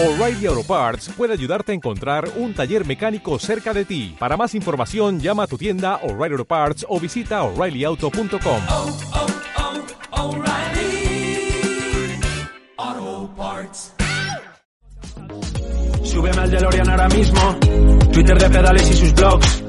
O'Reilly 0.00 0.46
Auto 0.46 0.62
Parts 0.62 1.10
puede 1.16 1.32
ayudarte 1.32 1.72
a 1.72 1.74
encontrar 1.74 2.30
un 2.36 2.54
taller 2.54 2.86
mecánico 2.86 3.36
cerca 3.40 3.74
de 3.74 3.84
ti. 3.84 4.14
Para 4.16 4.36
más 4.36 4.54
información, 4.54 5.18
llama 5.18 5.42
a 5.42 5.46
tu 5.48 5.58
tienda 5.58 5.96
O'Reilly 6.04 6.34
Auto 6.34 6.44
Parts 6.44 6.86
o 6.88 7.00
visita 7.00 7.42
oreillyauto.com. 7.42 8.60
oh, 8.68 8.96
oh, 12.78 13.30
Parts. 13.36 13.94
Súbeme 16.04 16.42
al 16.42 16.50
DeLorean 16.52 16.90
ahora 16.90 17.08
mismo. 17.08 17.58
Twitter 18.12 18.38
de 18.38 18.50
pedales 18.50 18.90
y 18.90 18.94
sus 18.94 19.12
blogs. 19.14 19.64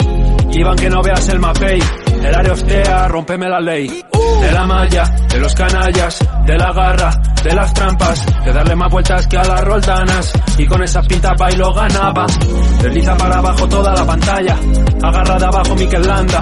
Iván 0.51 0.77
que 0.77 0.89
no 0.91 1.01
veas 1.01 1.27
el 1.29 1.39
mapei. 1.39 1.79
El 2.23 2.35
área 2.35 2.53
hostea, 2.53 3.07
rompeme 3.07 3.49
la 3.49 3.59
ley. 3.59 4.03
De 4.41 4.51
la 4.51 4.65
malla, 4.65 5.03
de 5.03 5.39
los 5.39 5.53
canallas, 5.53 6.19
de 6.45 6.57
la 6.57 6.71
garra, 6.71 7.11
de 7.43 7.53
las 7.53 7.73
trampas, 7.73 8.25
de 8.45 8.53
darle 8.53 8.75
más 8.75 8.91
vueltas 8.91 9.27
que 9.27 9.37
a 9.37 9.43
las 9.43 9.61
roldanas. 9.63 10.33
Y 10.57 10.65
con 10.65 10.83
esa 10.83 11.01
pinta 11.01 11.33
bailo 11.37 11.73
ganaba. 11.73 12.25
Desliza 12.81 13.17
para 13.17 13.37
abajo 13.37 13.67
toda 13.67 13.93
la 13.93 14.05
pantalla. 14.05 14.55
Agarra 15.01 15.39
de 15.39 15.45
abajo 15.45 15.75
Mikel 15.75 16.07
Landa. 16.07 16.41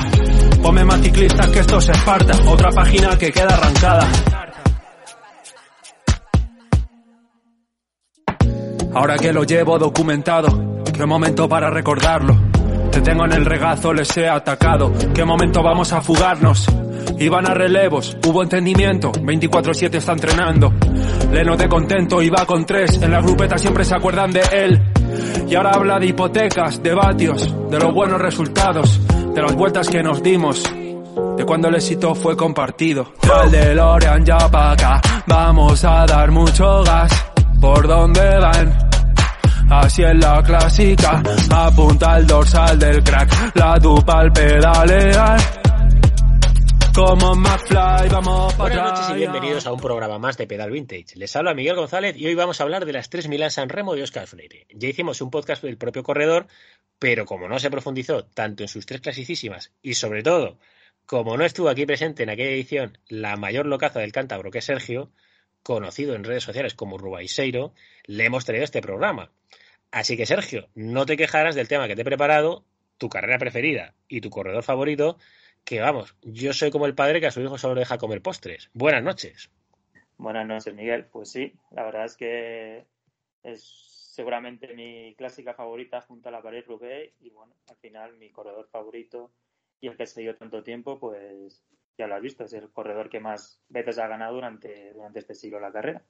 Ponme 0.62 0.84
más 0.84 1.02
ciclistas 1.02 1.48
que 1.50 1.60
esto 1.60 1.82
se 1.82 1.92
esparta. 1.92 2.34
Otra 2.48 2.70
página 2.72 3.18
que 3.18 3.32
queda 3.32 3.54
arrancada. 3.54 4.08
Ahora 8.94 9.16
que 9.18 9.32
lo 9.32 9.44
llevo 9.44 9.78
documentado, 9.78 10.84
qué 10.92 11.06
momento 11.06 11.48
para 11.48 11.70
recordarlo. 11.70 12.47
Te 12.98 13.04
tengo 13.04 13.26
en 13.26 13.34
el 13.34 13.46
regazo, 13.46 13.94
les 13.94 14.18
he 14.18 14.28
atacado. 14.28 14.92
Qué 15.14 15.24
momento 15.24 15.62
vamos 15.62 15.94
a 15.94 16.02
fugarnos. 16.02 16.66
Iban 17.20 17.48
a 17.48 17.54
relevos, 17.54 18.18
hubo 18.26 18.42
entendimiento. 18.42 19.12
24-7 19.12 19.94
está 19.94 20.14
entrenando. 20.14 20.74
Leno 21.32 21.56
de 21.56 21.70
contento, 21.70 22.24
iba 22.24 22.44
con 22.48 22.66
tres. 22.66 23.00
En 23.00 23.12
la 23.12 23.22
grupeta 23.22 23.60
siempre 23.60 23.86
se 23.86 23.94
acuerdan 23.94 24.32
de 24.32 24.42
él. 24.52 24.82
Y 25.48 25.54
ahora 25.54 25.74
habla 25.76 26.00
de 26.00 26.08
hipotecas, 26.08 26.82
de 26.82 26.96
vatios, 26.96 27.70
de 27.70 27.78
los 27.78 27.94
buenos 27.94 28.20
resultados, 28.20 29.00
de 29.32 29.42
las 29.44 29.54
vueltas 29.54 29.90
que 29.90 30.02
nos 30.02 30.24
dimos. 30.24 30.64
De 31.38 31.46
cuando 31.46 31.68
el 31.68 31.76
éxito 31.76 32.16
fue 32.16 32.36
compartido. 32.36 33.14
Al 33.32 33.52
DeLorean 33.52 34.26
ya 34.26 34.40
pa' 34.50 34.72
acá, 34.72 35.02
vamos 35.28 35.86
a 35.86 36.04
dar 36.08 36.32
mucho 36.32 36.82
gas. 36.84 37.14
¿Por 37.62 37.88
dónde 37.88 38.40
van? 38.40 38.87
Así 39.70 40.02
es 40.02 40.16
la 40.16 40.42
clásica, 40.42 41.22
apunta 41.52 42.14
al 42.14 42.26
dorsal 42.26 42.80
del 42.80 43.04
crack, 43.04 43.54
la 43.56 43.78
dupa 43.78 44.22
al 44.22 44.32
pedalear. 44.32 45.40
Como 46.96 47.36
McFly, 47.36 48.10
vamos 48.10 48.54
para 48.54 48.74
Buenas 48.74 48.92
noches 48.92 49.10
y 49.10 49.20
bienvenidos 49.20 49.68
a 49.68 49.74
un 49.74 49.80
programa 49.82 50.18
más 50.20 50.38
de 50.38 50.48
Pedal 50.48 50.72
Vintage. 50.72 51.16
Les 51.16 51.36
habla 51.36 51.54
Miguel 51.54 51.76
González 51.76 52.16
y 52.18 52.26
hoy 52.28 52.36
vamos 52.36 52.62
a 52.62 52.64
hablar 52.64 52.86
de 52.86 52.94
las 52.94 53.10
tres 53.10 53.28
Milán 53.28 53.52
San 53.52 53.68
Remo 53.68 53.94
de 53.94 54.04
Oscar 54.04 54.26
Freire. 54.26 54.68
Ya 54.74 54.88
hicimos 54.88 55.22
un 55.22 55.30
podcast 55.30 55.62
del 55.62 55.78
propio 55.78 56.02
corredor, 56.02 56.48
pero 56.98 57.26
como 57.26 57.50
no 57.50 57.60
se 57.60 57.70
profundizó 57.70 58.24
tanto 58.24 58.64
en 58.64 58.70
sus 58.70 58.86
tres 58.86 59.02
clasicísimas 59.02 59.74
y 59.82 59.96
sobre 59.96 60.24
todo, 60.24 60.60
como 61.06 61.36
no 61.36 61.44
estuvo 61.44 61.68
aquí 61.68 61.86
presente 61.86 62.24
en 62.24 62.30
aquella 62.30 62.52
edición 62.52 62.98
la 63.10 63.36
mayor 63.36 63.66
locaza 63.66 64.00
del 64.00 64.14
cántabro 64.14 64.50
que 64.50 64.60
es 64.60 64.66
Sergio, 64.66 65.12
conocido 65.62 66.16
en 66.16 66.24
redes 66.24 66.46
sociales 66.46 66.74
como 66.74 66.98
Rubaiseiro, 66.98 67.74
le 68.06 68.26
hemos 68.26 68.46
traído 68.46 68.64
este 68.64 68.82
programa. 68.82 69.30
Así 69.92 70.18
que 70.18 70.26
Sergio, 70.26 70.70
no 70.76 71.06
te 71.06 71.18
quejarás 71.18 71.56
del 71.56 71.68
tema 71.68 71.88
que 71.88 71.96
te 71.96 72.02
he 72.02 72.06
preparado, 72.06 72.66
tu 72.98 73.10
carrera 73.10 73.38
preferida 73.38 73.94
y 74.08 74.22
tu 74.22 74.30
corredor 74.30 74.64
favorito, 74.64 75.18
que 75.64 75.80
vamos, 75.80 76.16
yo 76.22 76.54
soy 76.54 76.72
como 76.72 76.86
el 76.86 76.96
padre 76.96 77.20
que 77.20 77.28
a 77.28 77.32
su 77.32 77.42
hijo 77.42 77.58
solo 77.58 77.76
deja 77.76 77.98
comer 77.98 78.22
postres. 78.22 78.70
Buenas 78.74 79.04
noches. 79.04 79.50
Buenas 80.18 80.48
noches, 80.48 80.74
Miguel. 80.74 81.06
Pues 81.06 81.30
sí, 81.30 81.54
la 81.72 81.84
verdad 81.84 82.06
es 82.06 82.18
que 82.18 82.86
es 83.44 83.88
seguramente 84.18 84.74
mi 84.74 85.14
clásica 85.16 85.54
favorita 85.54 86.02
junto 86.02 86.30
a 86.30 86.32
la 86.32 86.42
pared 86.42 86.66
Roubaix 86.66 87.14
y 87.20 87.30
bueno, 87.30 87.54
al 87.70 87.76
final 87.78 88.18
mi 88.18 88.32
corredor 88.32 88.68
favorito 88.68 89.32
y 89.80 89.88
el 89.88 89.96
que 89.96 90.04
he 90.04 90.08
seguido 90.08 90.36
tanto 90.36 90.64
tiempo, 90.64 91.00
pues 91.00 91.64
ya 91.98 92.08
lo 92.08 92.16
has 92.16 92.22
visto, 92.22 92.44
es 92.44 92.54
el 92.54 92.70
corredor 92.72 93.10
que 93.10 93.20
más 93.20 93.62
veces 93.70 94.00
ha 94.00 94.08
ganado 94.08 94.34
durante, 94.34 94.92
durante 94.94 95.20
este 95.20 95.36
siglo 95.36 95.60
la 95.60 95.72
carrera. 95.72 96.02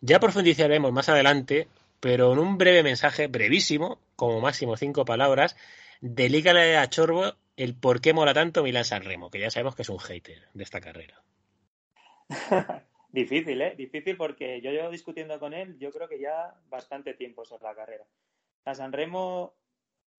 Ya 0.00 0.18
profundizaremos 0.18 0.92
más 0.92 1.08
adelante, 1.08 1.68
pero 2.00 2.32
en 2.32 2.38
un 2.38 2.58
breve 2.58 2.82
mensaje, 2.82 3.26
brevísimo, 3.26 4.00
como 4.16 4.40
máximo 4.40 4.76
cinco 4.76 5.04
palabras, 5.04 5.56
delícale 6.00 6.76
a 6.76 6.88
Chorbo 6.88 7.34
el 7.56 7.74
por 7.74 8.00
qué 8.00 8.12
mola 8.12 8.34
tanto 8.34 8.62
Milán 8.62 8.84
San 8.84 9.02
Remo, 9.02 9.30
que 9.30 9.40
ya 9.40 9.50
sabemos 9.50 9.74
que 9.74 9.82
es 9.82 9.88
un 9.88 9.98
hater 9.98 10.48
de 10.54 10.62
esta 10.62 10.80
carrera. 10.80 11.22
Difícil, 13.10 13.60
¿eh? 13.62 13.74
Difícil 13.76 14.16
porque 14.16 14.60
yo 14.60 14.70
llevo 14.70 14.90
discutiendo 14.90 15.40
con 15.40 15.54
él, 15.54 15.78
yo 15.78 15.90
creo 15.90 16.08
que 16.08 16.20
ya 16.20 16.54
bastante 16.68 17.14
tiempo 17.14 17.44
sobre 17.44 17.64
la 17.64 17.74
carrera. 17.74 18.04
La 18.64 18.74
San 18.74 18.92
Remo 18.92 19.54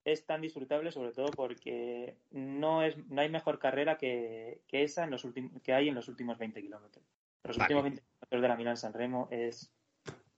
es 0.03 0.25
tan 0.25 0.41
disfrutable 0.41 0.91
sobre 0.91 1.11
todo 1.11 1.27
porque 1.27 2.15
no 2.31 2.83
es 2.83 2.97
no 3.09 3.21
hay 3.21 3.29
mejor 3.29 3.59
carrera 3.59 3.97
que, 3.97 4.61
que 4.67 4.83
esa 4.83 5.03
en 5.03 5.11
los 5.11 5.27
que 5.63 5.73
hay 5.73 5.89
en 5.89 5.95
los 5.95 6.07
últimos 6.07 6.37
20 6.37 6.61
kilómetros. 6.61 7.05
Los 7.43 7.57
Vale. 7.57 7.65
últimos 7.65 7.83
20 7.83 8.01
kilómetros 8.01 8.41
de 8.41 8.47
la 8.47 8.55
Milán 8.55 8.77
San 8.77 8.93
Remo 8.93 9.27
es 9.31 9.71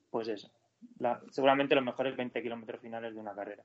pues 0.09 0.27
eso. 0.27 0.51
La- 0.99 1.21
seguramente 1.31 1.75
los 1.75 1.83
mejores 1.83 2.15
20 2.15 2.41
kilómetros 2.41 2.81
finales 2.81 3.13
de 3.13 3.19
una 3.19 3.33
carrera. 3.35 3.63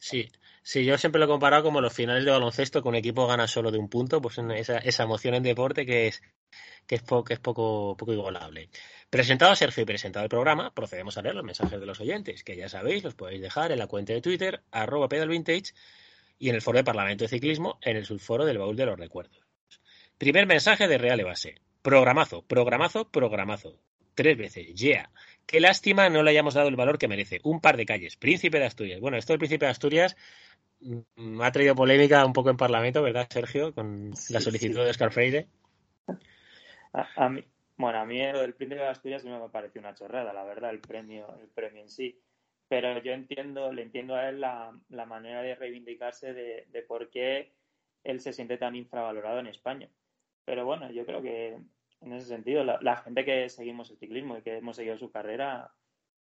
Sí, 0.00 0.28
sí, 0.62 0.84
yo 0.84 0.98
siempre 0.98 1.18
lo 1.20 1.24
he 1.26 1.28
comparado 1.28 1.62
como 1.62 1.80
los 1.80 1.92
finales 1.92 2.24
de 2.24 2.30
baloncesto, 2.30 2.82
que 2.82 2.88
un 2.88 2.96
equipo 2.96 3.26
gana 3.26 3.46
solo 3.46 3.70
de 3.70 3.78
un 3.78 3.88
punto, 3.88 4.20
pues 4.20 4.36
esa, 4.38 4.78
esa 4.78 5.02
emoción 5.04 5.34
en 5.34 5.42
deporte 5.42 5.86
que 5.86 6.08
es, 6.08 6.22
que 6.86 6.96
es, 6.96 7.02
po- 7.02 7.22
que 7.24 7.34
es 7.34 7.40
poco, 7.40 7.96
poco 7.96 8.12
igualable. 8.12 8.68
Presentado 9.08 9.54
Sergio 9.54 9.82
y 9.82 9.86
presentado 9.86 10.24
el 10.24 10.28
programa, 10.28 10.74
procedemos 10.74 11.16
a 11.18 11.22
leer 11.22 11.34
los 11.36 11.44
mensajes 11.44 11.78
de 11.78 11.86
los 11.86 12.00
oyentes, 12.00 12.42
que 12.44 12.56
ya 12.56 12.68
sabéis, 12.68 13.04
los 13.04 13.14
podéis 13.14 13.40
dejar 13.40 13.70
en 13.72 13.78
la 13.78 13.86
cuenta 13.86 14.12
de 14.12 14.20
Twitter, 14.20 14.60
arroba 14.70 15.08
pedalvintage, 15.08 15.72
y 16.38 16.48
en 16.48 16.54
el 16.56 16.62
foro 16.62 16.78
de 16.78 16.84
Parlamento 16.84 17.24
de 17.24 17.28
Ciclismo, 17.28 17.78
en 17.82 17.96
el 17.96 18.06
subforo 18.06 18.44
del 18.44 18.58
baúl 18.58 18.76
de 18.76 18.86
los 18.86 18.98
recuerdos. 18.98 19.40
Primer 20.18 20.46
mensaje 20.46 20.88
de 20.88 20.98
Real 20.98 21.22
Base. 21.24 21.54
Programazo, 21.82 22.42
programazo, 22.42 23.08
programazo. 23.08 23.78
Tres 24.14 24.36
veces, 24.36 24.74
yeah. 24.74 25.10
Qué 25.50 25.58
lástima 25.58 26.08
no 26.08 26.22
le 26.22 26.30
hayamos 26.30 26.54
dado 26.54 26.68
el 26.68 26.76
valor 26.76 26.96
que 26.96 27.08
merece. 27.08 27.40
Un 27.42 27.60
par 27.60 27.76
de 27.76 27.84
calles. 27.84 28.16
Príncipe 28.16 28.60
de 28.60 28.66
Asturias. 28.66 29.00
Bueno, 29.00 29.16
esto 29.16 29.32
del 29.32 29.40
Príncipe 29.40 29.64
de 29.64 29.72
Asturias 29.72 30.16
mm, 30.78 31.40
ha 31.42 31.50
traído 31.50 31.74
polémica 31.74 32.24
un 32.24 32.32
poco 32.32 32.50
en 32.50 32.56
Parlamento, 32.56 33.02
¿verdad, 33.02 33.26
Sergio? 33.28 33.74
Con 33.74 34.12
la 34.28 34.40
solicitud 34.40 34.76
sí. 34.76 34.80
de 34.80 34.90
Oscar 34.90 35.10
Freire. 35.10 35.48
A, 36.92 37.08
a 37.16 37.28
mí, 37.28 37.44
bueno, 37.76 37.98
a 37.98 38.04
mí 38.04 38.22
lo 38.30 38.42
del 38.42 38.54
Príncipe 38.54 38.80
de 38.80 38.86
Asturias 38.86 39.24
no 39.24 39.40
me 39.42 39.48
parece 39.48 39.80
una 39.80 39.92
chorrada, 39.92 40.32
la 40.32 40.44
verdad, 40.44 40.70
el 40.70 40.78
premio, 40.78 41.26
el 41.40 41.48
premio 41.48 41.82
en 41.82 41.88
sí. 41.88 42.16
Pero 42.68 43.02
yo 43.02 43.10
entiendo, 43.10 43.72
le 43.72 43.82
entiendo 43.82 44.14
a 44.14 44.28
él 44.28 44.40
la, 44.40 44.70
la 44.88 45.04
manera 45.04 45.42
de 45.42 45.56
reivindicarse 45.56 46.32
de, 46.32 46.68
de 46.70 46.82
por 46.82 47.10
qué 47.10 47.50
él 48.04 48.20
se 48.20 48.32
siente 48.32 48.56
tan 48.56 48.76
infravalorado 48.76 49.40
en 49.40 49.48
España. 49.48 49.88
Pero 50.44 50.64
bueno, 50.64 50.92
yo 50.92 51.04
creo 51.04 51.20
que 51.20 51.58
en 52.00 52.12
ese 52.14 52.26
sentido, 52.26 52.64
la, 52.64 52.78
la 52.80 52.96
gente 52.96 53.24
que 53.24 53.48
seguimos 53.48 53.90
el 53.90 53.98
ciclismo 53.98 54.38
y 54.38 54.42
que 54.42 54.56
hemos 54.58 54.76
seguido 54.76 54.96
su 54.98 55.10
carrera, 55.10 55.72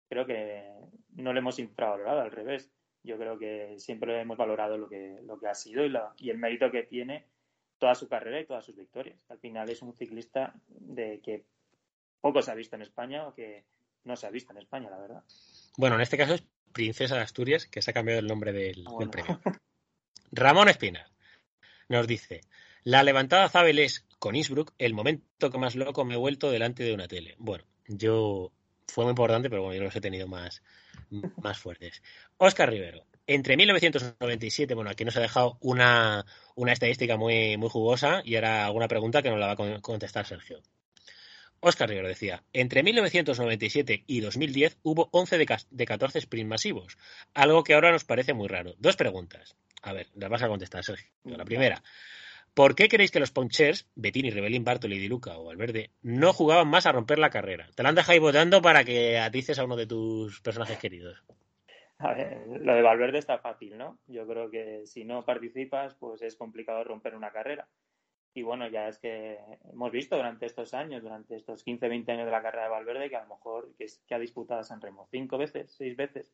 creo 0.10 0.26
que 0.26 0.70
no 1.16 1.34
le 1.34 1.40
hemos 1.40 1.60
infravalorado, 1.60 2.22
al 2.22 2.32
revés. 2.32 2.72
Yo 3.04 3.18
creo 3.18 3.38
que 3.38 3.76
siempre 3.80 4.22
hemos 4.22 4.38
valorado 4.38 4.78
lo 4.78 4.88
que, 4.88 5.20
lo 5.24 5.38
que 5.40 5.48
ha 5.48 5.56
sido 5.56 5.84
y, 5.84 5.90
la- 5.90 6.14
y 6.18 6.30
el 6.30 6.38
mérito 6.38 6.72
que 6.72 6.84
tiene 6.84 7.26
toda 7.78 7.96
su 7.96 8.08
carrera 8.08 8.40
y 8.40 8.46
todas 8.46 8.64
sus 8.64 8.76
victorias. 8.78 9.18
Al 9.30 9.40
final 9.40 9.70
es 9.70 9.82
un 9.82 9.94
ciclista 9.98 10.54
de 10.70 11.20
que 11.22 11.44
poco 12.22 12.42
se 12.42 12.52
ha 12.52 12.56
visto 12.56 12.76
en 12.78 12.82
España 12.84 13.28
o 13.28 13.34
que 13.34 13.66
no 14.06 14.16
se 14.16 14.26
ha 14.26 14.30
visto 14.30 14.54
en 14.54 14.60
España, 14.60 14.90
la 14.90 15.00
verdad. 15.00 15.24
Bueno, 15.78 15.96
en 15.96 16.02
este 16.02 16.18
caso 16.18 16.36
es 16.36 16.44
Princesa 16.72 17.16
de 17.16 17.22
Asturias, 17.22 17.66
que 17.68 17.82
se 17.82 17.92
ha 17.92 17.94
cambiado 17.94 18.20
el 18.22 18.28
nombre 18.28 18.54
del, 18.54 18.86
Ah, 18.88 18.96
del 19.00 19.10
premio. 19.10 19.42
Ramón 20.32 20.70
Espina 20.70 21.06
nos 21.90 22.08
dice: 22.08 22.42
La 22.84 23.04
levantada 23.04 23.50
Zabel 23.50 23.80
es, 23.80 24.08
con 24.24 24.38
Innsbruck, 24.38 24.74
el 24.78 24.94
momento 24.94 25.52
que 25.52 25.58
más 25.58 25.76
loco 25.76 26.06
me 26.06 26.14
he 26.14 26.18
vuelto 26.18 26.50
delante 26.50 26.82
de 26.86 26.94
una 26.94 27.10
tele. 27.10 27.36
Bueno, 27.40 27.66
yo. 27.88 28.54
Fue 28.88 29.04
muy 29.04 29.12
importante, 29.12 29.50
pero 29.50 29.64
bueno, 29.64 29.76
yo 29.78 29.84
los 29.84 29.96
he 29.98 30.00
tenido 30.00 30.28
más, 30.30 30.62
más 31.42 31.58
fuertes. 31.58 32.02
Óscar 32.38 32.70
Rivero. 32.70 33.06
Entre 33.28 33.58
1997, 33.58 34.76
bueno, 34.76 34.90
aquí 34.92 35.04
nos 35.04 35.18
ha 35.18 35.20
dejado 35.22 35.58
una, 35.60 36.26
una 36.56 36.72
estadística 36.72 37.18
muy, 37.18 37.58
muy 37.58 37.68
jugosa 37.70 38.22
y 38.24 38.36
ahora 38.36 38.66
alguna 38.66 38.88
pregunta 38.88 39.22
que 39.22 39.30
nos 39.30 39.40
la 39.40 39.48
va 39.48 39.52
a 39.54 39.56
con- 39.58 39.82
contestar 39.82 40.26
Sergio. 40.26 40.62
Óscar 41.60 41.90
Rivero 41.90 42.08
decía, 42.08 42.44
entre 42.54 42.82
1997 42.84 44.04
y 44.08 44.22
2010 44.22 44.78
hubo 44.84 45.10
11 45.12 45.38
de, 45.38 45.58
de 45.70 45.86
14 45.86 46.20
sprint 46.20 46.50
masivos, 46.50 46.98
algo 47.34 47.64
que 47.66 47.74
ahora 47.74 47.92
nos 47.92 48.06
parece 48.06 48.34
muy 48.34 48.48
raro. 48.48 48.76
Dos 48.78 48.96
preguntas. 48.96 49.56
A 49.82 49.92
ver, 49.92 50.08
las 50.16 50.30
vas 50.30 50.44
a 50.44 50.48
contestar, 50.48 50.84
Sergio. 50.86 51.10
La 51.26 51.44
primera, 51.46 51.84
¿por 52.54 52.76
qué 52.76 52.88
creéis 52.88 53.12
que 53.12 53.20
los 53.20 53.32
Ponchers, 53.32 53.90
Bettini, 53.96 54.30
Rebelín, 54.30 54.64
Bartoli, 54.64 55.00
Di 55.00 55.08
Luca 55.08 55.38
o 55.38 55.46
Valverde, 55.46 55.92
no 56.02 56.34
jugaban 56.34 56.68
más 56.68 56.86
a 56.86 56.92
romper 56.92 57.20
la 57.20 57.30
carrera? 57.30 57.70
Te 57.76 57.84
la 57.84 57.90
han 57.90 57.96
dejado 57.96 58.14
ahí 58.14 58.20
votando 58.20 58.62
para 58.62 58.84
que 58.84 59.18
atices 59.20 59.60
a 59.60 59.66
uno 59.66 59.76
de 59.76 59.88
tus 59.88 60.42
personajes 60.42 60.78
queridos. 60.78 61.24
A 62.00 62.14
ver, 62.14 62.46
lo 62.48 62.76
de 62.76 62.82
Valverde 62.82 63.20
está 63.20 63.38
fácil, 63.38 63.78
¿no? 63.78 63.98
Yo 64.08 64.28
creo 64.28 64.50
que 64.50 64.86
si 64.86 65.06
no 65.06 65.24
participas, 65.24 65.96
pues 65.96 66.22
es 66.22 66.36
complicado 66.36 66.84
romper 66.84 67.16
una 67.16 67.32
carrera. 67.32 67.68
Y 68.34 68.42
bueno, 68.42 68.68
ya 68.68 68.88
es 68.88 68.98
que 68.98 69.38
hemos 69.72 69.92
visto 69.92 70.18
durante 70.18 70.48
estos 70.48 70.74
años, 70.74 71.04
durante 71.04 71.36
estos 71.36 71.64
15, 71.64 71.88
20 71.88 72.12
años 72.12 72.26
de 72.26 72.32
la 72.32 72.42
carrera 72.42 72.64
de 72.64 72.72
Valverde, 72.72 73.10
que 73.10 73.16
a 73.16 73.24
lo 73.24 73.36
mejor 73.36 73.74
que, 73.78 73.86
ha 74.14 74.20
disputado 74.20 74.64
San 74.64 74.82
Remo 74.82 75.08
cinco 75.12 75.38
veces, 75.38 75.72
seis 75.72 75.96
veces, 75.96 76.34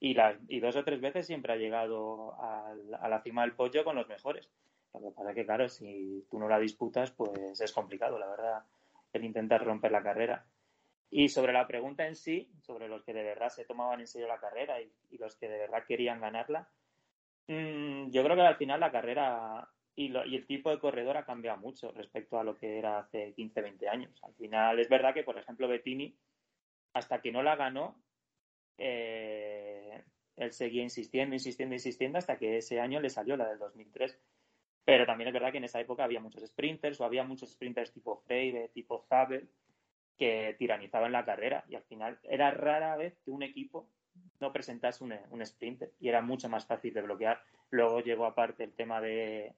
y, 0.00 0.14
las, 0.14 0.36
y 0.48 0.60
dos 0.60 0.76
o 0.76 0.84
tres 0.84 1.00
veces 1.00 1.26
siempre 1.26 1.52
ha 1.52 1.56
llegado 1.56 2.34
a, 2.34 2.74
a 3.00 3.08
la 3.08 3.22
cima 3.22 3.42
del 3.42 3.54
pollo 3.54 3.84
con 3.84 3.96
los 3.96 4.08
mejores. 4.08 4.50
Lo 4.94 5.00
que 5.00 5.10
pasa 5.10 5.30
es 5.30 5.34
que, 5.36 5.44
claro, 5.44 5.68
si 5.68 6.26
tú 6.30 6.38
no 6.38 6.48
la 6.48 6.58
disputas, 6.58 7.10
pues 7.10 7.60
es 7.60 7.72
complicado, 7.72 8.18
la 8.18 8.28
verdad, 8.28 8.64
el 9.12 9.24
intentar 9.24 9.64
romper 9.64 9.92
la 9.92 10.02
carrera. 10.02 10.46
Y 11.10 11.28
sobre 11.28 11.52
la 11.52 11.66
pregunta 11.66 12.06
en 12.06 12.16
sí, 12.16 12.50
sobre 12.60 12.88
los 12.88 13.02
que 13.02 13.14
de 13.14 13.22
verdad 13.22 13.48
se 13.48 13.64
tomaban 13.64 14.00
en 14.00 14.06
serio 14.06 14.28
la 14.28 14.40
carrera 14.40 14.80
y, 14.80 14.90
los 15.18 15.36
que 15.36 15.48
de 15.48 15.58
verdad 15.58 15.84
querían 15.86 16.20
ganarla, 16.20 16.68
mmm, 17.46 18.10
yo 18.10 18.22
creo 18.22 18.36
que 18.36 18.42
al 18.42 18.56
final 18.56 18.80
la 18.80 18.92
carrera 18.92 19.68
y, 19.94 20.08
lo, 20.08 20.24
y, 20.26 20.36
el 20.36 20.46
tipo 20.46 20.70
de 20.70 20.78
corredor 20.78 21.16
ha 21.16 21.24
cambiado 21.24 21.58
mucho 21.58 21.92
respecto 21.92 22.38
a 22.38 22.44
lo 22.44 22.56
que 22.56 22.78
era 22.78 22.98
hace 22.98 23.32
15, 23.32 23.62
20 23.62 23.88
años. 23.88 24.22
Al 24.22 24.34
final 24.34 24.78
es 24.78 24.88
verdad 24.88 25.14
que, 25.14 25.24
por 25.24 25.38
ejemplo, 25.38 25.66
Bettini, 25.66 26.14
hasta 26.92 27.20
que 27.20 27.32
no 27.32 27.42
la 27.42 27.56
ganó, 27.56 28.00
eh, 28.76 30.04
él 30.36 30.52
seguía 30.52 30.82
insistiendo, 30.82 31.34
insistiendo, 31.34 31.74
insistiendo 31.74 32.18
hasta 32.18 32.38
que 32.38 32.58
ese 32.58 32.80
año 32.80 33.00
le 33.00 33.10
salió 33.10 33.36
la 33.36 33.48
del 33.48 33.58
2003. 33.58 34.18
Pero 34.88 35.04
también 35.04 35.28
es 35.28 35.34
verdad 35.34 35.52
que 35.52 35.58
en 35.58 35.64
esa 35.64 35.80
época 35.80 36.02
había 36.02 36.18
muchos 36.18 36.42
sprinters 36.46 36.98
o 36.98 37.04
había 37.04 37.22
muchos 37.22 37.50
sprinters 37.50 37.92
tipo 37.92 38.22
Freire, 38.26 38.70
tipo 38.70 39.04
Zabel, 39.06 39.46
que 40.16 40.56
tiranizaban 40.58 41.12
la 41.12 41.26
carrera 41.26 41.62
y 41.68 41.74
al 41.74 41.82
final 41.82 42.18
era 42.22 42.50
rara 42.52 42.96
vez 42.96 43.18
que 43.22 43.30
un 43.30 43.42
equipo 43.42 43.86
no 44.40 44.50
presentase 44.50 45.04
un, 45.04 45.44
sprinter 45.44 45.92
y 46.00 46.08
era 46.08 46.22
mucho 46.22 46.48
más 46.48 46.64
fácil 46.64 46.94
de 46.94 47.02
bloquear. 47.02 47.42
Luego 47.68 48.00
llegó 48.00 48.24
aparte 48.24 48.64
el 48.64 48.72
tema 48.72 49.02
de, 49.02 49.54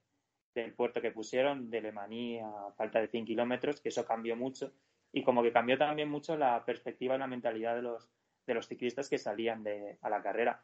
del 0.53 0.75
puerto 0.75 1.01
que 1.01 1.13
pusieron, 1.13 1.71
de 1.71 1.81
Lemaní 1.81 2.41
a 2.41 2.73
falta 2.77 2.99
de 2.99 3.07
100 3.07 3.27
kilómetros, 3.27 3.81
que 3.81 3.91
eso 3.91 4.05
cambió 4.05 4.35
mucho 4.35 4.73
y 5.13 5.23
como 5.23 5.45
que 5.45 5.53
cambió 5.53 5.79
también 5.79 6.11
mucho 6.11 6.37
la 6.37 6.65
perspectiva 6.65 7.15
y 7.15 7.19
la 7.21 7.29
mentalidad 7.29 7.77
de 7.77 7.83
los, 7.83 8.11
de 8.49 8.55
los 8.55 8.67
ciclistas 8.67 9.09
que 9.09 9.19
salían 9.19 9.63
de, 9.63 9.97
a 10.03 10.11
la 10.11 10.23
carrera. 10.23 10.61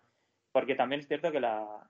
Porque 0.50 0.74
también 0.74 1.02
es 1.02 1.06
cierto 1.06 1.30
que 1.30 1.38
la, 1.38 1.88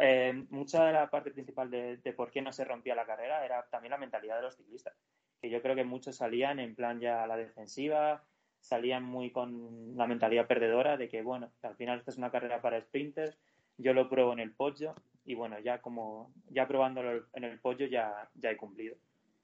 eh, 0.00 0.44
mucha 0.50 0.84
de 0.84 0.92
la 0.92 1.10
parte 1.10 1.30
principal 1.30 1.70
de, 1.70 2.14
por 2.16 2.30
qué 2.30 2.42
no 2.42 2.52
se 2.52 2.64
rompía 2.64 2.94
la 2.94 3.06
carrera 3.06 3.44
era 3.44 3.66
también 3.70 3.90
la 3.90 3.98
mentalidad 3.98 4.36
de 4.36 4.42
los 4.42 4.56
ciclistas. 4.56 4.94
Que 5.40 5.50
yo 5.50 5.60
creo 5.62 5.74
que 5.74 5.84
muchos 5.84 6.16
salían 6.16 6.58
en 6.58 6.74
plan 6.74 7.00
ya 7.00 7.22
a 7.22 7.26
la 7.26 7.36
defensiva, 7.36 8.24
salían 8.60 9.04
muy 9.04 9.30
con 9.30 9.96
la 9.96 10.06
mentalidad 10.06 10.46
perdedora 10.46 10.96
de 10.96 11.08
que, 11.08 11.22
bueno, 11.22 11.52
al 11.62 11.76
final 11.76 11.98
esta 11.98 12.10
es 12.10 12.18
una 12.18 12.30
carrera 12.30 12.60
para 12.60 12.80
sprinters, 12.80 13.38
yo 13.76 13.92
lo 13.92 14.08
pruebo 14.08 14.32
en 14.32 14.40
el 14.40 14.54
pollo 14.54 14.94
y 15.24 15.34
bueno, 15.34 15.58
ya 15.58 15.80
como, 15.80 16.32
ya 16.48 16.66
probándolo 16.66 17.26
en 17.34 17.44
el 17.44 17.60
pollo 17.60 17.86
ya, 17.86 18.30
ya 18.34 18.50
he 18.50 18.56
cumplido. 18.56 18.96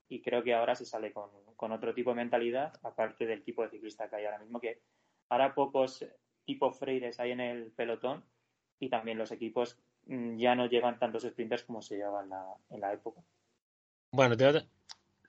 Y 0.09 0.23
creo 0.23 0.43
que 0.43 0.55
ahora 0.55 0.75
se 0.75 0.85
sale 0.85 1.13
con, 1.13 1.31
con 1.57 1.73
otro 1.73 1.95
tipo 1.95 2.11
de 2.11 2.17
mentalidad, 2.17 2.73
aparte 2.83 3.27
del 3.27 3.43
tipo 3.43 3.63
de 3.63 3.71
ciclista 3.71 4.09
que 4.09 4.17
hay 4.17 4.25
ahora 4.25 4.39
mismo, 4.39 4.61
que 4.61 4.81
ahora 5.29 5.55
pocos 5.55 6.05
tipos 6.45 6.79
freires 6.79 7.21
hay 7.21 7.33
en 7.33 7.41
el 7.41 7.71
pelotón 7.73 8.25
y 8.79 8.89
también 8.89 9.19
los 9.19 9.31
equipos 9.31 9.79
ya 10.07 10.55
no 10.55 10.67
llevan 10.67 10.99
tantos 10.99 11.23
sprinters 11.23 11.65
como 11.65 11.83
se 11.83 11.97
llevaban 11.97 12.25
en 12.25 12.31
la, 12.31 12.45
en 12.71 12.81
la 12.81 12.93
época. 12.93 13.21
Bueno, 14.11 14.37
te, 14.37 14.67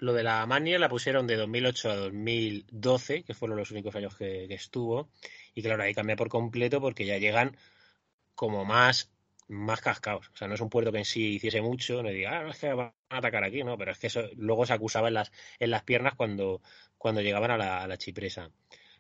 lo 0.04 0.14
de 0.14 0.24
la 0.24 0.46
Mania 0.46 0.78
la 0.80 0.90
pusieron 0.90 1.28
de 1.28 1.38
2008 1.38 1.90
a 1.90 1.96
2012, 1.96 3.24
que 3.24 3.34
fueron 3.34 3.58
los 3.58 3.72
únicos 3.72 3.96
años 3.96 4.18
que, 4.18 4.46
estuvo. 4.54 5.10
Y 5.56 5.62
claro, 5.62 5.84
ahí 5.84 5.94
cambia 5.94 6.18
por 6.18 6.28
completo 6.28 6.82
porque 6.82 7.06
ya 7.06 7.18
llegan 7.18 7.56
como 8.36 8.66
más, 8.66 9.12
más 9.48 9.80
cascados. 9.80 10.30
O 10.34 10.36
sea, 10.36 10.50
no 10.50 10.56
es 10.56 10.62
un 10.62 10.70
puerto 10.70 10.92
que 10.92 10.98
en 10.98 11.06
sí 11.06 11.36
hiciese 11.36 11.62
mucho, 11.62 12.04
no 12.04 12.10
diga, 12.10 12.40
ah, 12.40 12.50
es 12.50 12.60
que 12.60 12.74
van 12.74 12.94
a 13.10 13.18
atacar 13.18 13.46
aquí, 13.46 13.64
no, 13.64 13.78
pero 13.78 13.92
es 13.94 14.00
que 14.00 14.08
eso 14.08 14.24
luego 14.36 14.66
se 14.66 14.74
acusaba 14.74 15.08
en 15.08 15.14
las, 15.14 15.32
en 15.60 15.72
las 15.72 15.84
piernas 15.84 16.16
cuando, 16.16 16.62
cuando 16.98 17.22
llegaban 17.22 17.52
a 17.52 17.58
la, 17.58 17.82
a 17.82 17.88
la 17.88 17.98
chipresa. 17.98 18.52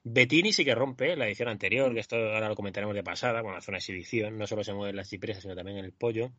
Bettini 0.03 0.51
sí 0.51 0.65
que 0.65 0.75
rompe 0.75 1.15
la 1.15 1.27
edición 1.27 1.47
anterior, 1.49 1.93
que 1.93 2.01
esto 2.01 2.17
ahora 2.17 2.49
lo 2.49 2.55
comentaremos 2.55 2.95
de 2.95 3.03
pasada, 3.03 3.41
cuando 3.41 3.59
hace 3.59 3.71
una 3.71 3.77
exhibición, 3.77 4.37
no 4.37 4.47
solo 4.47 4.63
se 4.63 4.73
mueve 4.73 4.91
en 4.91 4.97
las 4.97 5.09
chipresas, 5.09 5.43
sino 5.43 5.55
también 5.55 5.77
en 5.77 5.85
el 5.85 5.93
pollo. 5.93 6.31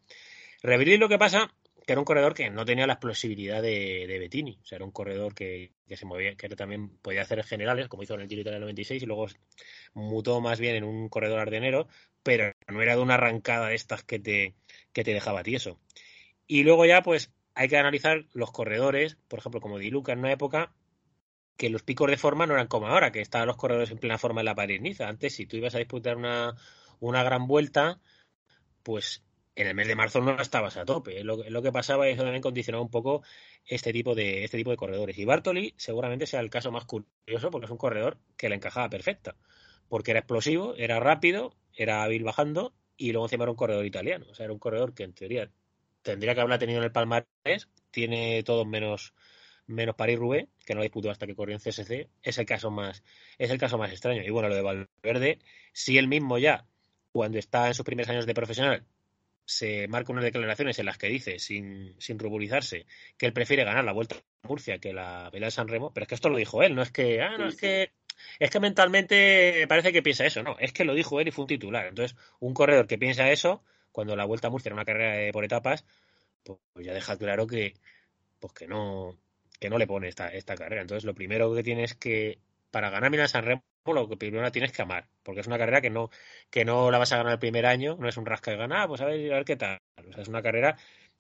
Reverdir 0.63 0.99
lo 0.99 1.09
que 1.09 1.19
pasa 1.19 1.55
que 1.87 1.93
era 1.93 2.01
un 2.01 2.05
corredor 2.07 2.35
que 2.35 2.51
no 2.51 2.65
tenía 2.65 2.87
la 2.87 2.95
explosividad 2.95 3.63
de, 3.63 4.07
de 4.09 4.19
Bettini. 4.19 4.59
O 4.63 4.65
sea, 4.65 4.77
era 4.77 4.85
un 4.85 4.91
corredor 4.91 5.35
que, 5.35 5.73
que, 5.87 5.97
se 5.97 6.07
movía, 6.07 6.35
que 6.35 6.49
también 6.51 6.89
podía 6.99 7.23
hacer 7.23 7.43
generales, 7.45 7.89
como 7.89 8.03
hizo 8.03 8.15
en 8.15 8.23
el 8.23 8.29
Giro 8.29 8.51
del 8.51 8.61
96, 8.61 9.03
y 9.03 9.07
luego 9.07 9.27
mutó 9.93 10.41
más 10.41 10.61
bien 10.61 10.77
en 10.77 10.85
un 10.85 11.09
corredor 11.09 11.41
ardenero, 11.41 11.89
pero 12.23 12.53
no 12.69 12.81
era 12.81 12.97
de 12.97 13.03
una 13.03 13.15
arrancada 13.15 13.69
de 13.69 13.75
estas 13.75 14.03
que 14.03 14.19
te, 14.19 14.55
que 14.93 15.05
te 15.05 15.13
dejaba 15.13 15.43
tieso. 15.43 15.79
Y 16.47 16.63
luego 16.65 16.87
ya, 16.87 17.03
pues, 17.03 17.33
hay 17.55 17.69
que 17.69 17.77
analizar 17.77 18.25
los 18.33 18.51
corredores, 18.51 19.17
por 19.29 19.41
ejemplo, 19.41 19.61
como 19.61 19.79
Di 19.79 19.91
Luca 19.91 20.13
en 20.13 20.21
una 20.21 20.33
época 20.33 20.73
que 21.57 21.71
los 21.71 21.83
picos 21.83 22.11
de 22.11 22.17
forma 22.17 22.47
no 22.47 22.55
eran 22.55 22.67
como 22.67 22.89
ahora, 22.89 23.13
que 23.13 23.21
estaban 23.21 23.47
los 23.47 23.57
corredores 23.57 23.91
en 23.91 23.99
plena 23.99 24.19
forma 24.19 24.41
en 24.41 24.47
la 24.47 24.55
París-Niza. 24.55 25.09
Antes, 25.09 25.35
si 25.35 25.47
tú 25.47 25.57
ibas 25.57 25.75
a 25.75 25.79
disputar 25.79 26.17
una, 26.17 26.55
una 27.01 27.23
gran 27.23 27.47
vuelta, 27.47 28.01
pues 28.83 29.25
en 29.57 29.69
el 29.69 29.75
mes 29.75 29.87
de 29.87 29.95
marzo 29.95 30.21
no 30.21 30.41
estabas 30.41 30.77
a 30.77 30.85
tope. 30.85 31.23
Lo, 31.25 31.37
lo 31.49 31.63
que 31.63 31.73
pasaba 31.73 32.09
es 32.09 32.17
que 32.17 32.23
también 32.23 32.43
condicionaba 32.43 32.83
un 32.83 32.91
poco 32.91 33.23
este 33.67 33.93
tipo 33.93 34.15
de 34.15 34.45
este 34.45 34.57
tipo 34.57 34.71
de 34.71 34.77
corredores. 34.77 35.17
Y 35.19 35.25
Bartoli 35.25 35.75
seguramente 35.77 36.27
sea 36.27 36.41
el 36.41 36.51
caso 36.51 36.73
más 36.73 36.85
curioso 36.85 37.51
porque 37.51 37.67
es 37.67 37.71
un 37.71 37.79
corredor 37.79 38.19
que 38.37 38.49
le 38.49 38.57
encajaba 38.57 38.89
perfecta. 38.91 39.37
Porque 39.89 40.11
era 40.11 40.21
explosivo, 40.21 40.75
era 40.77 40.99
rápido, 41.01 41.55
era 41.75 42.03
hábil 42.03 42.25
bajando 42.25 42.75
y 42.97 43.13
luego 43.13 43.27
encima 43.27 43.45
era 43.45 43.53
un 43.53 43.57
corredor 43.57 43.87
italiano. 43.87 44.27
O 44.31 44.35
sea, 44.35 44.45
era 44.45 44.53
un 44.53 44.59
corredor 44.59 44.95
que 44.95 45.05
en 45.05 45.13
teoría 45.15 45.51
tendría 46.03 46.35
que 46.35 46.41
haberla 46.41 46.59
tenido 46.59 46.79
en 46.81 46.85
el 46.85 46.93
palmarés. 46.93 47.69
Tiene 47.91 48.43
todo 48.43 48.65
menos 48.65 49.15
menos 49.67 49.95
París 49.95 50.19
Roubaix, 50.19 50.49
que 50.65 50.75
no 50.75 50.81
la 50.81 50.85
disputó 50.85 51.11
hasta 51.11 51.27
que 51.27 51.35
corrió 51.35 51.55
en 51.57 51.61
CSC, 51.61 52.09
es 52.23 52.39
el 52.39 52.47
caso 52.47 52.71
más 52.71 53.03
es 53.39 53.51
el 53.51 53.59
caso 53.59 53.79
más 53.79 53.91
extraño. 53.91 54.23
Y 54.23 54.31
bueno, 54.31 54.49
lo 54.49 54.55
de 54.55 54.63
Valverde, 54.63 55.39
si 55.73 55.99
él 55.99 56.09
mismo 56.09 56.39
ya 56.39 56.67
cuando 57.13 57.39
está 57.39 57.69
en 57.69 57.75
sus 57.75 57.85
primeros 57.85 58.11
años 58.11 58.27
de 58.27 58.35
profesional 58.35 58.87
se 59.47 59.89
marca 59.89 60.13
unas 60.13 60.25
declaraciones 60.25 60.79
en 60.79 60.87
las 60.87 60.99
que 60.99 61.09
dice, 61.09 61.39
sin, 61.39 61.95
sin 61.99 62.19
ruborizarse, 62.19 62.87
que 63.17 63.27
él 63.27 63.33
prefiere 63.33 63.65
ganar 63.65 63.85
la 63.85 63.93
Vuelta 63.93 64.17
a 64.17 64.49
Murcia 64.49 64.79
que 64.79 64.93
la 64.93 65.29
Pelea 65.31 65.49
de 65.49 65.51
San 65.51 65.69
Remo, 65.69 65.93
pero 65.93 66.05
es 66.05 66.09
que 66.09 66.15
esto 66.15 66.29
lo 66.29 66.39
dijo 66.39 66.63
él, 66.63 66.75
no 66.75 66.83
es 66.83 66.91
que, 66.91 67.21
ah, 67.21 67.37
no, 67.37 67.49
es 67.49 67.57
que, 67.57 67.93
es 68.39 68.51
que 68.51 68.61
mentalmente 68.61 69.67
parece 69.69 69.93
que 69.93 70.03
piensa 70.03 70.25
eso, 70.25 70.43
no, 70.43 70.57
es 70.59 70.73
que 70.73 70.85
lo 70.85 70.95
dijo 70.95 71.21
él 71.21 71.29
y 71.29 71.31
fue 71.31 71.45
un 71.45 71.49
titular. 71.49 71.87
Entonces, 71.87 72.17
un 72.41 72.55
corredor 72.55 72.87
que 72.87 72.99
piensa 72.99 73.31
eso, 73.31 73.63
cuando 73.93 74.17
la 74.17 74.25
Vuelta 74.25 74.49
a 74.49 74.51
Murcia 74.51 74.71
era 74.71 74.77
una 74.77 74.85
carrera 74.85 75.31
por 75.33 75.45
etapas, 75.45 75.85
pues 76.43 76.59
ya 76.87 76.95
deja 76.95 77.17
claro 77.19 77.47
que, 77.47 77.75
pues 78.41 78.53
que 78.55 78.67
no, 78.67 79.19
que 79.61 79.71
no 79.71 79.79
le 79.79 79.87
pone 79.87 80.09
esta, 80.09 80.29
esta 80.29 80.55
carrera. 80.57 80.83
Entonces, 80.83 81.05
lo 81.05 81.15
primero 81.15 81.55
que 81.55 81.63
tienes 81.63 81.95
que, 81.95 82.39
para 82.71 82.91
ganar 82.91 83.11
Milán 83.11 83.29
San 83.29 83.45
Remo, 83.45 83.63
lo 83.87 84.09
que 84.09 84.17
primero 84.17 84.43
la 84.43 84.51
tienes 84.53 84.73
que 84.73 84.83
amar, 84.83 85.09
porque 85.23 85.41
es 85.41 85.47
una 85.47 85.59
carrera 85.59 85.81
que 85.81 85.91
no, 85.91 86.11
que 86.51 86.65
no 86.65 86.91
la 86.91 86.99
vas 86.99 87.13
a 87.13 87.19
ganar 87.19 87.33
el 87.35 87.39
primer 87.39 87.67
año, 87.67 87.97
no 87.99 88.09
es 88.09 88.17
un 88.17 88.27
rasca 88.27 88.51
de 88.51 88.57
ganar, 88.57 88.89
pues 88.89 89.01
a 89.01 89.07
ver, 89.07 89.33
a 89.33 89.37
ver 89.37 89.45
qué 89.45 89.57
tal. 89.57 89.79
O 90.09 90.13
sea, 90.13 90.23
es 90.23 90.29
una 90.29 90.43
carrera 90.43 90.77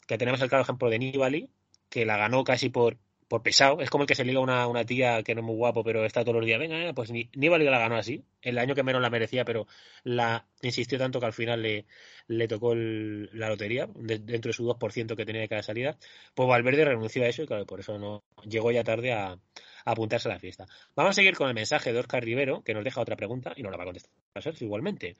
que 0.06 0.18
tenemos 0.18 0.40
el 0.40 0.48
claro 0.48 0.62
ejemplo 0.62 0.90
de 0.90 0.98
Nibali, 0.98 1.50
que 1.88 2.04
la 2.06 2.16
ganó 2.16 2.44
casi 2.44 2.70
por, 2.70 2.98
por 3.34 3.42
pesado, 3.42 3.80
es 3.80 3.90
como 3.90 4.04
el 4.04 4.06
que 4.06 4.14
se 4.14 4.24
liga 4.24 4.38
una, 4.38 4.68
una 4.68 4.84
tía 4.84 5.24
que 5.24 5.34
no 5.34 5.40
es 5.40 5.44
muy 5.44 5.56
guapo, 5.56 5.82
pero 5.82 6.04
está 6.04 6.22
todos 6.22 6.36
los 6.36 6.46
días, 6.46 6.60
venga, 6.60 6.92
pues 6.92 7.10
Nibali 7.10 7.64
la 7.64 7.80
ganó 7.80 7.96
así, 7.96 8.22
el 8.42 8.58
año 8.58 8.76
que 8.76 8.84
menos 8.84 9.02
la 9.02 9.10
merecía, 9.10 9.44
pero 9.44 9.66
la 10.04 10.46
insistió 10.62 10.98
tanto 10.98 11.18
que 11.18 11.26
al 11.26 11.32
final 11.32 11.60
le, 11.60 11.84
le 12.28 12.46
tocó 12.46 12.76
la 12.76 13.48
lotería, 13.48 13.88
de, 13.96 14.20
dentro 14.20 14.50
de 14.50 14.52
su 14.52 14.64
2% 14.64 15.16
que 15.16 15.26
tenía 15.26 15.40
de 15.40 15.48
cada 15.48 15.64
salida, 15.64 15.98
pues 16.36 16.48
Valverde 16.48 16.84
renunció 16.84 17.24
a 17.24 17.26
eso 17.26 17.42
y 17.42 17.46
claro, 17.48 17.66
por 17.66 17.80
eso 17.80 17.98
no 17.98 18.22
llegó 18.48 18.70
ya 18.70 18.84
tarde 18.84 19.12
a, 19.12 19.36
apuntarse 19.84 20.28
a 20.28 20.34
la 20.34 20.38
fiesta. 20.38 20.66
Vamos 20.94 21.10
a 21.10 21.14
seguir 21.14 21.34
con 21.34 21.48
el 21.48 21.54
mensaje 21.54 21.92
de 21.92 21.98
Oscar 21.98 22.22
Rivero, 22.22 22.62
que 22.62 22.72
nos 22.72 22.84
deja 22.84 23.00
otra 23.00 23.16
pregunta 23.16 23.52
y 23.56 23.64
no 23.64 23.70
la 23.72 23.78
va 23.78 23.82
a 23.82 23.86
contestar 23.86 24.12
Sergio 24.40 24.66
igualmente. 24.66 25.16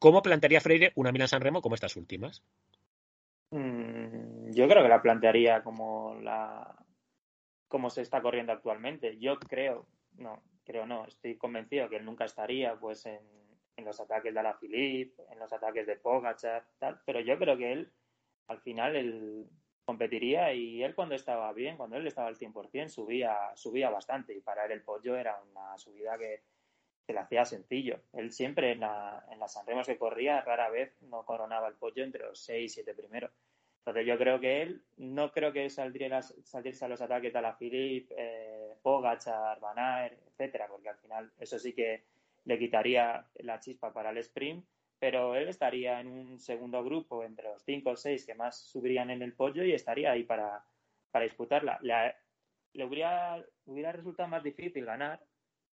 ¿Cómo 0.00 0.20
plantearía 0.20 0.60
Freire 0.60 0.90
una 0.96 1.12
Milan 1.12 1.28
San 1.28 1.40
Remo 1.40 1.62
como 1.62 1.76
estas 1.76 1.94
últimas? 1.94 2.42
Mm, 3.50 4.50
yo 4.50 4.66
creo 4.66 4.82
que 4.82 4.88
la 4.88 5.00
plantearía 5.00 5.62
como 5.62 6.16
la 6.20 6.81
como 7.72 7.88
se 7.88 8.02
está 8.02 8.20
corriendo 8.20 8.52
actualmente. 8.52 9.16
Yo 9.18 9.38
creo, 9.38 9.86
no, 10.18 10.42
creo 10.62 10.84
no, 10.84 11.06
estoy 11.06 11.38
convencido 11.38 11.88
que 11.88 11.96
él 11.96 12.04
nunca 12.04 12.26
estaría 12.26 12.78
pues 12.78 13.06
en, 13.06 13.18
los 13.78 13.98
ataques 13.98 14.34
de 14.34 14.40
Alaphilippe, 14.40 15.22
en 15.30 15.38
los 15.38 15.50
ataques 15.50 15.86
de 15.86 15.96
Pogachar, 15.96 16.66
tal, 16.78 17.00
pero 17.06 17.20
yo 17.20 17.38
creo 17.38 17.56
que 17.56 17.72
él 17.72 17.90
al 18.48 18.60
final 18.60 18.94
el, 18.94 19.48
competiría 19.86 20.52
y 20.52 20.82
él 20.84 20.94
cuando 20.94 21.14
estaba 21.14 21.50
bien, 21.54 21.78
cuando 21.78 21.96
él 21.96 22.06
estaba 22.06 22.28
al 22.28 22.36
100%, 22.36 22.90
subía, 22.90 23.34
subía 23.54 23.88
bastante 23.88 24.34
y 24.36 24.42
para 24.42 24.66
él 24.66 24.72
el 24.72 24.82
pollo 24.82 25.16
era 25.16 25.40
una 25.50 25.78
subida 25.78 26.18
que, 26.18 26.42
que 27.06 27.14
le 27.14 27.20
hacía 27.20 27.46
sencillo. 27.46 28.02
Él 28.12 28.32
siempre 28.32 28.72
en, 28.72 28.80
la, 28.80 29.24
en 29.30 29.40
las 29.40 29.54
Sanremos 29.54 29.86
que 29.86 29.96
corría 29.96 30.42
rara 30.42 30.68
vez 30.68 30.94
no 31.00 31.24
coronaba 31.24 31.68
el 31.68 31.74
pollo 31.76 32.04
entre 32.04 32.22
los 32.22 32.38
6 32.44 32.64
y 32.64 32.68
7 32.68 32.94
primeros. 32.94 33.32
Entonces 33.84 34.06
yo 34.06 34.16
creo 34.16 34.38
que 34.38 34.62
él 34.62 34.82
no 34.96 35.32
creo 35.32 35.52
que 35.52 35.68
saldría 35.68 36.22
salirse 36.22 36.84
a 36.84 36.88
los 36.88 37.00
ataques 37.00 37.32
de 37.32 37.42
la 37.42 37.56
Philippe, 37.56 38.14
eh, 38.16 38.76
Pogachar, 38.80 39.58
Van 39.60 39.78
Aert, 39.78 40.18
etcétera, 40.28 40.68
porque 40.68 40.88
al 40.88 40.98
final 40.98 41.32
eso 41.38 41.58
sí 41.58 41.72
que 41.72 42.04
le 42.44 42.58
quitaría 42.58 43.26
la 43.40 43.58
chispa 43.58 43.92
para 43.92 44.10
el 44.10 44.18
sprint 44.18 44.64
pero 45.02 45.34
él 45.34 45.48
estaría 45.48 45.98
en 45.98 46.06
un 46.06 46.38
segundo 46.38 46.84
grupo 46.84 47.24
entre 47.24 47.48
los 47.48 47.64
cinco 47.64 47.90
o 47.90 47.96
seis 47.96 48.24
que 48.24 48.36
más 48.36 48.56
subirían 48.56 49.10
en 49.10 49.20
el 49.20 49.32
pollo 49.32 49.64
y 49.64 49.72
estaría 49.72 50.12
ahí 50.12 50.22
para, 50.22 50.64
para 51.10 51.24
disputarla. 51.24 51.76
Le, 51.82 52.14
le 52.74 52.84
hubiera, 52.84 53.44
hubiera 53.66 53.90
resultado 53.90 54.28
más 54.28 54.44
difícil 54.44 54.84
ganar, 54.84 55.20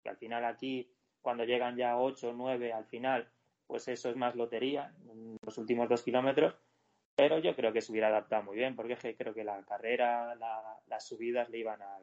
que 0.01 0.07
al 0.07 0.15
final 0.15 0.45
aquí, 0.45 0.89
cuando 1.21 1.43
llegan 1.43 1.75
ya 1.75 1.99
8 1.99 2.29
o 2.29 2.31
9 2.31 2.71
al 2.71 2.85
final, 2.85 3.29
pues 3.67 3.89
eso 3.89 4.09
es 4.09 4.15
más 4.15 4.33
lotería, 4.37 4.95
en 5.09 5.35
los 5.41 5.57
últimos 5.57 5.89
dos 5.89 6.03
kilómetros, 6.03 6.55
pero 7.17 7.39
yo 7.39 7.55
creo 7.55 7.73
que 7.73 7.81
se 7.81 7.91
hubiera 7.91 8.09
adaptado 8.09 8.43
muy 8.43 8.57
bien, 8.57 8.75
porque 8.75 8.95
creo 9.17 9.33
que 9.33 9.43
la 9.43 9.59
carrera, 9.63 10.35
la, 10.35 10.61
las 10.85 11.07
subidas 11.07 11.49
le 11.49 11.57
iban, 11.57 11.81
a, 11.81 11.97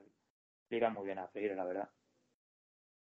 le 0.69 0.77
iban 0.77 0.93
muy 0.93 1.07
bien 1.07 1.21
a 1.21 1.29
Freire, 1.29 1.55
la 1.55 1.65
verdad. 1.65 1.89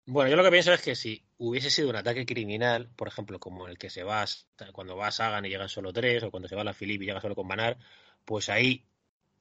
Bueno, 0.06 0.30
yo 0.30 0.36
lo 0.36 0.44
que 0.44 0.52
pienso 0.52 0.74
es 0.74 0.82
que 0.82 0.94
si 0.94 1.24
hubiese 1.38 1.70
sido 1.70 1.90
un 1.90 1.96
ataque 1.96 2.26
criminal, 2.26 2.90
por 2.98 3.08
ejemplo, 3.08 3.40
como 3.40 3.70
el 3.70 3.78
que 3.78 3.90
se 3.90 4.04
va 4.04 4.26
cuando 4.74 4.98
va 4.98 5.08
a 5.08 5.12
Sagan 5.12 5.46
y 5.46 5.50
llegan 5.50 5.70
solo 5.70 5.94
tres, 5.94 6.22
o 6.24 6.32
cuando 6.32 6.50
se 6.50 6.56
va 6.56 6.62
a 6.62 6.66
la 6.66 6.74
Philippe 6.74 7.06
y 7.06 7.08
llega 7.08 7.22
solo 7.22 7.34
con 7.34 7.48
Manar, 7.48 7.78
pues 8.26 8.50
ahí, 8.50 8.84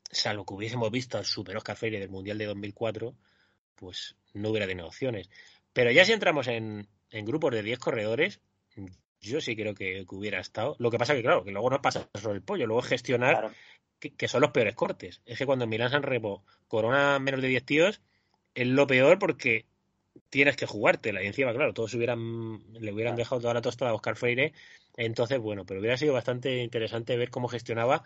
salvo 0.09 0.47
que 0.47 0.55
hubiésemos 0.55 0.93
visto 0.93 1.19
al 1.19 1.25
Super 1.25 1.57
Oscar 1.57 1.77
Freire 1.77 1.99
del 1.99 2.11
Mundial 2.11 2.39
de 2.39 2.47
2004, 2.47 3.17
pues 3.75 4.15
no 4.33 4.51
hubiera 4.51 4.69
tenido 4.69 4.87
opciones. 4.87 5.29
Pero 5.73 5.91
ya 5.91 6.05
si 6.05 6.13
entramos 6.13 6.47
en, 6.47 6.89
en 7.11 7.25
grupos 7.25 7.51
de 7.51 7.65
10 7.65 7.81
corredores, 7.81 8.41
yo 9.21 9.41
sí 9.41 9.55
creo 9.55 9.75
que, 9.75 10.07
que, 10.09 10.15
hubiera 10.15 10.41
estado. 10.41 10.77
Lo 10.79 10.91
que 10.91 10.99
pasa 10.99 11.15
que, 11.15 11.23
claro, 11.23 11.45
que 11.45 11.51
luego 11.51 11.71
no 11.71 11.83
pasa 11.83 12.09
sobre 12.15 12.37
el 12.37 12.43
pollo, 12.43 12.67
luego 12.67 12.81
es 12.81 12.89
gestionar 12.89 13.39
claro. 13.39 13.55
que, 13.99 14.15
que, 14.15 14.29
son 14.29 14.41
los 14.41 14.51
peores 14.51 14.75
cortes. 14.75 15.21
Es 15.27 15.39
que 15.39 15.47
cuando 15.47 15.65
en 15.65 15.71
Milán 15.71 15.91
San 15.91 16.03
Remo 16.03 16.45
corona 16.69 17.19
menos 17.19 17.43
de 17.43 17.49
10 17.49 17.65
tíos, 17.65 18.01
es 18.55 18.67
lo 18.67 18.87
peor 18.87 19.19
porque 19.19 19.67
tienes 20.29 20.57
que 20.57 20.67
jugártela. 20.67 21.23
Y 21.23 21.27
encima, 21.27 21.53
claro, 21.53 21.73
todos 21.75 21.95
hubieran, 21.95 22.61
le 22.73 22.93
hubieran 22.93 23.17
dejado 23.17 23.41
toda 23.41 23.55
la 23.55 23.63
tostada 23.63 23.91
a 23.91 23.95
Oscar 23.95 24.17
Freire. 24.17 24.53
Entonces, 24.97 25.39
bueno, 25.39 25.65
pero 25.65 25.81
hubiera 25.81 25.97
sido 25.97 26.15
bastante 26.15 26.63
interesante 26.63 27.17
ver 27.17 27.31
cómo 27.31 27.49
gestionaba 27.49 28.03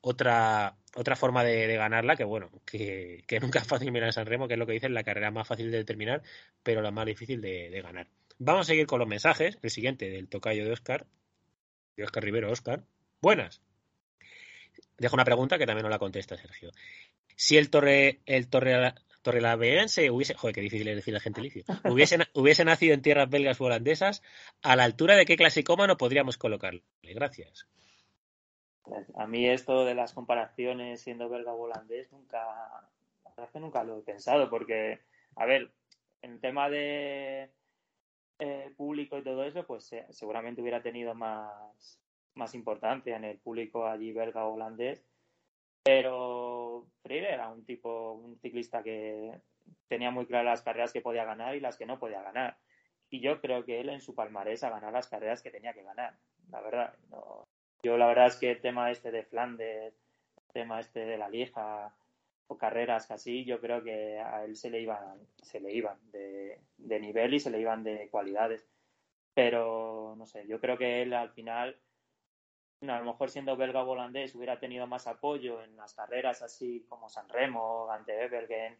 otra, 0.00 0.76
otra 0.94 1.16
forma 1.16 1.44
de, 1.44 1.66
de 1.66 1.76
ganarla, 1.76 2.16
que 2.16 2.24
bueno, 2.24 2.50
que, 2.64 3.24
que, 3.26 3.40
nunca 3.40 3.60
es 3.60 3.66
fácil 3.66 3.94
en 3.94 4.12
San 4.12 4.26
Remo, 4.26 4.46
que 4.46 4.54
es 4.54 4.58
lo 4.58 4.66
que 4.66 4.72
dicen, 4.72 4.94
la 4.94 5.04
carrera 5.04 5.30
más 5.30 5.48
fácil 5.48 5.70
de 5.70 5.78
determinar, 5.78 6.22
pero 6.62 6.82
la 6.82 6.90
más 6.90 7.06
difícil 7.06 7.40
de, 7.40 7.70
de 7.70 7.82
ganar. 7.82 8.06
Vamos 8.38 8.66
a 8.66 8.72
seguir 8.72 8.86
con 8.86 8.98
los 8.98 9.08
mensajes. 9.08 9.58
El 9.62 9.70
siguiente 9.70 10.10
del 10.10 10.28
tocayo 10.28 10.64
de 10.64 10.72
Oscar, 10.72 11.06
de 11.96 12.04
Oscar 12.04 12.22
Rivero. 12.22 12.50
Oscar, 12.50 12.82
buenas. 13.20 13.62
Dejo 14.98 15.14
una 15.14 15.24
pregunta 15.24 15.58
que 15.58 15.66
también 15.66 15.84
no 15.84 15.90
la 15.90 15.98
contesta 15.98 16.36
Sergio. 16.36 16.70
Si 17.34 17.56
el 17.56 17.70
Torre, 17.70 18.20
el 18.24 18.48
Torre, 18.48 18.94
Torrelaveense 19.26 20.10
hubiese, 20.10 20.34
joder, 20.34 20.54
qué 20.54 20.60
difícil 20.60 20.86
es 20.88 20.96
decir 20.96 21.12
el 21.12 21.20
gentilicio, 21.20 21.64
hubiese, 21.84 22.18
hubiese 22.32 22.64
nacido 22.64 22.94
en 22.94 23.02
tierras 23.02 23.28
belgas 23.28 23.60
o 23.60 23.64
holandesas, 23.64 24.22
¿a 24.62 24.76
la 24.76 24.84
altura 24.84 25.16
de 25.16 25.26
qué 25.26 25.36
clasicómano 25.36 25.96
podríamos 25.96 26.38
colocarle? 26.38 26.82
Gracias. 27.02 27.66
A 29.16 29.26
mí 29.26 29.48
esto 29.48 29.84
de 29.84 29.96
las 29.96 30.12
comparaciones 30.12 31.00
siendo 31.00 31.28
belga 31.28 31.52
o 31.52 31.62
holandés 31.62 32.12
nunca, 32.12 32.38
nunca 33.54 33.82
lo 33.82 33.98
he 33.98 34.02
pensado, 34.02 34.48
porque, 34.48 35.00
a 35.34 35.44
ver, 35.44 35.72
en 36.22 36.40
tema 36.40 36.70
de 36.70 37.50
eh, 38.38 38.72
público 38.76 39.18
y 39.18 39.22
todo 39.22 39.44
eso, 39.44 39.66
pues 39.66 39.92
eh, 39.92 40.06
seguramente 40.10 40.60
hubiera 40.60 40.82
tenido 40.82 41.14
más, 41.14 42.00
más 42.34 42.54
importancia 42.54 43.16
en 43.16 43.24
el 43.24 43.38
público 43.38 43.86
allí 43.86 44.12
belga 44.12 44.46
o 44.46 44.54
holandés. 44.54 45.04
Pero 45.82 46.86
Freire 47.02 47.32
era 47.32 47.48
un 47.48 47.64
tipo, 47.64 48.12
un 48.12 48.36
ciclista 48.38 48.82
que 48.82 49.32
tenía 49.88 50.10
muy 50.10 50.26
claras 50.26 50.44
las 50.46 50.62
carreras 50.62 50.92
que 50.92 51.00
podía 51.00 51.24
ganar 51.24 51.54
y 51.54 51.60
las 51.60 51.76
que 51.76 51.86
no 51.86 51.98
podía 51.98 52.22
ganar. 52.22 52.58
Y 53.08 53.20
yo 53.20 53.40
creo 53.40 53.64
que 53.64 53.80
él 53.80 53.88
en 53.88 54.00
su 54.00 54.14
palmarés 54.14 54.64
ha 54.64 54.70
ganado 54.70 54.92
las 54.92 55.08
carreras 55.08 55.42
que 55.42 55.50
tenía 55.50 55.72
que 55.72 55.84
ganar, 55.84 56.18
la 56.50 56.60
verdad. 56.60 56.94
No, 57.08 57.48
yo 57.82 57.96
la 57.96 58.06
verdad 58.06 58.26
es 58.26 58.36
que 58.36 58.50
el 58.50 58.60
tema 58.60 58.90
este 58.90 59.12
de 59.12 59.22
Flandes, 59.22 59.94
el 60.36 60.52
tema 60.52 60.80
este 60.80 61.06
de 61.06 61.16
la 61.16 61.28
Lieja 61.28 61.94
o 62.48 62.56
carreras 62.58 63.10
así, 63.10 63.44
yo 63.44 63.60
creo 63.60 63.82
que 63.82 64.18
a 64.18 64.44
él 64.44 64.56
se 64.56 64.70
le 64.70 64.80
iban, 64.80 65.18
se 65.42 65.60
le 65.60 65.72
iban 65.72 65.98
de, 66.10 66.60
de 66.78 67.00
nivel 67.00 67.34
y 67.34 67.40
se 67.40 67.50
le 67.50 67.60
iban 67.60 67.82
de 67.84 68.08
cualidades. 68.10 68.68
Pero 69.34 70.14
no 70.16 70.26
sé, 70.26 70.46
yo 70.46 70.60
creo 70.60 70.78
que 70.78 71.02
él 71.02 71.12
al 71.12 71.30
final 71.30 71.78
a 72.82 72.98
lo 72.98 73.04
mejor 73.04 73.30
siendo 73.30 73.56
belga 73.56 73.82
o 73.82 73.90
holandés 73.90 74.34
hubiera 74.34 74.58
tenido 74.58 74.86
más 74.86 75.06
apoyo 75.06 75.62
en 75.62 75.76
las 75.76 75.94
carreras 75.94 76.42
así 76.42 76.84
como 76.88 77.08
San 77.08 77.28
Remo, 77.28 77.86
Gante 77.86 78.22
Evergen, 78.24 78.78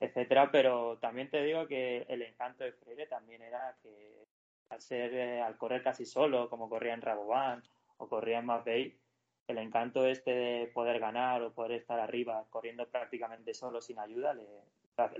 etcétera, 0.00 0.50
pero 0.50 0.98
también 0.98 1.30
te 1.30 1.42
digo 1.42 1.66
que 1.66 2.06
el 2.08 2.22
encanto 2.22 2.64
de 2.64 2.72
Freire 2.72 3.06
también 3.06 3.42
era 3.42 3.76
que 3.82 4.26
al 4.70 4.80
ser 4.80 5.14
eh, 5.14 5.40
al 5.40 5.56
correr 5.56 5.82
casi 5.82 6.04
solo, 6.04 6.48
como 6.48 6.68
corría 6.68 6.94
en 6.94 7.02
Rabobank 7.02 7.64
o 7.98 8.08
corría 8.08 8.38
en 8.38 8.46
Mapei, 8.46 8.98
el 9.46 9.58
encanto 9.58 10.06
este 10.06 10.30
de 10.30 10.66
poder 10.68 10.98
ganar 10.98 11.42
o 11.42 11.52
poder 11.52 11.72
estar 11.72 12.00
arriba 12.00 12.44
corriendo 12.50 12.86
prácticamente 12.88 13.52
solo 13.52 13.80
sin 13.80 13.98
ayuda 13.98 14.34
le, 14.34 14.46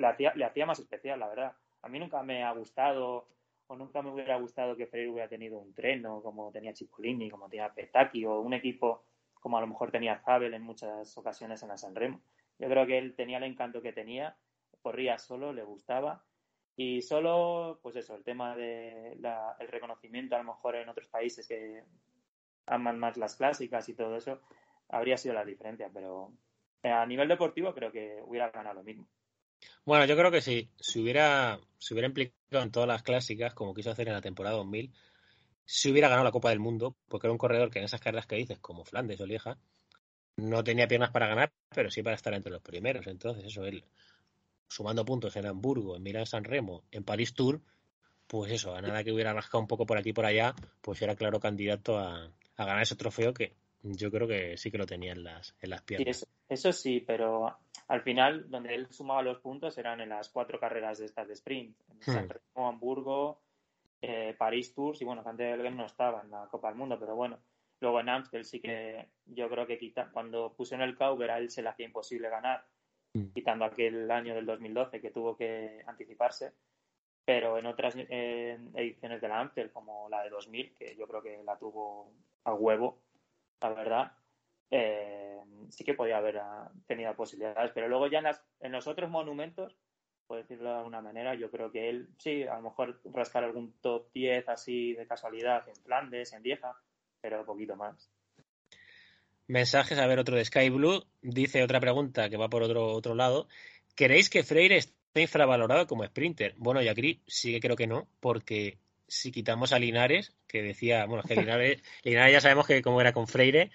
hacía, 0.06 0.32
le 0.34 0.44
hacía 0.44 0.66
más 0.66 0.78
especial, 0.78 1.20
la 1.20 1.28
verdad. 1.28 1.52
A 1.82 1.88
mí 1.88 1.98
nunca 1.98 2.22
me 2.22 2.42
ha 2.42 2.52
gustado 2.52 3.26
o 3.66 3.76
nunca 3.76 4.02
me 4.02 4.10
hubiera 4.10 4.36
gustado 4.38 4.76
que 4.76 4.86
Freire 4.86 5.10
hubiera 5.10 5.28
tenido 5.28 5.58
un 5.58 5.74
treno 5.74 6.22
como 6.22 6.50
tenía 6.50 6.74
Cipollini, 6.74 7.30
como 7.30 7.48
tenía 7.48 7.72
Petaki 7.72 8.24
o 8.24 8.40
un 8.40 8.54
equipo 8.54 9.04
como 9.40 9.58
a 9.58 9.60
lo 9.60 9.66
mejor 9.66 9.90
tenía 9.90 10.18
Zabel 10.18 10.54
en 10.54 10.62
muchas 10.62 11.16
ocasiones 11.18 11.62
en 11.62 11.68
la 11.68 11.76
San 11.76 11.94
Remo. 11.94 12.20
Yo 12.58 12.68
creo 12.68 12.86
que 12.86 12.96
él 12.96 13.14
tenía 13.14 13.38
el 13.38 13.44
encanto 13.44 13.82
que 13.82 13.92
tenía, 13.92 14.36
corría 14.80 15.18
solo, 15.18 15.52
le 15.52 15.64
gustaba 15.64 16.22
y 16.76 17.02
solo, 17.02 17.78
pues 17.82 17.96
eso, 17.96 18.16
el 18.16 18.24
tema 18.24 18.56
de 18.56 19.16
la, 19.20 19.56
el 19.60 19.68
reconocimiento 19.68 20.34
a 20.34 20.38
lo 20.38 20.44
mejor 20.44 20.76
en 20.76 20.88
otros 20.88 21.08
países 21.08 21.46
que 21.46 21.84
aman 22.66 22.98
más 22.98 23.16
las 23.16 23.36
clásicas 23.36 23.88
y 23.88 23.94
todo 23.94 24.16
eso, 24.16 24.40
habría 24.88 25.16
sido 25.16 25.34
la 25.34 25.44
diferencia, 25.44 25.90
pero 25.92 26.32
a 26.82 27.06
nivel 27.06 27.28
deportivo 27.28 27.74
creo 27.74 27.90
que 27.90 28.20
hubiera 28.24 28.50
ganado 28.50 28.76
lo 28.76 28.84
mismo. 28.84 29.08
Bueno, 29.84 30.04
yo 30.04 30.16
creo 30.16 30.30
que 30.30 30.40
sí. 30.40 30.70
Si 30.78 31.00
hubiera, 31.00 31.58
si 31.78 31.94
hubiera 31.94 32.08
implicado 32.08 32.62
en 32.62 32.70
todas 32.70 32.88
las 32.88 33.02
clásicas, 33.02 33.54
como 33.54 33.74
quiso 33.74 33.90
hacer 33.90 34.08
en 34.08 34.14
la 34.14 34.20
temporada 34.20 34.56
2000, 34.56 34.92
si 35.64 35.90
hubiera 35.90 36.08
ganado 36.08 36.24
la 36.24 36.32
Copa 36.32 36.50
del 36.50 36.60
Mundo, 36.60 36.96
porque 37.08 37.26
era 37.26 37.32
un 37.32 37.38
corredor 37.38 37.70
que 37.70 37.78
en 37.78 37.86
esas 37.86 38.00
carreras 38.00 38.26
que 38.26 38.36
dices, 38.36 38.58
como 38.58 38.84
Flandes 38.84 39.20
o 39.20 39.26
Lieja, 39.26 39.58
no 40.36 40.64
tenía 40.64 40.88
piernas 40.88 41.10
para 41.10 41.26
ganar, 41.26 41.52
pero 41.74 41.90
sí 41.90 42.02
para 42.02 42.16
estar 42.16 42.34
entre 42.34 42.52
los 42.52 42.62
primeros. 42.62 43.06
Entonces, 43.06 43.44
eso, 43.44 43.64
él 43.64 43.84
sumando 44.68 45.04
puntos 45.04 45.36
en 45.36 45.46
Hamburgo, 45.46 45.96
en 45.96 46.02
Milán 46.02 46.26
San 46.26 46.44
Remo, 46.44 46.84
en 46.90 47.04
París 47.04 47.34
Tour, 47.34 47.60
pues 48.26 48.52
eso, 48.52 48.74
a 48.74 48.82
nada 48.82 49.04
que 49.04 49.12
hubiera 49.12 49.32
rascado 49.32 49.60
un 49.60 49.68
poco 49.68 49.86
por 49.86 49.98
aquí 49.98 50.10
y 50.10 50.14
por 50.14 50.26
allá, 50.26 50.54
pues 50.80 51.00
era 51.02 51.14
claro 51.14 51.40
candidato 51.40 51.98
a, 51.98 52.30
a 52.56 52.64
ganar 52.64 52.82
ese 52.82 52.96
trofeo 52.96 53.34
que 53.34 53.54
yo 53.82 54.10
creo 54.10 54.26
que 54.26 54.56
sí 54.56 54.70
que 54.70 54.78
lo 54.78 54.86
tenía 54.86 55.12
en 55.12 55.24
las, 55.24 55.54
en 55.60 55.70
las 55.70 55.82
piernas. 55.82 56.04
Sí, 56.04 56.10
eso, 56.10 56.26
eso, 56.48 56.72
sí, 56.72 57.00
pero 57.00 57.58
al 57.88 58.02
final, 58.02 58.48
donde 58.50 58.74
él 58.74 58.88
sumaba 58.90 59.22
los 59.22 59.40
puntos 59.40 59.76
eran 59.76 60.00
en 60.00 60.08
las 60.08 60.30
cuatro 60.30 60.58
carreras 60.58 60.98
de 60.98 61.04
estas 61.04 61.28
de 61.28 61.34
sprint. 61.34 61.76
En 61.90 62.02
San 62.02 62.28
Remo, 62.28 62.68
Hamburgo, 62.68 63.42
eh, 64.00 64.34
París 64.38 64.74
Tours 64.74 65.00
y 65.02 65.04
bueno, 65.04 65.22
antes 65.24 65.56
Belgen 65.56 65.76
no 65.76 65.86
estaba 65.86 66.22
en 66.22 66.30
la 66.30 66.46
Copa 66.48 66.68
del 66.68 66.78
Mundo, 66.78 66.98
pero 66.98 67.14
bueno. 67.14 67.38
Luego 67.80 68.00
en 68.00 68.08
Amstel 68.08 68.44
sí 68.44 68.60
que 68.60 69.08
yo 69.26 69.48
creo 69.50 69.66
que 69.66 69.76
quita, 69.76 70.08
cuando 70.10 70.54
puso 70.54 70.74
en 70.74 70.80
el 70.80 70.96
Cauber 70.96 71.30
a 71.30 71.38
él 71.38 71.50
se 71.50 71.60
le 71.60 71.68
hacía 71.68 71.84
imposible 71.84 72.30
ganar, 72.30 72.64
mm. 73.12 73.32
quitando 73.34 73.66
aquel 73.66 74.10
año 74.10 74.34
del 74.34 74.46
2012 74.46 75.00
que 75.00 75.10
tuvo 75.10 75.36
que 75.36 75.82
anticiparse. 75.86 76.52
Pero 77.24 77.58
en 77.58 77.66
otras 77.66 77.96
ediciones 77.96 79.20
de 79.20 79.28
la 79.28 79.40
Amstel, 79.40 79.72
como 79.72 80.08
la 80.08 80.22
de 80.22 80.30
2000, 80.30 80.74
que 80.74 80.94
yo 80.96 81.06
creo 81.06 81.22
que 81.22 81.42
la 81.42 81.56
tuvo 81.56 82.12
a 82.44 82.52
huevo, 82.52 82.98
la 83.60 83.70
verdad, 83.70 84.12
eh, 84.70 85.40
sí 85.70 85.84
que 85.84 85.94
podía 85.94 86.18
haber 86.18 86.38
ah, 86.38 86.70
tenido 86.86 87.14
posibilidades. 87.14 87.72
Pero 87.72 87.88
luego 87.88 88.08
ya 88.08 88.18
en, 88.18 88.24
las, 88.24 88.42
en, 88.60 88.72
los 88.72 88.86
otros 88.86 89.10
monumentos, 89.10 89.74
por 90.26 90.38
decirlo 90.38 90.70
de 90.70 90.76
alguna 90.76 91.00
manera, 91.00 91.34
yo 91.34 91.50
creo 91.50 91.70
que 91.70 91.88
él 91.88 92.08
sí, 92.18 92.42
a 92.42 92.56
lo 92.56 92.62
mejor 92.62 93.00
rascar 93.12 93.44
algún 93.44 93.72
top 93.80 94.12
10 94.12 94.48
así 94.48 94.92
de 94.94 95.06
casualidad 95.06 95.66
en 95.68 95.76
Flandes, 95.76 96.32
en 96.32 96.42
Vieja, 96.42 96.76
pero 97.20 97.46
poquito 97.46 97.76
más. 97.76 98.10
Mensajes, 99.46 99.98
a 99.98 100.06
ver, 100.06 100.18
otro 100.18 100.36
de 100.36 100.44
Sky 100.44 100.70
Blue. 100.70 101.04
Dice 101.20 101.62
otra 101.62 101.80
pregunta 101.80 102.30
que 102.30 102.36
va 102.36 102.48
por 102.48 102.62
otro, 102.62 102.86
otro 102.88 103.14
lado. 103.14 103.48
¿Queréis 103.94 104.30
que 104.30 104.42
Freire 104.42 104.80
infravalorado 105.22 105.86
como 105.86 106.04
sprinter? 106.04 106.54
Bueno, 106.56 106.82
y 106.82 106.88
aquí 106.88 107.20
sí 107.26 107.52
que 107.52 107.60
creo 107.60 107.76
que 107.76 107.86
no, 107.86 108.08
porque 108.20 108.78
si 109.06 109.30
quitamos 109.30 109.72
a 109.72 109.78
Linares, 109.78 110.34
que 110.46 110.62
decía, 110.62 111.06
bueno, 111.06 111.22
es 111.22 111.28
que 111.28 111.36
Linares, 111.36 111.82
Linares 112.04 112.32
ya 112.32 112.40
sabemos 112.40 112.66
que 112.66 112.82
como 112.82 113.00
era 113.00 113.12
con 113.12 113.28
Freire, 113.28 113.70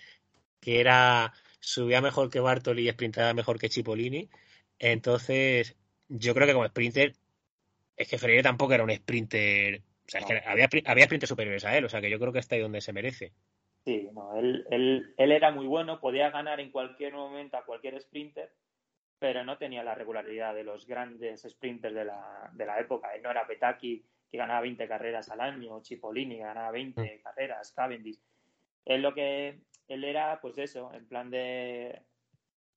que 0.60 0.80
era 0.80 1.34
subía 1.60 2.02
mejor 2.02 2.30
que 2.30 2.40
Bartoli 2.40 2.88
y 2.88 2.92
sprintaba 2.92 3.34
mejor 3.34 3.60
que 3.60 3.70
Cipollini. 3.70 4.30
Entonces, 4.80 5.76
yo 6.08 6.34
creo 6.34 6.48
que 6.48 6.54
como 6.54 6.68
sprinter, 6.68 7.16
es 7.96 8.08
que 8.08 8.18
Freire 8.18 8.44
tampoco 8.44 8.74
era 8.74 8.84
un 8.84 8.96
sprinter. 8.96 9.82
O 10.08 10.10
sea, 10.10 10.22
es 10.22 10.26
que 10.26 10.42
había, 10.46 10.70
había 10.86 11.06
sprinters 11.06 11.30
superiores 11.30 11.66
a 11.66 11.78
él, 11.78 11.86
o 11.86 11.90
sea, 11.90 12.02
que 12.02 12.10
yo 12.10 12.20
creo 12.20 12.34
que 12.34 12.40
está 12.40 12.56
ahí 12.56 12.62
donde 12.62 12.82
se 12.82 12.94
merece. 12.94 13.34
Sí, 13.86 14.10
no, 14.14 14.38
él, 14.38 14.66
él, 14.72 15.14
él 15.18 15.32
era 15.32 15.52
muy 15.52 15.68
bueno, 15.68 16.00
podía 16.00 16.30
ganar 16.32 16.60
en 16.60 16.72
cualquier 16.72 17.14
momento 17.14 17.58
a 17.58 17.66
cualquier 17.66 18.02
sprinter, 18.02 18.52
pero 19.20 19.44
no 19.44 19.58
tenía 19.58 19.84
la 19.84 19.94
regularidad 19.94 20.56
de 20.56 20.64
los 20.64 20.88
grandes 20.88 21.42
sprinters 21.48 21.94
de 21.94 22.06
la, 22.06 22.50
de 22.54 22.66
la 22.66 22.80
época. 22.80 23.14
Él 23.14 23.22
no 23.22 23.30
era 23.30 23.46
Petaki, 23.46 24.04
que 24.32 24.38
ganaba 24.38 24.62
20 24.62 24.88
carreras 24.88 25.30
al 25.30 25.42
año, 25.42 25.82
Cipollini, 25.84 26.38
que 26.38 26.44
ganaba 26.44 26.72
20 26.72 27.02
mm. 27.02 27.22
carreras, 27.22 27.74
Cavendish. 27.74 28.20
Él 28.86 29.02
lo 29.02 29.14
que 29.14 29.60
él 29.88 30.04
era, 30.04 30.40
pues 30.40 30.58
eso, 30.58 30.94
en 30.94 31.06
plan 31.08 31.30
de 31.30 32.02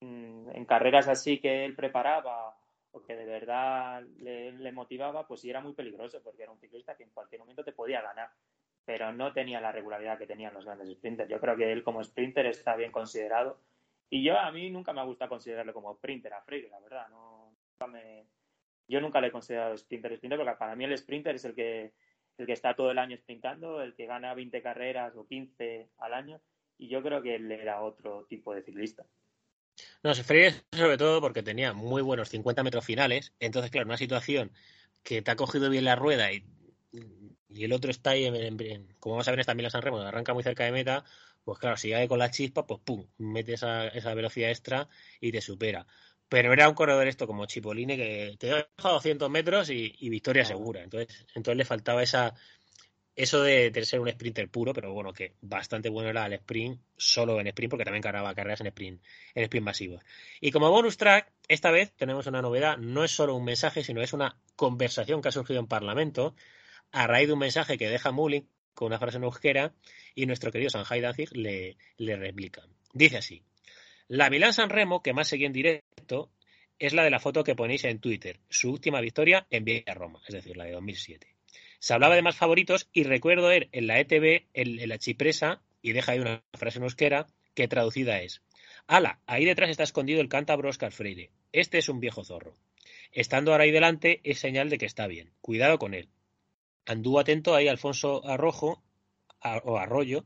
mm, 0.00 0.50
en 0.50 0.64
carreras 0.64 1.06
así 1.08 1.38
que 1.38 1.64
él 1.64 1.76
preparaba 1.76 2.56
o 2.90 3.02
que 3.02 3.16
de 3.16 3.25
verdad 3.25 4.02
le, 4.18 4.52
le 4.52 4.72
motivaba, 4.72 5.26
pues 5.26 5.40
sí 5.40 5.49
era 5.49 5.61
muy 5.61 5.72
peligroso, 5.72 6.20
porque 6.22 6.42
era 6.42 6.52
un 6.52 6.58
ciclista 6.58 6.96
que 6.96 7.04
en 7.04 7.11
cualquier 7.11 7.40
momento 7.40 7.64
te 7.64 7.72
podía 7.72 8.02
ganar 8.02 8.30
pero 8.84 9.12
no 9.12 9.32
tenía 9.32 9.61
la 9.61 9.72
regularidad 9.72 10.18
que 10.18 10.26
tenían 10.26 10.54
los 10.54 10.64
grandes 10.64 10.90
sprinters. 10.90 11.30
Yo 11.30 11.40
creo 11.40 11.56
que 11.56 11.70
él 11.70 11.84
como 11.84 12.02
sprinter 12.02 12.46
está 12.46 12.75
bien 12.76 12.90
considerado 12.90 13.58
y 14.12 14.23
yo 14.23 14.38
a 14.38 14.52
mí 14.52 14.69
nunca 14.69 14.92
me 14.92 15.00
ha 15.00 15.04
gustado 15.04 15.31
considerarlo 15.31 15.73
como 15.73 15.95
sprinter 15.95 16.35
a 16.35 16.42
Freire, 16.42 16.69
la 16.69 16.81
verdad. 16.81 17.09
No, 17.09 17.57
nunca 17.71 17.87
me, 17.87 18.26
yo 18.87 19.00
nunca 19.00 19.23
le 19.23 19.28
he 19.28 19.33
considerado 19.33 19.75
sprinter 19.78 20.14
sprinter 20.19 20.38
porque 20.38 20.54
para 20.59 20.76
mí 20.76 20.85
el 20.85 20.99
sprinter 20.99 21.35
es 21.35 21.47
el 21.47 21.54
que 21.54 21.95
el 22.37 22.47
que 22.47 22.52
está 22.52 22.76
todo 22.76 22.90
el 22.90 22.99
año 22.99 23.16
sprintando, 23.16 23.81
el 23.81 23.95
que 23.95 24.04
gana 24.04 24.35
20 24.35 24.61
carreras 24.61 25.16
o 25.16 25.26
15 25.26 25.88
al 25.97 26.12
año 26.12 26.42
y 26.76 26.88
yo 26.88 27.02
creo 27.02 27.23
que 27.23 27.37
él 27.37 27.50
era 27.50 27.81
otro 27.81 28.26
tipo 28.28 28.54
de 28.54 28.62
ciclista. 28.62 29.07
No, 30.02 30.14
Freire 30.14 30.57
sobre 30.73 30.99
todo 30.99 31.23
porque 31.23 31.42
tenía 31.42 31.73
muy 31.73 32.02
buenos 32.02 32.28
50 32.28 32.62
metros 32.62 32.85
finales, 32.85 33.33
entonces 33.40 33.71
claro, 33.71 33.87
una 33.87 33.97
situación 33.97 34.52
que 35.02 35.23
te 35.23 35.31
ha 35.31 35.37
cogido 35.37 35.71
bien 35.71 35.87
la 35.87 35.97
rueda 35.97 36.31
y 36.35 36.45
y 37.54 37.64
el 37.64 37.73
otro 37.73 37.90
está 37.90 38.11
ahí, 38.11 38.25
en, 38.25 38.95
como 38.99 39.14
vamos 39.14 39.28
a 39.28 39.31
ver 39.31 39.40
esta 39.40 39.54
Mila 39.54 39.71
San 39.71 39.83
Remo, 39.83 39.99
arranca 40.00 40.35
muy 40.35 40.42
cerca 40.42 40.64
de 40.64 40.73
meta, 40.73 41.04
pues 41.44 41.58
claro, 41.58 41.76
si 41.76 41.90
cae 41.90 42.08
con 42.08 42.18
la 42.18 42.30
chispa, 42.30 42.66
pues 42.66 42.80
pum, 42.84 43.06
mete 43.18 43.54
esa, 43.54 43.88
esa 43.88 44.14
velocidad 44.14 44.50
extra 44.50 44.88
y 45.20 45.32
te 45.32 45.40
supera. 45.40 45.87
Pero 46.28 46.52
era 46.52 46.68
un 46.68 46.75
corredor 46.75 47.06
esto 47.08 47.26
como 47.26 47.46
Chipoline 47.46 47.96
que 47.96 48.37
te 48.38 48.46
deja 48.46 48.64
200 48.78 49.28
metros 49.28 49.68
y, 49.70 50.08
victoria 50.08 50.44
segura. 50.44 50.82
Entonces, 50.82 51.26
entonces 51.34 51.58
le 51.58 51.64
faltaba 51.64 52.02
esa 52.02 52.34
eso 53.14 53.42
de, 53.42 53.70
ser 53.84 54.00
un 54.00 54.08
sprinter 54.11 54.49
puro, 54.49 54.72
pero 54.72 54.92
bueno, 54.92 55.12
que 55.12 55.34
bastante 55.42 55.90
bueno 55.90 56.11
era 56.11 56.26
el 56.26 56.32
sprint, 56.34 56.80
solo 56.96 57.38
en 57.40 57.46
sprint, 57.49 57.70
porque 57.70 57.84
también 57.84 58.02
cargaba 58.02 58.34
carreras 58.34 58.62
en 58.62 58.68
sprint, 58.68 59.02
en 59.34 59.42
sprint 59.44 59.66
masivos. 59.66 60.02
Y 60.40 60.50
como 60.50 60.70
bonus 60.70 60.96
track, 60.96 61.30
esta 61.49 61.70
vez 61.70 61.92
tenemos 61.92 62.26
una 62.26 62.40
novedad, 62.40 62.78
no 62.78 63.04
es 63.04 63.11
solo 63.11 63.34
un 63.34 63.44
mensaje, 63.44 63.84
sino 63.84 64.00
es 64.00 64.12
una 64.14 64.38
conversación 64.56 65.20
que 65.20 65.28
ha 65.28 65.32
surgido 65.32 65.61
en 65.61 65.66
Parlamento 65.66 66.34
a 66.92 67.06
raíz 67.06 67.26
de 67.26 67.34
un 67.34 67.40
mensaje 67.40 67.78
que 67.78 67.88
deja 67.88 68.12
Mullin 68.12 68.49
con 68.75 68.87
una 68.87 68.99
frase 68.99 69.19
en 69.19 69.25
euskera 69.25 69.73
y 70.14 70.26
nuestro 70.26 70.50
querido 70.50 70.71
Sanjay 70.71 71.00
Danzig 71.00 71.31
le, 71.37 71.76
replica. 71.99 72.62
Dice 72.93 73.19
así, 73.19 73.43
la 74.09 74.31
Milán 74.31 74.52
San 74.52 74.71
Remo 74.71 75.02
que 75.02 75.12
más 75.12 75.29
seguí 75.29 75.45
en 75.45 75.52
directo 75.52 76.31
es 76.79 76.93
la 76.93 77.05
de 77.05 77.11
la 77.11 77.21
foto 77.21 77.45
que 77.45 77.55
ponéis 77.55 77.85
en 77.85 78.00
Twitter, 78.00 78.41
su 78.49 78.71
última 78.73 79.00
victoria 79.00 79.47
en 79.50 79.64
Villa 79.64 79.95
Roma, 79.95 80.21
es 80.26 80.35
decir, 80.35 80.57
la 80.57 80.64
de 80.64 80.73
2007. 80.73 81.29
Se 81.79 81.95
hablaba 81.95 82.14
de 82.14 82.23
más 82.23 82.37
favoritos 82.37 82.88
y 82.93 83.05
recuerdo 83.05 83.49
ver 83.49 83.69
en 83.73 83.87
la 83.87 84.00
ETV, 84.00 84.47
en, 84.55 84.88
la 84.88 84.99
chipresa, 84.99 85.62
y 85.81 85.93
deja 85.93 86.12
ahí 86.12 86.21
una 86.21 86.43
frase 86.55 86.79
en 86.79 86.85
euskera, 86.85 87.26
que 87.55 87.69
traducida 87.69 88.21
es, 88.21 88.43
ala, 88.87 89.21
ahí 89.26 89.45
detrás 89.45 89.71
está 89.71 89.83
escondido 89.83 90.21
el 90.21 90.29
cántabro 90.29 90.71
Oscar 90.71 90.93
Freire. 90.93 91.31
Este 91.52 91.79
es 91.79 91.88
un 91.88 92.00
viejo 92.00 92.25
zorro. 92.25 92.57
Estando 93.12 93.52
ahora 93.52 93.64
ahí 93.64 93.71
delante 93.71 94.21
es 94.25 94.38
señal 94.38 94.71
de 94.71 94.79
que 94.79 94.87
está 94.87 95.07
bien. 95.07 95.33
Cuidado 95.41 95.79
con 95.79 95.95
él 95.95 96.09
anduvo 96.86 97.20
atento 97.20 97.54
ahí 97.54 97.68
Alfonso 97.68 98.26
Arrojo 98.26 98.82
o 99.64 99.78
Arroyo, 99.78 100.24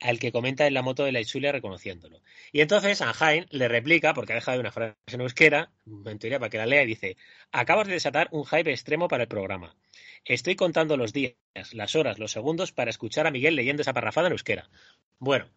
al 0.00 0.18
que 0.18 0.30
comenta 0.30 0.66
en 0.66 0.74
la 0.74 0.82
moto 0.82 1.04
de 1.04 1.12
la 1.12 1.20
Izulia 1.20 1.52
reconociéndolo. 1.52 2.20
Y 2.52 2.60
entonces 2.60 3.00
Anjain 3.02 3.46
le 3.50 3.68
replica, 3.68 4.14
porque 4.14 4.32
ha 4.32 4.36
dejado 4.36 4.60
una 4.60 4.70
frase 4.70 4.96
en 5.06 5.20
euskera, 5.20 5.72
en 5.86 6.18
teoría 6.18 6.38
para 6.38 6.50
que 6.50 6.58
la 6.58 6.66
lea, 6.66 6.82
y 6.82 6.86
dice, 6.86 7.16
acabas 7.50 7.86
de 7.88 7.94
desatar 7.94 8.28
un 8.30 8.44
hype 8.44 8.70
extremo 8.70 9.08
para 9.08 9.24
el 9.24 9.28
programa. 9.28 9.76
Estoy 10.24 10.56
contando 10.56 10.96
los 10.96 11.12
días, 11.12 11.34
las 11.72 11.96
horas, 11.96 12.18
los 12.18 12.32
segundos 12.32 12.72
para 12.72 12.90
escuchar 12.90 13.26
a 13.26 13.30
Miguel 13.30 13.56
leyendo 13.56 13.82
esa 13.82 13.92
parrafada 13.92 14.28
en 14.28 14.32
euskera. 14.32 14.70
Bueno, 15.18 15.50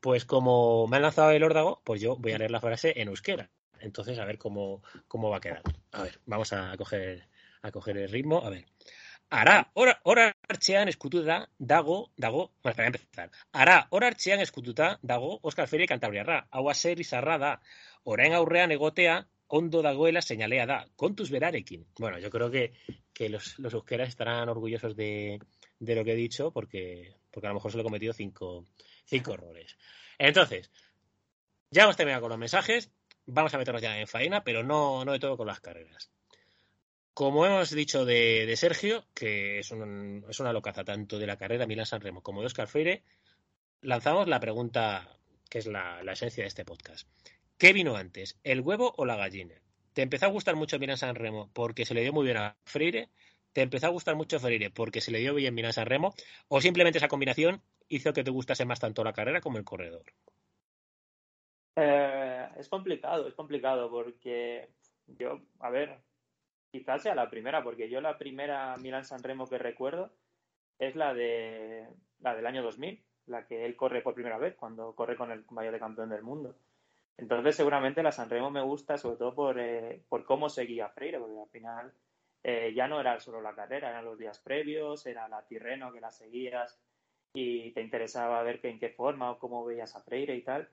pues 0.00 0.24
como 0.24 0.86
me 0.88 0.96
han 0.96 1.02
lanzado 1.02 1.30
el 1.30 1.44
órdago, 1.44 1.80
pues 1.84 2.00
yo 2.00 2.16
voy 2.16 2.32
a 2.32 2.38
leer 2.38 2.50
la 2.50 2.60
frase 2.60 3.00
en 3.00 3.08
euskera. 3.08 3.50
Entonces, 3.80 4.18
a 4.18 4.24
ver 4.24 4.38
cómo, 4.38 4.82
cómo 5.08 5.30
va 5.30 5.36
a 5.36 5.40
quedar. 5.40 5.62
A 5.92 6.02
ver, 6.02 6.18
vamos 6.26 6.52
a 6.52 6.74
coger, 6.76 7.28
a 7.62 7.70
coger 7.70 7.98
el 7.98 8.10
ritmo. 8.10 8.44
A 8.44 8.50
ver. 8.50 8.64
Ara, 9.30 9.70
ora, 9.74 10.00
ora 10.04 10.24
artxean 10.48 10.88
eskututa 10.88 11.48
dago, 11.58 12.12
dago, 12.16 12.52
bueno, 12.62 12.76
para 12.76 12.86
empezar. 12.86 13.30
Ara, 13.52 13.86
ora 13.90 14.06
artxean 14.06 14.40
eskututa 14.40 14.98
dago 15.02 15.40
Oskar 15.42 15.68
Freire 15.68 15.88
kantabriarra. 15.88 16.46
Hau 16.50 16.72
zer 16.74 17.00
izarra 17.00 17.38
da. 17.38 17.60
Orain 18.04 18.34
aurrean 18.34 18.70
egotea 18.70 19.26
ondo 19.48 19.82
dagoela 19.82 20.22
señalea 20.22 20.66
da. 20.66 20.86
Kontuz 20.96 21.30
berarekin. 21.30 21.86
Bueno, 21.98 22.18
yo 22.18 22.30
creo 22.30 22.50
que, 22.50 22.72
que 23.12 23.28
los, 23.28 23.58
los 23.58 23.72
euskeras 23.74 24.08
estarán 24.08 24.48
orgullosos 24.48 24.94
de, 24.96 25.40
de 25.78 25.94
lo 25.94 26.04
que 26.04 26.12
he 26.12 26.16
dicho 26.16 26.50
porque, 26.52 27.16
porque 27.30 27.46
a 27.46 27.50
lo 27.50 27.54
mejor 27.54 27.70
solo 27.70 27.82
he 27.82 27.84
cometido 27.84 28.12
cinco, 28.12 28.66
cinco 29.04 29.34
errores. 29.34 29.76
Entonces, 30.18 30.70
ya 31.70 31.84
hemos 31.84 31.96
terminado 31.96 32.22
con 32.22 32.30
los 32.30 32.38
mensajes. 32.38 32.90
Vamos 33.26 33.54
a 33.54 33.58
meternos 33.58 33.82
ya 33.82 33.98
en 33.98 34.06
faena, 34.06 34.44
pero 34.44 34.62
no, 34.62 35.04
no 35.04 35.12
de 35.12 35.18
todo 35.18 35.36
con 35.36 35.46
las 35.46 35.60
carreras. 35.60 36.10
Como 37.14 37.46
hemos 37.46 37.70
dicho 37.70 38.04
de, 38.04 38.52
Sergio, 38.56 39.04
que 39.14 39.60
es, 39.60 39.70
una 39.70 40.52
locaza 40.52 40.82
tanto 40.82 41.16
de 41.20 41.28
la 41.28 41.36
carrera 41.36 41.64
Milán-San 41.64 42.00
Remo 42.00 42.22
como 42.22 42.40
de 42.40 42.48
Oscar 42.48 42.66
Freire, 42.66 43.04
lanzamos 43.82 44.26
la 44.26 44.40
pregunta 44.40 45.16
que 45.48 45.58
es 45.58 45.68
la, 45.68 46.00
esencia 46.10 46.42
de 46.42 46.48
este 46.48 46.64
podcast. 46.64 47.08
¿Qué 47.56 47.72
vino 47.72 47.94
antes, 47.94 48.40
el 48.42 48.62
huevo 48.62 48.92
o 48.96 49.04
la 49.04 49.14
gallina? 49.14 49.54
¿Te 49.92 50.02
empezó 50.02 50.26
a 50.26 50.30
gustar 50.30 50.56
mucho 50.56 50.80
Milán-San 50.80 51.14
Remo 51.14 51.50
porque 51.52 51.86
se 51.86 51.94
le 51.94 52.02
dio 52.02 52.12
muy 52.12 52.24
bien 52.24 52.36
a 52.36 52.56
Freire? 52.64 53.10
¿Te 53.52 53.62
empezó 53.62 53.86
a 53.86 53.90
gustar 53.90 54.16
mucho 54.16 54.40
Freire 54.40 54.70
porque 54.70 55.00
se 55.00 55.12
le 55.12 55.20
dio 55.20 55.34
bien 55.34 55.54
Milán-San 55.54 55.86
Remo? 55.86 56.12
¿O 56.48 56.60
simplemente 56.60 56.98
esa 56.98 57.06
combinación 57.06 57.62
hizo 57.88 58.12
que 58.12 58.24
te 58.24 58.32
gustase 58.32 58.64
más 58.64 58.80
tanto 58.80 59.04
la 59.04 59.12
carrera 59.12 59.40
como 59.40 59.58
el 59.58 59.64
corredor? 59.64 60.02
Eh, 61.76 62.48
es 62.56 62.68
complicado, 62.68 63.28
es 63.28 63.34
complicado 63.34 63.88
porque 63.88 64.68
yo, 65.06 65.40
a 65.60 65.70
ver, 65.70 66.00
quizás 66.74 67.02
sea 67.02 67.14
la 67.14 67.30
primera, 67.30 67.62
porque 67.62 67.88
yo 67.88 68.00
la 68.00 68.18
primera 68.18 68.76
Milan 68.78 69.04
San 69.04 69.22
Remo 69.22 69.46
que 69.46 69.58
recuerdo 69.58 70.10
es 70.80 70.96
la 70.96 71.14
de 71.14 71.86
la 72.18 72.34
del 72.34 72.46
año 72.46 72.64
2000, 72.64 73.00
la 73.26 73.46
que 73.46 73.64
él 73.64 73.76
corre 73.76 74.02
por 74.02 74.14
primera 74.14 74.38
vez 74.38 74.56
cuando 74.56 74.92
corre 74.96 75.16
con 75.16 75.30
el 75.30 75.44
mayor 75.50 75.72
de 75.72 75.78
campeón 75.78 76.08
del 76.08 76.24
mundo. 76.24 76.56
Entonces, 77.16 77.54
seguramente 77.54 78.02
la 78.02 78.10
San 78.10 78.28
Remo 78.28 78.50
me 78.50 78.60
gusta 78.60 78.98
sobre 78.98 79.18
todo 79.18 79.36
por, 79.36 79.60
eh, 79.60 80.02
por 80.08 80.24
cómo 80.24 80.48
seguía 80.48 80.88
Freire, 80.88 81.20
porque 81.20 81.38
al 81.38 81.48
final 81.48 81.92
eh, 82.42 82.72
ya 82.74 82.88
no 82.88 83.00
era 83.00 83.20
solo 83.20 83.40
la 83.40 83.54
carrera, 83.54 83.90
eran 83.90 84.04
los 84.04 84.18
días 84.18 84.40
previos, 84.40 85.06
era 85.06 85.28
la 85.28 85.46
Tirreno 85.46 85.92
que 85.92 86.00
la 86.00 86.10
seguías 86.10 86.76
y 87.34 87.70
te 87.70 87.82
interesaba 87.82 88.42
ver 88.42 88.60
que, 88.60 88.68
en 88.68 88.80
qué 88.80 88.88
forma 88.88 89.30
o 89.30 89.38
cómo 89.38 89.64
veías 89.64 89.94
a 89.94 90.00
Freire 90.00 90.34
y 90.34 90.42
tal. 90.42 90.68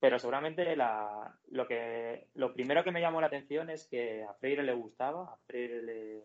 Pero 0.00 0.18
seguramente 0.18 0.76
la, 0.76 1.36
lo, 1.50 1.66
que, 1.66 2.28
lo 2.34 2.54
primero 2.54 2.84
que 2.84 2.92
me 2.92 3.00
llamó 3.00 3.20
la 3.20 3.26
atención 3.26 3.68
es 3.68 3.86
que 3.86 4.22
a 4.22 4.32
Freire 4.34 4.62
le 4.62 4.72
gustaba, 4.72 5.24
a 5.24 5.36
Freire 5.46 6.22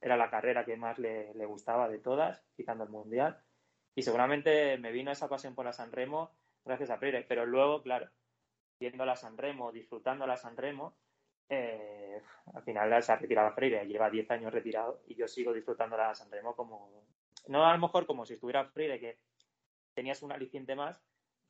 era 0.00 0.16
la 0.16 0.28
carrera 0.28 0.64
que 0.64 0.76
más 0.76 0.98
le, 0.98 1.32
le, 1.34 1.46
gustaba 1.46 1.88
de 1.88 1.98
todas, 1.98 2.44
quitando 2.56 2.82
el 2.84 2.90
Mundial. 2.90 3.38
Y 3.94 4.02
seguramente 4.02 4.76
me 4.78 4.90
vino 4.90 5.12
esa 5.12 5.28
pasión 5.28 5.54
por 5.54 5.64
la 5.64 5.72
San 5.72 5.92
Remo 5.92 6.32
gracias 6.64 6.90
a 6.90 6.98
Freire. 6.98 7.24
Pero 7.28 7.46
luego, 7.46 7.82
claro, 7.82 8.08
viendo 8.80 9.04
la 9.04 9.16
San 9.16 9.38
Remo, 9.38 9.70
disfrutando 9.70 10.26
la 10.26 10.36
San 10.36 10.56
Remo, 10.56 10.94
eh, 11.48 12.20
al 12.54 12.62
final 12.62 13.02
se 13.02 13.12
ha 13.12 13.16
retirado 13.16 13.52
Freire, 13.52 13.86
lleva 13.86 14.10
10 14.10 14.30
años 14.30 14.52
retirado 14.52 15.02
y 15.06 15.14
yo 15.14 15.28
sigo 15.28 15.52
disfrutando 15.52 15.96
la 15.96 16.14
San 16.14 16.30
Remo 16.30 16.56
como, 16.56 17.04
no 17.48 17.66
a 17.66 17.72
lo 17.72 17.78
mejor 17.78 18.06
como 18.06 18.24
si 18.24 18.34
estuviera 18.34 18.64
Freire, 18.64 18.98
que 18.98 19.18
tenías 19.94 20.22
un 20.22 20.32
aliciente 20.32 20.74
más, 20.74 21.00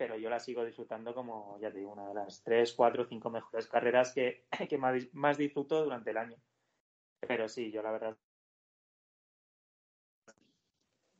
pero 0.03 0.17
yo 0.17 0.29
la 0.29 0.41
sigo 0.41 0.65
disfrutando 0.65 1.15
como, 1.15 1.61
ya 1.61 1.71
te 1.71 1.79
digo, 1.79 1.93
una 1.93 2.09
de 2.09 2.15
las 2.15 2.43
tres, 2.43 2.73
cuatro, 2.73 3.07
cinco 3.07 3.31
mejores 3.31 3.69
carreras 3.69 4.12
que, 4.12 4.47
que 4.69 4.77
más, 4.77 5.38
disfruto 5.38 5.85
durante 5.85 6.11
el 6.11 6.17
año. 6.17 6.37
Pero 7.21 7.49
sí, 7.49 7.71
yo 7.71 7.83
la 7.83 7.93
verdad. 7.93 8.17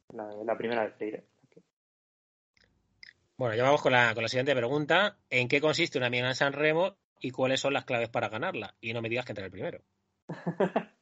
La, 0.09 0.59
primera 0.59 0.83
de 0.83 0.91
Freire. 0.91 1.25
Bueno, 3.37 3.55
ya 3.55 3.63
vamos 3.63 3.81
con 3.81 3.93
la, 3.93 4.15
con 4.15 4.25
la 4.25 4.29
siguiente 4.29 4.57
pregunta. 4.57 5.17
¿En 5.31 5.47
qué 5.47 5.61
consiste 5.61 5.99
una 5.99 6.11
Milán 6.11 6.35
San 6.35 6.53
Remo 6.53 6.97
y 7.21 7.31
cuáles 7.31 7.61
son 7.61 7.75
las 7.75 7.85
claves 7.85 8.09
para 8.09 8.31
ganarla? 8.31 8.75
Y 8.81 8.93
no 8.93 9.01
me 9.01 9.09
digas 9.09 9.25
que 9.25 9.31
entre 9.31 9.45
el 9.45 9.53
primero. 9.53 9.81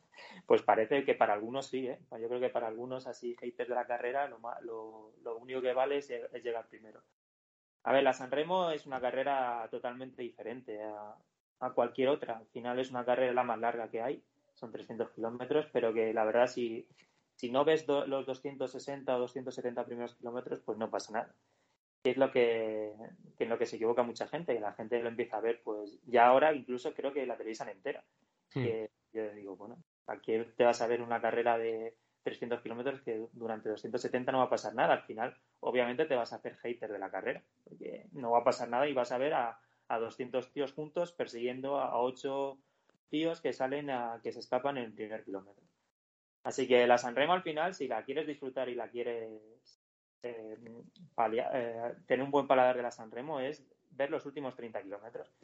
pues 0.47 0.61
parece 0.61 1.03
que 1.07 1.15
para 1.15 1.33
algunos 1.33 1.67
sí, 1.67 1.89
¿eh? 1.89 1.99
Yo 2.21 2.29
creo 2.29 2.41
que 2.41 2.51
para 2.51 2.69
algunos 2.69 3.07
así 3.07 3.35
haters 3.41 3.71
de 3.71 3.75
la 3.75 3.87
carrera 3.87 4.29
lo, 4.29 4.39
lo, 4.61 5.15
lo 5.23 5.39
único 5.39 5.63
que 5.63 5.73
vale 5.73 5.97
es, 5.97 6.11
es 6.11 6.45
llegar 6.45 6.69
primero. 6.69 7.03
A 7.83 7.93
ver, 7.93 8.03
la 8.03 8.13
Sanremo 8.13 8.71
es 8.71 8.87
una 8.87 9.01
carrera 9.01 9.67
totalmente 9.71 10.23
diferente 10.23 10.83
a, 10.83 11.17
cualquier 11.75 12.09
otra. 12.09 12.39
Al 12.39 12.47
final 12.47 12.79
es 12.79 12.91
una 12.91 13.05
carrera 13.05 13.33
la 13.33 13.43
más 13.43 13.59
larga 13.59 13.91
que 13.91 14.01
hay, 14.01 14.23
son 14.55 14.73
300 14.73 15.11
kilómetros, 15.11 15.67
pero 15.73 15.93
que 15.93 16.15
la 16.15 16.25
verdad 16.25 16.47
si, 16.47 16.87
si 17.37 17.51
no 17.51 17.65
ves 17.65 17.87
los 17.87 18.27
260 18.27 19.15
o 19.15 19.19
270 19.21 19.85
primeros 19.85 20.15
kilómetros, 20.15 20.61
pues 20.61 20.79
no 20.79 20.91
pasa 20.91 21.13
nada. 21.13 21.35
Y 22.03 22.11
es 22.11 22.17
lo 22.17 22.31
que, 22.31 22.95
que, 23.37 23.45
en 23.45 23.51
lo 23.51 23.59
que 23.59 23.67
se 23.67 23.77
equivoca 23.77 24.03
mucha 24.03 24.27
gente, 24.27 24.55
que 24.55 24.61
la 24.61 24.73
gente 24.73 25.03
lo 25.03 25.11
empieza 25.11 25.37
a 25.37 25.43
ver, 25.43 25.61
pues 25.63 26.01
ya 26.07 26.29
ahora 26.29 26.55
incluso 26.55 26.95
creo 26.95 27.13
que 27.13 27.27
la 27.27 27.37
televisan 27.37 27.69
entera. 27.69 28.03
Hmm. 28.55 28.63
Que 28.63 28.91
yo 29.13 29.31
digo, 29.33 29.57
bueno, 29.57 29.77
aquí 30.07 30.33
te 30.57 30.65
vas 30.65 30.81
a 30.81 30.87
ver 30.87 31.03
una 31.03 31.21
carrera 31.21 31.59
de 31.59 31.95
300 32.23 32.61
kilómetros 32.63 33.01
que 33.03 33.27
durante 33.33 33.69
270 33.69 34.33
no 34.33 34.39
va 34.39 34.45
a 34.45 34.51
pasar 34.51 34.75
nada. 34.75 34.95
Al 34.95 35.03
final, 35.03 35.37
obviamente, 35.61 36.07
te 36.07 36.17
vas 36.17 36.33
a 36.33 36.37
hacer 36.37 36.57
hater 36.57 36.91
de 36.91 36.99
la 36.99 37.11
carrera, 37.11 37.43
porque 37.65 38.07
no 38.13 38.33
va 38.33 38.41
a 38.41 38.45
pasar 38.45 38.69
nada 38.69 38.89
y 38.89 38.93
vas 38.93 39.13
a 39.13 39.19
ver 39.19 39.35
a, 39.35 39.61
a 39.89 39.99
200 39.99 40.53
tíos 40.53 40.73
juntos 40.73 41.13
persiguiendo 41.13 41.79
a 41.79 42.01
8 42.01 42.59
tíos 43.11 43.41
que 43.41 43.53
salen 43.53 43.91
a, 43.91 44.21
que 44.23 44.33
se 44.33 44.39
escapan 44.39 44.79
en 44.79 44.85
el 44.85 44.93
primer 44.93 45.25
kilómetro. 45.25 45.65
Así 46.43 46.67
que 46.67 46.87
la 46.87 46.97
Sanremo 46.97 47.35
al 47.35 47.43
final, 47.43 47.75
si 47.75 47.87
la 47.87 48.05
quieres 48.05 48.27
disfrutar 48.27 48.69
y 48.69 48.75
la 48.75 48.89
quieres 48.89 49.81
eh, 50.23 50.57
eh, 51.19 51.95
tener 52.07 52.25
un 52.25 52.31
buen 52.31 52.47
paladar 52.47 52.77
de 52.77 52.83
la 52.83 52.91
Sanremo, 52.91 53.41
es 53.41 53.67
ver 53.91 54.11
los 54.11 54.25
últimos 54.25 54.55
30 54.55 54.83
kilómetros. 54.83 55.35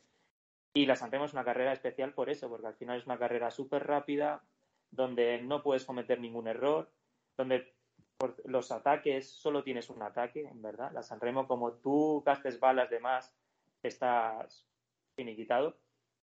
Y 0.72 0.86
la 0.86 0.96
Sanremo 0.96 1.24
es 1.24 1.32
una 1.32 1.44
carrera 1.44 1.72
especial 1.72 2.14
por 2.14 2.30
eso, 2.30 2.48
porque 2.48 2.68
al 2.68 2.74
final 2.74 2.98
es 2.98 3.06
una 3.06 3.18
carrera 3.18 3.50
súper 3.50 3.86
rápida, 3.86 4.42
donde 4.90 5.42
no 5.42 5.62
puedes 5.62 5.84
cometer 5.84 6.20
ningún 6.20 6.48
error, 6.48 6.90
donde 7.36 7.75
por 8.18 8.36
los 8.48 8.70
ataques 8.72 9.28
solo 9.30 9.62
tienes 9.62 9.90
un 9.90 10.02
ataque, 10.02 10.46
en 10.46 10.62
verdad. 10.62 10.92
La 10.92 11.02
Sanremo, 11.02 11.46
como 11.46 11.72
tú 11.74 12.22
gastes 12.24 12.58
balas 12.58 12.90
de 12.90 13.00
más, 13.00 13.34
estás 13.82 14.66
finiquitado 15.14 15.76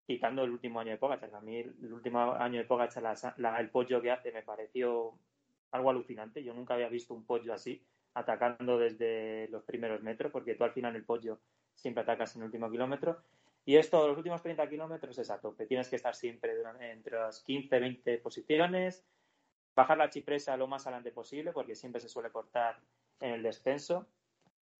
quitando 0.07 0.45
el 0.45 0.51
último 0.51 0.81
año 0.81 0.91
de 0.91 0.99
Pogachar. 0.99 1.35
A 1.35 1.41
mí 1.41 1.59
el 1.59 1.93
último 1.93 2.33
año 2.33 2.59
de 2.59 2.65
Pogachar, 2.65 3.17
el 3.59 3.71
pollo 3.71 4.03
que 4.03 4.11
hace 4.11 4.33
me 4.33 4.43
pareció 4.43 5.19
algo 5.71 5.91
alucinante. 5.91 6.43
Yo 6.43 6.55
nunca 6.55 6.75
había 6.75 6.89
visto 6.89 7.15
un 7.15 7.25
pollo 7.25 7.53
así, 7.55 7.83
atacando 8.15 8.79
desde 8.79 9.49
los 9.49 9.63
primeros 9.65 10.03
metros, 10.03 10.33
porque 10.33 10.55
tú 10.55 10.65
al 10.65 10.73
final 10.73 10.97
el 10.97 11.05
pollo 11.05 11.41
siempre 11.75 12.03
atacas 12.03 12.35
en 12.37 12.43
el 12.43 12.47
último 12.47 12.71
kilómetro. 12.71 13.23
Y 13.65 13.77
esto, 13.77 14.07
los 14.09 14.17
últimos 14.17 14.43
30 14.43 14.69
kilómetros 14.69 15.17
es 15.19 15.31
a 15.31 15.41
tope. 15.41 15.67
Tienes 15.67 15.89
que 15.89 15.97
estar 15.97 16.15
siempre 16.15 16.53
entre 16.91 17.17
las 17.17 17.41
15, 17.45 17.79
20 17.79 18.19
posiciones, 18.19 19.07
bajar 19.75 19.99
la 19.99 20.11
chipresa 20.11 20.57
lo 20.57 20.67
más 20.67 20.87
adelante 20.87 21.13
posible, 21.13 21.53
porque 21.53 21.75
siempre 21.75 22.01
se 22.01 22.09
suele 22.09 22.31
cortar 22.31 22.79
en 23.21 23.33
el 23.33 23.43
descenso. 23.43 24.07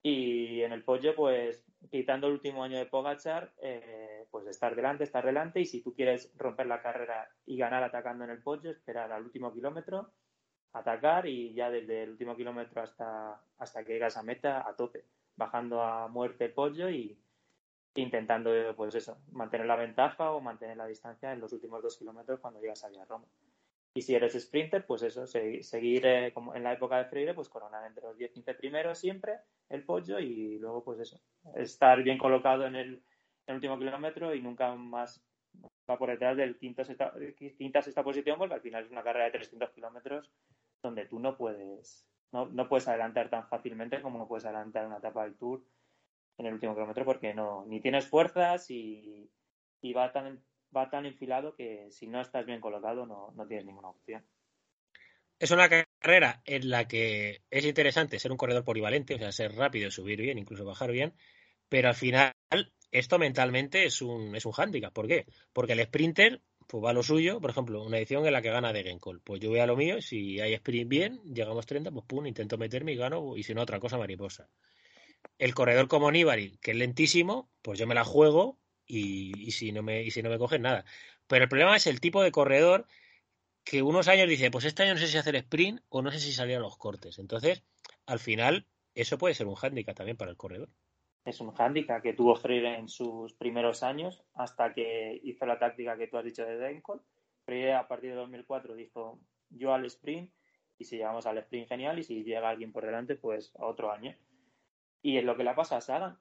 Y 0.05 0.63
en 0.63 0.73
el 0.73 0.83
pollo, 0.83 1.15
pues 1.15 1.65
quitando 1.91 2.27
el 2.27 2.35
último 2.35 2.65
año 2.65 2.77
de 2.77 2.87
Pogachar, 2.87 3.53
eh, 3.63 4.27
pues 4.31 4.47
estar 4.49 4.75
delante, 4.75 5.05
estar 5.05 5.25
delante. 5.25 5.61
Y 5.61 5.67
si 5.67 5.81
tú 5.81 5.95
quieres 5.95 6.33
romper 6.37 6.67
la 6.67 6.83
carrera 6.83 7.31
y 7.47 7.57
ganar 7.57 7.85
atacando 7.85 8.25
en 8.25 8.31
el 8.31 8.43
pollo, 8.43 8.71
esperar 8.71 9.13
al 9.13 9.23
último 9.23 9.53
kilómetro, 9.53 10.11
atacar 10.73 11.27
y 11.27 11.55
ya 11.55 11.71
desde 11.71 12.03
el 12.03 12.11
último 12.11 12.37
kilómetro 12.37 12.83
hasta, 12.83 13.41
hasta 13.59 13.85
que 13.85 13.93
llegas 13.93 14.17
a 14.17 14.23
meta 14.23 14.67
a 14.69 14.75
tope, 14.75 15.05
bajando 15.37 15.83
a 15.83 16.09
muerte 16.09 16.47
el 16.47 16.53
pollo 16.53 16.91
y 16.91 17.19
intentando, 17.95 18.51
pues 18.75 18.95
eso, 18.95 19.19
mantener 19.33 19.67
la 19.67 19.77
ventaja 19.77 20.33
o 20.33 20.41
mantener 20.41 20.77
la 20.77 20.87
distancia 20.87 21.33
en 21.33 21.41
los 21.41 21.53
últimos 21.53 21.83
dos 21.83 21.97
kilómetros 21.97 22.41
cuando 22.41 22.61
llegas 22.61 22.83
a 22.85 23.05
Roma. 23.05 23.27
Y 23.95 24.03
si 24.03 24.15
eres 24.15 24.41
sprinter, 24.41 24.87
pues 24.87 25.03
eso, 25.03 25.27
seguir 25.27 26.07
eh, 26.07 26.33
como 26.33 26.55
en 26.55 26.63
la 26.63 26.73
época 26.73 26.97
de 26.97 27.05
Freire, 27.05 27.35
pues 27.35 27.51
coronar 27.51 27.87
entre 27.87 28.05
los 28.05 28.17
10-15 28.17 28.57
primeros 28.57 28.99
siempre 28.99 29.41
el 29.69 29.85
pollo 29.85 30.19
y 30.19 30.59
luego, 30.59 30.83
pues 30.83 31.01
eso, 31.01 31.21
estar 31.57 32.03
bien 32.03 32.19
colocado 32.19 32.67
en 32.67 32.77
el, 32.77 33.03
último 33.49 33.79
kilómetro 33.79 34.35
y 34.35 34.41
nunca 34.41 34.75
más 34.75 35.23
va 35.91 35.99
por 35.99 36.09
detrás 36.09 36.39
del 36.39 36.57
quinto 36.57 36.85
sexta, 36.85 37.13
quinta 37.59 37.83
sexta 37.83 38.03
posición, 38.03 38.39
porque 38.39 38.55
al 38.55 38.63
final 38.63 38.85
es 38.85 38.91
una 38.91 39.03
carrera 39.03 39.27
de 39.27 39.33
300 39.33 39.71
kilómetros 39.73 40.33
donde 40.83 41.05
tú 41.05 41.19
no 41.19 41.37
puedes, 41.37 42.09
no, 42.33 42.47
no 42.47 42.67
puedes 42.69 42.89
adelantar 42.89 43.29
tan 43.29 43.47
fácilmente 43.49 44.01
como 44.01 44.27
puedes 44.27 44.47
adelantar 44.47 44.87
una 44.87 44.99
etapa 44.99 45.25
del 45.25 45.37
Tour 45.37 45.63
en 46.39 46.47
el 46.47 46.55
último 46.55 46.73
kilómetro 46.75 47.05
porque 47.05 47.35
no, 47.35 47.67
ni 47.67 47.81
tienes 47.81 48.07
fuerzas 48.07 48.71
y, 48.71 49.31
y 49.83 49.93
va 49.93 50.13
tan 50.13 50.43
va 50.77 50.91
tan 50.91 51.07
enfilado 51.07 51.55
que 51.55 51.91
si 51.91 52.07
no 52.07 52.21
estás 52.21 52.47
bien 52.47 52.61
colocado 52.61 53.07
no, 53.07 53.33
no 53.35 53.47
tienes 53.47 53.67
ninguna 53.67 53.89
opción. 53.89 54.25
Es 55.39 55.51
una 55.51 55.69
carrera 55.69 56.41
en 56.45 56.71
la 56.71 56.87
que 56.87 57.43
es 57.51 57.65
interesante 57.65 58.19
ser 58.19 58.31
un 58.31 58.39
corredor 58.39 58.65
polivalente, 58.65 59.15
o 59.15 59.19
sea, 59.19 59.33
ser 59.33 59.55
rápido, 59.55 59.91
subir 59.91 60.21
bien, 60.21 60.39
incluso 60.39 60.65
bajar 60.65 60.93
bien, 60.93 61.15
pero 61.69 61.89
al 61.89 61.97
final 61.97 62.33
esto 62.93 63.19
mentalmente 63.19 63.85
es 63.85 64.03
un, 64.03 64.37
es 64.37 64.47
un 64.47 64.53
hándicap. 64.53 64.93
¿Por 64.93 65.09
qué? 65.09 65.27
Porque 65.53 65.73
el 65.73 65.83
sprinter 65.83 66.43
pues 66.69 66.85
va 66.85 66.91
a 66.91 66.93
lo 66.93 67.03
suyo, 67.03 67.41
por 67.41 67.51
ejemplo, 67.51 67.83
una 67.83 67.99
edición 67.99 68.25
en 68.25 68.33
la 68.33 68.41
que 68.41 68.51
gana 68.51 68.73
de 68.73 68.85
Gencol. 68.85 69.21
Pues 69.21 69.41
yo 69.41 69.51
voy 69.51 69.59
a 69.59 69.67
lo 69.67 69.77
mío, 69.77 70.01
si 70.01 70.41
hay 70.41 70.55
sprint 70.55 70.89
bien, 70.89 71.21
llegamos 71.25 71.67
30, 71.67 71.91
pues 71.91 72.07
pum, 72.07 72.27
intento 72.27 72.57
meterme 72.57 72.93
y 72.93 72.97
gano, 72.97 73.37
y 73.37 73.43
si 73.43 73.55
no, 73.55 73.63
otra 73.63 73.81
cosa 73.81 73.99
mariposa. 73.99 74.49
El 75.39 75.55
corredor 75.55 75.89
como 75.89 76.11
Nibari, 76.11 76.59
que 76.59 76.71
es 76.71 76.77
lentísimo, 76.77 77.51
pues 77.63 77.79
yo 77.79 77.87
me 77.87 77.95
la 77.95 78.05
juego 78.05 78.59
y, 78.93 79.51
si 79.53 79.73
no 79.73 79.83
me, 79.83 80.03
y 80.03 80.11
si 80.11 80.23
no 80.23 80.31
me 80.31 80.39
cogen 80.39 80.63
nada. 80.63 80.85
Pero 81.27 81.45
el 81.45 81.49
problema 81.49 81.77
es 81.77 81.87
el 81.87 82.01
tipo 82.01 82.23
de 82.23 82.31
corredor 82.31 82.87
que 83.65 83.83
unos 83.83 84.09
años 84.09 84.29
dice, 84.29 84.51
pues 84.51 84.65
este 84.65 84.83
año 84.83 84.95
no 84.95 85.01
sé 85.01 85.07
si 85.07 85.17
hacer 85.17 85.37
sprint 85.37 85.81
o 85.89 86.03
no 86.03 86.11
sé 86.11 86.19
si 86.19 86.33
salir 86.33 86.57
a 86.57 86.61
los 86.61 86.77
cortes. 86.77 87.19
Entonces, 87.19 87.63
al 88.07 88.19
final, 88.19 88.67
eso 88.95 89.19
puede 89.19 89.35
ser 89.35 89.47
un 89.47 89.55
hándicap 89.55 89.97
también 89.97 90.17
para 90.17 90.31
el 90.31 90.37
corredor. 90.37 90.69
Es 91.25 91.41
un 91.41 91.53
hándicap 91.53 92.03
que 92.03 92.15
tuvo 92.15 92.35
Freire 92.35 92.77
en 92.77 92.89
sus 92.89 93.33
primeros 93.35 93.83
años 93.83 94.25
hasta 94.35 94.75
que 94.75 95.21
hizo 95.23 95.47
la 95.47 95.59
táctica 95.59 95.97
que 95.97 96.09
tú 96.09 96.19
has 96.19 96.25
dicho 96.25 96.45
de 96.45 96.59
Denkol. 96.59 97.01
Freire 97.45 97.75
a 97.75 97.87
partir 97.87 98.11
de 98.11 98.17
2004 98.17 98.75
dijo 98.75 99.21
yo 99.49 99.73
al 99.73 99.87
sprint 99.87 100.33
y 100.79 100.85
si 100.85 100.97
llegamos 100.97 101.27
al 101.27 101.39
sprint 101.39 101.69
genial 101.69 101.99
y 101.99 102.03
si 102.03 102.25
llega 102.25 102.51
alguien 102.51 102.73
por 102.73 102.85
delante 102.85 103.15
pues 103.15 103.55
a 103.57 103.67
otro 103.67 103.93
año. 103.93 104.17
Y 105.01 105.17
es 105.17 105.25
lo 105.25 105.37
que 105.37 105.45
le 105.45 105.55
pasa 105.55 105.77
a 105.77 105.81
Sagan. 105.81 106.19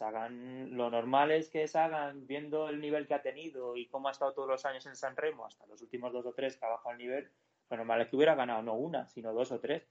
Sagan, 0.00 0.78
lo 0.78 0.88
normal 0.88 1.30
es 1.30 1.50
que 1.50 1.68
Sagan, 1.68 2.26
viendo 2.26 2.70
el 2.70 2.80
nivel 2.80 3.06
que 3.06 3.12
ha 3.12 3.20
tenido 3.20 3.76
y 3.76 3.86
cómo 3.86 4.08
ha 4.08 4.12
estado 4.12 4.32
todos 4.32 4.48
los 4.48 4.64
años 4.64 4.86
en 4.86 4.96
San 4.96 5.14
Remo, 5.14 5.44
hasta 5.44 5.66
los 5.66 5.82
últimos 5.82 6.10
dos 6.10 6.24
o 6.24 6.32
tres 6.32 6.56
que 6.56 6.64
ha 6.64 6.70
bajado 6.70 6.92
el 6.92 6.96
nivel, 6.96 7.30
lo 7.68 7.76
normal 7.76 8.00
es 8.00 8.08
que 8.08 8.16
hubiera 8.16 8.34
ganado 8.34 8.62
no 8.62 8.72
una, 8.76 9.06
sino 9.08 9.34
dos 9.34 9.52
o 9.52 9.60
tres. 9.60 9.86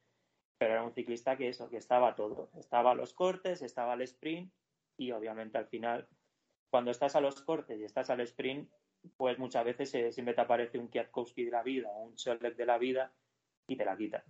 Pero 0.58 0.74
era 0.74 0.84
un 0.84 0.94
ciclista 0.94 1.38
que 1.38 1.50
eso, 1.50 1.70
que 1.70 1.78
estaba 1.78 2.16
todo. 2.16 2.50
Estaba 2.58 2.96
los 2.96 3.14
cortes, 3.14 3.62
estaba 3.62 3.94
al 3.94 4.02
sprint 4.02 4.52
y 4.98 5.12
obviamente 5.12 5.60
al 5.60 5.68
final, 5.68 6.08
cuando 6.72 6.90
estás 6.90 7.16
a 7.16 7.22
los 7.22 7.40
cortes 7.44 7.80
y 7.80 7.84
estás 7.84 8.10
al 8.10 8.22
sprint, 8.22 8.68
pues 9.16 9.38
muchas 9.38 9.64
veces 9.64 9.94
eh, 9.94 10.12
siempre 10.12 10.34
te 10.34 10.42
aparece 10.42 10.80
un 10.80 10.88
Kwiatkowski 10.88 11.46
de 11.46 11.52
la 11.52 11.62
vida 11.62 11.88
o 11.88 12.06
un 12.06 12.18
Scholek 12.18 12.56
de 12.56 12.66
la 12.66 12.80
vida 12.80 13.14
y 13.68 13.76
te 13.76 13.86
la 13.86 13.96
quita. 13.96 14.26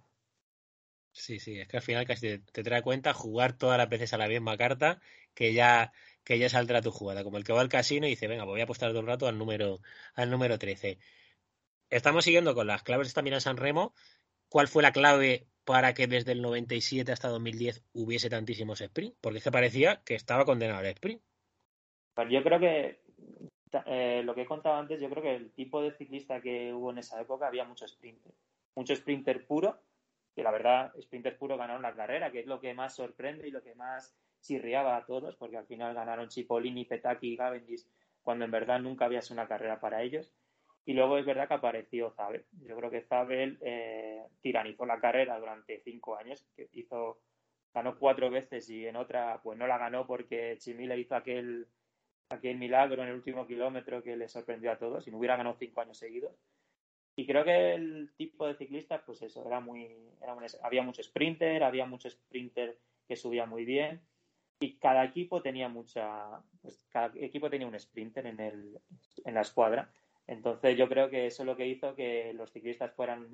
Sí, 1.11 1.39
sí, 1.39 1.59
es 1.59 1.67
que 1.67 1.77
al 1.77 1.83
final 1.83 2.05
casi 2.05 2.39
te, 2.39 2.63
trae 2.63 2.81
cuenta 2.81 3.13
jugar 3.13 3.57
todas 3.57 3.77
las 3.77 3.89
veces 3.89 4.13
a 4.13 4.17
la 4.17 4.27
misma 4.27 4.57
carta 4.57 5.01
que 5.39 5.53
ya, 5.53 5.93
que 6.25 6.37
ya 6.37 6.49
saldrá 6.49 6.81
tu 6.81 6.91
jugada. 6.91 7.23
Como 7.23 7.37
el 7.37 7.45
que 7.45 7.53
va 7.53 7.61
al 7.61 7.69
casino 7.69 8.05
y 8.05 8.09
dice, 8.09 8.27
venga, 8.27 8.43
pues 8.43 8.55
voy 8.55 8.59
a 8.59 8.65
apostar 8.65 8.89
todo 8.89 8.99
el 8.99 9.07
rato 9.07 9.25
al 9.25 9.37
número, 9.37 9.79
al 10.15 10.29
número 10.29 10.59
13. 10.59 10.99
Estamos 11.89 12.25
siguiendo 12.25 12.53
con 12.53 12.67
las 12.67 12.83
claves 12.83 13.13
también 13.13 13.35
en 13.35 13.41
San 13.41 13.55
Remo. 13.55 13.93
¿Cuál 14.49 14.67
fue 14.67 14.83
la 14.83 14.91
clave 14.91 15.47
para 15.63 15.93
que 15.93 16.07
desde 16.07 16.33
el 16.33 16.41
97 16.41 17.09
hasta 17.13 17.29
2010 17.29 17.85
hubiese 17.93 18.29
tantísimos 18.29 18.81
sprint? 18.81 19.15
Porque 19.21 19.37
es 19.37 19.43
que 19.45 19.51
parecía 19.51 20.01
que 20.03 20.15
estaba 20.15 20.43
condenado 20.43 20.79
al 20.79 20.87
sprint. 20.87 21.21
Pues 22.13 22.27
yo 22.29 22.43
creo 22.43 22.59
que 22.59 22.99
eh, 23.85 24.21
lo 24.25 24.35
que 24.35 24.41
he 24.41 24.45
contado 24.45 24.75
antes, 24.75 24.99
yo 24.99 25.09
creo 25.09 25.23
que 25.23 25.35
el 25.35 25.53
tipo 25.53 25.81
de 25.81 25.93
ciclista 25.93 26.41
que 26.41 26.73
hubo 26.73 26.91
en 26.91 26.97
esa 26.97 27.21
época 27.21 27.47
había 27.47 27.63
mucho 27.63 27.87
sprinter. 27.87 28.33
Mucho 28.75 28.93
sprinter 28.93 29.47
puro 29.47 29.79
que 30.35 30.43
la 30.43 30.51
verdad, 30.51 30.93
sprinters 31.01 31.37
puro 31.37 31.57
ganaron 31.57 31.81
la 31.81 31.95
carrera, 31.95 32.31
que 32.31 32.39
es 32.39 32.45
lo 32.45 32.59
que 32.59 32.73
más 32.73 32.95
sorprende 32.95 33.47
y 33.47 33.51
lo 33.51 33.61
que 33.61 33.75
más 33.75 34.15
chirriaba 34.41 34.97
a 34.97 35.05
todos, 35.05 35.35
porque 35.35 35.57
al 35.57 35.67
final 35.67 35.93
ganaron 35.93 36.31
Cipollini, 36.31 36.85
Petaki 36.85 37.33
y 37.33 37.37
Cavendish, 37.37 37.85
cuando 38.21 38.45
en 38.45 38.51
verdad 38.51 38.79
nunca 38.79 39.05
había 39.05 39.21
sido 39.21 39.35
una 39.35 39.47
carrera 39.47 39.79
para 39.79 40.01
ellos. 40.03 40.33
Y 40.85 40.93
luego 40.93 41.17
es 41.17 41.25
verdad 41.25 41.47
que 41.47 41.53
apareció 41.53 42.11
Zabel. 42.11 42.45
Yo 42.63 42.75
creo 42.75 42.89
que 42.89 43.01
Zabel 43.01 43.59
eh, 43.61 44.23
tiranizó 44.41 44.85
la 44.85 44.99
carrera 44.99 45.39
durante 45.39 45.81
cinco 45.81 46.15
años, 46.17 46.45
que 46.55 46.69
hizo, 46.73 47.19
ganó 47.73 47.97
cuatro 47.99 48.29
veces 48.29 48.69
y 48.69 48.87
en 48.87 48.95
otra 48.95 49.39
pues 49.43 49.57
no 49.57 49.67
la 49.67 49.77
ganó 49.77 50.07
porque 50.07 50.57
Chimile 50.57 50.97
hizo 50.97 51.15
aquel, 51.15 51.67
aquel 52.29 52.57
milagro 52.57 53.03
en 53.03 53.09
el 53.09 53.15
último 53.15 53.45
kilómetro 53.45 54.01
que 54.01 54.17
le 54.17 54.27
sorprendió 54.27 54.71
a 54.71 54.79
todos 54.79 55.07
y 55.07 55.11
no 55.11 55.17
hubiera 55.19 55.37
ganado 55.37 55.57
cinco 55.59 55.81
años 55.81 55.97
seguidos. 55.97 56.33
Y 57.15 57.27
creo 57.27 57.43
que 57.43 57.75
el 57.75 58.13
tipo 58.15 58.47
de 58.47 58.55
ciclistas, 58.55 59.01
pues 59.05 59.21
eso, 59.21 59.45
era 59.45 59.59
muy, 59.59 59.93
había 60.63 60.81
mucho 60.81 61.03
sprinter, 61.03 61.63
había 61.63 61.85
mucho 61.85 62.09
sprinter 62.09 62.77
que 63.07 63.17
subía 63.17 63.45
muy 63.45 63.65
bien 63.65 64.01
y 64.59 64.75
cada 64.77 65.03
equipo 65.05 65.41
tenía 65.41 65.69
mucha, 65.69 66.41
pues 66.61 66.85
cada 66.89 67.11
equipo 67.15 67.49
tenía 67.49 67.67
un 67.67 67.79
sprinter 67.79 68.27
en, 68.27 68.39
el, 68.39 68.79
en 69.23 69.33
la 69.33 69.41
escuadra. 69.41 69.89
Entonces 70.27 70.77
yo 70.77 70.87
creo 70.89 71.09
que 71.09 71.25
eso 71.27 71.43
es 71.43 71.47
lo 71.47 71.55
que 71.55 71.67
hizo 71.67 71.95
que 71.95 72.33
los 72.33 72.51
ciclistas 72.51 72.93
fueran, 72.93 73.27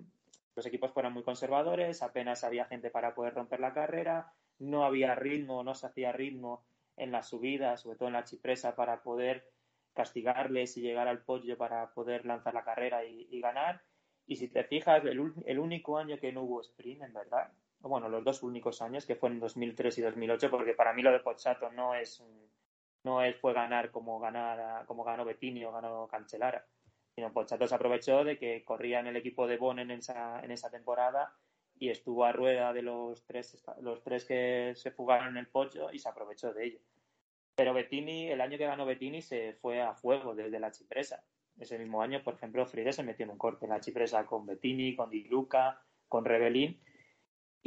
los 0.56 0.66
equipos 0.66 0.92
fueran 0.92 1.14
muy 1.14 1.24
conservadores, 1.24 2.02
apenas 2.04 2.44
había 2.44 2.66
gente 2.66 2.90
para 2.90 3.16
poder 3.16 3.34
romper 3.34 3.60
la 3.60 3.74
carrera, 3.74 4.32
no 4.60 4.86
había 4.86 5.16
ritmo, 5.16 5.64
no 5.64 5.76
se 5.76 5.88
hacía 5.88 6.12
ritmo 6.12 6.64
en 6.96 7.12
las 7.12 7.28
subidas, 7.28 7.82
sobre 7.82 7.98
todo 7.98 8.08
en 8.08 8.14
la 8.14 8.24
chipresa, 8.24 8.76
para 8.76 9.02
poder 9.04 9.50
castigarles 9.94 10.78
y 10.78 10.82
llegar 10.82 11.08
al 11.08 11.24
pollo 11.24 11.58
para 11.58 11.92
poder 11.94 12.26
lanzar 12.26 12.54
la 12.54 12.64
carrera 12.64 13.04
y, 13.04 13.40
ganar. 13.42 13.82
Y 14.28 14.36
si 14.36 14.48
te 14.48 14.64
fijas, 14.64 15.04
el, 15.06 15.60
único 15.60 15.98
año 15.98 16.18
que 16.20 16.32
no 16.32 16.44
hubo 16.44 16.62
sprint, 16.62 17.02
en 17.02 17.14
verdad, 17.14 17.52
bueno, 17.90 18.10
los 18.10 18.24
dos 18.24 18.44
únicos 18.44 18.82
años, 18.82 19.06
que 19.06 19.16
fueron 19.16 19.40
2003 19.40 19.98
y 19.98 20.02
2008, 20.02 20.50
porque 20.50 20.74
para 20.74 20.94
mí 20.94 21.02
lo 21.02 21.12
de 21.12 21.20
Pochato 21.20 21.72
no 21.72 21.96
es 21.96 22.24
no 23.04 23.22
es, 23.22 23.36
fue 23.38 23.54
ganar 23.54 23.92
como 23.92 24.20
ganar 24.20 24.86
como 24.88 25.04
ganó 25.04 25.26
Bettini 25.26 25.64
o 25.64 25.72
ganó 25.72 26.08
Cancelara, 26.08 26.66
sino 27.14 27.32
Pochato 27.32 27.68
se 27.68 27.76
aprovechó 27.76 28.24
de 28.24 28.38
que 28.38 28.64
corría 28.66 29.00
en 29.00 29.08
el 29.08 29.16
equipo 29.16 29.48
de 29.48 29.58
Bonen 29.58 29.92
en 29.92 30.00
esa, 30.00 30.44
en 30.44 30.52
esa 30.52 30.72
temporada 30.72 31.34
y 31.78 31.90
estuvo 31.90 32.26
a 32.26 32.32
rueda 32.32 32.74
de 32.74 32.82
los 32.82 33.26
tres, 33.26 33.64
los 33.82 34.02
tres 34.04 34.26
que 34.26 34.74
se 34.76 34.92
fugaron 34.92 35.30
en 35.30 35.38
el 35.38 35.48
pollo 35.48 35.92
y 35.92 36.00
se 36.00 36.10
aprovechó 36.10 36.54
de 36.54 36.66
ello. 36.66 36.80
Pero 37.56 37.74
Bettini, 37.74 38.30
el 38.30 38.42
año 38.42 38.58
que 38.58 38.66
ganó 38.66 38.86
Bettini, 38.86 39.22
se 39.22 39.54
fue 39.54 39.82
a 39.82 39.94
fuego 39.94 40.36
desde 40.36 40.60
la 40.60 40.72
Chipresa. 40.72 41.24
Ese 41.58 41.78
mismo 41.78 42.02
año, 42.02 42.22
por 42.22 42.34
ejemplo, 42.34 42.66
Freire 42.66 42.92
se 42.92 43.04
metió 43.04 43.24
en 43.24 43.32
un 43.32 43.38
corte 43.38 43.66
en 43.66 43.72
la 43.72 43.80
Chipresa 43.80 44.26
con 44.26 44.46
Bettini, 44.46 44.96
con 44.96 45.10
Di 45.10 45.24
Luca, 45.26 45.82
con 46.10 46.26
Rebelín. 46.26 46.82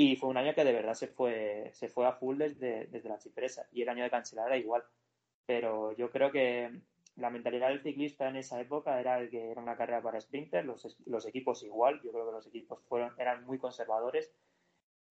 Y 0.00 0.14
fue 0.14 0.28
un 0.28 0.36
año 0.36 0.54
que 0.54 0.62
de 0.62 0.72
verdad 0.72 0.94
se 0.94 1.08
fue, 1.08 1.72
se 1.74 1.88
fue 1.88 2.06
a 2.06 2.12
full 2.12 2.38
desde, 2.38 2.86
desde 2.86 3.08
la 3.08 3.18
Chipresa. 3.18 3.66
Y 3.72 3.82
el 3.82 3.88
año 3.88 4.04
de 4.04 4.10
Cancelara 4.10 4.56
igual. 4.56 4.84
Pero 5.44 5.90
yo 5.96 6.08
creo 6.12 6.30
que 6.30 6.70
la 7.16 7.30
mentalidad 7.30 7.70
del 7.70 7.82
ciclista 7.82 8.28
en 8.28 8.36
esa 8.36 8.60
época 8.60 9.00
era 9.00 9.28
que 9.28 9.50
era 9.50 9.60
una 9.60 9.76
carrera 9.76 10.00
para 10.00 10.20
sprinter, 10.20 10.64
los, 10.64 10.96
los 11.04 11.26
equipos 11.26 11.64
igual. 11.64 12.00
Yo 12.04 12.12
creo 12.12 12.26
que 12.26 12.32
los 12.32 12.46
equipos 12.46 12.80
fueron, 12.84 13.12
eran 13.18 13.44
muy 13.44 13.58
conservadores 13.58 14.32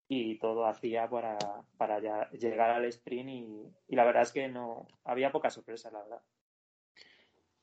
y 0.07 0.39
todo 0.39 0.65
hacía 0.65 1.09
para, 1.09 1.37
para 1.75 1.99
ya 1.99 2.29
llegar 2.29 2.69
al 2.69 2.85
sprint 2.85 3.27
y, 3.27 3.73
y, 3.89 3.95
la 3.97 4.05
verdad 4.05 4.23
es 4.23 4.31
que 4.31 4.47
no 4.47 4.87
había 5.03 5.33
poca 5.33 5.49
sorpresa, 5.49 5.91
la 5.91 5.99
verdad. 5.99 6.21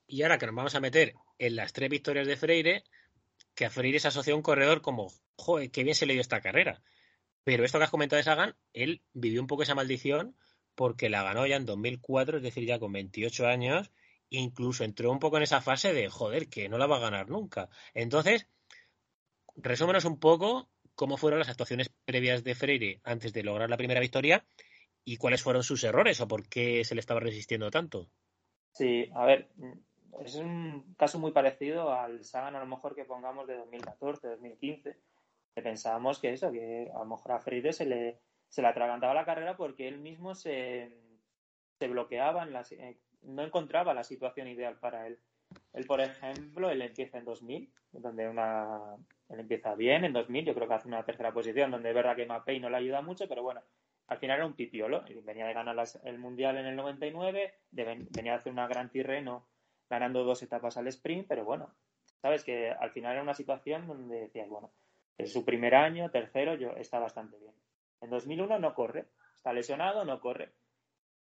Y 0.07 0.21
ahora 0.21 0.37
que 0.37 0.45
nos 0.45 0.55
vamos 0.55 0.75
a 0.75 0.81
meter 0.81 1.15
en 1.39 1.57
las 1.57 1.73
tres 1.73 1.89
victorias 1.89 2.27
de 2.27 2.37
Freire, 2.37 2.85
que 3.55 3.65
a 3.65 3.71
Freire 3.71 3.99
se 3.99 4.09
asoció 4.09 4.35
a 4.35 4.37
un 4.37 4.43
corredor 4.43 4.83
como, 4.83 5.11
joder, 5.39 5.71
qué 5.71 5.85
bien 5.85 5.95
se 5.95 6.05
le 6.05 6.13
dio 6.13 6.21
esta 6.21 6.43
carrera. 6.43 6.83
Pero 7.45 7.65
esto 7.65 7.79
que 7.79 7.85
has 7.85 7.91
comentado 7.91 8.19
de 8.19 8.25
Sagan, 8.25 8.57
él 8.73 9.03
vivió 9.13 9.41
un 9.41 9.47
poco 9.47 9.63
esa 9.63 9.75
maldición 9.75 10.35
porque 10.75 11.09
la 11.09 11.23
ganó 11.23 11.47
ya 11.47 11.57
en 11.57 11.67
2004, 11.67 12.39
es 12.39 12.43
decir, 12.43 12.67
ya 12.67 12.79
con 12.79 12.93
28 12.93 13.47
años, 13.47 13.93
e 14.31 14.39
incluso 14.39 14.83
entró 14.83 15.13
un 15.13 15.21
poco 15.21 15.37
en 15.37 15.45
esa 15.45 15.61
fase 15.61 15.93
de, 15.93 16.09
joder, 16.09 16.49
que 16.49 16.69
no 16.69 16.79
la 16.79 16.87
va 16.87 16.97
a 16.97 17.01
ganar 17.01 17.29
nunca. 17.29 17.69
Entonces, 17.93 18.49
resúmenos 19.57 20.05
un 20.05 20.19
poco 20.19 20.69
cómo 20.95 21.17
fueron 21.17 21.39
las 21.39 21.49
actuaciones 21.49 21.91
previas 22.05 22.45
de 22.45 22.55
Freire 22.55 23.01
antes 23.05 23.33
de 23.33 23.43
lograr 23.43 23.71
la 23.71 23.77
primera 23.77 24.01
victoria 24.01 24.45
y 25.05 25.17
cuáles 25.17 25.43
fueron 25.43 25.63
sus 25.63 25.85
errores 25.85 26.21
o 26.21 26.29
por 26.29 26.49
qué 26.49 26.85
se 26.85 26.95
le 26.95 27.01
estaba 27.01 27.21
resistiendo 27.21 27.71
tanto. 27.71 28.09
Sí, 28.73 29.09
a 29.15 29.25
ver, 29.25 29.51
es 30.25 30.35
un 30.37 30.95
caso 30.97 31.19
muy 31.19 31.33
parecido 31.33 31.93
al 31.93 32.25
Sagan 32.25 32.57
a 32.57 32.61
lo 32.61 32.67
mejor 32.67 32.95
que 32.95 33.05
pongamos 33.05 33.47
de 33.47 33.57
2014, 33.57 34.29
2015, 34.29 34.83
que 34.93 34.99
pensábamos 35.63 36.19
que 36.19 36.33
eso, 36.33 36.51
que 36.53 36.91
a 36.95 36.99
lo 36.99 37.05
mejor 37.07 37.33
a 37.33 37.41
Freire 37.41 37.73
se 37.73 37.87
le, 37.87 38.21
se 38.49 38.63
le 38.63 38.69
atragantaba 38.69 39.15
la 39.15 39.25
carrera 39.25 39.57
porque 39.57 39.89
él 39.89 39.99
mismo 39.99 40.35
se, 40.35 40.97
se 41.79 41.89
bloqueaba, 41.89 42.45
en 42.45 42.55
eh, 42.81 42.99
no 43.23 43.43
encontraba 43.43 43.95
la 43.95 44.05
situación 44.05 44.49
ideal 44.49 44.79
para 44.79 45.07
él. 45.07 45.19
Él, 45.73 45.87
por 45.87 46.01
ejemplo, 46.01 46.71
él 46.71 46.83
empieza 46.83 47.19
en 47.19 47.25
2000, 47.25 47.73
donde 47.93 48.29
una, 48.29 48.97
él 49.29 49.41
empieza 49.41 49.75
bien 49.75 50.05
en 50.05 50.13
2000, 50.13 50.45
yo 50.45 50.55
creo 50.55 50.69
que 50.69 50.75
hace 50.75 50.89
una 50.89 51.05
tercera 51.05 51.33
posición, 51.33 51.71
donde 51.71 51.91
es 51.91 51.95
verdad 51.95 52.17
que 52.17 52.27
Mapei 52.27 52.59
no 52.59 52.71
le 52.71 52.77
ayuda 52.77 53.03
mucho, 53.03 53.29
pero 53.29 53.43
bueno, 53.43 53.63
al 54.09 54.19
final 54.19 54.39
era 54.39 54.47
un 54.47 54.55
pipiolo. 54.55 55.05
Venía 55.23 55.47
de 55.47 55.55
ganar 55.55 55.77
el 56.05 56.19
Mundial 56.19 56.57
en 56.57 56.67
el 56.67 56.77
99, 56.77 57.55
de, 57.71 57.85
venía 58.11 58.33
de 58.33 58.39
hacer 58.39 58.53
una 58.53 58.67
gran 58.67 58.91
tirreno 58.91 59.47
ganando 59.89 60.25
dos 60.25 60.43
etapas 60.43 60.77
al 60.77 60.89
sprint, 60.89 61.27
pero 61.29 61.45
bueno, 61.45 61.75
sabes 62.21 62.43
que 62.43 62.71
al 62.71 62.91
final 62.91 63.13
era 63.13 63.23
una 63.23 63.35
situación 63.35 63.87
donde 63.87 64.21
decías, 64.21 64.49
bueno, 64.49 64.73
es 65.19 65.33
su 65.33 65.45
primer 65.45 65.75
año, 65.75 66.11
tercero, 66.11 66.55
yo 66.55 66.71
está 66.73 66.99
bastante 66.99 67.39
bien. 67.39 67.55
En 68.01 68.11
2001 68.11 68.59
no 68.59 68.75
corre, 68.75 69.07
está 69.35 69.53
lesionado, 69.53 70.05
no 70.05 70.21
corre. 70.21 70.53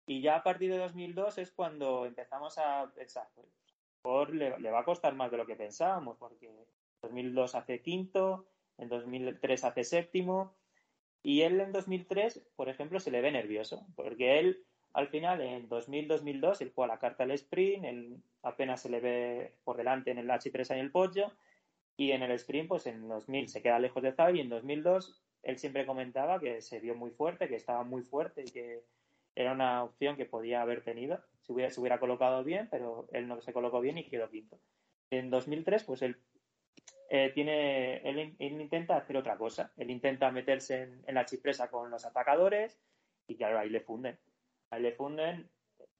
Y 0.06 0.21
ya 0.21 0.38
a 0.38 0.43
partir 0.43 0.71
de 0.71 0.78
2002 0.78 1.38
es 1.38 1.52
cuando 1.52 2.06
empezamos 2.06 2.58
a 2.58 2.91
pensar, 2.95 3.28
por 4.02 4.34
le, 4.34 4.71
va 4.71 4.80
a 4.80 4.86
costar 4.86 5.13
más 5.15 5.32
de 5.32 5.38
lo 5.38 5.45
que 5.45 5.56
pensábamos, 5.56 6.17
porque 6.17 6.47
en 6.47 6.56
2002 7.02 7.56
hace 7.56 7.82
quinto, 7.82 8.47
en 8.78 8.89
2003 8.89 9.63
hace 9.63 9.84
séptimo, 9.84 10.56
y 11.21 11.41
él 11.41 11.60
en 11.60 11.71
2003, 11.71 12.41
por 12.56 12.69
ejemplo, 12.69 12.99
se 12.99 13.12
le 13.12 13.21
ve 13.21 13.32
nervioso, 13.32 13.86
porque 13.95 14.39
él 14.39 14.63
al 14.93 15.08
final 15.10 15.41
en 15.41 15.69
2000-2002 15.69 16.62
él 16.62 16.71
juega 16.73 16.93
la 16.93 16.99
carta 16.99 17.23
al 17.23 17.32
sprint, 17.32 17.86
él 17.86 18.23
apenas 18.41 18.82
se 18.82 18.89
le 18.89 18.99
ve 18.99 19.54
por 19.63 19.78
delante 19.78 20.12
en 20.12 20.17
el 20.17 20.30
H3 20.30 20.75
y 20.75 20.80
el 20.80 20.91
pollo, 20.91 21.32
y 21.99 22.13
en 22.13 22.23
el 22.23 22.31
sprint, 22.31 22.69
pues 22.69 22.88
en 22.88 23.09
2000 23.09 23.49
se 23.49 23.62
queda 23.62 23.77
lejos 23.77 24.01
de 24.01 24.13
Zavi, 24.13 24.38
y 24.38 24.41
en 24.41 24.47
2002 24.47 25.21
él 25.43 25.57
siempre 25.57 25.85
comentaba 25.85 26.39
que 26.39 26.62
se 26.62 26.79
vio 26.79 26.95
muy 26.95 27.12
fuerte, 27.12 27.49
que 27.49 27.57
estaba 27.57 27.83
muy 27.83 28.03
fuerte 28.03 28.43
y 28.47 28.51
que 28.51 28.85
era 29.35 29.51
una 29.51 29.83
opción 29.83 30.15
que 30.15 30.25
podía 30.25 30.62
haber 30.62 30.81
tenido 30.81 31.21
si 31.41 31.51
hubiera, 31.51 31.69
se 31.69 31.81
hubiera 31.81 31.99
colocado 31.99 32.41
bien, 32.45 32.69
pero 32.71 33.09
él 33.12 33.27
no 33.27 33.41
se 33.41 33.51
colocó 33.51 33.81
bien 33.81 33.97
y 33.97 34.09
quedó 34.09 34.29
quinto. 34.29 34.62
En 35.09 35.29
2003, 35.29 35.83
pues 35.83 36.01
él 36.01 36.15
eh, 37.09 37.31
tiene, 37.33 37.97
él, 37.97 38.33
él, 38.39 38.62
intenta 38.62 38.95
hacer 38.95 39.17
otra 39.17 39.35
cosa. 39.35 39.73
Él 39.75 39.89
intenta 39.89 40.31
meterse 40.31 40.83
en, 40.83 41.03
en, 41.05 41.15
la 41.15 41.25
chipresa 41.25 41.69
con 41.69 41.91
los 41.91 42.05
atacadores 42.05 42.79
y 43.27 43.35
claro, 43.35 43.59
ahí 43.59 43.69
le 43.69 43.81
funden. 43.81 44.17
Ahí 44.69 44.81
le 44.81 44.93
funden, 44.93 45.49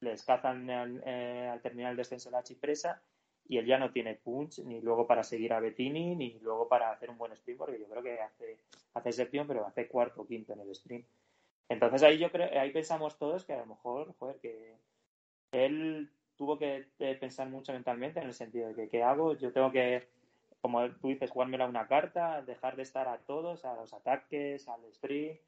les 0.00 0.24
cazan 0.24 0.70
al, 0.70 1.02
eh, 1.04 1.46
al 1.52 1.60
terminar 1.60 1.90
el 1.90 1.98
descenso 1.98 2.30
de 2.30 2.36
la 2.36 2.42
chipresa 2.42 3.02
y 3.50 3.58
él 3.58 3.66
ya 3.66 3.78
no 3.78 3.90
tiene 3.90 4.14
punch 4.14 4.60
ni 4.60 4.80
luego 4.80 5.08
para 5.08 5.24
seguir 5.24 5.52
a 5.52 5.58
Bettini 5.58 6.14
ni 6.14 6.38
luego 6.38 6.68
para 6.68 6.92
hacer 6.92 7.10
un 7.10 7.18
buen 7.18 7.32
sprint 7.32 7.58
porque 7.58 7.80
yo 7.80 7.88
creo 7.88 8.00
que 8.00 8.20
hace, 8.20 8.60
hace 8.94 9.12
séptimo 9.12 9.44
pero 9.44 9.66
hace 9.66 9.88
cuarto 9.88 10.22
o 10.22 10.26
quinto 10.26 10.52
en 10.52 10.60
el 10.60 10.70
sprint. 10.70 11.04
Entonces 11.68 12.04
ahí 12.04 12.18
yo 12.18 12.30
creo, 12.30 12.48
ahí 12.60 12.70
pensamos 12.70 13.18
todos 13.18 13.44
que 13.44 13.52
a 13.52 13.58
lo 13.58 13.66
mejor, 13.66 14.14
joder, 14.20 14.36
que 14.36 14.76
él 15.50 16.12
tuvo 16.36 16.60
que 16.60 16.86
pensar 17.18 17.48
mucho 17.48 17.72
mentalmente 17.72 18.20
en 18.20 18.26
el 18.26 18.34
sentido 18.34 18.68
de 18.68 18.74
que, 18.76 18.88
¿qué 18.88 19.02
hago? 19.02 19.34
Yo 19.36 19.52
tengo 19.52 19.72
que, 19.72 20.06
como 20.60 20.88
tú 20.92 21.08
dices, 21.08 21.32
jugármela 21.32 21.66
una 21.66 21.88
carta, 21.88 22.42
dejar 22.42 22.76
de 22.76 22.82
estar 22.82 23.08
a 23.08 23.18
todos, 23.18 23.64
a 23.64 23.74
los 23.74 23.92
ataques, 23.92 24.68
al 24.68 24.84
sprint. 24.92 25.40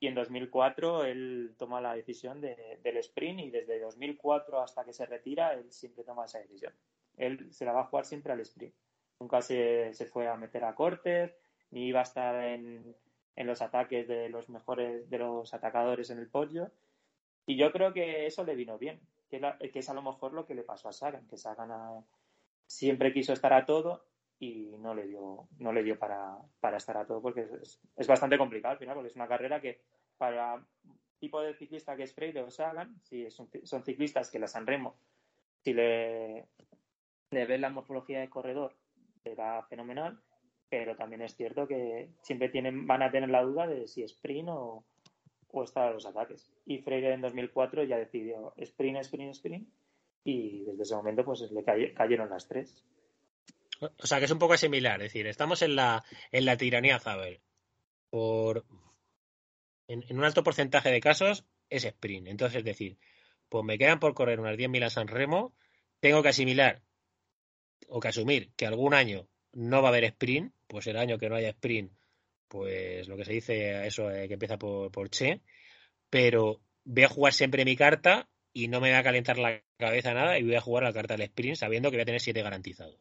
Y 0.00 0.06
en 0.06 0.14
2004 0.14 1.04
él 1.04 1.54
toma 1.58 1.82
la 1.82 1.94
decisión 1.94 2.40
de, 2.40 2.78
del 2.82 2.96
sprint 2.96 3.40
y 3.40 3.50
desde 3.50 3.80
2004 3.80 4.62
hasta 4.62 4.82
que 4.82 4.94
se 4.94 5.04
retira, 5.04 5.52
él 5.52 5.70
siempre 5.70 6.04
toma 6.04 6.24
esa 6.24 6.38
decisión. 6.38 6.72
Él 7.20 7.52
se 7.52 7.64
la 7.64 7.72
va 7.72 7.82
a 7.82 7.86
jugar 7.86 8.06
siempre 8.06 8.32
al 8.32 8.40
sprint. 8.40 8.74
Nunca 9.20 9.42
se, 9.42 9.92
se 9.92 10.06
fue 10.06 10.26
a 10.26 10.36
meter 10.36 10.64
a 10.64 10.74
cortes, 10.74 11.36
ni 11.70 11.86
iba 11.86 12.00
a 12.00 12.04
estar 12.04 12.34
en, 12.42 12.96
en 13.36 13.46
los 13.46 13.60
ataques 13.60 14.08
de 14.08 14.30
los 14.30 14.48
mejores, 14.48 15.08
de 15.10 15.18
los 15.18 15.52
atacadores 15.52 16.10
en 16.10 16.18
el 16.18 16.28
podio. 16.28 16.72
Y 17.46 17.56
yo 17.56 17.72
creo 17.72 17.92
que 17.92 18.26
eso 18.26 18.44
le 18.44 18.54
vino 18.54 18.78
bien, 18.78 19.00
que, 19.28 19.38
la, 19.38 19.58
que, 19.58 19.78
es 19.78 19.88
a 19.90 19.94
lo 19.94 20.02
mejor 20.02 20.32
lo 20.32 20.46
que 20.46 20.54
le 20.54 20.62
pasó 20.62 20.88
a 20.88 20.92
Sagan, 20.92 21.26
que 21.26 21.36
Sagan 21.36 21.70
a, 21.70 22.04
siempre 22.66 23.12
quiso 23.12 23.32
estar 23.32 23.52
a 23.52 23.66
todo 23.66 24.04
y 24.38 24.76
no 24.78 24.94
le 24.94 25.06
dio, 25.06 25.48
no 25.58 25.72
le 25.72 25.82
dio 25.82 25.98
para, 25.98 26.38
para 26.60 26.78
estar 26.78 26.96
a 26.96 27.06
todo 27.06 27.20
porque 27.20 27.46
es, 27.62 27.80
es, 27.96 28.06
bastante 28.06 28.38
complicado 28.38 28.72
al 28.72 28.78
final, 28.78 28.94
porque 28.94 29.08
es 29.08 29.16
una 29.16 29.28
carrera 29.28 29.60
que 29.60 29.80
para 30.16 30.64
tipo 31.18 31.42
de 31.42 31.54
ciclista 31.54 31.96
que 31.96 32.04
es 32.04 32.14
Freire 32.14 32.42
o 32.42 32.50
Sagan, 32.50 32.98
si 33.02 33.30
son, 33.30 33.50
son 33.64 33.84
ciclistas 33.84 34.30
que 34.30 34.38
la 34.38 34.46
San 34.46 34.66
Remo, 34.66 34.96
si 35.58 35.74
le, 35.74 36.46
le 37.30 37.46
ves 37.46 37.60
la 37.60 37.70
morfología 37.70 38.20
de 38.20 38.28
corredor, 38.28 38.76
le 39.24 39.36
fenomenal, 39.68 40.20
pero 40.68 40.96
también 40.96 41.22
es 41.22 41.36
cierto 41.36 41.66
que 41.66 42.10
siempre 42.22 42.48
tienen, 42.48 42.86
van 42.86 43.02
a 43.02 43.10
tener 43.10 43.28
la 43.28 43.42
duda 43.42 43.66
de 43.66 43.86
si 43.86 44.02
sprint 44.02 44.48
o, 44.48 44.84
o 45.48 45.64
estar 45.64 45.88
a 45.88 45.92
los 45.92 46.06
ataques. 46.06 46.50
Y 46.66 46.78
Freire 46.78 47.12
en 47.12 47.20
2004 47.20 47.84
ya 47.84 47.98
decidió 47.98 48.54
sprint, 48.56 48.98
sprint, 48.98 49.32
sprint 49.32 49.68
y 50.24 50.64
desde 50.64 50.82
ese 50.82 50.96
momento 50.96 51.24
pues 51.24 51.50
le 51.50 51.64
cayeron 51.94 52.30
las 52.30 52.46
tres. 52.48 52.84
O 53.80 54.06
sea 54.06 54.18
que 54.18 54.26
es 54.26 54.30
un 54.30 54.38
poco 54.38 54.56
similar, 54.56 55.00
es 55.00 55.12
decir, 55.12 55.26
estamos 55.26 55.62
en 55.62 55.76
la, 55.76 56.04
en 56.32 56.44
la 56.44 56.56
tiranía 56.56 56.98
Zabel. 56.98 57.40
Por, 58.10 58.66
en, 59.86 60.04
en, 60.08 60.18
un 60.18 60.24
alto 60.24 60.42
porcentaje 60.42 60.90
de 60.90 61.00
casos 61.00 61.46
es 61.68 61.84
sprint. 61.84 62.26
Entonces, 62.26 62.58
es 62.58 62.64
decir, 62.64 62.98
pues 63.48 63.64
me 63.64 63.78
quedan 63.78 64.00
por 64.00 64.14
correr 64.14 64.40
unas 64.40 64.56
10.000 64.56 64.84
a 64.84 64.90
San 64.90 65.08
Remo, 65.08 65.54
tengo 66.00 66.22
que 66.22 66.28
asimilar 66.30 66.82
o 67.88 68.00
que 68.00 68.08
asumir 68.08 68.52
que 68.56 68.66
algún 68.66 68.94
año 68.94 69.28
no 69.52 69.82
va 69.82 69.88
a 69.88 69.90
haber 69.90 70.04
sprint, 70.04 70.54
pues 70.66 70.86
el 70.86 70.96
año 70.96 71.18
que 71.18 71.28
no 71.28 71.36
haya 71.36 71.50
sprint 71.50 71.92
pues 72.50 73.06
lo 73.06 73.16
que 73.16 73.24
se 73.24 73.32
dice, 73.32 73.86
eso 73.86 74.10
eh, 74.10 74.26
que 74.26 74.34
empieza 74.34 74.58
por, 74.58 74.90
por 74.90 75.08
Che, 75.08 75.40
pero 76.10 76.60
voy 76.84 77.04
a 77.04 77.08
jugar 77.08 77.32
siempre 77.32 77.64
mi 77.64 77.76
carta 77.76 78.28
y 78.52 78.66
no 78.66 78.80
me 78.80 78.90
va 78.90 78.98
a 78.98 79.04
calentar 79.04 79.38
la 79.38 79.62
cabeza 79.78 80.12
nada 80.12 80.36
y 80.36 80.42
voy 80.42 80.56
a 80.56 80.60
jugar 80.60 80.82
la 80.82 80.92
carta 80.92 81.14
del 81.14 81.26
sprint 81.26 81.56
sabiendo 81.56 81.90
que 81.90 81.96
voy 81.96 82.02
a 82.02 82.06
tener 82.06 82.20
siete 82.20 82.42
garantizados. 82.42 83.00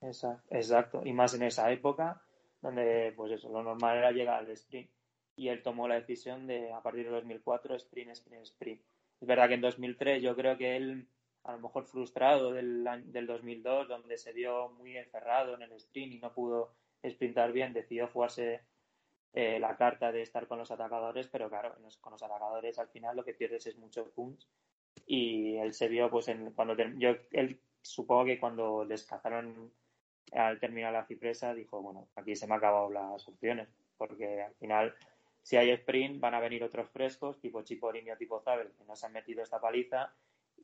Exacto, 0.00 1.02
y 1.04 1.12
más 1.12 1.34
en 1.34 1.42
esa 1.42 1.70
época 1.70 2.22
donde 2.62 3.12
pues 3.14 3.32
eso, 3.32 3.50
lo 3.50 3.62
normal 3.62 3.98
era 3.98 4.12
llegar 4.12 4.38
al 4.38 4.50
sprint 4.50 4.90
y 5.36 5.48
él 5.48 5.62
tomó 5.62 5.86
la 5.86 5.96
decisión 5.96 6.46
de 6.46 6.72
a 6.72 6.82
partir 6.82 7.04
de 7.04 7.10
2004 7.10 7.76
sprint, 7.76 8.12
sprint, 8.12 8.44
sprint. 8.44 8.80
Es 9.20 9.28
verdad 9.28 9.48
que 9.48 9.54
en 9.54 9.60
2003 9.60 10.22
yo 10.22 10.34
creo 10.34 10.56
que 10.56 10.76
él 10.76 11.06
a 11.50 11.56
lo 11.56 11.62
mejor 11.62 11.84
frustrado 11.84 12.52
del, 12.52 12.86
del 13.06 13.26
2002 13.26 13.88
donde 13.88 14.16
se 14.16 14.32
vio 14.32 14.70
muy 14.70 14.96
encerrado 14.96 15.54
en 15.54 15.62
el 15.62 15.72
sprint 15.72 16.14
y 16.14 16.18
no 16.18 16.32
pudo 16.32 16.72
sprintar 17.06 17.52
bien, 17.52 17.72
decidió 17.72 18.08
jugarse 18.08 18.60
eh, 19.32 19.58
la 19.58 19.76
carta 19.76 20.12
de 20.12 20.22
estar 20.22 20.46
con 20.46 20.58
los 20.58 20.70
atacadores, 20.70 21.28
pero 21.28 21.48
claro, 21.48 21.74
con 22.00 22.12
los 22.12 22.22
atacadores 22.22 22.78
al 22.78 22.88
final 22.88 23.16
lo 23.16 23.24
que 23.24 23.34
pierdes 23.34 23.66
es 23.66 23.76
mucho 23.76 24.10
punch. 24.10 24.46
Y 25.06 25.56
él 25.56 25.72
se 25.72 25.88
vio 25.88 26.10
pues 26.10 26.28
en, 26.28 26.52
cuando 26.52 26.76
yo 26.98 27.16
él 27.30 27.60
supongo 27.82 28.26
que 28.26 28.38
cuando 28.38 28.84
les 28.84 29.04
cazaron 29.04 29.72
al 30.32 30.60
terminar 30.60 30.92
la 30.92 31.06
cipresa 31.06 31.54
dijo 31.54 31.80
bueno 31.80 32.08
aquí 32.14 32.36
se 32.36 32.46
me 32.46 32.54
han 32.54 32.58
acabado 32.58 32.90
las 32.90 33.26
opciones 33.26 33.68
porque 33.96 34.42
al 34.42 34.54
final 34.54 34.94
si 35.42 35.56
hay 35.56 35.70
sprint 35.70 36.20
van 36.20 36.34
a 36.34 36.40
venir 36.40 36.62
otros 36.62 36.90
frescos, 36.90 37.40
tipo 37.40 37.62
Chiporini 37.62 38.10
o 38.10 38.16
tipo 38.16 38.40
Zabel, 38.40 38.72
que 38.72 38.84
no 38.84 38.94
se 38.94 39.06
han 39.06 39.12
metido 39.12 39.42
esta 39.42 39.60
paliza, 39.60 40.12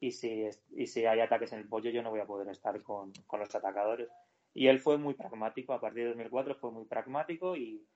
y 0.01 0.13
si, 0.13 0.49
y 0.71 0.87
si 0.87 1.05
hay 1.05 1.21
ataques 1.21 1.53
en 1.53 1.61
el 1.61 1.69
pollo 1.69 1.91
yo 1.91 2.03
no 2.03 2.11
voy 2.11 2.21
a 2.21 2.27
poder 2.27 2.49
estar 2.49 2.83
con, 2.83 3.13
con 3.27 3.41
los 3.41 3.55
atacadores. 3.55 4.09
Y 4.55 4.69
él 4.69 4.81
fue 4.81 4.97
muy 4.97 5.15
pragmático, 5.15 5.73
a 5.73 5.81
partir 5.81 6.05
de 6.05 6.09
2004 6.11 6.55
fue 6.55 6.71
muy 6.71 6.87
pragmático 6.87 7.57
y, 7.57 7.87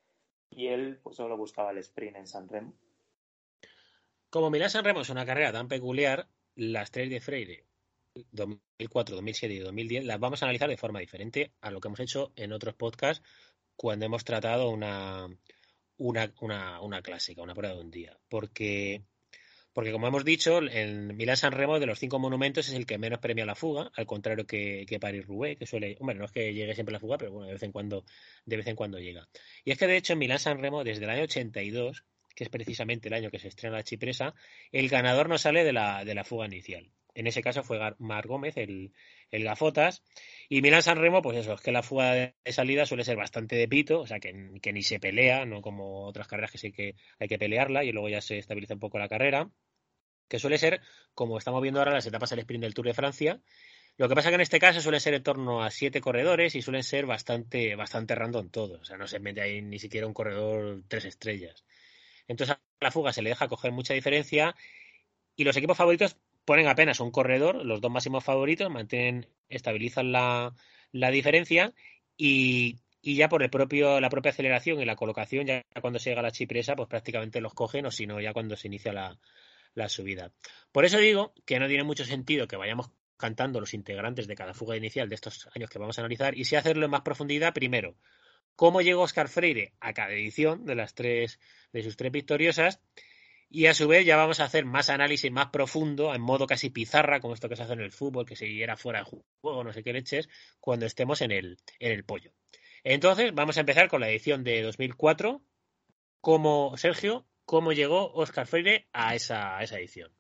y 0.51 0.67
él 0.67 0.99
pues, 1.03 1.17
solo 1.17 1.37
buscaba 1.37 1.71
el 1.71 1.79
sprint 1.79 2.17
en 2.17 2.27
San 2.27 2.49
Remo. 2.49 2.75
Como 4.29 4.51
Milán 4.51 4.71
San 4.71 4.85
Remo 4.85 5.01
es 5.01 5.11
una 5.11 5.27
carrera 5.27 5.53
tan 5.53 5.69
peculiar, 5.69 6.29
las 6.55 6.91
tres 6.91 7.11
de 7.11 7.21
Freire, 7.21 7.65
2004, 8.33 9.17
2007 9.17 9.55
y 9.55 9.59
2010, 9.59 10.05
las 10.05 10.21
vamos 10.21 10.43
a 10.43 10.47
analizar 10.47 10.69
de 10.69 10.77
forma 10.77 11.01
diferente 11.01 11.53
a 11.61 11.71
lo 11.71 11.81
que 11.81 11.89
hemos 11.89 12.01
hecho 12.01 12.33
en 12.37 12.53
otros 12.53 12.75
podcasts 12.75 13.25
cuando 13.77 14.07
hemos 14.07 14.25
tratado 14.25 14.69
una, 14.71 15.29
una, 15.97 16.33
una, 16.41 16.81
una 16.81 17.03
clásica, 17.03 17.43
una 17.43 17.55
prueba 17.55 17.75
de 17.75 17.81
un 17.81 17.91
día. 17.91 18.19
Porque, 18.29 19.05
porque 19.73 19.93
como 19.93 20.09
hemos 20.09 20.25
dicho, 20.25 20.59
el 20.59 21.15
Milán 21.15 21.37
San 21.37 21.53
Remo 21.53 21.79
de 21.79 21.87
los 21.87 21.99
cinco 21.99 22.19
monumentos 22.19 22.69
es 22.69 22.75
el 22.75 22.87
que 22.87 22.99
menos 22.99 23.21
premia 23.21 23.47
la 23.47 23.55
fuga, 23.55 23.91
al 23.95 24.07
contrario 24.07 24.47
que, 24.47 24.85
que 24.89 24.99
París-Roubaix, 24.99 25.59
que 25.59 25.67
suele, 25.67 25.97
bueno, 26.01 26.21
no 26.21 26.27
es 26.27 26.33
que 26.33 26.53
llegue 26.53 26.75
siempre 26.75 26.93
la 26.93 27.01
fuga, 27.01 27.19
pero 27.19 27.33
bueno, 27.33 27.47
de 27.47 27.53
vez 27.55 27.63
en 27.63 27.73
cuando, 27.73 28.05
de 28.45 28.57
vez 28.57 28.67
en 28.67 28.77
cuando 28.77 28.99
llega. 28.99 29.29
Y 29.65 29.71
es 29.71 29.79
que 29.79 29.87
de 29.87 29.97
hecho 29.97 30.15
en 30.15 30.19
Milán 30.19 30.39
San 30.39 30.61
Remo, 30.61 30.85
desde 30.85 31.05
el 31.05 31.11
año 31.11 31.23
82, 31.23 32.05
que 32.35 32.45
es 32.45 32.51
precisamente 32.51 33.09
el 33.09 33.15
año 33.15 33.31
que 33.31 33.39
se 33.39 33.49
estrena 33.49 33.77
la 33.77 33.85
Chipresa, 33.85 34.35
el 34.73 34.89
ganador 34.89 35.29
no 35.29 35.39
sale 35.39 35.65
de 35.65 35.73
la, 35.73 36.05
de 36.05 36.15
la 36.15 36.25
fuga 36.25 36.47
inicial. 36.47 36.91
En 37.15 37.27
ese 37.27 37.43
caso 37.43 37.63
fue 37.63 37.79
Mar 37.99 38.27
Gómez, 38.27 38.57
el, 38.57 38.93
el 39.31 39.45
Gafotas. 39.45 40.03
Y 40.49 40.63
Milán 40.63 40.83
San 40.83 40.99
Remo, 40.99 41.23
pues 41.23 41.39
eso, 41.39 41.55
es 41.55 41.61
que 41.61 41.73
la 41.73 41.83
fuga 41.83 42.13
de 42.15 42.35
salida 42.53 42.87
suele 42.87 43.05
ser 43.05 43.17
bastante 43.17 43.57
de 43.57 43.69
pito, 43.69 44.01
o 44.01 44.07
sea, 44.07 44.21
que, 44.21 44.59
que, 44.63 44.73
ni 44.73 44.83
se 44.83 45.01
pelea, 45.01 45.45
no 45.47 45.63
como 45.63 46.07
otras 46.07 46.29
carreras 46.29 46.51
que 46.53 46.59
sí 46.59 46.73
que 46.73 46.95
hay 47.19 47.29
que 47.29 47.39
pelearla 47.39 47.85
y 47.85 47.93
luego 47.93 48.09
ya 48.09 48.21
se 48.21 48.39
estabiliza 48.39 48.75
un 48.75 48.81
poco 48.81 48.99
la 48.99 49.09
carrera. 49.09 49.51
Que 50.29 50.39
suele 50.39 50.59
ser, 50.59 50.81
como 51.15 51.39
estamos 51.39 51.61
viendo 51.63 51.81
ahora, 51.81 51.93
las 51.93 52.07
etapas 52.07 52.31
del 52.31 52.41
sprint 52.41 52.63
del 52.63 52.75
Tour 52.75 52.87
de 52.87 52.95
Francia. 52.95 53.41
Lo 53.97 54.09
que 54.09 54.15
pasa 54.15 54.31
que 54.31 54.37
en 54.37 54.41
este 54.41 54.59
caso 54.59 54.81
suele 54.81 55.01
ser 55.01 55.15
en 55.15 55.23
torno 55.23 55.63
a 55.63 55.71
siete 55.71 56.01
corredores 56.01 56.55
y 56.55 56.63
suelen 56.63 56.85
ser 56.85 57.05
bastante, 57.07 57.77
bastante 57.77 58.15
random 58.15 58.49
todos. 58.49 58.81
O 58.81 58.85
sea, 58.85 58.97
no 58.97 59.07
se 59.07 59.19
mete 59.19 59.43
ahí 59.43 59.61
ni 59.61 59.79
siquiera 59.79 60.07
un 60.07 60.15
corredor 60.15 60.83
tres 60.89 61.05
estrellas. 61.05 61.65
Entonces 62.29 62.57
a 62.57 62.61
la 62.81 62.91
fuga 62.91 63.13
se 63.13 63.23
le 63.23 63.31
deja 63.31 63.49
coger 63.49 63.73
mucha 63.73 63.93
diferencia 63.93 64.55
y 65.37 65.45
los 65.45 65.57
equipos 65.57 65.77
favoritos 65.77 66.17
ponen 66.45 66.69
apenas 66.69 67.01
un 67.01 67.11
corredor, 67.11 67.65
los 67.65 67.81
dos 67.81 67.91
máximos 67.91 68.25
favoritos, 68.25 68.71
mantienen, 68.71 69.27
estabilizan 69.49 70.13
la, 70.13 70.55
la 70.93 71.11
diferencia 71.11 71.73
y, 72.17 72.79
y, 73.03 73.17
ya 73.17 73.29
por 73.29 73.43
el 73.43 73.51
propio, 73.51 74.01
la 74.01 74.11
propia 74.11 74.31
aceleración 74.31 74.81
y 74.81 74.85
la 74.85 74.97
colocación, 74.97 75.47
ya 75.47 75.63
cuando 75.81 75.99
se 75.99 76.11
llega 76.11 76.21
a 76.21 76.25
la 76.25 76.33
chipresa, 76.33 76.77
pues 76.77 76.89
prácticamente 76.89 77.41
los 77.41 77.55
cogen 77.55 77.87
o 77.87 77.91
si 77.91 78.07
no, 78.07 78.21
ya 78.21 78.33
cuando 78.33 78.57
se 78.57 78.69
inicia 78.69 78.93
la, 78.93 79.19
la 79.75 79.89
subida. 79.89 80.33
Por 80.73 80.85
eso 80.85 80.99
digo 80.99 81.33
que 81.45 81.59
no 81.59 81.69
tiene 81.69 81.85
mucho 81.85 82.05
sentido 82.05 82.47
que 82.47 82.57
vayamos 82.57 82.91
cantando 83.17 83.61
los 83.61 83.75
integrantes 83.75 84.27
de 84.27 84.35
cada 84.35 84.55
fuga 84.55 84.77
inicial 84.77 85.09
de 85.09 85.15
estos 85.15 85.49
años 85.55 85.69
que 85.69 85.79
vamos 85.79 85.99
a 85.99 86.01
analizar 86.01 86.37
y 86.37 86.45
si 86.45 86.57
hacerlo 86.57 86.87
en 86.87 86.91
más 86.91 87.03
profundidad, 87.03 87.53
primero, 87.53 87.97
cómo 88.57 88.81
llegó 88.81 89.03
Oscar 89.03 89.29
Freire 89.29 89.75
a 89.81 89.93
cada 89.93 90.13
edición 90.13 90.65
de 90.65 90.75
las 90.75 90.95
tres, 90.95 91.39
de 91.73 91.83
sus 91.83 91.97
tres 91.97 92.13
victoriosas. 92.13 92.81
Y 93.53 93.67
a 93.67 93.75
su 93.75 93.89
vez 93.89 94.07
ya 94.07 94.17
vamos 94.17 94.39
a 94.39 94.45
hacer 94.45 94.65
más 94.65 94.91
análisis 94.91 95.33
más 95.33 95.49
profundo, 95.49 96.15
en 96.15 96.23
modo 96.23 96.47
casi 96.47 96.71
pizarra, 96.71 97.21
como 97.21 97.35
esto 97.35 97.49
que 97.49 97.57
se 97.57 97.65
hace 97.65 97.73
en 97.73 97.81
el 97.81 97.91
fútbol, 97.91 98.25
que 98.25 98.37
si 98.37 98.63
era 98.63 98.77
fuera 98.77 99.01
de 99.01 99.07
juego, 99.41 99.65
no 99.65 99.73
sé 99.73 99.83
qué 99.83 99.93
leches, 99.93 100.29
cuando 100.61 100.87
estemos 100.87 101.21
en 101.21 101.33
el, 101.33 101.59
en 101.81 101.91
el 101.91 102.05
pollo. 102.05 102.31
Entonces, 102.85 103.35
vamos 103.35 103.57
a 103.57 103.61
empezar 103.61 103.89
con 103.89 104.01
la 104.01 104.09
edición 104.09 104.45
de 104.45 104.63
2004. 104.63 105.43
Como, 106.21 106.77
Sergio, 106.77 107.27
¿cómo 107.45 107.73
llegó 107.73 108.13
Oscar 108.13 108.47
Freire 108.47 108.89
a 108.93 109.17
esa, 109.17 109.61
esa 109.63 109.79
edición? 109.79 110.13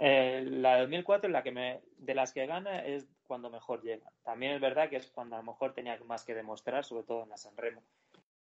Eh, 0.00 0.44
la 0.44 0.74
de 0.74 0.80
2004, 0.80 1.30
la 1.30 1.44
que 1.44 1.52
me, 1.52 1.82
de 1.98 2.14
las 2.14 2.32
que 2.32 2.46
gana, 2.46 2.84
es 2.84 3.06
cuando 3.28 3.48
mejor 3.48 3.80
llega. 3.82 4.10
También 4.24 4.54
es 4.54 4.60
verdad 4.60 4.90
que 4.90 4.96
es 4.96 5.08
cuando 5.12 5.36
a 5.36 5.38
lo 5.38 5.44
mejor 5.44 5.72
tenía 5.72 5.96
más 6.04 6.24
que 6.24 6.34
demostrar, 6.34 6.84
sobre 6.84 7.04
todo 7.04 7.22
en 7.22 7.28
la 7.28 7.36
San 7.36 7.56
Remo. 7.56 7.84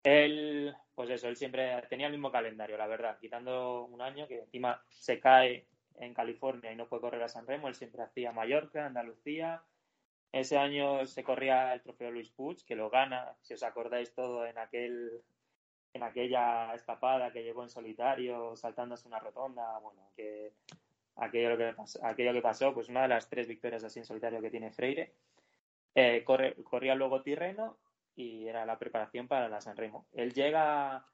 Él, 0.05 0.75
pues 0.93 1.09
eso, 1.09 1.27
él 1.27 1.35
siempre 1.35 1.81
tenía 1.89 2.05
el 2.05 2.13
mismo 2.13 2.31
calendario, 2.31 2.77
la 2.77 2.85
verdad, 2.85 3.17
quitando 3.19 3.85
un 3.85 4.03
año 4.03 4.27
que 4.27 4.41
encima 4.41 4.79
se 4.87 5.19
cae 5.19 5.67
en 5.95 6.13
California 6.13 6.71
y 6.71 6.75
no 6.75 6.87
puede 6.87 7.01
correr 7.01 7.23
a 7.23 7.27
San 7.27 7.47
Remo, 7.47 7.67
él 7.67 7.73
siempre 7.73 8.03
hacía 8.03 8.31
Mallorca, 8.31 8.85
Andalucía. 8.85 9.63
Ese 10.31 10.59
año 10.59 11.07
se 11.07 11.23
corría 11.23 11.73
el 11.73 11.81
trofeo 11.81 12.11
Luis 12.11 12.29
Puig, 12.29 12.63
que 12.65 12.75
lo 12.75 12.91
gana, 12.91 13.35
si 13.41 13.55
os 13.55 13.63
acordáis 13.63 14.13
todo, 14.13 14.45
en 14.45 14.59
aquel 14.59 15.23
en 15.93 16.03
aquella 16.03 16.75
escapada 16.75 17.31
que 17.31 17.41
llegó 17.41 17.63
en 17.63 17.69
solitario, 17.69 18.55
saltándose 18.55 19.07
una 19.07 19.17
rotonda, 19.17 19.79
bueno, 19.79 20.11
que 20.15 20.51
aquello 21.15 21.57
que, 21.57 21.73
pasó, 21.73 22.05
aquello 22.05 22.33
que 22.33 22.41
pasó, 22.41 22.73
pues 22.75 22.89
una 22.89 23.03
de 23.03 23.07
las 23.07 23.27
tres 23.27 23.47
victorias 23.47 23.83
así 23.83 23.99
en 23.99 24.05
solitario 24.05 24.41
que 24.41 24.51
tiene 24.51 24.71
Freire. 24.71 25.13
Eh, 25.95 26.23
corre, 26.25 26.53
corría 26.63 26.93
luego 26.93 27.23
Tirreno 27.23 27.77
y 28.15 28.47
era 28.47 28.65
la 28.65 28.79
preparación 28.79 29.27
para 29.27 29.49
la 29.49 29.61
San 29.61 29.77
Remo. 29.77 30.05
Él 30.13 30.33
llega 30.33 31.05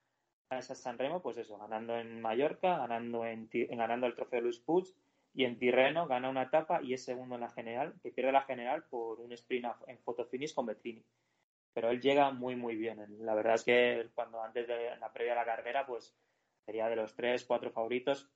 a 0.49 0.57
esa 0.57 0.75
San 0.75 0.97
Remo, 0.97 1.21
pues 1.21 1.37
eso, 1.37 1.57
ganando 1.57 1.97
en 1.97 2.21
Mallorca, 2.21 2.77
ganando, 2.77 3.25
en, 3.25 3.49
en 3.51 3.77
ganando 3.77 4.07
el 4.07 4.15
trofeo 4.15 4.41
Luis 4.41 4.59
Puig 4.59 4.85
y 5.33 5.45
en 5.45 5.57
Tirreno 5.57 6.07
gana 6.07 6.29
una 6.29 6.43
etapa 6.43 6.81
y 6.83 6.93
es 6.93 7.03
segundo 7.03 7.35
en 7.35 7.41
la 7.41 7.49
general, 7.49 7.93
que 8.01 8.11
pierde 8.11 8.31
la 8.31 8.43
general 8.43 8.83
por 8.89 9.19
un 9.21 9.31
sprint 9.31 9.65
en 9.87 9.97
fotofinish 9.99 10.53
con 10.53 10.65
Bettini. 10.65 11.03
Pero 11.73 11.89
él 11.89 12.01
llega 12.01 12.31
muy, 12.31 12.55
muy 12.55 12.75
bien. 12.75 12.99
La 13.19 13.33
verdad 13.33 13.55
es 13.55 13.63
que 13.63 14.09
cuando 14.13 14.43
antes 14.43 14.67
de 14.67 14.97
la 14.97 15.13
previa 15.13 15.33
a 15.33 15.37
la 15.37 15.45
carrera, 15.45 15.85
pues 15.85 16.13
sería 16.65 16.89
de 16.89 16.97
los 16.97 17.15
tres, 17.15 17.45
cuatro 17.45 17.71
favoritos. 17.71 18.29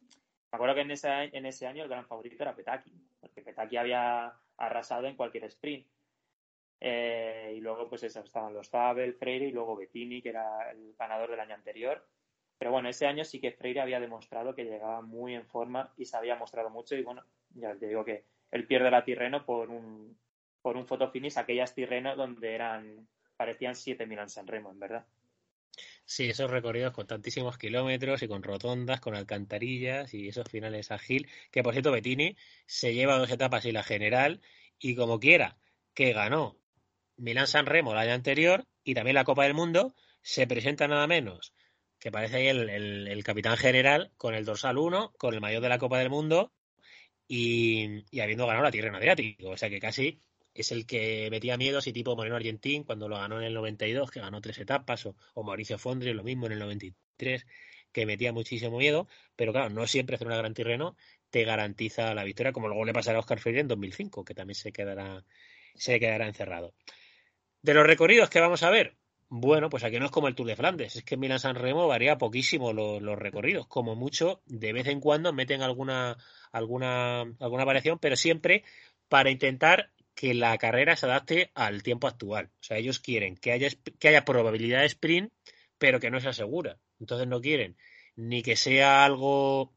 Me 0.51 0.55
acuerdo 0.55 0.75
que 0.75 0.81
en 0.81 0.91
ese, 0.91 1.09
en 1.09 1.45
ese 1.45 1.67
año 1.67 1.83
el 1.83 1.89
gran 1.89 2.05
favorito 2.05 2.41
era 2.41 2.55
Petaki, 2.55 2.93
porque 3.19 3.41
Petaki 3.41 3.75
había 3.75 4.33
arrasado 4.57 5.07
en 5.07 5.17
cualquier 5.17 5.43
sprint. 5.45 5.85
Eh, 6.79 7.53
y 7.57 7.61
luego, 7.61 7.89
pues 7.89 8.03
eso, 8.03 8.19
estaban 8.21 8.53
los 8.53 8.69
Zabel, 8.69 9.15
Freire 9.15 9.47
y 9.47 9.51
luego 9.51 9.75
Bettini, 9.75 10.21
que 10.21 10.29
era 10.29 10.71
el 10.71 10.93
ganador 10.97 11.31
del 11.31 11.39
año 11.39 11.55
anterior. 11.55 12.05
Pero 12.57 12.71
bueno, 12.71 12.89
ese 12.89 13.05
año 13.05 13.25
sí 13.25 13.39
que 13.39 13.51
Freire 13.51 13.81
había 13.81 13.99
demostrado 13.99 14.55
que 14.55 14.63
llegaba 14.63 15.01
muy 15.01 15.35
en 15.35 15.45
forma 15.45 15.93
y 15.97 16.05
se 16.05 16.17
había 16.17 16.35
mostrado 16.35 16.69
mucho. 16.69 16.95
Y 16.95 17.03
bueno, 17.03 17.23
ya 17.55 17.75
te 17.75 17.87
digo 17.87 18.05
que 18.05 18.23
él 18.51 18.67
pierde 18.67 18.91
la 18.91 19.03
Tirreno 19.03 19.45
por 19.45 19.69
un, 19.69 20.17
por 20.61 20.77
un 20.77 20.87
fotofinish, 20.87 21.37
aquellas 21.37 21.75
Tirreno 21.75 22.15
donde 22.15 22.55
eran 22.55 23.07
parecían 23.35 23.75
7.000 23.75 24.19
en 24.19 24.29
San 24.29 24.47
Remo, 24.47 24.71
en 24.71 24.79
verdad. 24.79 25.05
Sí, 26.05 26.29
esos 26.29 26.49
recorridos 26.49 26.93
con 26.93 27.07
tantísimos 27.07 27.57
kilómetros 27.57 28.21
y 28.23 28.27
con 28.27 28.43
rotondas, 28.43 29.01
con 29.01 29.15
alcantarillas 29.15 30.13
y 30.13 30.29
esos 30.29 30.49
finales 30.49 30.91
ágil, 30.91 31.27
que 31.51 31.63
por 31.63 31.73
cierto 31.73 31.91
Bettini 31.91 32.37
se 32.65 32.93
lleva 32.93 33.17
dos 33.17 33.31
etapas 33.31 33.65
y 33.65 33.71
la 33.71 33.83
general 33.83 34.41
y 34.79 34.95
como 34.95 35.19
quiera 35.19 35.57
que 35.93 36.13
ganó 36.13 36.57
Milán 37.17 37.47
San 37.47 37.65
Remo 37.65 37.91
el 37.91 37.97
año 37.97 38.13
anterior 38.13 38.65
y 38.83 38.93
también 38.93 39.15
la 39.15 39.23
Copa 39.23 39.43
del 39.43 39.53
Mundo, 39.53 39.95
se 40.21 40.47
presenta 40.47 40.87
nada 40.87 41.07
menos 41.07 41.53
que 41.99 42.11
parece 42.11 42.37
ahí 42.37 42.47
el, 42.49 43.23
capitán 43.23 43.57
general 43.57 44.11
con 44.17 44.35
el 44.35 44.45
dorsal 44.45 44.77
1, 44.77 45.13
con 45.17 45.33
el 45.33 45.41
mayor 45.41 45.61
de 45.61 45.69
la 45.69 45.79
Copa 45.79 45.97
del 45.97 46.09
Mundo 46.09 46.51
y, 47.27 48.03
y 48.11 48.19
habiendo 48.19 48.45
ganado 48.45 48.65
la 48.65 48.71
Tierra 48.71 48.95
Adriático. 48.95 49.49
O 49.49 49.57
sea 49.57 49.69
que 49.69 49.79
casi 49.79 50.19
es 50.53 50.71
el 50.71 50.85
que 50.85 51.29
metía 51.31 51.57
miedo, 51.57 51.79
así 51.79 51.91
tipo 51.93 52.15
Moreno 52.15 52.35
Argentín, 52.35 52.83
cuando 52.83 53.09
lo 53.09 53.17
ganó 53.17 53.39
en 53.39 53.45
el 53.45 53.53
92, 53.55 54.11
que 54.11 54.19
ganó 54.19 54.39
tres 54.39 54.59
etapas, 54.59 55.05
o, 55.07 55.15
o 55.33 55.43
Mauricio 55.43 55.77
Fondri, 55.79 56.13
lo 56.13 56.23
mismo 56.23 56.45
en 56.45 56.51
el 56.51 56.59
93, 56.59 57.45
que 57.91 58.05
metía 58.05 58.31
muchísimo 58.31 58.77
miedo, 58.77 59.07
pero 59.35 59.51
claro, 59.51 59.69
no 59.69 59.87
siempre 59.87 60.15
hacer 60.15 60.27
una 60.27 60.37
gran 60.37 60.53
tirreno 60.53 60.95
te 61.29 61.43
garantiza 61.43 62.13
la 62.13 62.23
victoria, 62.23 62.53
como 62.53 62.67
luego 62.67 62.85
le 62.85 62.93
pasará 62.93 63.17
a 63.17 63.21
Oscar 63.21 63.39
Freire 63.39 63.61
en 63.61 63.67
2005, 63.67 64.23
que 64.23 64.35
también 64.35 64.55
se 64.55 64.71
quedará, 64.71 65.25
se 65.73 65.99
quedará 65.99 66.27
encerrado. 66.27 66.73
De 67.65 67.73
los 67.73 67.87
recorridos 67.87 68.29
que 68.29 68.39
vamos 68.39 68.61
a 68.61 68.69
ver, 68.69 68.95
bueno, 69.27 69.71
pues 69.71 69.83
aquí 69.83 69.97
no 69.97 70.05
es 70.05 70.11
como 70.11 70.27
el 70.27 70.35
Tour 70.35 70.45
de 70.45 70.55
Flandes, 70.55 70.97
es 70.97 71.03
que 71.03 71.15
en 71.15 71.21
Milán 71.21 71.39
San 71.39 71.55
Remo 71.55 71.87
varía 71.87 72.19
poquísimo 72.19 72.73
los, 72.73 73.01
los 73.01 73.17
recorridos, 73.17 73.65
como 73.65 73.95
mucho, 73.95 74.43
de 74.45 74.71
vez 74.71 74.85
en 74.85 74.99
cuando 74.99 75.33
meten 75.33 75.63
alguna, 75.63 76.15
alguna, 76.51 77.21
alguna 77.39 77.65
variación, 77.65 77.97
pero 77.97 78.15
siempre 78.17 78.63
para 79.09 79.31
intentar 79.31 79.91
que 80.13 80.35
la 80.35 80.55
carrera 80.59 80.95
se 80.95 81.07
adapte 81.07 81.49
al 81.55 81.81
tiempo 81.81 82.05
actual. 82.05 82.51
O 82.59 82.63
sea, 82.63 82.77
ellos 82.77 82.99
quieren 82.99 83.35
que 83.35 83.51
haya, 83.51 83.69
que 83.97 84.09
haya 84.09 84.25
probabilidad 84.25 84.81
de 84.81 84.85
sprint, 84.85 85.33
pero 85.79 85.99
que 85.99 86.11
no 86.11 86.19
se 86.19 86.29
asegura. 86.29 86.77
Entonces 86.99 87.27
no 87.27 87.41
quieren 87.41 87.77
ni 88.15 88.43
que 88.43 88.55
sea 88.55 89.03
algo, 89.05 89.73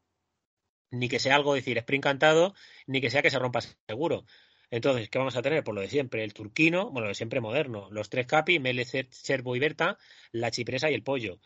ni 0.91 1.09
que 1.09 1.17
sea 1.17 1.35
algo 1.35 1.55
decir 1.55 1.79
sprint 1.79 2.03
cantado, 2.03 2.53
ni 2.85 3.01
que 3.01 3.09
sea 3.09 3.23
que 3.23 3.31
se 3.31 3.39
rompa 3.39 3.61
seguro. 3.87 4.25
Entonces, 4.71 5.09
¿qué 5.09 5.17
vamos 5.17 5.35
a 5.35 5.41
tener? 5.41 5.63
Por 5.63 5.75
lo 5.75 5.81
de 5.81 5.89
siempre, 5.89 6.23
el 6.23 6.33
turquino, 6.33 6.91
bueno, 6.91 7.05
lo 7.05 7.09
de 7.09 7.15
siempre 7.15 7.41
moderno, 7.41 7.87
los 7.91 8.09
tres 8.09 8.27
capi, 8.27 8.59
Mele, 8.59 8.85
Servo 8.85 9.55
y 9.55 9.59
Berta, 9.59 9.97
la 10.31 10.51
chipresa 10.51 10.91
y 10.91 10.93
el 10.93 11.03
pollo. 11.03 11.39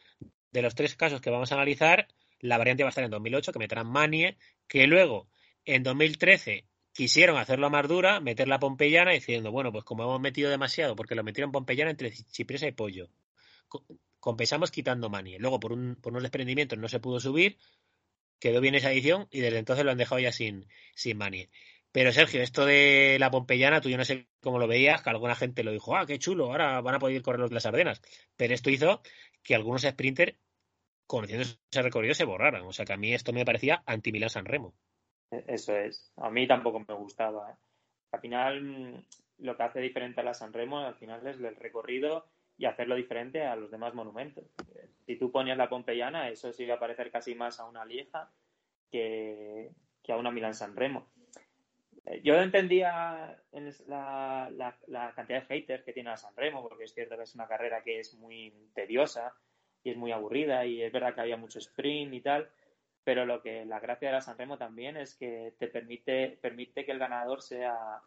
De 0.51 0.61
los 0.61 0.75
tres 0.75 0.95
casos 0.95 1.21
que 1.21 1.29
vamos 1.29 1.51
a 1.51 1.55
analizar, 1.55 2.07
la 2.39 2.57
variante 2.57 2.83
va 2.83 2.89
a 2.89 2.91
estar 2.91 3.03
en 3.03 3.11
2008, 3.11 3.53
que 3.53 3.59
meterán 3.59 3.87
Manie, 3.87 4.37
que 4.67 4.85
luego 4.87 5.27
en 5.65 5.83
2013 5.83 6.65
quisieron 6.91 7.37
hacerlo 7.37 7.69
más 7.69 7.87
dura, 7.87 8.19
meter 8.19 8.47
la 8.47 8.59
pompeyana 8.59 9.11
diciendo, 9.11 9.51
bueno, 9.51 9.71
pues 9.71 9.83
como 9.83 10.03
hemos 10.03 10.19
metido 10.21 10.49
demasiado, 10.49 10.95
porque 10.95 11.15
lo 11.15 11.23
metieron 11.23 11.51
pompeyana 11.51 11.91
entre 11.91 12.11
chipresa 12.11 12.67
y 12.67 12.71
pollo. 12.71 13.09
compensamos 14.19 14.71
quitando 14.71 15.09
Mani. 15.09 15.37
Luego, 15.39 15.59
por, 15.59 15.73
un, 15.73 15.95
por 15.95 16.11
unos 16.13 16.23
desprendimientos, 16.23 16.77
no 16.77 16.87
se 16.87 16.99
pudo 16.99 17.19
subir, 17.19 17.57
quedó 18.39 18.61
bien 18.61 18.75
esa 18.75 18.91
edición 18.91 19.27
y 19.31 19.39
desde 19.39 19.59
entonces 19.59 19.85
lo 19.85 19.91
han 19.91 19.97
dejado 19.97 20.19
ya 20.19 20.31
sin, 20.31 20.67
sin 20.95 21.17
Mani. 21.17 21.49
Pero 21.93 22.11
Sergio, 22.11 22.41
esto 22.41 22.65
de 22.65 23.17
la 23.19 23.29
Pompeyana, 23.29 23.79
tú 23.79 23.87
yo 23.87 23.97
no 23.97 24.03
sé 24.03 24.27
cómo 24.41 24.57
lo 24.57 24.67
veías, 24.67 25.03
que 25.03 25.11
alguna 25.11 25.35
gente 25.35 25.63
lo 25.63 25.71
dijo, 25.71 25.95
ah, 25.95 26.07
qué 26.07 26.17
chulo, 26.17 26.47
ahora 26.47 26.81
van 26.81 26.95
a 26.95 26.99
poder 26.99 27.21
correr 27.21 27.39
los 27.39 27.51
de 27.51 27.53
las 27.53 27.67
Ardenas. 27.67 28.01
Pero 28.35 28.55
esto 28.55 28.71
hizo 28.71 29.03
que 29.43 29.53
algunos 29.53 29.83
sprinters, 29.83 30.35
conociendo 31.05 31.43
ese 31.43 31.81
recorrido, 31.83 32.15
se 32.15 32.25
borraran. 32.25 32.63
O 32.63 32.73
sea 32.73 32.83
que 32.83 32.93
a 32.93 32.97
mí 32.97 33.13
esto 33.13 33.31
me 33.31 33.45
parecía 33.45 33.83
anti-Milán 33.85 34.31
San 34.31 34.45
Remo. 34.45 34.73
E-, 35.29 35.45
Eso 35.47 35.75
es. 35.77 36.11
A 36.17 36.31
mí 36.31 36.47
tampoco 36.47 36.79
me 36.79 36.95
gustaba. 36.95 37.51
¿eh? 37.51 37.55
Al 38.11 38.19
final, 38.19 39.05
lo 39.37 39.55
que 39.55 39.63
hace 39.63 39.79
diferente 39.79 40.21
a 40.21 40.23
la 40.23 40.33
San 40.33 40.51
Remo, 40.51 40.79
al 40.79 40.95
final 40.95 41.25
es 41.27 41.37
el 41.37 41.55
recorrido 41.55 42.25
y 42.57 42.65
hacerlo 42.65 42.95
diferente 42.95 43.45
a 43.45 43.55
los 43.55 43.69
demás 43.69 43.93
monumentos. 43.93 44.45
Si 45.05 45.15
tú 45.15 45.31
ponías 45.31 45.57
la 45.59 45.69
Pompeyana, 45.69 46.29
eso 46.29 46.51
sí 46.53 46.63
iba 46.63 46.73
a 46.75 46.79
parecer 46.79 47.11
casi 47.11 47.35
más 47.35 47.59
a 47.59 47.65
una 47.65 47.85
Lieja 47.85 48.31
que, 48.89 49.69
que 50.01 50.11
a 50.11 50.17
una 50.17 50.31
Milán 50.31 50.55
San 50.55 50.75
Remo. 50.75 51.12
Eh, 52.05 52.21
Yo 52.23 52.35
entendía 52.41 53.41
en 53.51 53.71
la, 53.87 54.49
la- 54.55 54.77
la 54.87 55.13
cantidad 55.13 55.41
de 55.41 55.47
haters 55.47 55.83
que 55.83 55.93
tiene 55.93 56.09
la 56.09 56.17
San 56.17 56.35
Remo, 56.35 56.67
porque 56.67 56.83
es 56.85 56.93
cierto 56.93 57.15
que 57.17 57.23
es 57.23 57.35
una 57.35 57.47
carrera 57.47 57.83
que 57.83 57.99
es 57.99 58.13
muy 58.15 58.53
tediosa 58.73 59.33
y 59.83 59.91
es 59.91 59.97
muy 59.97 60.11
aburrida 60.11 60.65
y 60.65 60.81
es 60.81 60.91
verdad 60.91 61.13
que 61.15 61.21
había 61.21 61.37
mucho 61.37 61.59
sprint 61.59 62.13
y 62.13 62.21
tal, 62.21 62.49
pero 63.03 63.25
lo 63.25 63.41
que 63.41 63.65
la 63.65 63.79
gracia 63.79 64.09
de 64.09 64.13
la 64.13 64.21
San 64.21 64.37
Remo 64.37 64.57
también 64.57 64.95
es 64.97 65.15
que 65.15 65.53
te 65.59 65.67
permite, 65.67 66.37
permite 66.41 66.85
que 66.85 66.91
el 66.91 66.99
ganador 66.99 67.41
sea 67.41 68.01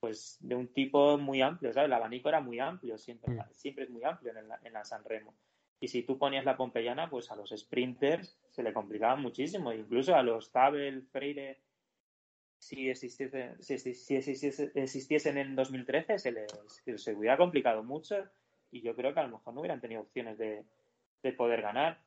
pues 0.00 0.36
de 0.40 0.56
un 0.56 0.66
tipo 0.72 1.16
muy 1.16 1.42
amplio, 1.42 1.72
¿sabes? 1.72 1.86
El 1.86 1.92
abanico 1.92 2.28
era 2.28 2.40
muy 2.40 2.58
amplio, 2.58 2.98
siempre, 2.98 3.32
Mm. 3.34 3.40
siempre 3.52 3.84
es 3.84 3.90
muy 3.90 4.02
amplio 4.02 4.36
en 4.36 4.48
la, 4.48 4.58
en 4.64 4.72
la 4.72 4.84
San 4.84 5.04
Remo. 5.04 5.32
Y 5.78 5.86
si 5.88 6.02
tú 6.02 6.18
ponías 6.18 6.44
la 6.44 6.56
Pompeyana, 6.56 7.08
pues 7.08 7.30
a 7.30 7.36
los 7.36 7.50
sprinters 7.56 8.36
se 8.50 8.64
le 8.64 8.72
complicaba 8.72 9.14
muchísimo, 9.14 9.72
incluso 9.72 10.16
a 10.16 10.22
los 10.24 10.50
Tabel, 10.50 11.02
Freire, 11.12 11.60
si 12.62 12.88
existiesen, 12.88 13.60
si, 13.60 13.74
exi- 13.74 13.94
si 13.94 14.14
existiese- 14.14 14.70
existiesen 14.76 15.36
en 15.36 15.56
2013, 15.56 16.16
se 16.20 16.30
les, 16.30 16.46
se 17.02 17.12
hubiera 17.12 17.36
complicado 17.36 17.82
mucho 17.82 18.14
y 18.70 18.82
yo 18.82 18.94
creo 18.94 19.12
que 19.12 19.18
a 19.18 19.24
lo 19.24 19.36
mejor 19.36 19.52
no 19.52 19.60
hubieran 19.60 19.80
tenido 19.80 20.02
opciones 20.02 20.38
de, 20.38 20.64
de 21.24 21.32
poder 21.32 21.60
ganar. 21.60 21.98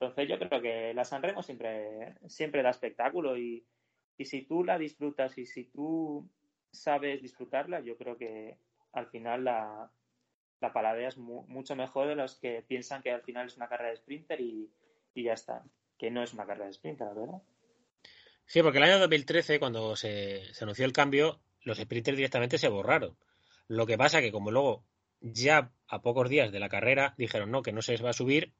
Entonces 0.00 0.26
yo 0.30 0.38
creo 0.38 0.62
que 0.62 0.94
la 0.94 1.04
San 1.04 1.22
Remo 1.22 1.42
siempre, 1.42 2.14
siempre 2.26 2.62
da 2.62 2.70
espectáculo 2.70 3.36
y, 3.36 3.66
y 4.16 4.24
si 4.24 4.40
tú 4.46 4.64
la 4.64 4.78
disfrutas 4.78 5.36
y 5.36 5.44
si 5.44 5.64
tú 5.64 6.26
sabes 6.70 7.20
disfrutarla, 7.20 7.80
yo 7.80 7.98
creo 7.98 8.16
que 8.16 8.56
al 8.94 9.08
final 9.08 9.44
la, 9.44 9.90
la 10.62 10.72
paladeas 10.72 11.18
mu- 11.18 11.44
mucho 11.48 11.76
mejor 11.76 12.08
de 12.08 12.14
los 12.16 12.36
que 12.38 12.62
piensan 12.66 13.02
que 13.02 13.10
al 13.12 13.20
final 13.22 13.46
es 13.46 13.58
una 13.58 13.68
carrera 13.68 13.90
de 13.90 13.96
sprinter 13.96 14.40
y, 14.40 14.70
y 15.12 15.22
ya 15.24 15.34
está. 15.34 15.62
Que 15.98 16.10
no 16.10 16.22
es 16.22 16.32
una 16.32 16.46
carrera 16.46 16.66
de 16.68 16.72
sprinter, 16.72 17.08
la 17.08 17.12
verdad. 17.12 17.42
Sí, 18.46 18.62
porque 18.62 18.78
el 18.78 18.84
año 18.84 18.98
2013, 18.98 19.58
cuando 19.58 19.96
se, 19.96 20.42
anunció 20.60 20.84
el 20.84 20.92
cambio, 20.92 21.40
los 21.62 21.78
sprinters 21.78 22.16
directamente 22.16 22.58
se 22.58 22.68
borraron. 22.68 23.16
Lo 23.68 23.86
que 23.86 23.96
pasa 23.96 24.20
que 24.20 24.32
como 24.32 24.50
luego, 24.50 24.84
ya 25.20 25.72
a 25.88 26.02
pocos 26.02 26.28
días 26.28 26.52
de 26.52 26.60
la 26.60 26.68
carrera, 26.68 27.14
dijeron 27.16 27.50
no, 27.50 27.62
que 27.62 27.72
no 27.72 27.82
se 27.82 27.96
va 27.96 28.10
a 28.10 28.14
subir, 28.14 28.52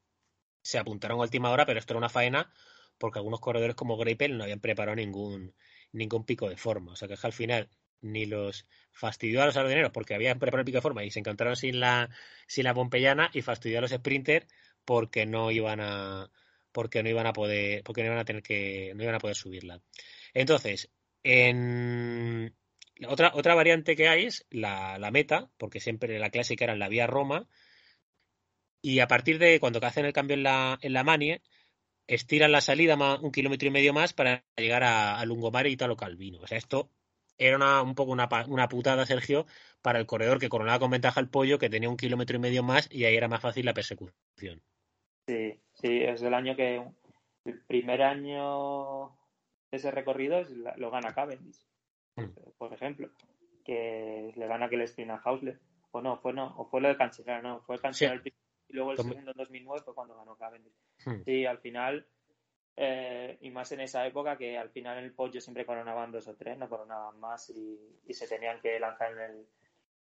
se 0.62 0.78
apuntaron 0.78 1.18
a 1.18 1.22
última 1.22 1.50
hora, 1.50 1.66
pero 1.66 1.78
esto 1.78 1.92
era 1.92 1.98
una 1.98 2.08
faena 2.08 2.52
porque 2.98 3.18
algunos 3.18 3.40
corredores 3.40 3.74
como 3.74 3.96
Greipel 3.96 4.38
no 4.38 4.44
habían 4.44 4.60
preparado 4.60 4.96
ningún, 4.96 5.54
ningún 5.92 6.24
pico 6.24 6.48
de 6.48 6.56
forma. 6.56 6.92
O 6.92 6.96
sea 6.96 7.08
que 7.08 7.16
al 7.20 7.32
final 7.32 7.68
ni 8.00 8.26
los 8.26 8.66
fastidió 8.92 9.42
a 9.42 9.46
los 9.46 9.56
ardeneros 9.56 9.92
porque 9.92 10.14
habían 10.14 10.38
preparado 10.38 10.60
el 10.60 10.66
pico 10.66 10.78
de 10.78 10.82
forma 10.82 11.04
y 11.04 11.10
se 11.10 11.20
encontraron 11.20 11.56
sin 11.56 11.80
la, 11.80 12.10
sin 12.46 12.64
la 12.64 12.74
Pompeyana 12.74 13.30
y 13.32 13.42
fastidió 13.42 13.78
a 13.78 13.80
los 13.80 13.90
sprinters 13.90 14.46
porque 14.84 15.26
no 15.26 15.50
iban 15.50 15.80
a 15.80 16.30
porque 16.72 17.02
no 17.02 17.08
iban 17.08 17.26
a 17.26 17.32
poder 17.32 17.82
porque 17.84 18.02
no 18.02 18.08
iban 18.08 18.18
a 18.18 18.24
tener 18.24 18.42
que 18.42 18.92
no 18.94 19.02
iban 19.02 19.14
a 19.14 19.20
poder 19.20 19.36
subirla. 19.36 19.80
Entonces, 20.34 20.90
en 21.22 22.54
otra, 23.08 23.32
otra 23.34 23.54
variante 23.54 23.96
que 23.96 24.08
hay 24.08 24.26
es 24.26 24.46
la, 24.50 24.98
la 24.98 25.10
meta, 25.10 25.50
porque 25.58 25.80
siempre 25.80 26.18
la 26.18 26.30
clásica 26.30 26.64
era 26.64 26.72
en 26.74 26.78
la 26.78 26.88
vía 26.88 27.06
Roma, 27.06 27.48
y 28.82 28.98
a 29.00 29.06
partir 29.08 29.38
de 29.38 29.60
cuando 29.60 29.80
hacen 29.86 30.04
el 30.04 30.12
cambio 30.12 30.34
en 30.34 30.42
la, 30.42 30.78
en 30.82 30.92
la 30.92 31.04
Manie, 31.04 31.42
estiran 32.06 32.52
la 32.52 32.60
salida 32.60 32.96
un 33.20 33.32
kilómetro 33.32 33.68
y 33.68 33.70
medio 33.70 33.92
más 33.92 34.12
para 34.12 34.44
llegar 34.56 34.82
a, 34.84 35.18
a 35.18 35.24
Lungomare 35.24 35.70
y 35.70 35.74
Italo 35.74 35.96
Calvino. 35.96 36.40
O 36.40 36.46
sea, 36.46 36.58
esto 36.58 36.90
era 37.38 37.56
una, 37.56 37.82
un 37.82 37.94
poco 37.94 38.12
una, 38.12 38.28
una 38.48 38.68
putada, 38.68 39.06
Sergio, 39.06 39.46
para 39.82 39.98
el 39.98 40.06
corredor 40.06 40.38
que 40.38 40.48
coronaba 40.48 40.78
con 40.80 40.90
ventaja 40.90 41.20
al 41.20 41.30
pollo, 41.30 41.58
que 41.58 41.70
tenía 41.70 41.88
un 41.88 41.96
kilómetro 41.96 42.36
y 42.36 42.40
medio 42.40 42.62
más 42.62 42.88
y 42.90 43.04
ahí 43.04 43.16
era 43.16 43.28
más 43.28 43.40
fácil 43.40 43.64
la 43.66 43.74
persecución. 43.74 44.62
Sí, 45.26 45.60
sí, 45.74 46.02
es 46.02 46.22
el 46.22 46.34
año 46.34 46.56
que 46.56 46.84
el 47.44 47.60
primer 47.62 48.02
año 48.02 49.16
de 49.70 49.76
ese 49.78 49.90
recorrido 49.90 50.38
es 50.38 50.50
la- 50.50 50.76
lo 50.76 50.90
gana 50.90 51.14
Cavendish, 51.14 51.64
Mm. 52.16 52.24
por 52.58 52.72
ejemplo, 52.72 53.08
que 53.64 54.32
le 54.36 54.46
gana 54.46 54.66
aquel 54.66 54.82
sprint 54.82 55.10
a 55.12 55.16
Hausler. 55.24 55.58
O 55.92 56.00
no, 56.00 56.16
fue 56.18 56.32
no, 56.32 56.54
o 56.56 56.64
fue 56.66 56.80
lo 56.80 56.88
de 56.88 56.96
Cancellara, 56.96 57.42
no, 57.42 57.60
fue 57.62 57.78
Cancellara 57.78 58.14
el 58.16 58.22
primero 58.22 58.40
y 58.68 58.72
luego 58.74 58.92
el 58.92 58.96
segundo 58.98 59.30
en 59.32 59.36
2009 59.36 59.82
fue 59.84 59.94
cuando 59.94 60.16
ganó 60.16 60.36
Cavendish. 60.36 60.74
Hmm. 61.04 61.22
Sí, 61.24 61.44
al 61.44 61.58
final, 61.58 62.06
eh, 62.76 63.36
y 63.42 63.50
más 63.50 63.70
en 63.72 63.80
esa 63.80 64.06
época 64.06 64.38
que 64.38 64.56
al 64.56 64.70
final 64.70 64.98
en 64.98 65.04
el 65.04 65.12
pollo 65.12 65.40
siempre 65.40 65.66
coronaban 65.66 66.10
dos 66.10 66.26
o 66.28 66.34
tres, 66.34 66.56
no 66.56 66.68
coronaban 66.68 67.20
más 67.20 67.50
y, 67.50 67.78
y 68.06 68.14
se 68.14 68.26
tenían 68.26 68.60
que 68.60 68.80
lanzar 68.80 69.12
en 69.12 69.18
el, 69.20 69.46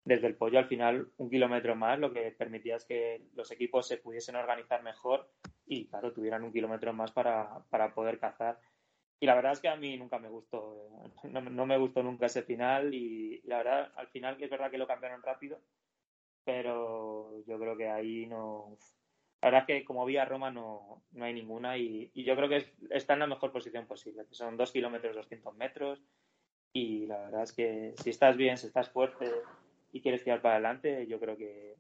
desde 0.06 0.28
el 0.28 0.36
pollo 0.36 0.60
al 0.60 0.68
final 0.68 1.12
un 1.18 1.30
kilómetro 1.30 1.76
más, 1.76 2.00
lo 2.00 2.14
que 2.14 2.32
permitía 2.32 2.76
es 2.78 2.86
que 2.86 3.24
los 3.34 3.52
equipos 3.52 3.88
se 3.88 3.98
pudiesen 3.98 4.36
organizar 4.36 4.84
mejor 4.84 5.30
y 5.66 5.88
claro, 5.88 6.14
tuvieran 6.14 6.44
un 6.44 6.54
kilómetro 6.54 6.94
más 6.94 7.12
para, 7.12 7.64
para 7.70 7.94
poder 7.94 8.20
cazar. 8.20 8.60
Y 9.20 9.26
la 9.26 9.34
verdad 9.36 9.54
es 9.54 9.60
que 9.60 9.68
a 9.70 9.76
mí 9.76 9.98
nunca 9.98 10.20
me 10.20 10.30
gustó, 10.30 10.90
eh, 11.24 11.30
no, 11.30 11.42
no 11.42 11.66
me 11.66 11.78
gustó 11.78 12.04
nunca 12.04 12.28
ese 12.28 12.44
final 12.44 12.94
y, 12.94 13.42
la 13.46 13.58
verdad, 13.58 13.92
al 13.96 14.08
final 14.10 14.38
que 14.38 14.46
es 14.46 14.52
verdad 14.52 14.70
que 14.70 14.78
lo 14.78 14.88
cambiaron 14.88 15.24
rápido, 15.24 15.60
pero 16.44 17.44
yo 17.46 17.60
creo 17.60 17.76
que 17.76 17.90
ahí 17.90 18.26
no... 18.28 18.78
La 19.42 19.50
verdad 19.52 19.62
es 19.70 19.80
que 19.80 19.86
como 19.86 20.06
vía 20.06 20.26
Roma 20.26 20.52
no, 20.52 21.04
no 21.12 21.26
hay 21.26 21.34
ninguna 21.34 21.78
y, 21.78 22.10
y 22.14 22.24
yo 22.24 22.36
creo 22.36 22.50
que 22.50 22.58
es- 22.58 22.74
está 22.90 23.14
en 23.14 23.20
la 23.20 23.28
mejor 23.28 23.52
posición 23.52 23.86
posible, 23.88 24.26
que 24.28 24.36
son 24.36 24.58
2 24.58 24.72
kilómetros 24.72 25.16
200 25.16 25.56
metros 25.56 26.02
y 26.74 27.06
la 27.08 27.18
verdad 27.20 27.44
es 27.44 27.54
que 27.54 27.94
si 27.98 28.10
estás 28.12 28.38
bien, 28.38 28.58
si 28.58 28.68
estás 28.68 28.90
fuerte 28.90 29.32
y 29.96 30.02
quieres 30.02 30.26
tirar 30.26 30.42
para 30.42 30.56
adelante, 30.56 31.08
yo 31.08 31.22
creo 31.22 31.38
que 31.38 31.78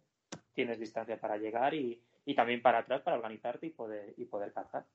tienes 0.53 0.79
distancia 0.79 1.19
para 1.19 1.35
llegar 1.35 1.73
y, 1.73 2.01
y 2.23 2.33
también 2.33 2.61
para 2.61 2.77
atrás 2.77 3.01
para 3.01 3.17
organizarte 3.17 3.65
y 3.67 3.71
poder, 3.71 4.13
y 4.15 4.23
poder 4.23 4.53
cazar. 4.53 4.85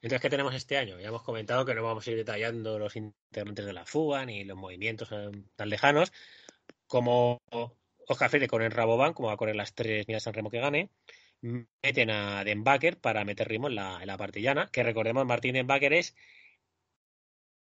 Entonces, 0.00 0.20
¿qué 0.20 0.30
tenemos 0.30 0.54
este 0.54 0.76
año? 0.76 1.00
Ya 1.00 1.08
hemos 1.08 1.24
comentado 1.24 1.64
que 1.64 1.74
no 1.74 1.82
vamos 1.82 2.06
a 2.06 2.10
ir 2.12 2.16
detallando 2.16 2.78
los 2.78 2.94
integrantes 2.94 3.66
de 3.66 3.72
la 3.72 3.84
fuga 3.84 4.24
ni 4.24 4.44
los 4.44 4.56
movimientos 4.56 5.10
eh, 5.10 5.32
tan 5.56 5.68
lejanos. 5.68 6.12
Como 6.86 7.40
Oscar 8.06 8.30
Freire 8.30 8.46
con 8.46 8.62
el 8.62 8.70
Rabobank, 8.70 9.16
como 9.16 9.26
va 9.26 9.34
a 9.34 9.36
correr 9.36 9.56
las 9.56 9.74
tres 9.74 10.06
millas 10.06 10.22
San 10.22 10.34
Remo 10.34 10.48
que 10.48 10.60
gane, 10.60 10.90
meten 11.40 12.10
a 12.10 12.44
Denbacker 12.44 13.00
para 13.00 13.24
meter 13.24 13.48
ritmo 13.48 13.66
en 13.66 13.74
la, 13.74 13.98
en 14.00 14.06
la 14.06 14.16
parte 14.16 14.40
llana, 14.40 14.70
que 14.70 14.84
recordemos, 14.84 15.26
Martín 15.26 15.54
Denbacker 15.54 15.92
es 15.92 16.14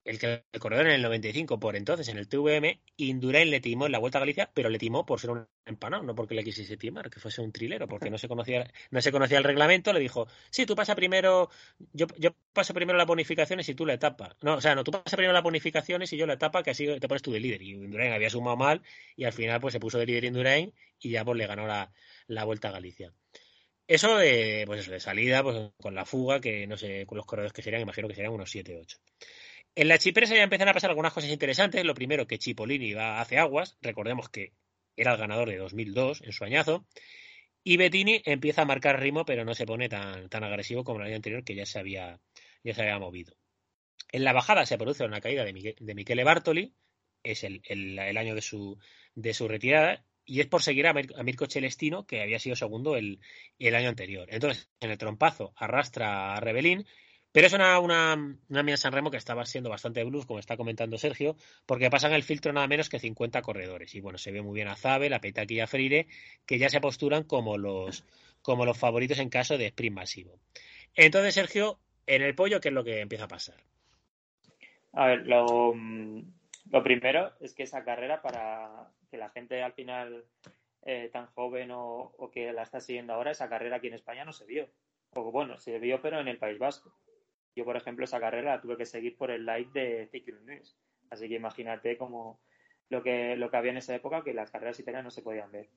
el 0.05 0.19
que 0.19 0.45
corredor 0.59 0.87
en 0.87 0.93
el 0.93 1.03
95 1.03 1.61
por 1.61 1.77
entonces 1.77 2.09
en 2.09 2.19
el 2.19 2.29
TVM, 2.29 2.81
Indurain 2.97 3.51
le 3.51 3.61
timó 3.61 3.87
en 3.87 3.93
la 3.93 3.99
Vuelta 3.99 4.19
a 4.19 4.21
Galicia, 4.21 4.51
pero 4.55 4.69
le 4.69 4.79
timó 4.79 5.05
por 5.05 5.21
ser 5.21 5.31
un 5.31 5.47
empanado, 5.67 6.03
no 6.03 6.15
porque 6.15 6.35
le 6.35 6.43
quisiese 6.43 6.77
timar, 6.77 7.11
que 7.11 7.21
fuese 7.21 7.43
un 7.43 7.53
trilero, 7.53 7.87
porque 7.87 8.11
no 8.11 8.19
se 8.19 8.29
conocía, 8.29 8.71
no 8.91 9.01
se 9.01 9.13
conocía 9.13 9.39
el 9.39 9.45
reglamento, 9.45 9.93
le 9.93 10.01
dijo, 10.01 10.27
sí, 10.51 10.67
tú 10.67 10.75
pasa 10.75 10.95
primero, 10.95 11.51
yo, 11.93 12.07
yo 12.19 12.35
paso 12.53 12.75
primero 12.75 12.99
las 12.99 13.07
bonificaciones 13.07 13.69
y 13.69 13.75
tú 13.75 13.87
la 13.87 13.95
etapa. 13.95 14.37
No, 14.43 14.55
o 14.55 14.61
sea, 14.61 14.75
no, 14.75 14.85
tú 14.85 14.91
pasas 14.91 15.15
primero 15.15 15.33
las 15.33 15.43
bonificaciones 15.43 16.13
y 16.13 16.17
yo 16.17 16.27
la 16.27 16.35
etapa, 16.35 16.63
que 16.63 16.71
así 16.71 16.87
te 16.99 17.09
pones 17.09 17.23
tú 17.23 17.33
de 17.33 17.41
líder. 17.41 17.63
Y 17.63 17.73
Indurain 17.73 18.13
había 18.13 18.31
sumado 18.31 18.57
mal 18.57 18.83
y 19.17 19.25
al 19.25 19.33
final 19.33 19.61
pues 19.61 19.73
se 19.73 19.81
puso 19.81 19.99
de 19.99 20.07
líder 20.07 20.25
Indurain 20.25 20.73
y 20.99 21.11
ya 21.11 21.25
pues 21.25 21.37
le 21.39 21.47
ganó 21.47 21.67
la, 21.67 21.93
la 22.27 22.45
Vuelta 22.45 22.69
a 22.69 22.73
Galicia. 22.73 23.13
Eso 23.91 24.17
de, 24.17 24.63
pues 24.67 24.81
eso, 24.81 24.93
de 24.93 25.01
salida, 25.01 25.43
pues 25.43 25.73
con 25.77 25.97
la 25.97 26.05
fuga, 26.05 26.41
que 26.41 26.65
no 26.69 26.77
sé, 26.77 27.07
con 27.07 27.17
los 27.17 27.27
corredores 27.27 27.53
que 27.53 27.61
serían, 27.61 27.83
imagino 27.83 28.07
que 28.07 28.15
serían 28.15 28.33
unos 28.33 28.49
7-8. 28.49 29.01
En 29.75 29.89
la 29.89 29.99
Chipresa 29.99 30.35
ya 30.37 30.43
empiezan 30.43 30.69
a 30.69 30.73
pasar 30.73 30.91
algunas 30.91 31.13
cosas 31.13 31.31
interesantes. 31.31 31.85
Lo 31.85 31.95
primero, 31.95 32.27
que 32.27 32.39
Chipolini 32.39 32.93
va 32.93 33.21
hace 33.21 33.39
aguas. 33.39 33.79
Recordemos 33.81 34.29
que 34.29 34.53
era 34.97 35.13
el 35.13 35.19
ganador 35.19 35.49
de 35.49 35.57
2002 35.57 36.23
en 36.23 36.33
su 36.33 36.45
añazo. 36.45 36.87
Y 37.65 37.77
Bettini 37.79 38.23
empieza 38.27 38.63
a 38.63 38.67
marcar 38.67 39.01
ritmo, 39.01 39.25
pero 39.25 39.45
no 39.45 39.55
se 39.55 39.67
pone 39.67 39.89
tan, 39.89 40.29
tan 40.31 40.45
agresivo 40.45 40.85
como 40.85 41.01
el 41.01 41.07
año 41.09 41.17
anterior, 41.17 41.45
que 41.45 41.55
ya 41.57 41.67
se 41.67 41.79
había, 41.79 42.21
ya 42.65 42.75
se 42.75 42.83
había 42.83 42.99
movido. 42.99 43.37
En 44.13 44.25
la 44.25 44.33
bajada 44.35 44.67
se 44.67 44.79
produce 44.79 45.05
una 45.05 45.21
caída 45.21 45.45
de, 45.45 45.55
Mique- 45.55 45.77
de 45.81 45.95
Michele 45.95 46.25
Bartoli, 46.25 46.75
es 47.23 47.45
el, 47.45 47.63
el- 47.67 47.99
año 48.19 48.35
de 48.35 48.43
su, 48.43 48.79
de 49.15 49.35
su 49.35 49.49
retirada, 49.49 50.05
y 50.25 50.41
es 50.41 50.47
por 50.49 50.63
seguir 50.63 50.87
a, 50.89 50.95
Mir- 50.95 51.15
Mirko 51.25 51.47
Celestino, 51.49 52.07
que 52.07 52.23
había 52.23 52.39
sido 52.41 52.57
segundo 52.57 52.97
el, 52.97 53.21
el 53.59 53.75
año 53.75 53.89
anterior. 53.91 54.29
Entonces, 54.33 54.71
en 54.81 54.91
el 54.91 54.99
trompazo 54.99 55.53
arrastra 55.57 56.35
a 56.37 56.41
Rebelín, 56.41 56.87
pero 57.33 57.47
es 57.47 57.53
una, 57.53 57.79
una, 57.79 58.15
una 58.49 58.63
Milán 58.63 58.79
San 58.79 58.93
Remo 58.93 59.11
que 59.11 59.17
estaba 59.17 59.45
siendo 59.47 59.71
bastante 59.71 60.03
blues, 60.05 60.27
como 60.27 60.41
está 60.41 60.57
comentando 60.57 60.99
Sergio, 60.99 61.37
porque 61.65 61.91
pasan 61.91 62.13
el 62.13 62.25
filtro 62.25 62.53
nada 62.53 62.67
menos 62.67 62.89
que 62.89 62.99
50 62.99 63.41
corredores. 63.43 63.95
Y 63.95 64.01
bueno, 64.01 64.19
se 64.19 64.33
ve 64.33 64.43
muy 64.43 64.55
bien 64.55 64.69
a 64.69 64.77
Zabel, 64.77 65.13
a 65.13 65.21
Petaki 65.21 65.55
y 65.55 65.61
a 65.61 65.67
Freire, 65.67 66.09
que 66.45 66.59
ya 66.59 66.69
se 66.69 66.81
posturan 66.81 67.25
como 67.25 67.57
los, 67.57 68.05
como 68.43 68.65
los 68.65 68.79
favoritos 68.79 69.19
en 69.21 69.31
caso 69.31 69.59
de 69.59 69.67
sprint 69.67 69.95
masivo. 69.95 70.39
Entonces, 70.95 71.35
Sergio, 71.35 71.79
en 72.07 72.23
el 72.23 72.35
pollo, 72.35 72.61
¿qué 72.61 72.69
es 72.69 72.75
lo 72.75 72.83
que 72.83 73.01
empieza 73.01 73.25
a 73.25 73.29
pasar? 73.29 73.57
A 74.93 75.07
ver, 75.07 75.27
lo, 75.27 75.73
lo 75.75 76.83
primero 76.83 77.33
es 77.41 77.55
que 77.55 77.63
esa 77.63 77.85
carrera, 77.85 78.21
para 78.21 78.91
que 79.09 79.17
la 79.17 79.31
gente 79.31 79.63
al 79.63 79.73
final 79.73 80.25
eh, 80.83 81.11
tan 81.13 81.27
joven 81.27 81.71
o, 81.71 82.13
o 82.19 82.31
que 82.31 82.53
la 82.53 82.63
está 82.63 82.81
siguiendo 82.81 83.13
ahora, 83.13 83.31
esa 83.31 83.49
carrera 83.49 83.77
aquí 83.77 83.87
en 83.87 83.95
España 83.95 84.25
no 84.25 84.33
se 84.33 84.47
vio. 84.47 84.69
O 85.13 85.31
bueno, 85.31 85.59
se 85.59 85.79
vio, 85.79 86.01
pero 86.03 86.21
en 86.21 86.27
el 86.27 86.39
País 86.39 86.59
Vasco. 86.59 86.93
Yo, 87.55 87.65
por 87.65 87.77
ejemplo, 87.77 88.05
esa 88.05 88.21
carrera 88.21 88.57
la 88.57 88.61
tuve 88.61 88.77
que 88.77 88.87
seguir 88.87 89.17
por 89.17 89.31
el 89.31 89.45
live 89.45 89.71
de 89.73 90.09
Ciclo 90.11 90.41
News. 90.41 90.77
Así 91.11 91.29
que 91.29 91.35
imagínate 91.35 91.97
como 91.97 92.41
lo 92.89 93.03
que, 93.03 93.37
lo 93.37 93.51
que 93.51 93.57
había 93.57 93.73
en 93.73 93.79
esa 93.79 93.95
época, 93.95 94.23
que 94.23 94.35
las 94.35 94.51
carreras 94.51 94.79
italianas 94.79 95.05
no 95.05 95.11
se 95.11 95.23
podían 95.23 95.51
ver. 95.51 95.69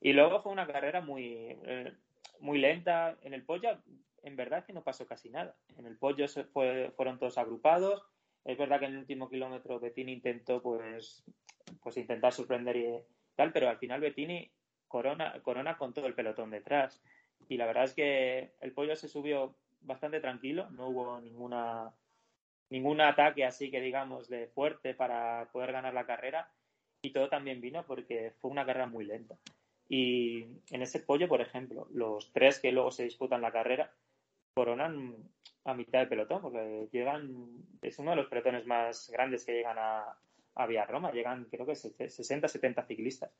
Y 0.00 0.12
luego 0.12 0.40
fue 0.40 0.52
una 0.52 0.66
carrera 0.66 1.00
muy, 1.00 1.56
eh, 1.64 1.92
muy 2.40 2.58
lenta. 2.58 3.16
En 3.22 3.34
el 3.34 3.44
pollo, 3.44 3.78
en 4.22 4.36
verdad 4.36 4.64
que 4.64 4.72
no 4.72 4.82
pasó 4.82 5.06
casi 5.06 5.30
nada. 5.30 5.56
En 5.76 5.86
el 5.86 5.96
pollo 5.96 6.28
se 6.28 6.44
fue, 6.44 6.92
fueron 6.96 7.18
todos 7.18 7.38
agrupados. 7.38 8.04
Es 8.44 8.58
verdad 8.58 8.80
que 8.80 8.86
en 8.86 8.92
el 8.92 8.98
último 8.98 9.30
kilómetro 9.30 9.80
Bettini 9.80 10.12
intentó 10.12 10.60
pues, 10.60 11.24
pues 11.82 11.96
intentar 11.96 12.32
sorprender 12.32 12.76
y 12.76 13.02
tal, 13.34 13.52
pero 13.52 13.68
al 13.68 13.78
final 13.78 14.00
Bettini 14.00 14.50
corona, 14.88 15.40
corona 15.42 15.78
con 15.78 15.94
todo 15.94 16.06
el 16.06 16.14
pelotón 16.14 16.50
detrás. 16.50 17.02
Y 17.48 17.56
la 17.56 17.66
verdad 17.66 17.84
es 17.84 17.94
que 17.94 18.52
el 18.60 18.72
pollo 18.72 18.96
se 18.96 19.08
subió 19.08 19.56
bastante 19.84 20.20
tranquilo, 20.20 20.68
no 20.70 20.88
hubo 20.88 21.20
ninguna 21.20 21.92
ningún 22.70 23.00
ataque 23.00 23.44
así 23.44 23.70
que 23.70 23.80
digamos 23.80 24.28
de 24.28 24.48
fuerte 24.48 24.94
para 24.94 25.48
poder 25.52 25.72
ganar 25.72 25.94
la 25.94 26.06
carrera 26.06 26.50
y 27.02 27.12
todo 27.12 27.28
también 27.28 27.60
vino 27.60 27.84
porque 27.86 28.32
fue 28.40 28.50
una 28.50 28.64
carrera 28.64 28.86
muy 28.86 29.04
lenta. 29.04 29.36
Y 29.88 30.44
en 30.70 30.82
ese 30.82 31.00
pollo, 31.00 31.28
por 31.28 31.40
ejemplo, 31.40 31.86
los 31.92 32.32
tres 32.32 32.58
que 32.58 32.72
luego 32.72 32.90
se 32.90 33.04
disputan 33.04 33.42
la 33.42 33.52
carrera 33.52 33.92
coronan 34.54 35.14
a 35.64 35.74
mitad 35.74 35.98
del 35.98 36.08
pelotón, 36.08 36.42
porque 36.42 36.88
llegan, 36.92 37.64
es 37.82 37.98
uno 37.98 38.10
de 38.10 38.16
los 38.16 38.26
pelotones 38.26 38.66
más 38.66 39.10
grandes 39.10 39.44
que 39.44 39.52
llegan 39.52 39.76
a, 39.78 40.16
a 40.54 40.66
Vía 40.66 40.84
Roma, 40.86 41.12
llegan 41.12 41.44
creo 41.50 41.66
que 41.66 41.74
60, 41.74 42.48
70 42.48 42.82
ciclistas. 42.84 43.30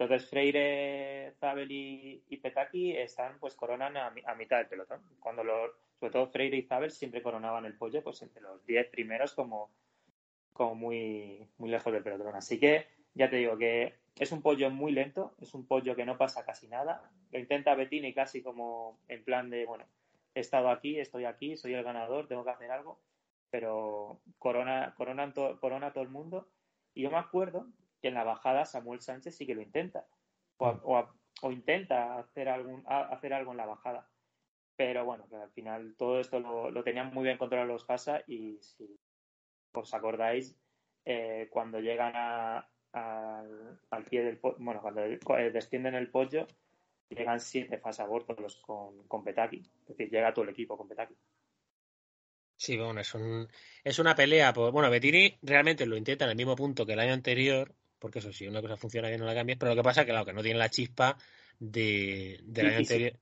Entonces 0.00 0.30
Freire, 0.30 1.34
Zabel 1.40 1.70
y, 1.70 2.36
Petaki 2.38 2.96
están, 2.96 3.38
pues 3.38 3.54
coronan 3.54 3.98
a, 3.98 4.06
a, 4.06 4.34
mitad 4.34 4.56
del 4.56 4.66
pelotón. 4.66 5.02
Cuando 5.20 5.44
los, 5.44 5.72
sobre 5.98 6.10
todo 6.10 6.26
Freire 6.28 6.56
y 6.56 6.62
Zabel 6.62 6.90
siempre 6.90 7.20
coronaban 7.20 7.66
el 7.66 7.76
pollo, 7.76 8.02
pues 8.02 8.22
entre 8.22 8.40
los 8.40 8.64
10 8.64 8.88
primeros 8.88 9.34
como, 9.34 9.70
muy, 10.74 11.46
muy 11.58 11.68
lejos 11.68 11.92
del 11.92 12.02
pelotón. 12.02 12.34
Así 12.34 12.58
que 12.58 12.86
ya 13.12 13.28
te 13.28 13.36
digo 13.36 13.58
que 13.58 13.92
es 14.18 14.32
un 14.32 14.40
pollo 14.40 14.70
muy 14.70 14.92
lento, 14.92 15.34
es 15.38 15.52
un 15.52 15.66
pollo 15.66 15.94
que 15.94 16.06
no 16.06 16.16
pasa 16.16 16.46
casi 16.46 16.66
nada. 16.66 17.10
Lo 17.30 17.38
intenta 17.38 17.74
Bettini 17.74 18.14
casi 18.14 18.42
como 18.42 18.98
en 19.06 19.22
plan 19.22 19.50
de, 19.50 19.66
bueno, 19.66 19.84
he 20.34 20.40
estado 20.40 20.70
aquí, 20.70 20.98
estoy 20.98 21.26
aquí, 21.26 21.58
soy 21.58 21.74
el 21.74 21.84
ganador, 21.84 22.26
tengo 22.26 22.42
que 22.42 22.50
hacer 22.50 22.70
algo, 22.70 22.98
pero 23.50 24.22
corona, 24.38 24.94
corona, 24.96 25.30
to, 25.34 25.60
corona 25.60 25.92
todo 25.92 26.04
el 26.04 26.10
mundo. 26.10 26.48
Y 26.94 27.02
yo 27.02 27.10
me 27.10 27.18
acuerdo 27.18 27.66
que 28.00 28.08
en 28.08 28.14
la 28.14 28.24
bajada 28.24 28.64
Samuel 28.64 29.00
Sánchez 29.00 29.36
sí 29.36 29.46
que 29.46 29.54
lo 29.54 29.62
intenta, 29.62 30.06
o, 30.58 31.08
intenta 31.50 32.18
hacer, 32.18 32.48
algún, 32.48 32.82
hacer 32.86 33.32
algo 33.32 33.52
en 33.52 33.56
la 33.56 33.66
bajada. 33.66 34.08
Pero 34.76 35.04
bueno, 35.04 35.26
al 35.32 35.50
final 35.50 35.94
todo 35.96 36.20
esto 36.20 36.40
lo, 36.40 36.70
lo 36.70 36.82
tenían 36.82 37.12
muy 37.12 37.24
bien 37.24 37.38
controlado 37.38 37.68
los 37.68 37.84
Fasa 37.84 38.22
y 38.26 38.58
si 38.60 38.98
os 39.72 39.94
acordáis, 39.94 40.56
eh, 41.04 41.48
cuando 41.50 41.80
llegan 41.80 42.12
a, 42.14 42.68
al, 42.92 44.04
pie 44.08 44.22
del 44.22 44.40
bueno, 44.58 44.80
cuando 44.80 45.02
descienden 45.52 45.94
el 45.94 46.10
pollo, 46.10 46.46
llegan 47.08 47.40
siete 47.40 47.78
fasabórtolos 47.78 48.56
con, 48.56 49.06
con 49.06 49.24
Petaki. 49.24 49.58
Es 49.58 49.88
decir, 49.88 50.10
llega 50.10 50.32
todo 50.32 50.44
el 50.44 50.50
equipo 50.50 50.76
con 50.76 50.88
Petaki. 50.88 51.16
Sí, 52.56 52.76
bueno, 52.76 53.00
es, 53.00 53.14
un, 53.14 53.48
es 53.82 53.98
una 53.98 54.14
pelea. 54.14 54.52
Por, 54.52 54.70
bueno, 54.70 54.90
Bettini 54.90 55.38
realmente 55.40 55.86
lo 55.86 55.96
intenta 55.96 56.26
en 56.26 56.32
el 56.32 56.36
mismo 56.36 56.56
punto 56.56 56.84
que 56.84 56.92
el 56.92 57.00
año 57.00 57.14
anterior, 57.14 57.74
porque 58.00 58.18
eso 58.18 58.32
sí, 58.32 58.48
una 58.48 58.62
cosa 58.62 58.76
funciona 58.76 59.08
bien, 59.08 59.20
no 59.20 59.26
la 59.26 59.34
cambias, 59.34 59.58
pero 59.58 59.74
lo 59.74 59.76
que 59.76 59.84
pasa 59.84 60.00
es 60.00 60.06
que, 60.06 60.12
claro, 60.12 60.26
que 60.26 60.32
no 60.32 60.42
tiene 60.42 60.58
la 60.58 60.70
chispa 60.70 61.16
de, 61.58 62.40
del 62.42 62.66
año 62.66 62.76
y, 62.76 62.82
anterior. 62.82 63.12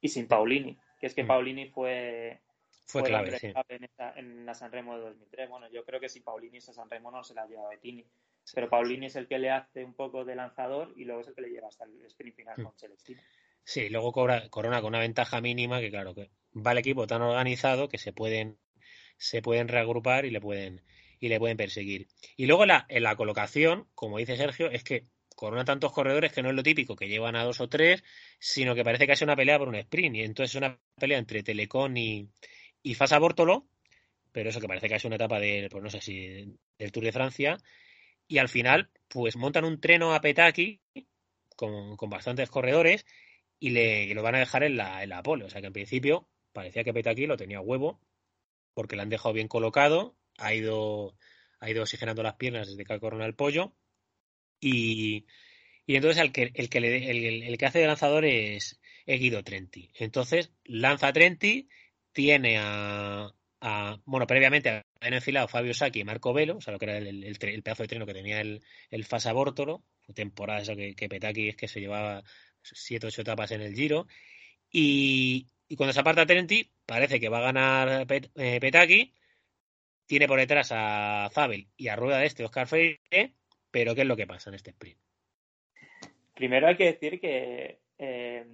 Y 0.00 0.08
sin 0.08 0.26
Paulini, 0.26 0.76
que 1.00 1.06
es 1.06 1.14
que 1.14 1.24
Paulini 1.24 1.68
fue, 1.68 2.40
fue, 2.86 3.00
fue 3.00 3.08
clave, 3.08 3.38
sí. 3.38 3.52
en, 3.68 3.84
esta, 3.84 4.12
en, 4.16 4.44
la 4.44 4.54
San 4.54 4.72
Remo 4.72 4.96
de 4.96 5.04
2003. 5.04 5.48
Bueno, 5.48 5.70
yo 5.70 5.84
creo 5.84 6.00
que 6.00 6.08
si 6.08 6.20
Paulini 6.20 6.58
esa 6.58 6.74
San 6.74 6.90
Remo 6.90 7.10
no 7.10 7.22
se 7.24 7.34
la 7.34 7.46
lleva 7.46 7.68
Bettini. 7.70 8.04
Pero 8.52 8.68
Paulini 8.68 9.06
es 9.06 9.16
el 9.16 9.26
que 9.26 9.38
le 9.38 9.50
hace 9.50 9.84
un 9.84 9.94
poco 9.94 10.24
de 10.24 10.34
lanzador 10.34 10.92
y 10.96 11.04
luego 11.04 11.22
es 11.22 11.28
el 11.28 11.34
que 11.34 11.40
le 11.40 11.48
lleva 11.48 11.68
hasta 11.68 11.84
el 11.84 12.04
sprint 12.04 12.36
final 12.36 12.62
con 12.62 12.76
Celestino. 12.76 13.22
Sí, 13.62 13.88
luego 13.88 14.12
cobra, 14.12 14.50
Corona 14.50 14.82
con 14.82 14.88
una 14.88 14.98
ventaja 14.98 15.40
mínima 15.40 15.80
que 15.80 15.90
claro 15.90 16.14
que 16.14 16.30
va 16.54 16.72
el 16.72 16.78
equipo 16.78 17.06
tan 17.06 17.22
organizado 17.22 17.88
que 17.88 17.96
se 17.96 18.12
pueden 18.12 18.58
se 19.16 19.40
pueden 19.40 19.68
reagrupar 19.68 20.26
y 20.26 20.30
le 20.30 20.40
pueden 20.40 20.82
y 21.24 21.28
le 21.28 21.38
pueden 21.38 21.56
perseguir. 21.56 22.06
Y 22.36 22.44
luego 22.44 22.66
la, 22.66 22.84
en 22.90 23.02
la 23.02 23.16
colocación, 23.16 23.88
como 23.94 24.18
dice 24.18 24.36
Sergio, 24.36 24.70
es 24.70 24.84
que 24.84 25.06
corona 25.34 25.64
tantos 25.64 25.90
corredores 25.90 26.34
que 26.34 26.42
no 26.42 26.50
es 26.50 26.54
lo 26.54 26.62
típico 26.62 26.96
que 26.96 27.08
llevan 27.08 27.34
a 27.34 27.44
dos 27.44 27.62
o 27.62 27.68
tres, 27.70 28.04
sino 28.38 28.74
que 28.74 28.84
parece 28.84 29.06
que 29.06 29.14
es 29.14 29.22
una 29.22 29.34
pelea 29.34 29.58
por 29.58 29.68
un 29.68 29.74
sprint. 29.76 30.16
Y 30.16 30.20
entonces 30.20 30.54
es 30.54 30.58
una 30.58 30.78
pelea 31.00 31.16
entre 31.16 31.42
Telecom 31.42 31.96
y, 31.96 32.28
y 32.82 32.94
Fasa 32.94 33.18
Bortolo, 33.18 33.66
pero 34.32 34.50
eso 34.50 34.60
que 34.60 34.68
parece 34.68 34.86
que 34.86 34.96
es 34.96 35.04
una 35.06 35.16
etapa 35.16 35.40
de, 35.40 35.68
pues 35.70 35.82
no 35.82 35.88
sé 35.88 36.02
si 36.02 36.58
del 36.78 36.92
Tour 36.92 37.04
de 37.04 37.12
Francia, 37.12 37.56
y 38.28 38.36
al 38.36 38.50
final, 38.50 38.90
pues 39.08 39.36
montan 39.36 39.64
un 39.64 39.80
treno 39.80 40.12
a 40.12 40.20
Petaki 40.20 40.82
con, 41.56 41.96
con 41.96 42.10
bastantes 42.10 42.50
corredores 42.50 43.06
y 43.58 43.70
le 43.70 44.14
lo 44.14 44.22
van 44.22 44.34
a 44.34 44.40
dejar 44.40 44.62
en 44.62 44.76
la, 44.76 45.02
en 45.02 45.08
la 45.08 45.22
pole. 45.22 45.46
O 45.46 45.48
sea 45.48 45.62
que 45.62 45.68
en 45.68 45.72
principio 45.72 46.28
parecía 46.52 46.84
que 46.84 46.92
Petaki 46.92 47.26
lo 47.26 47.38
tenía 47.38 47.62
huevo 47.62 47.98
porque 48.74 48.96
le 48.96 49.02
han 49.02 49.08
dejado 49.08 49.32
bien 49.32 49.48
colocado, 49.48 50.16
ha 50.38 50.54
ido, 50.54 51.16
ha 51.60 51.70
ido 51.70 51.82
oxigenando 51.82 52.22
las 52.22 52.34
piernas 52.34 52.68
desde 52.68 52.84
que 52.84 53.00
corona 53.00 53.26
el 53.26 53.34
pollo 53.34 53.74
y, 54.60 55.26
y 55.86 55.96
entonces 55.96 56.22
el 56.22 56.32
que, 56.32 56.50
el 56.54 56.68
que, 56.68 56.80
le, 56.80 57.10
el, 57.10 57.42
el 57.42 57.58
que 57.58 57.66
hace 57.66 57.80
de 57.80 57.86
lanzador 57.86 58.24
es, 58.24 58.80
es 59.06 59.20
Guido 59.20 59.42
Trenti. 59.42 59.90
Entonces 59.98 60.52
lanza 60.64 61.12
Trenti, 61.12 61.68
tiene 62.12 62.58
a, 62.58 63.30
a, 63.60 64.00
bueno, 64.04 64.26
previamente 64.26 64.84
habían 65.00 65.14
enfilado 65.14 65.48
Fabio 65.48 65.74
Sacchi 65.74 66.00
y 66.00 66.04
Marco 66.04 66.32
Velo, 66.32 66.56
o 66.56 66.60
sea, 66.60 66.72
lo 66.72 66.78
que 66.78 66.86
era 66.86 66.98
el, 66.98 67.24
el, 67.24 67.62
pedazo 67.62 67.82
de 67.82 67.88
treno 67.88 68.06
que 68.06 68.14
tenía 68.14 68.40
el, 68.40 68.62
el 68.90 69.04
Fasa 69.04 69.32
Bórtolo, 69.32 69.84
temporada 70.14 70.60
eso 70.60 70.76
que, 70.76 70.94
que 70.94 71.08
Petaki 71.08 71.48
es 71.48 71.56
que 71.56 71.68
se 71.68 71.80
llevaba 71.80 72.22
siete 72.62 73.06
ocho 73.06 73.22
etapas 73.22 73.50
en 73.50 73.62
el 73.62 73.74
Giro, 73.74 74.06
y, 74.70 75.48
cuando 75.76 75.92
se 75.92 76.00
aparta 76.00 76.26
Trenti, 76.26 76.70
parece 76.86 77.20
que 77.20 77.28
va 77.28 77.38
a 77.38 77.52
ganar 77.52 78.06
eh, 78.10 78.60
Petaki, 78.60 79.14
tiene 80.06 80.28
por 80.28 80.38
detrás 80.38 80.70
a 80.72 81.28
Zabel 81.32 81.68
y 81.76 81.88
a 81.88 81.96
rueda 81.96 82.18
de 82.18 82.26
este 82.26 82.44
Oscar 82.44 82.66
Freire, 82.66 83.34
pero 83.70 83.94
¿qué 83.94 84.02
es 84.02 84.06
lo 84.06 84.16
que 84.16 84.26
pasa 84.26 84.50
en 84.50 84.54
este 84.54 84.70
sprint? 84.70 84.98
Primero 86.34 86.66
hay 86.66 86.76
que 86.76 86.86
decir 86.86 87.20
que 87.20 87.78
eh, 87.98 88.46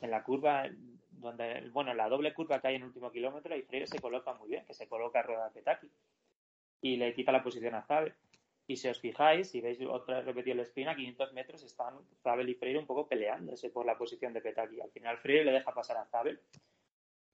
en 0.00 0.10
la 0.10 0.22
curva 0.22 0.68
donde, 1.10 1.68
bueno, 1.70 1.92
la 1.94 2.08
doble 2.08 2.32
curva 2.34 2.60
que 2.60 2.68
hay 2.68 2.74
en 2.76 2.82
el 2.82 2.88
último 2.88 3.10
kilómetro, 3.10 3.56
y 3.56 3.62
Freire 3.62 3.86
se 3.86 3.98
coloca 3.98 4.34
muy 4.34 4.48
bien, 4.48 4.64
que 4.64 4.74
se 4.74 4.88
coloca 4.88 5.20
a 5.20 5.22
rueda 5.22 5.46
de 5.46 5.54
Petaki 5.54 5.90
y 6.80 6.96
le 6.96 7.14
quita 7.14 7.32
la 7.32 7.42
posición 7.42 7.74
a 7.74 7.82
Zabel. 7.82 8.14
Y 8.68 8.76
si 8.76 8.88
os 8.88 8.98
fijáis, 8.98 9.50
si 9.50 9.60
veis 9.60 9.78
otra 9.82 10.22
repetido 10.22 10.54
el 10.54 10.60
sprint, 10.60 10.90
a 10.90 10.96
500 10.96 11.32
metros 11.32 11.62
están 11.62 11.94
Zabel 12.22 12.48
y 12.48 12.54
Freire 12.54 12.78
un 12.78 12.86
poco 12.86 13.06
peleándose 13.06 13.70
por 13.70 13.86
la 13.86 13.96
posición 13.96 14.32
de 14.32 14.40
Petaki. 14.40 14.80
Al 14.80 14.90
final 14.90 15.18
Freire 15.18 15.44
le 15.44 15.52
deja 15.52 15.72
pasar 15.72 15.96
a 15.98 16.06
Zabel. 16.06 16.40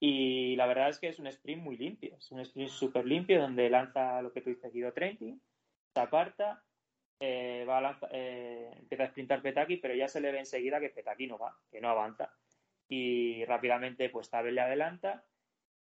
Y 0.05 0.57
la 0.57 0.65
verdad 0.65 0.89
es 0.89 0.99
que 0.99 1.07
es 1.07 1.17
un 1.17 1.27
sprint 1.27 1.63
muy 1.63 1.77
limpio. 1.77 2.17
Es 2.17 2.29
un 2.29 2.41
sprint 2.41 2.69
súper 2.69 3.05
limpio 3.05 3.39
donde 3.39 3.69
lanza 3.69 4.21
lo 4.21 4.33
que 4.33 4.41
tú 4.41 4.49
dices, 4.49 4.73
Guido 4.73 4.91
Trenti, 4.91 5.39
se 5.93 5.99
aparta, 6.01 6.61
eh, 7.21 7.63
va 7.65 7.77
a 7.77 7.81
lanza, 7.81 8.09
eh, 8.11 8.69
empieza 8.79 9.05
a 9.05 9.07
sprintar 9.07 9.41
Petaki, 9.41 9.77
pero 9.77 9.95
ya 9.95 10.09
se 10.09 10.19
le 10.19 10.33
ve 10.33 10.39
enseguida 10.39 10.81
que 10.81 10.89
Petaki 10.89 11.27
no 11.27 11.37
va, 11.37 11.57
que 11.71 11.79
no 11.79 11.87
avanza 11.89 12.33
y 12.89 13.45
rápidamente 13.45 14.09
pues 14.09 14.29
Zabel 14.29 14.55
le 14.55 14.61
adelanta 14.61 15.23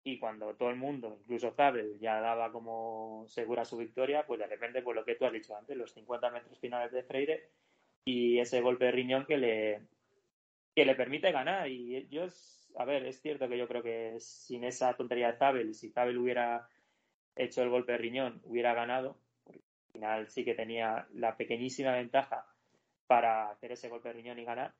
y 0.04 0.18
cuando 0.18 0.54
todo 0.54 0.68
el 0.68 0.76
mundo, 0.76 1.16
incluso 1.22 1.52
Zabel, 1.52 1.98
ya 1.98 2.20
daba 2.20 2.52
como 2.52 3.24
segura 3.26 3.64
su 3.64 3.78
victoria, 3.78 4.26
pues 4.26 4.38
de 4.40 4.46
repente, 4.46 4.82
pues 4.82 4.96
lo 4.96 5.04
que 5.06 5.14
tú 5.14 5.24
has 5.24 5.32
dicho 5.32 5.56
antes, 5.56 5.78
los 5.78 5.94
50 5.94 6.30
metros 6.30 6.58
finales 6.58 6.92
de 6.92 7.04
Freire 7.04 7.48
y 8.04 8.38
ese 8.38 8.60
golpe 8.60 8.84
de 8.84 8.92
riñón 8.92 9.24
que 9.24 9.38
le, 9.38 9.80
que 10.74 10.84
le 10.84 10.94
permite 10.94 11.32
ganar. 11.32 11.68
Y 11.68 12.06
yo, 12.08 12.28
a 12.76 12.84
ver, 12.84 13.04
es 13.06 13.20
cierto 13.20 13.48
que 13.48 13.58
yo 13.58 13.68
creo 13.68 13.82
que 13.82 14.16
sin 14.20 14.64
esa 14.64 14.94
tontería 14.94 15.32
de 15.32 15.38
Zabel, 15.38 15.74
si 15.74 15.90
Zabel 15.90 16.18
hubiera 16.18 16.68
hecho 17.36 17.62
el 17.62 17.70
golpe 17.70 17.92
de 17.92 17.98
riñón, 17.98 18.40
hubiera 18.44 18.74
ganado, 18.74 19.18
porque 19.44 19.60
al 19.60 19.92
final 19.92 20.28
sí 20.28 20.44
que 20.44 20.54
tenía 20.54 21.06
la 21.12 21.36
pequeñísima 21.36 21.92
ventaja 21.92 22.46
para 23.06 23.50
hacer 23.50 23.72
ese 23.72 23.88
golpe 23.88 24.08
de 24.08 24.14
riñón 24.14 24.38
y 24.38 24.44
ganar 24.44 24.74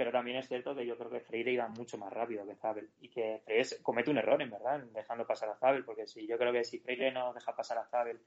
pero 0.00 0.12
también 0.12 0.38
es 0.38 0.48
cierto 0.48 0.74
que 0.74 0.86
yo 0.86 0.96
creo 0.96 1.10
que 1.10 1.20
Freire 1.20 1.52
iba 1.52 1.68
mucho 1.68 1.98
más 1.98 2.10
rápido 2.10 2.46
que 2.46 2.56
Zabel 2.56 2.88
y 3.02 3.10
que 3.10 3.42
Freire 3.44 3.82
comete 3.82 4.10
un 4.10 4.16
error, 4.16 4.40
en 4.40 4.48
verdad, 4.48 4.80
dejando 4.94 5.26
pasar 5.26 5.50
a 5.50 5.56
Zabel, 5.56 5.84
porque 5.84 6.06
si 6.06 6.26
yo 6.26 6.38
creo 6.38 6.54
que 6.54 6.64
si 6.64 6.78
Freire 6.78 7.12
no 7.12 7.34
deja 7.34 7.54
pasar 7.54 7.76
a 7.76 7.84
Zabel 7.84 8.18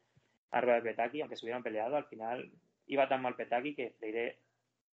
a 0.52 0.62
rueda 0.62 0.76
de 0.76 0.84
Petaki, 0.84 1.22
aunque 1.22 1.36
se 1.36 1.48
hubieran 1.48 1.64
peleado, 1.64 1.96
al 1.96 2.06
final 2.06 2.52
iba 2.86 3.10
tan 3.10 3.24
mal 3.24 3.36
Petaki 3.36 3.74
que 3.74 3.90
Freire 3.90 4.38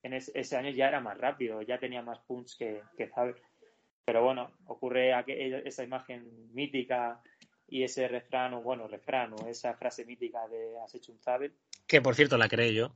en 0.02 0.14
ese, 0.14 0.56
año 0.56 0.70
ya 0.70 0.88
era 0.88 1.02
más 1.02 1.18
rápido, 1.18 1.60
ya 1.60 1.78
tenía 1.78 2.00
más 2.00 2.18
punch 2.20 2.56
que, 2.56 2.80
que 2.96 3.08
Zabel. 3.08 3.36
Pero 4.10 4.24
bueno, 4.24 4.50
ocurre 4.66 5.14
aqu- 5.14 5.62
esa 5.64 5.84
imagen 5.84 6.52
mítica 6.52 7.22
y 7.68 7.84
ese 7.84 8.08
refrán, 8.08 8.54
o 8.54 8.60
bueno, 8.60 8.88
refrán, 8.88 9.32
o 9.34 9.46
esa 9.46 9.74
frase 9.74 10.04
mítica 10.04 10.48
de 10.48 10.76
has 10.80 10.92
hecho 10.96 11.12
un 11.12 11.20
Zabel. 11.20 11.54
Que 11.86 12.02
por 12.02 12.16
cierto 12.16 12.36
la 12.36 12.48
creé 12.48 12.74
yo. 12.74 12.92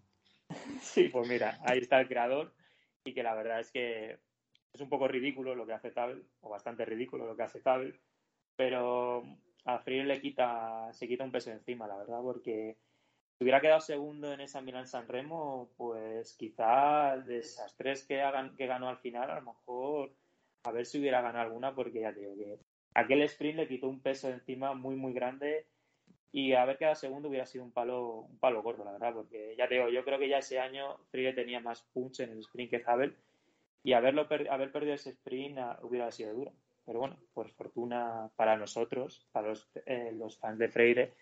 Sí, 0.82 1.04
pues 1.10 1.28
mira, 1.28 1.56
ahí 1.64 1.78
está 1.78 2.00
el 2.00 2.08
creador 2.08 2.52
y 3.04 3.14
que 3.14 3.22
la 3.22 3.32
verdad 3.36 3.60
es 3.60 3.70
que 3.70 4.18
es 4.72 4.80
un 4.80 4.88
poco 4.88 5.06
ridículo 5.06 5.54
lo 5.54 5.64
que 5.66 5.74
hace 5.74 5.92
Zabel, 5.92 6.24
o 6.40 6.48
bastante 6.48 6.84
ridículo 6.84 7.28
lo 7.28 7.36
que 7.36 7.44
hace 7.44 7.60
Zabel, 7.60 8.00
pero 8.56 9.22
a 9.66 9.78
Freire 9.78 10.06
le 10.06 10.20
quita, 10.20 10.92
se 10.94 11.06
quita 11.06 11.22
un 11.22 11.30
peso 11.30 11.52
encima, 11.52 11.86
la 11.86 11.96
verdad, 11.96 12.22
porque 12.22 12.76
si 13.38 13.44
hubiera 13.44 13.60
quedado 13.60 13.80
segundo 13.80 14.32
en 14.32 14.40
esa 14.40 14.60
Milán 14.60 14.88
San 14.88 15.06
Remo, 15.06 15.70
pues 15.76 16.34
quizá 16.34 17.16
de 17.18 17.38
esas 17.38 17.76
tres 17.76 18.04
que, 18.04 18.20
hagan, 18.20 18.56
que 18.56 18.66
ganó 18.66 18.88
al 18.88 18.98
final, 18.98 19.30
a 19.30 19.36
lo 19.36 19.52
mejor 19.52 20.10
a 20.64 20.72
ver 20.72 20.86
si 20.86 20.98
hubiera 20.98 21.20
ganado 21.22 21.46
alguna, 21.46 21.74
porque 21.74 22.00
ya 22.00 22.12
digo 22.12 22.34
que 22.36 22.58
aquel 22.94 23.22
sprint 23.22 23.56
le 23.58 23.68
quitó 23.68 23.88
un 23.88 24.00
peso 24.00 24.28
encima 24.30 24.74
muy, 24.74 24.96
muy 24.96 25.12
grande 25.12 25.66
y 26.32 26.52
haber 26.54 26.78
quedado 26.78 26.96
segundo 26.96 27.28
hubiera 27.28 27.46
sido 27.46 27.64
un 27.64 27.72
palo, 27.72 28.20
un 28.22 28.38
palo 28.38 28.62
gordo, 28.62 28.84
la 28.84 28.92
verdad, 28.92 29.14
porque 29.14 29.54
ya 29.56 29.68
te 29.68 29.74
digo, 29.74 29.88
yo 29.88 30.04
creo 30.04 30.18
que 30.18 30.28
ya 30.28 30.38
ese 30.38 30.58
año 30.58 30.98
Freire 31.10 31.32
tenía 31.32 31.60
más 31.60 31.82
punch 31.92 32.20
en 32.20 32.30
el 32.32 32.38
sprint 32.40 32.70
que 32.70 32.80
Zabel 32.80 33.16
y 33.82 33.92
haberlo 33.92 34.28
per- 34.28 34.50
haber 34.50 34.72
perdido 34.72 34.94
ese 34.94 35.10
sprint 35.10 35.58
hubiera 35.82 36.10
sido 36.10 36.34
duro. 36.34 36.52
Pero 36.86 36.98
bueno, 37.00 37.16
por 37.32 37.50
fortuna 37.50 38.30
para 38.36 38.56
nosotros, 38.56 39.26
para 39.32 39.48
los, 39.48 39.70
eh, 39.86 40.12
los 40.12 40.38
fans 40.38 40.58
de 40.58 40.68
Freire, 40.68 41.14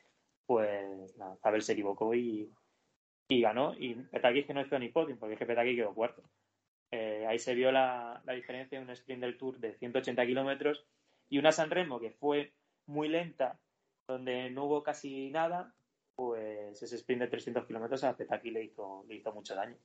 pues 0.47 1.17
nada, 1.19 1.37
Zabel 1.37 1.63
se 1.63 1.73
equivocó 1.75 2.15
y, 2.15 2.51
y 3.29 3.41
ganó. 3.43 3.75
Y 3.79 3.95
Petaki 3.95 4.41
es 4.41 4.47
que 4.47 4.55
no 4.55 4.63
hizo 4.63 4.79
ni 4.79 4.89
podium, 4.91 5.19
porque 5.19 5.35
es 5.35 5.39
que 5.39 5.47
Petaki 5.47 5.77
quedó 5.77 5.95
cuarto. 5.95 6.23
Eh, 6.95 7.25
ahí 7.27 7.39
se 7.39 7.55
vio 7.55 7.73
la, 7.73 8.23
diferencia 8.35 8.79
de 8.79 8.85
un 8.85 8.91
sprint 8.91 9.23
del 9.23 9.39
Tour 9.39 9.59
de 9.59 9.73
180 9.73 10.27
kilómetros 10.27 10.85
y 11.31 11.39
una 11.39 11.51
San 11.51 11.71
Remo 11.71 11.99
que 11.99 12.11
fue 12.11 12.53
muy 12.85 13.09
lenta, 13.09 13.59
donde 14.07 14.51
no 14.51 14.65
hubo 14.65 14.83
casi 14.83 15.31
nada, 15.31 15.75
pues 16.15 16.83
ese 16.83 16.97
sprint 16.97 17.23
de 17.23 17.29
300 17.29 17.67
kilómetros 17.67 18.05
a 18.05 18.15
Petaki 18.15 18.51
le 18.51 18.65
hizo, 18.65 19.07
le 19.09 19.17
hizo 19.17 19.33
mucho 19.33 19.55
daño. 19.55 19.77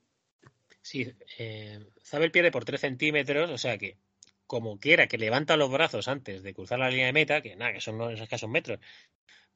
Sí, 0.82 1.10
eh, 1.40 1.80
Zabel 2.04 2.32
pierde 2.32 2.52
por 2.52 2.66
3 2.66 2.82
centímetros, 2.82 3.50
o 3.52 3.58
sea 3.58 3.78
que 3.78 3.98
como 4.46 4.78
quiera 4.78 5.08
que 5.08 5.18
levanta 5.18 5.56
los 5.56 5.72
brazos 5.72 6.10
antes 6.10 6.44
de 6.44 6.54
cruzar 6.54 6.80
la 6.80 6.90
línea 6.90 7.06
de 7.06 7.14
meta, 7.14 7.42
que 7.42 7.56
nada, 7.56 7.72
que 7.72 7.82
son 7.82 7.96
unos 7.96 8.20
escasos 8.20 8.50
metros, 8.50 8.80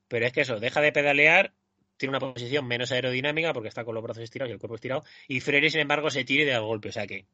pero 0.08 0.26
es 0.26 0.32
que 0.32 0.42
eso, 0.42 0.60
deja 0.60 0.80
de 0.80 0.94
pedalear, 0.94 1.54
tiene 1.98 2.12
una 2.12 2.20
posición 2.20 2.66
menos 2.66 2.94
aerodinámica 2.94 3.54
porque 3.54 3.70
está 3.70 3.84
con 3.84 3.96
los 3.96 4.04
brazos 4.04 4.24
estirados 4.24 4.50
y 4.50 4.54
el 4.54 4.60
cuerpo 4.60 4.76
estirado, 4.76 5.04
y 5.28 5.42
Freire, 5.42 5.70
sin 5.70 5.82
embargo, 5.82 6.10
se 6.10 6.24
tira 6.24 6.44
y 6.44 6.48
da 6.48 6.60
golpe, 6.60 6.90
o 6.90 6.92
sea 6.92 7.08
que, 7.08 7.26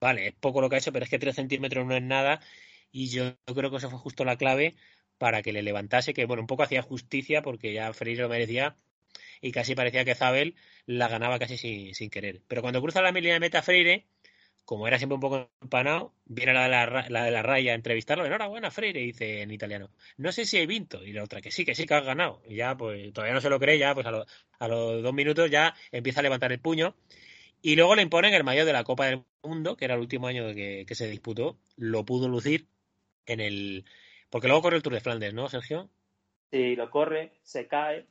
vale, 0.00 0.28
es 0.28 0.34
poco 0.34 0.60
lo 0.60 0.68
que 0.68 0.76
ha 0.76 0.78
hecho, 0.78 0.92
pero 0.92 1.04
es 1.04 1.10
que 1.10 1.18
3 1.18 1.34
centímetros 1.36 1.86
no 1.86 1.94
es 1.96 2.02
nada, 2.02 2.40
y 2.92 3.08
yo 3.08 3.36
creo 3.54 3.70
que 3.70 3.76
eso 3.78 3.90
fue 3.90 3.98
justo 3.98 4.24
la 4.24 4.36
clave 4.36 4.74
para 5.18 5.42
que 5.42 5.52
le 5.52 5.62
levantase, 5.62 6.14
que 6.14 6.24
bueno, 6.26 6.42
un 6.42 6.46
poco 6.46 6.62
hacía 6.62 6.82
justicia 6.82 7.42
porque 7.42 7.72
ya 7.72 7.92
Freire 7.92 8.22
lo 8.22 8.28
merecía 8.28 8.76
y 9.40 9.52
casi 9.52 9.74
parecía 9.74 10.04
que 10.04 10.14
Zabel 10.14 10.56
la 10.86 11.08
ganaba 11.08 11.38
casi 11.38 11.58
sin, 11.58 11.94
sin 11.94 12.10
querer. 12.10 12.42
Pero 12.48 12.62
cuando 12.62 12.82
cruza 12.82 13.02
la 13.02 13.12
línea 13.12 13.34
de 13.34 13.40
meta 13.40 13.62
Freire, 13.62 14.06
como 14.64 14.86
era 14.86 14.98
siempre 14.98 15.14
un 15.16 15.20
poco 15.20 15.50
empanado, 15.60 16.14
viene 16.26 16.52
la 16.54 16.62
de 16.64 16.68
la, 16.70 17.06
la 17.08 17.24
de 17.24 17.30
la 17.32 17.42
raya 17.42 17.72
a 17.72 17.74
entrevistarlo. 17.74 18.24
Enhorabuena, 18.26 18.70
Freire, 18.70 19.00
dice 19.00 19.42
en 19.42 19.50
italiano. 19.50 19.90
No 20.16 20.30
sé 20.32 20.44
si 20.46 20.58
hay 20.58 20.66
vinto. 20.66 21.04
Y 21.04 21.12
la 21.12 21.24
otra, 21.24 21.40
que 21.40 21.50
sí, 21.50 21.64
que 21.64 21.74
sí, 21.74 21.86
que 21.86 21.94
has 21.94 22.04
ganado. 22.04 22.42
Y 22.46 22.56
ya, 22.56 22.76
pues 22.76 23.12
todavía 23.12 23.34
no 23.34 23.40
se 23.40 23.50
lo 23.50 23.58
cree, 23.58 23.78
ya, 23.78 23.94
pues 23.94 24.06
a, 24.06 24.12
lo- 24.12 24.26
a 24.60 24.68
los 24.68 25.02
dos 25.02 25.12
minutos 25.14 25.50
ya 25.50 25.74
empieza 25.92 26.20
a 26.20 26.22
levantar 26.22 26.52
el 26.52 26.60
puño. 26.60 26.94
Y 27.62 27.76
luego 27.76 27.94
le 27.94 28.02
imponen 28.02 28.34
el 28.34 28.44
mayor 28.44 28.64
de 28.64 28.72
la 28.72 28.84
Copa 28.84 29.06
del 29.06 29.24
Mundo, 29.42 29.76
que 29.76 29.84
era 29.84 29.94
el 29.94 30.00
último 30.00 30.26
año 30.26 30.54
que, 30.54 30.86
se 30.90 31.08
disputó. 31.08 31.58
Lo 31.76 32.04
pudo 32.04 32.28
lucir 32.28 32.66
en 33.26 33.40
el. 33.40 33.84
Porque 34.30 34.48
luego 34.48 34.62
corre 34.62 34.76
el 34.76 34.82
Tour 34.82 34.94
de 34.94 35.00
Flandes, 35.00 35.34
¿no, 35.34 35.48
Sergio? 35.48 35.90
Si 36.50 36.76
lo 36.76 36.90
corre, 36.90 37.32
se 37.42 37.66
cae, 37.66 38.06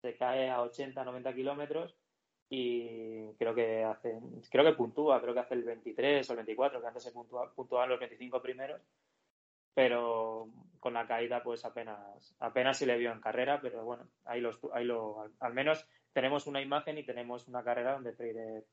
se 0.00 0.16
cae 0.16 0.48
a 0.48 0.62
80, 0.62 1.04
90 1.04 1.34
kilómetros 1.34 1.94
y 2.48 3.32
creo 3.38 3.54
que 3.54 3.84
hace, 3.84 4.20
creo 4.50 4.64
que 4.64 4.76
puntúa, 4.76 5.20
creo 5.20 5.34
que 5.34 5.40
hace 5.40 5.54
el 5.54 5.64
23 5.64 6.28
o 6.28 6.32
el 6.32 6.36
24, 6.36 6.80
que 6.80 6.86
antes 6.86 7.02
se 7.02 7.12
puntúa, 7.12 7.52
puntuaban 7.52 7.88
los 7.88 7.98
25 7.98 8.40
primeros, 8.40 8.80
pero 9.74 10.48
con 10.78 10.94
la 10.94 11.06
caída 11.06 11.42
pues 11.42 11.64
apenas, 11.64 12.34
apenas 12.38 12.78
se 12.78 12.86
le 12.86 12.96
vio 12.98 13.12
en 13.12 13.20
carrera, 13.20 13.60
pero 13.60 13.84
bueno, 13.84 14.08
ahí, 14.24 14.40
los, 14.40 14.60
ahí 14.72 14.84
lo, 14.84 15.28
al 15.40 15.54
menos 15.54 15.86
tenemos 16.16 16.46
una 16.46 16.62
imagen 16.62 16.96
y 16.96 17.02
tenemos 17.02 17.46
una 17.46 17.62
carrera 17.62 17.92
donde 17.92 18.14
Freire 18.14 18.64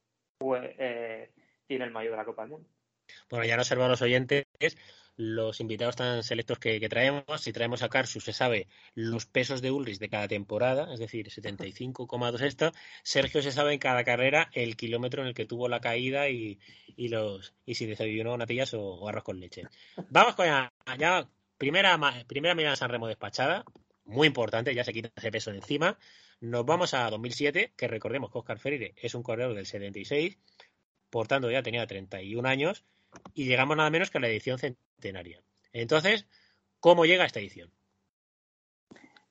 eh, 0.80 1.30
tiene 1.68 1.84
el 1.84 1.92
mayor 1.92 2.12
de 2.12 2.18
la 2.18 2.24
Copa 2.24 2.44
del 2.44 2.52
Mundo. 2.52 2.70
Bueno, 3.30 3.44
ya 3.44 3.58
no 3.58 3.64
observan 3.64 3.92
los 3.92 4.02
oyentes 4.02 4.46
los 5.18 5.60
invitados 5.60 5.98
tan 5.98 6.24
selectos 6.24 6.58
que, 6.58 6.80
traemos. 6.88 7.42
Si 7.42 7.52
traemos 7.52 7.84
a 7.84 7.90
Karsu, 7.90 8.22
se 8.22 8.32
sabe 8.32 8.70
los 8.96 9.26
pesos 9.26 9.62
de 9.62 9.72
Ulrich 9.72 10.00
de 10.00 10.08
cada 10.08 10.30
temporada, 10.30 10.94
es 10.94 11.02
decir, 11.02 11.28
75,2 11.28 12.40
esto. 12.40 12.72
Sergio 13.04 13.42
se 13.42 13.52
sabe 13.52 13.74
en 13.74 13.80
cada 13.80 14.06
carrera 14.06 14.50
el 14.54 14.78
kilómetro 14.78 15.22
en 15.22 15.28
el 15.28 15.34
que 15.34 15.46
tuvo 15.46 15.68
la 15.68 15.82
caída 15.82 16.30
y, 16.30 16.62
los 16.96 17.54
y 17.66 17.76
si 17.76 17.86
desayunó 17.86 18.38
natillas 18.38 18.74
o, 18.74 18.82
o 18.82 19.10
arroz 19.10 19.24
con 19.26 19.42
leche. 19.42 19.64
Vamos 20.10 20.36
con 20.36 20.46
ya 20.46 21.28
primera, 21.58 22.00
primera 22.26 22.56
mirada 22.56 22.78
San 22.78 22.90
Remo 22.90 23.08
despachada, 23.08 23.66
muy 24.06 24.28
importante, 24.28 24.74
ya 24.74 24.86
se 24.86 24.94
quita 24.94 25.12
ese 25.14 25.30
peso 25.30 25.52
de 25.52 25.58
encima. 25.58 25.98
Nos 26.44 26.66
vamos 26.66 26.94
a 26.94 27.10
2007, 27.10 27.72
que 27.78 27.88
recordemos 27.88 28.30
que 28.30 28.38
Oscar 28.38 28.60
Freire 28.60 28.94
es 28.98 29.16
un 29.16 29.24
corredor 29.24 29.56
del 29.56 29.66
76, 29.66 30.38
por 31.10 31.26
tanto 31.26 31.50
ya 31.50 31.64
tenía 31.64 31.88
31 31.88 32.46
años 32.50 32.84
y 33.34 33.46
llegamos 33.46 33.78
nada 33.78 33.90
menos 33.90 34.12
que 34.12 34.18
a 34.18 34.22
la 34.22 34.28
edición 34.28 34.60
centenaria. 34.60 35.42
Entonces, 35.72 36.28
¿cómo 36.82 37.06
llega 37.06 37.24
esta 37.24 37.40
edición? 37.40 37.72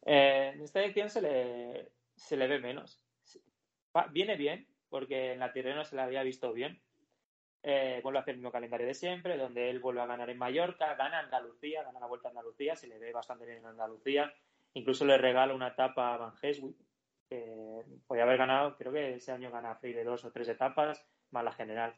Eh, 0.06 0.52
en 0.54 0.62
esta 0.62 0.82
edición 0.82 1.10
se 1.10 1.20
le, 1.20 1.92
se 2.16 2.38
le 2.38 2.48
ve 2.48 2.60
menos. 2.60 2.98
Viene 4.12 4.36
bien, 4.36 4.66
porque 4.88 5.32
en 5.32 5.40
la 5.40 5.52
Tirreno 5.52 5.84
se 5.84 5.96
le 5.96 6.00
había 6.00 6.22
visto 6.22 6.50
bien. 6.54 6.80
Eh, 7.62 8.00
vuelve 8.02 8.20
a 8.20 8.22
hacer 8.22 8.36
el 8.36 8.38
mismo 8.38 8.52
calendario 8.52 8.86
de 8.86 8.94
siempre, 8.94 9.36
donde 9.36 9.68
él 9.68 9.80
vuelve 9.80 10.00
a 10.00 10.06
ganar 10.06 10.30
en 10.30 10.38
Mallorca, 10.38 10.94
gana 10.94 11.18
Andalucía, 11.18 11.82
gana 11.82 12.00
la 12.00 12.06
Vuelta 12.06 12.28
a 12.28 12.30
Andalucía, 12.30 12.74
se 12.74 12.86
le 12.86 12.98
ve 12.98 13.12
bastante 13.12 13.44
bien 13.44 13.58
en 13.58 13.66
Andalucía. 13.66 14.32
Incluso 14.72 15.04
le 15.04 15.18
regala 15.18 15.52
una 15.52 15.68
etapa 15.68 16.14
a 16.14 16.16
Van 16.16 16.32
Heswick, 16.40 16.74
que 17.32 17.84
podía 18.06 18.24
haber 18.24 18.38
ganado, 18.38 18.76
creo 18.76 18.92
que 18.92 19.14
ese 19.14 19.32
año 19.32 19.50
gana 19.50 19.74
Freire 19.76 20.04
dos 20.04 20.24
o 20.24 20.30
tres 20.30 20.48
etapas, 20.48 21.02
más 21.30 21.44
la 21.44 21.52
general. 21.52 21.94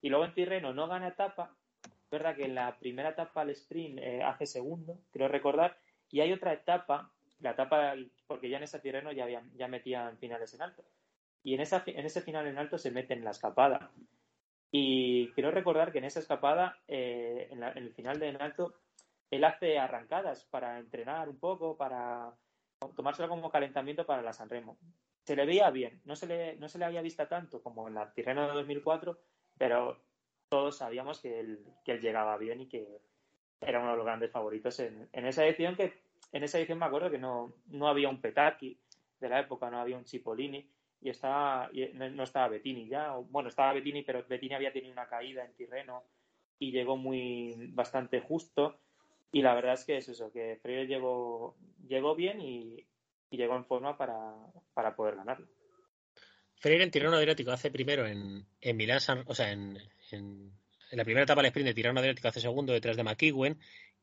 Y 0.00 0.08
luego 0.08 0.24
en 0.24 0.34
Tirreno 0.34 0.72
no 0.72 0.88
gana 0.88 1.08
etapa. 1.08 1.54
Es 1.84 2.10
verdad 2.10 2.36
que 2.36 2.44
en 2.44 2.54
la 2.54 2.78
primera 2.78 3.10
etapa 3.10 3.42
al 3.42 3.50
sprint 3.50 3.98
eh, 3.98 4.22
hace 4.22 4.46
segundo, 4.46 4.98
creo 5.12 5.28
recordar, 5.28 5.76
y 6.10 6.20
hay 6.20 6.32
otra 6.32 6.52
etapa, 6.52 7.10
la 7.40 7.52
etapa, 7.52 7.94
porque 8.26 8.48
ya 8.50 8.58
en 8.58 8.64
esa 8.64 8.80
Tirreno 8.80 9.12
ya, 9.12 9.24
habían, 9.24 9.50
ya 9.56 9.68
metían 9.68 10.18
finales 10.18 10.52
en 10.54 10.62
alto. 10.62 10.84
Y 11.42 11.54
en, 11.54 11.60
esa, 11.60 11.82
en 11.86 12.04
ese 12.06 12.20
final 12.20 12.46
en 12.46 12.58
alto 12.58 12.78
se 12.78 12.90
mete 12.90 13.14
en 13.14 13.24
la 13.24 13.30
escapada. 13.30 13.90
Y 14.70 15.28
quiero 15.32 15.50
recordar 15.50 15.92
que 15.92 15.98
en 15.98 16.04
esa 16.04 16.20
escapada, 16.20 16.78
eh, 16.88 17.48
en, 17.50 17.60
la- 17.60 17.72
en 17.72 17.78
el 17.84 17.92
final 17.92 18.18
de 18.18 18.28
en 18.28 18.40
alto, 18.40 18.74
él 19.30 19.44
hace 19.44 19.78
arrancadas 19.78 20.44
para 20.44 20.78
entrenar 20.78 21.28
un 21.28 21.38
poco, 21.38 21.76
para 21.76 22.32
tomárselo 22.90 23.28
como 23.28 23.50
calentamiento 23.50 24.04
para 24.06 24.22
la 24.22 24.32
Sanremo. 24.32 24.78
Se 25.24 25.36
le 25.36 25.46
veía 25.46 25.70
bien, 25.70 26.00
no 26.04 26.16
se 26.16 26.26
le, 26.26 26.56
no 26.56 26.68
se 26.68 26.78
le 26.78 26.84
había 26.84 27.02
visto 27.02 27.26
tanto 27.26 27.62
como 27.62 27.88
en 27.88 27.94
la 27.94 28.12
Tirreno 28.12 28.46
de 28.46 28.54
2004, 28.54 29.18
pero 29.56 30.00
todos 30.48 30.76
sabíamos 30.76 31.20
que 31.20 31.40
él, 31.40 31.64
que 31.84 31.98
llegaba 31.98 32.36
bien 32.36 32.60
y 32.60 32.68
que 32.68 33.00
era 33.60 33.80
uno 33.80 33.92
de 33.92 33.96
los 33.96 34.06
grandes 34.06 34.30
favoritos 34.30 34.78
en, 34.80 35.08
en 35.12 35.26
esa 35.26 35.46
edición 35.46 35.76
que 35.76 35.92
en 36.32 36.42
esa 36.42 36.58
edición 36.58 36.78
me 36.78 36.86
acuerdo 36.86 37.10
que 37.10 37.18
no, 37.18 37.52
no 37.66 37.88
había 37.88 38.08
un 38.08 38.20
Petacchi 38.20 38.78
de 39.20 39.28
la 39.28 39.40
época, 39.40 39.70
no 39.70 39.80
había 39.80 39.96
un 39.96 40.06
Cipollini 40.06 40.68
y 41.00 41.10
estaba 41.10 41.68
y 41.72 41.90
no 41.94 42.22
estaba 42.22 42.48
Bettini 42.48 42.88
ya, 42.88 43.16
bueno, 43.16 43.48
estaba 43.48 43.72
Bettini, 43.72 44.02
pero 44.02 44.24
Bettini 44.26 44.54
había 44.54 44.72
tenido 44.72 44.92
una 44.92 45.06
caída 45.06 45.44
en 45.44 45.54
Tirreno 45.54 46.04
y 46.58 46.70
llegó 46.70 46.96
muy 46.96 47.70
bastante 47.72 48.20
justo 48.20 48.78
y 49.32 49.42
la 49.42 49.54
verdad 49.54 49.74
es 49.74 49.84
que 49.84 49.96
es 49.96 50.08
eso, 50.08 50.30
que 50.30 50.58
Freire 50.62 50.86
llegó, 50.86 51.56
llegó 51.88 52.14
bien 52.14 52.40
y, 52.40 52.86
llegó 53.30 53.56
en 53.56 53.64
forma 53.64 53.96
para, 53.96 54.34
para 54.74 54.94
poder 54.94 55.16
ganarlo. 55.16 55.48
Freire 56.56 56.84
en 56.84 56.90
Tirano 56.90 57.16
Adriático 57.16 57.50
hace 57.50 57.70
primero 57.70 58.06
en, 58.06 58.46
en 58.60 58.76
Milán, 58.76 59.00
San- 59.00 59.24
o 59.26 59.34
sea, 59.34 59.50
en, 59.50 59.78
en- 60.10 60.52
en 60.90 60.98
la 60.98 61.04
primera 61.04 61.24
etapa 61.24 61.40
del 61.40 61.46
sprint 61.48 61.68
de 61.68 61.74
Tirano 61.74 62.00
Adriático 62.00 62.28
hace 62.28 62.40
segundo 62.42 62.74
detrás 62.74 62.98
de 62.98 63.02
McEwen, 63.04 63.58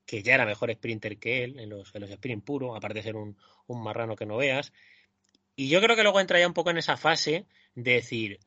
que 0.07 0.23
ya 0.23 0.33
era 0.33 0.47
mejor 0.47 0.73
sprinter 0.73 1.19
que 1.19 1.43
él 1.43 1.59
en 1.59 1.69
los, 1.69 1.93
en 1.93 2.01
los 2.01 2.09
sprint 2.09 2.43
puro, 2.43 2.75
aparte 2.75 2.97
de 2.97 3.03
ser 3.03 3.15
un, 3.15 3.37
un 3.67 3.83
marrano 3.83 4.15
que 4.15 4.25
no 4.25 4.37
veas. 4.37 4.73
Y 5.55 5.69
yo 5.69 5.79
creo 5.81 5.95
que 5.95 6.01
luego 6.01 6.19
entra 6.19 6.39
ya 6.39 6.47
un 6.47 6.55
poco 6.55 6.71
en 6.71 6.79
esa 6.79 6.97
fase 6.97 7.45
de 7.75 7.93
decir, 7.93 8.39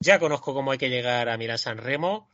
ya 0.00 0.18
conozco 0.18 0.52
cómo 0.52 0.72
hay 0.72 0.78
que 0.78 0.90
llegar 0.90 1.28
a 1.28 1.38
Milán 1.38 1.58
San 1.58 1.78
Remo, 1.78 2.28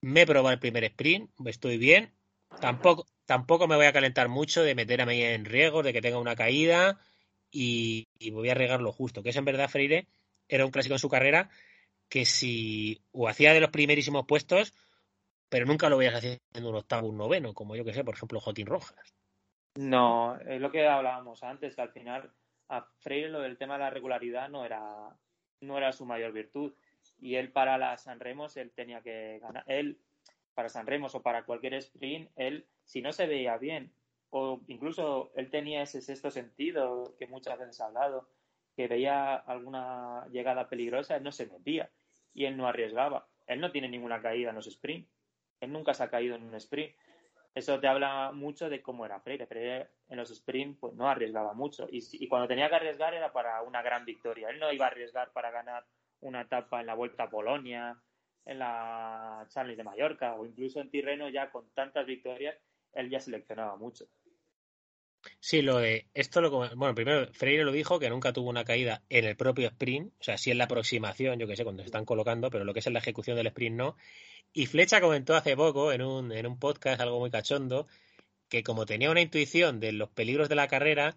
me 0.00 0.22
he 0.22 0.26
probado 0.26 0.52
el 0.52 0.58
primer 0.58 0.82
sprint, 0.84 1.30
estoy 1.46 1.78
bien, 1.78 2.12
tampoco, 2.60 3.06
tampoco 3.26 3.68
me 3.68 3.76
voy 3.76 3.86
a 3.86 3.92
calentar 3.92 4.28
mucho 4.28 4.62
de 4.62 4.74
meterme 4.74 5.34
en 5.34 5.44
riesgos, 5.44 5.84
de 5.84 5.92
que 5.92 6.00
tenga 6.00 6.18
una 6.18 6.36
caída 6.36 6.98
y, 7.50 8.08
voy 8.32 8.50
a 8.50 8.54
regar 8.54 8.80
lo 8.80 8.92
justo, 8.92 9.22
que 9.22 9.30
es 9.30 9.36
en 9.36 9.44
verdad 9.44 9.68
Freire 9.68 10.06
era 10.48 10.64
un 10.64 10.70
clásico 10.70 10.94
en 10.94 10.98
su 10.98 11.08
carrera 11.08 11.50
que 12.08 12.24
si 12.24 13.02
o 13.12 13.28
hacía 13.28 13.52
de 13.52 13.60
los 13.60 13.70
primerísimos 13.70 14.24
puestos 14.26 14.72
pero 15.48 15.66
nunca 15.66 15.88
lo 15.88 15.96
veías 15.96 16.14
haciendo 16.14 16.70
un 16.70 16.76
octavo, 16.76 17.08
un 17.08 17.16
noveno, 17.16 17.54
como 17.54 17.74
yo 17.74 17.84
que 17.84 17.94
sé, 17.94 18.04
por 18.04 18.14
ejemplo, 18.14 18.40
Joaquín 18.40 18.66
Rojas. 18.66 19.14
No, 19.76 20.38
es 20.40 20.60
lo 20.60 20.70
que 20.70 20.86
hablábamos 20.86 21.42
antes, 21.42 21.74
que 21.74 21.82
al 21.82 21.90
final 21.90 22.30
a 22.68 22.86
Freire 22.98 23.30
lo 23.30 23.40
del 23.40 23.56
tema 23.56 23.74
de 23.74 23.84
la 23.84 23.90
regularidad 23.90 24.48
no 24.48 24.64
era, 24.64 25.16
no 25.60 25.78
era 25.78 25.92
su 25.92 26.04
mayor 26.04 26.32
virtud. 26.32 26.74
Y 27.20 27.36
él 27.36 27.50
para 27.50 27.78
la 27.78 27.96
San 27.96 28.20
Remos, 28.20 28.56
él 28.56 28.72
tenía 28.72 29.00
que 29.00 29.38
ganar. 29.40 29.64
Él, 29.66 29.98
para 30.58 30.68
San 30.68 30.88
Remos 30.88 31.14
o 31.14 31.22
para 31.22 31.44
cualquier 31.44 31.74
sprint, 31.74 32.32
él, 32.34 32.66
si 32.82 33.00
no 33.00 33.12
se 33.12 33.28
veía 33.28 33.56
bien, 33.58 33.92
o 34.30 34.60
incluso 34.66 35.30
él 35.36 35.50
tenía 35.50 35.82
ese 35.82 36.00
sexto 36.02 36.32
sentido 36.32 37.14
que 37.16 37.28
muchas 37.28 37.56
veces 37.60 37.80
ha 37.80 37.86
hablado, 37.86 38.28
que 38.74 38.88
veía 38.88 39.36
alguna 39.36 40.26
llegada 40.32 40.68
peligrosa, 40.68 41.14
él 41.14 41.22
no 41.22 41.30
se 41.30 41.46
metía 41.46 41.92
y 42.34 42.46
él 42.46 42.56
no 42.56 42.66
arriesgaba. 42.66 43.28
Él 43.46 43.60
no 43.60 43.70
tiene 43.70 43.88
ninguna 43.88 44.20
caída 44.20 44.48
en 44.50 44.56
los 44.56 44.68
sprints. 44.68 45.08
Él 45.60 45.70
nunca 45.70 45.94
se 45.94 46.02
ha 46.02 46.10
caído 46.10 46.34
en 46.34 46.42
un 46.42 46.54
sprint. 46.56 46.92
Eso 47.54 47.78
te 47.78 47.86
habla 47.86 48.32
mucho 48.32 48.68
de 48.68 48.82
cómo 48.82 49.06
era 49.06 49.20
Freire. 49.20 49.46
Freire 49.46 49.90
en 50.08 50.16
los 50.16 50.34
sprints 50.34 50.78
pues, 50.80 50.92
no 50.94 51.08
arriesgaba 51.08 51.52
mucho. 51.52 51.86
Y, 51.88 52.00
y, 52.14 52.26
cuando 52.26 52.48
tenía 52.48 52.68
que 52.68 52.74
arriesgar 52.74 53.14
era 53.14 53.32
para 53.32 53.62
una 53.62 53.80
gran 53.80 54.04
victoria. 54.04 54.50
Él 54.50 54.58
no 54.58 54.72
iba 54.72 54.86
a 54.86 54.88
arriesgar 54.88 55.30
para 55.30 55.52
ganar 55.52 55.86
una 56.20 56.40
etapa 56.40 56.80
en 56.80 56.86
la 56.86 56.94
Vuelta 56.94 57.22
a 57.22 57.30
Polonia, 57.30 57.96
en 58.48 58.58
la 58.58 59.46
Challenge 59.50 59.76
de 59.76 59.84
Mallorca 59.84 60.34
o 60.34 60.46
incluso 60.46 60.80
en 60.80 60.90
Tirreno 60.90 61.28
ya 61.28 61.50
con 61.50 61.68
tantas 61.74 62.06
victorias, 62.06 62.56
él 62.94 63.10
ya 63.10 63.20
seleccionaba 63.20 63.76
mucho. 63.76 64.06
Sí, 65.38 65.60
lo 65.62 65.78
de 65.78 66.08
esto 66.14 66.40
lo 66.40 66.50
bueno, 66.50 66.94
primero 66.94 67.30
Freire 67.32 67.64
lo 67.64 67.72
dijo 67.72 67.98
que 67.98 68.08
nunca 68.08 68.32
tuvo 68.32 68.48
una 68.48 68.64
caída 68.64 69.02
en 69.10 69.26
el 69.26 69.36
propio 69.36 69.68
sprint, 69.68 70.12
o 70.20 70.24
sea, 70.24 70.38
sí 70.38 70.50
en 70.50 70.58
la 70.58 70.64
aproximación, 70.64 71.38
yo 71.38 71.46
que 71.46 71.56
sé, 71.56 71.64
cuando 71.64 71.82
se 71.82 71.88
están 71.88 72.06
colocando, 72.06 72.50
pero 72.50 72.64
lo 72.64 72.72
que 72.72 72.80
es 72.80 72.86
en 72.86 72.94
la 72.94 73.00
ejecución 73.00 73.36
del 73.36 73.48
sprint 73.48 73.76
no. 73.76 73.96
Y 74.54 74.66
Flecha 74.66 75.00
comentó 75.00 75.36
hace 75.36 75.54
poco 75.54 75.92
en 75.92 76.02
un, 76.02 76.32
en 76.32 76.46
un 76.46 76.58
podcast, 76.58 77.00
algo 77.00 77.18
muy 77.18 77.30
cachondo, 77.30 77.86
que 78.48 78.62
como 78.62 78.86
tenía 78.86 79.10
una 79.10 79.20
intuición 79.20 79.78
de 79.80 79.92
los 79.92 80.08
peligros 80.08 80.48
de 80.48 80.54
la 80.54 80.68
carrera, 80.68 81.16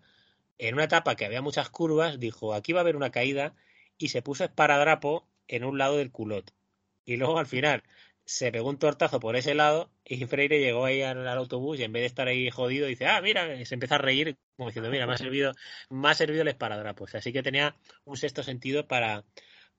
en 0.57 0.73
una 0.73 0.83
etapa 0.85 1.15
que 1.15 1.25
había 1.25 1.41
muchas 1.41 1.69
curvas, 1.69 2.19
dijo, 2.19 2.53
aquí 2.53 2.73
va 2.73 2.81
a 2.81 2.83
haber 2.83 2.97
una 2.97 3.11
caída, 3.11 3.55
y 3.97 4.09
se 4.09 4.21
puso 4.21 4.43
esparadrapo 4.43 5.27
en 5.47 5.63
un 5.63 5.77
lado 5.77 5.97
del 5.97 6.11
culot. 6.11 6.53
Y 7.11 7.17
luego 7.17 7.37
al 7.37 7.47
final 7.47 7.83
se 8.25 8.51
pegó 8.51 8.69
un 8.69 8.77
tortazo 8.77 9.19
por 9.19 9.35
ese 9.35 9.53
lado 9.53 9.91
y 10.05 10.25
Freire 10.25 10.59
llegó 10.59 10.85
ahí 10.85 11.01
al, 11.01 11.27
al, 11.27 11.37
autobús 11.37 11.79
y 11.79 11.83
en 11.83 11.91
vez 11.91 12.01
de 12.01 12.07
estar 12.07 12.27
ahí 12.27 12.49
jodido 12.49 12.87
dice, 12.87 13.05
ah, 13.07 13.21
mira, 13.21 13.65
se 13.65 13.75
empieza 13.75 13.95
a 13.95 13.97
reír 13.97 14.37
como 14.55 14.69
diciendo, 14.69 14.89
mira, 14.89 15.07
me 15.07 15.13
ha 15.13 15.17
servido, 15.17 15.53
me 15.89 16.09
ha 16.09 16.13
servido 16.13 16.43
el 16.43 16.47
esparadrapos. 16.47 17.15
Así 17.15 17.33
que 17.33 17.43
tenía 17.43 17.75
un 18.05 18.15
sexto 18.17 18.43
sentido 18.43 18.87
para, 18.87 19.25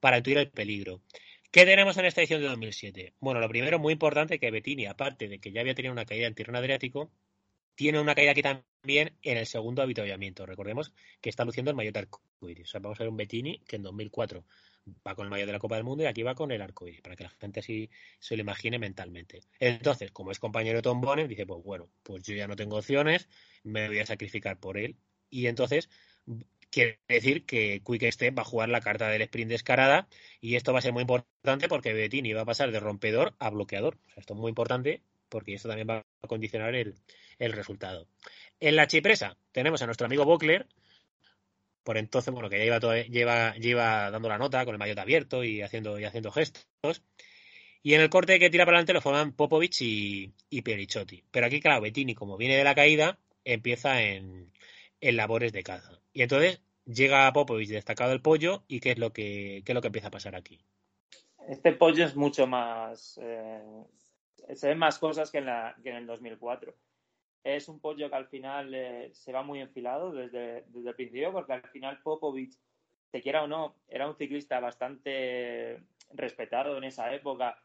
para 0.01 0.19
intuir 0.19 0.39
el 0.39 0.51
peligro. 0.51 1.01
¿Qué 1.51 1.65
tenemos 1.65 1.97
en 1.99 2.07
esta 2.07 2.21
edición 2.21 2.41
de 2.41 2.49
2007? 2.49 3.15
Bueno, 3.21 3.41
lo 3.41 3.49
primero, 3.49 3.79
muy 3.79 3.93
importante, 3.93 4.39
que 4.39 4.51
Bettini, 4.51 4.87
aparte 4.87 5.29
de 5.29 5.39
que 5.39 5.53
ya 5.53 5.61
había 5.61 5.75
tenido 5.75 5.93
una 5.93 6.05
caída 6.05 6.27
en 6.27 6.35
Tirreno 6.35 6.59
Adriático, 6.59 7.11
tiene 7.75 8.01
una 8.01 8.15
caída 8.15 8.33
aquí 8.33 8.43
también 8.43 9.17
en 9.23 9.39
el 9.39 9.47
segundo 9.47 9.83
avituallamiento. 9.83 10.47
Recordemos 10.47 10.93
que 11.21 11.31
está 11.31 11.45
luciendo 11.45 11.71
el 11.71 11.77
maillot 11.77 11.97
arcoiris. 11.97 12.69
O 12.69 12.71
sea, 12.71 12.81
vamos 12.81 12.99
a 13.01 13.05
ver 13.05 13.11
un 13.11 13.17
Bettini 13.17 13.59
que 13.67 13.77
en 13.77 13.83
2004 13.83 14.45
va 15.07 15.15
con 15.15 15.25
el 15.25 15.31
maillot 15.31 15.47
de 15.47 15.53
la 15.53 15.59
Copa 15.59 15.77
del 15.77 15.85
Mundo 15.85 16.03
y 16.05 16.07
aquí 16.07 16.23
va 16.23 16.35
con 16.35 16.51
el 16.51 16.63
arcoiris, 16.63 17.01
para 17.01 17.17
que 17.17 17.25
la 17.25 17.31
gente 17.31 17.61
así 17.61 17.91
se 18.19 18.37
lo 18.37 18.43
imagine 18.43 18.79
mentalmente. 18.79 19.41
Entonces, 19.59 20.11
como 20.11 20.31
es 20.31 20.39
compañero 20.39 20.79
de 20.79 20.83
Tom 20.83 21.01
Bonner, 21.01 21.29
dice, 21.29 21.47
pues 21.47 21.63
bueno, 21.63 21.89
pues 22.03 22.23
yo 22.25 22.35
ya 22.35 22.47
no 22.47 22.57
tengo 22.57 22.77
opciones, 22.77 23.29
me 23.63 23.89
voy 23.89 24.01
a 24.01 24.07
sacrificar 24.07 24.59
por 24.59 24.79
él. 24.79 24.97
Y 25.31 25.47
entonces 25.47 25.89
quiere 26.71 26.99
decir 27.07 27.45
que 27.45 27.83
Quick 27.85 28.11
Step 28.11 28.37
va 28.37 28.43
a 28.43 28.47
jugar 28.47 28.71
la 28.71 28.81
carta 28.81 29.09
del 29.09 29.23
sprint 29.23 29.51
descarada 29.51 30.09
y 30.41 30.57
esto 30.57 30.73
va 30.73 30.79
a 30.81 30.83
ser 30.83 30.93
muy 30.93 31.03
importante 31.03 31.69
porque 31.69 31.93
Bettini 31.93 32.33
va 32.33 32.43
a 32.43 32.47
pasar 32.47 32.73
de 32.73 32.81
rompedor 32.81 33.35
a 33.39 33.51
bloqueador. 33.51 33.99
Esto 34.17 34.35
es 34.35 34.41
muy 34.41 34.49
importante 34.49 35.03
porque 35.29 35.55
esto 35.55 35.69
también 35.69 35.89
va 35.89 36.05
a 36.23 36.29
condicionar 36.29 36.75
el, 36.75 36.95
el 37.39 37.53
resultado. 37.53 38.07
En 38.59 38.77
la 38.77 38.87
chipresa 38.87 39.37
tenemos 39.53 39.83
a 39.83 39.87
nuestro 39.87 40.07
amigo 40.07 40.25
Bockler, 40.25 40.67
por 41.83 41.99
entonces, 41.99 42.33
bueno, 42.33 42.49
que 42.49 42.59
ya 42.59 42.65
lleva, 42.65 42.81
todo, 42.81 44.11
dando 44.13 44.29
la 44.29 44.39
nota 44.39 44.65
con 44.65 44.75
el 44.75 44.79
maillot 44.79 44.99
abierto 44.99 45.45
y 45.45 45.63
haciendo, 45.63 45.99
y 45.99 46.05
haciendo 46.05 46.31
gestos. 46.31 46.67
Y 47.83 47.95
en 47.95 48.01
el 48.01 48.11
corte 48.11 48.39
que 48.39 48.51
tira 48.51 48.65
para 48.65 48.77
adelante 48.77 48.93
lo 48.93 49.01
forman 49.01 49.33
Popovic 49.33 49.81
y, 49.81 50.33
y 50.49 50.63
Perichotti. 50.63 51.25
Pero 51.31 51.47
aquí, 51.47 51.61
claro, 51.61 51.81
Bettini, 51.81 52.15
como 52.15 52.37
viene 52.37 52.57
de 52.57 52.65
la 52.65 52.77
caída, 52.77 53.19
empieza 53.45 54.03
en, 54.03 54.53
en 55.01 55.17
labores 55.17 55.53
de 55.53 55.65
caza. 55.65 56.01
Y 56.13 56.23
entonces 56.23 56.63
llega 56.87 57.33
Popovic 57.33 57.69
destacado 57.69 58.13
el 58.13 58.23
pollo 58.23 58.63
y 58.69 58.81
¿qué 58.81 58.93
es 58.93 58.99
lo 58.99 59.13
que, 59.13 59.63
qué 59.65 59.73
es 59.73 59.75
lo 59.75 59.81
que 59.81 59.89
empieza 59.89 60.09
a 60.09 60.13
pasar 60.13 60.37
aquí? 60.37 60.65
Este 61.49 61.73
pollo 61.73 62.05
es 62.05 62.15
mucho 62.15 62.47
más... 62.47 63.19
Eh, 63.21 63.85
se 64.55 64.69
ven 64.69 64.79
más 64.79 64.99
cosas 64.99 65.31
que 65.31 65.39
en, 65.39 65.47
la, 65.47 65.77
que 65.83 65.91
en 65.91 65.97
el 65.97 66.07
2004 66.07 66.75
es 67.45 67.69
un 67.69 67.81
pollo 67.81 68.09
que 68.09 68.17
al 68.17 68.27
final 68.27 68.75
eh, 68.75 69.11
se 69.13 69.33
va 69.33 69.43
muy 69.43 69.61
enfilado 69.61 70.13
desde, 70.13 70.65
desde, 70.69 70.91
el 70.91 70.95
principio, 70.95 71.33
porque 71.33 71.53
al 71.55 71.69
final 71.69 72.01
Popovic, 72.03 72.53
se 73.11 73.21
quiera 73.21 73.43
o 73.43 73.47
no, 73.47 73.77
era 73.89 74.09
un 74.09 74.17
ciclista 74.17 74.61
bastante 74.61 75.83
respetado 76.15 76.77
en 76.79 76.85
esa 76.85 77.13
época 77.15 77.59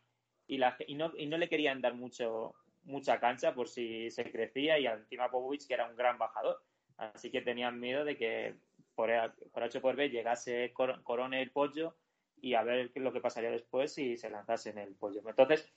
y, 0.48 0.58
la, 0.58 0.76
y, 0.88 0.96
no, 0.96 1.12
y 1.16 1.26
no 1.28 1.38
le 1.38 1.48
querían 1.48 1.82
dar 1.82 1.94
mucho, 1.94 2.56
mucha 2.84 3.20
cancha 3.20 3.54
por 3.54 3.70
si 3.70 4.10
se 4.10 4.30
crecía 4.32 4.80
y 4.80 4.88
encima 4.88 5.30
Popovic 5.30 5.68
que 5.68 5.74
era 5.74 5.88
un 5.88 5.96
gran 5.96 6.18
bajador. 6.18 6.62
Así 6.98 7.30
que 7.30 7.42
tenían 7.42 7.80
miedo 7.80 8.04
de 8.04 8.18
que 8.18 8.56
por, 8.96 9.10
por 9.52 9.64
H 9.64 9.80
por 9.80 9.96
B 9.96 10.10
llegase 10.10 10.74
Corone 10.74 11.42
el 11.42 11.52
pollo 11.52 11.96
y 12.42 12.56
a 12.56 12.64
ver 12.64 12.92
qué 12.92 13.00
es 13.00 13.04
lo 13.04 13.14
que 13.14 13.22
pasaría 13.22 13.52
después 13.52 13.94
si 13.94 14.18
se 14.18 14.30
lanzase 14.30 14.72
en 14.72 14.80
el 14.80 14.96
pollo. 14.96 15.22
Entonces, 15.28 15.72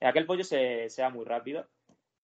aquel 0.00 0.26
pollo 0.26 0.44
se, 0.44 0.88
se 0.88 1.02
va 1.02 1.10
muy 1.10 1.24
rápido 1.24 1.66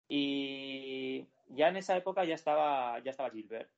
y 0.09 1.27
ya 1.49 1.69
en 1.69 1.77
esa 1.77 1.97
época 1.97 2.25
ya 2.25 2.35
estaba, 2.35 2.99
ya 3.01 3.11
estaba 3.11 3.31
Gilbert. 3.31 3.71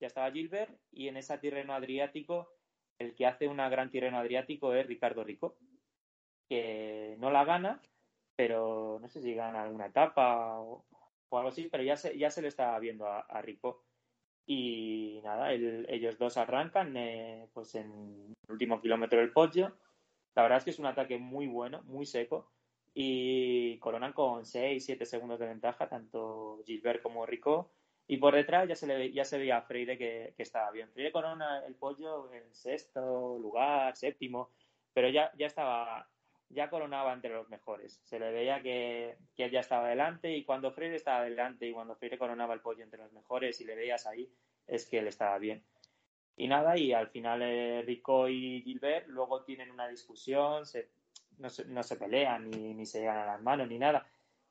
Ya 0.00 0.06
estaba 0.06 0.30
Gilbert 0.30 0.78
y 0.92 1.08
en 1.08 1.16
ese 1.16 1.36
Tirreno 1.38 1.72
Adriático 1.72 2.50
el 2.98 3.14
que 3.14 3.26
hace 3.26 3.48
una 3.48 3.68
gran 3.68 3.90
Tirreno 3.90 4.18
Adriático 4.18 4.72
es 4.74 4.86
Ricardo 4.86 5.24
Rico, 5.24 5.58
que 6.48 7.16
no 7.18 7.30
la 7.30 7.44
gana, 7.44 7.82
pero 8.36 8.98
no 9.00 9.08
sé 9.08 9.20
si 9.20 9.34
gana 9.34 9.62
alguna 9.62 9.86
etapa 9.86 10.58
o, 10.60 10.84
algo 11.32 11.48
así, 11.48 11.68
pero 11.70 11.82
ya 11.82 11.96
se, 11.96 12.16
ya 12.16 12.30
se 12.30 12.40
le 12.40 12.48
estaba 12.48 12.78
viendo 12.78 13.06
a, 13.06 13.20
a. 13.20 13.44
Y 14.46 15.20
nada, 15.24 15.52
el, 15.52 15.86
ellos 15.90 16.18
dos 16.18 16.36
arrancan 16.36 16.96
eh, 16.96 17.48
pues 17.52 17.74
en 17.74 18.34
el 18.46 18.52
último 18.52 18.80
kilómetro 18.80 19.18
del 19.18 19.32
pollo. 19.32 19.76
La 20.34 20.42
verdad 20.42 20.58
es 20.58 20.64
que 20.64 20.70
es 20.70 20.78
un 20.78 20.86
ataque 20.86 21.18
muy 21.18 21.46
bueno, 21.48 21.82
muy 21.84 22.06
seco 22.06 22.55
y 22.98 23.76
coronan 23.78 24.14
con 24.14 24.46
6, 24.46 24.82
7 24.82 25.04
segundos 25.04 25.38
de 25.38 25.44
ventaja, 25.44 25.86
tanto 25.86 26.62
Gilbert 26.64 27.02
como 27.02 27.26
Rico. 27.26 27.70
Y 28.06 28.16
por 28.16 28.34
detrás 28.34 28.66
ya 28.66 28.74
se, 28.74 28.86
le, 28.86 29.12
ya 29.12 29.22
se 29.26 29.36
veía 29.36 29.58
a 29.58 29.62
Freire 29.62 29.98
que, 29.98 30.32
que, 30.34 30.42
estaba 30.42 30.70
bien. 30.70 30.90
Freire 30.92 31.12
corona 31.12 31.62
el 31.66 31.74
pollo 31.74 32.32
en 32.32 32.54
sexto 32.54 33.38
lugar, 33.38 33.94
séptimo, 33.98 34.50
pero 34.94 35.10
ya, 35.10 35.30
ya 35.36 35.46
estaba, 35.46 36.08
ya 36.48 36.70
coronaba 36.70 37.12
entre 37.12 37.34
los 37.34 37.50
mejores. 37.50 38.00
Se 38.02 38.18
le 38.18 38.32
veía 38.32 38.62
que, 38.62 39.18
que 39.34 39.44
él 39.44 39.50
ya 39.50 39.60
estaba 39.60 39.88
adelante 39.88 40.34
y 40.34 40.42
cuando 40.42 40.72
Freire 40.72 40.96
estaba 40.96 41.18
adelante 41.18 41.68
y 41.68 41.74
cuando 41.74 41.96
Freire 41.96 42.16
coronaba 42.16 42.54
el 42.54 42.62
pollo 42.62 42.82
entre 42.82 43.00
los 43.00 43.12
mejores 43.12 43.60
y 43.60 43.66
le 43.66 43.74
veías 43.74 44.06
ahí, 44.06 44.32
es 44.66 44.88
que 44.88 45.00
él 45.00 45.08
estaba 45.08 45.36
bien. 45.38 45.62
Y 46.34 46.48
nada, 46.48 46.78
y 46.78 46.94
al 46.94 47.08
final 47.08 47.42
eh, 47.42 47.82
Rico 47.82 48.26
y 48.26 48.62
Gilbert 48.62 49.06
luego 49.08 49.44
tienen 49.44 49.70
una 49.70 49.86
discusión, 49.86 50.64
se 50.64 50.88
no 51.38 51.50
se, 51.50 51.64
no 51.66 51.82
se 51.82 51.96
pelean 51.96 52.50
ni, 52.50 52.74
ni, 52.74 52.86
se 52.86 53.00
llegan 53.00 53.18
a 53.18 53.26
las 53.26 53.42
manos 53.42 53.68
ni 53.68 53.78
nada, 53.78 54.06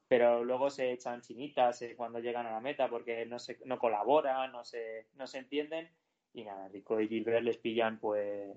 pero 0.08 0.44
luego 0.44 0.70
se 0.70 0.92
echan 0.92 1.22
chinitas 1.22 1.82
eh, 1.82 1.96
cuando 1.96 2.20
llegan 2.20 2.46
a 2.46 2.52
la 2.52 2.60
meta 2.60 2.90
porque 2.90 3.26
no, 3.26 3.40
se, 3.40 3.60
no 3.66 3.80
colaboran, 3.80 4.52
no 4.52 4.64
se, 4.64 5.08
no 5.16 5.28
se 5.28 5.40
entienden 5.40 5.90
y 6.34 6.44
nada, 6.44 6.68
Rico 6.68 7.00
y 7.00 7.08
Gilbert 7.08 7.44
les 7.44 7.58
pillan 7.58 8.00
pues 8.00 8.56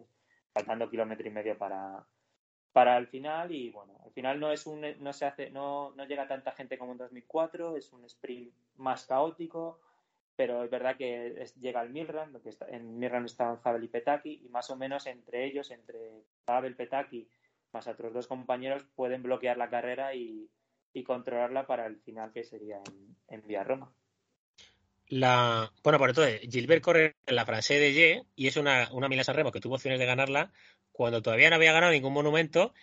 faltando 0.52 0.90
kilómetro 0.90 1.28
y 1.28 1.30
medio 1.30 1.56
para, 1.56 2.04
para 2.72 2.96
el 2.98 3.06
final 3.06 3.52
y 3.52 3.70
bueno, 3.70 3.98
al 4.04 4.10
final 4.12 4.40
no 4.40 4.52
es 4.52 4.66
un 4.66 4.84
no 5.00 5.12
se 5.12 5.26
hace 5.26 5.50
no, 5.50 5.92
no 5.92 6.04
llega 6.04 6.28
tanta 6.28 6.52
gente 6.52 6.76
como 6.76 6.92
en 6.92 6.98
2004, 6.98 7.76
es 7.76 7.92
un 7.92 8.04
sprint 8.04 8.52
más 8.76 9.06
caótico, 9.06 9.80
pero 10.38 10.62
es 10.62 10.70
verdad 10.70 10.96
que 10.96 11.46
llega 11.60 11.82
el 11.82 11.90
Milran, 11.90 12.30
porque 12.30 12.50
está, 12.50 12.68
en 12.68 12.98
Milran 12.98 13.24
estaban 13.24 13.58
Zabel 13.58 13.84
y 13.84 13.88
Petaki 13.88 14.42
y 14.44 14.48
más 14.48 14.70
o 14.70 14.76
menos 14.76 15.06
entre 15.06 15.44
ellos, 15.44 15.70
entre 15.70 16.22
Zabel, 16.46 16.76
Petaki 16.76 17.28
más 17.72 17.86
otros 17.86 18.12
dos 18.12 18.26
compañeros 18.26 18.84
pueden 18.94 19.22
bloquear 19.22 19.56
la 19.56 19.70
carrera 19.70 20.14
y, 20.14 20.48
y 20.92 21.02
controlarla 21.04 21.66
para 21.66 21.86
el 21.86 21.98
final 22.00 22.32
que 22.32 22.44
sería 22.44 22.76
en, 22.86 23.16
en 23.28 23.46
Vía 23.46 23.64
Roma. 23.64 23.92
La, 25.08 25.72
bueno, 25.82 25.98
por 25.98 26.10
entonces, 26.10 26.40
Gilbert 26.50 26.82
corre 26.82 27.16
en 27.26 27.34
la 27.34 27.46
Francée 27.46 27.78
de 27.78 27.92
Ye 27.94 28.24
y 28.36 28.46
es 28.46 28.56
una, 28.56 28.88
una 28.92 29.08
Milán 29.08 29.24
Remo 29.34 29.52
que 29.52 29.60
tuvo 29.60 29.76
opciones 29.76 29.98
de 29.98 30.06
ganarla 30.06 30.52
cuando 30.92 31.22
todavía 31.22 31.48
no 31.48 31.56
había 31.56 31.72
ganado 31.72 31.92
ningún 31.92 32.12
monumento 32.12 32.74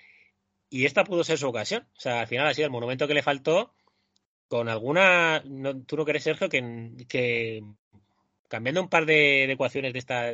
y 0.69 0.85
esta 0.85 1.03
pudo 1.03 1.23
ser 1.23 1.37
su 1.37 1.47
ocasión. 1.47 1.87
O 1.95 1.99
sea, 1.99 2.21
al 2.21 2.27
final 2.27 2.47
ha 2.47 2.53
sido 2.53 2.65
el 2.65 2.71
monumento 2.71 3.07
que 3.07 3.13
le 3.13 3.21
faltó 3.21 3.75
con 4.47 4.69
alguna. 4.69 5.43
No, 5.45 5.83
¿Tú 5.83 5.97
no 5.97 6.05
crees, 6.05 6.23
Sergio, 6.23 6.49
que, 6.49 7.05
que 7.07 7.63
cambiando 8.47 8.81
un 8.81 8.89
par 8.89 9.05
de, 9.05 9.45
de 9.45 9.51
ecuaciones 9.51 9.93
de 9.93 9.99
esta, 9.99 10.31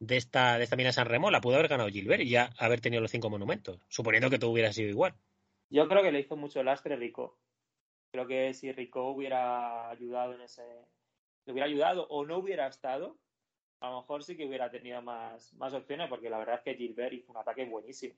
de 0.00 0.16
esta, 0.16 0.58
de 0.58 0.64
esta 0.64 0.76
mina 0.76 0.92
San 0.92 1.06
Remo 1.06 1.30
la 1.30 1.40
pudo 1.40 1.56
haber 1.56 1.68
ganado 1.68 1.88
Gilbert 1.88 2.22
y 2.22 2.30
ya 2.30 2.50
haber 2.58 2.80
tenido 2.80 3.00
los 3.00 3.10
cinco 3.10 3.30
monumentos, 3.30 3.80
suponiendo 3.88 4.30
que 4.30 4.38
todo 4.38 4.50
hubiera 4.50 4.72
sido 4.72 4.90
igual. 4.90 5.14
Yo 5.70 5.88
creo 5.88 6.02
que 6.02 6.12
le 6.12 6.20
hizo 6.20 6.36
mucho 6.36 6.62
lastre 6.62 6.96
Rico. 6.96 7.38
Creo 8.12 8.26
que 8.26 8.54
si 8.54 8.70
Rico 8.72 9.10
hubiera 9.10 9.90
ayudado 9.90 10.34
en 10.34 10.42
ese. 10.42 10.62
Le 11.46 11.52
hubiera 11.52 11.66
ayudado 11.66 12.06
o 12.08 12.24
no 12.24 12.38
hubiera 12.38 12.66
estado, 12.66 13.18
a 13.80 13.90
lo 13.90 14.00
mejor 14.00 14.24
sí 14.24 14.36
que 14.36 14.46
hubiera 14.46 14.70
tenido 14.70 15.02
más, 15.02 15.52
más 15.54 15.74
opciones, 15.74 16.08
porque 16.08 16.30
la 16.30 16.38
verdad 16.38 16.56
es 16.56 16.62
que 16.62 16.74
Gilbert 16.74 17.12
hizo 17.12 17.32
un 17.32 17.38
ataque 17.38 17.64
buenísimo. 17.66 18.14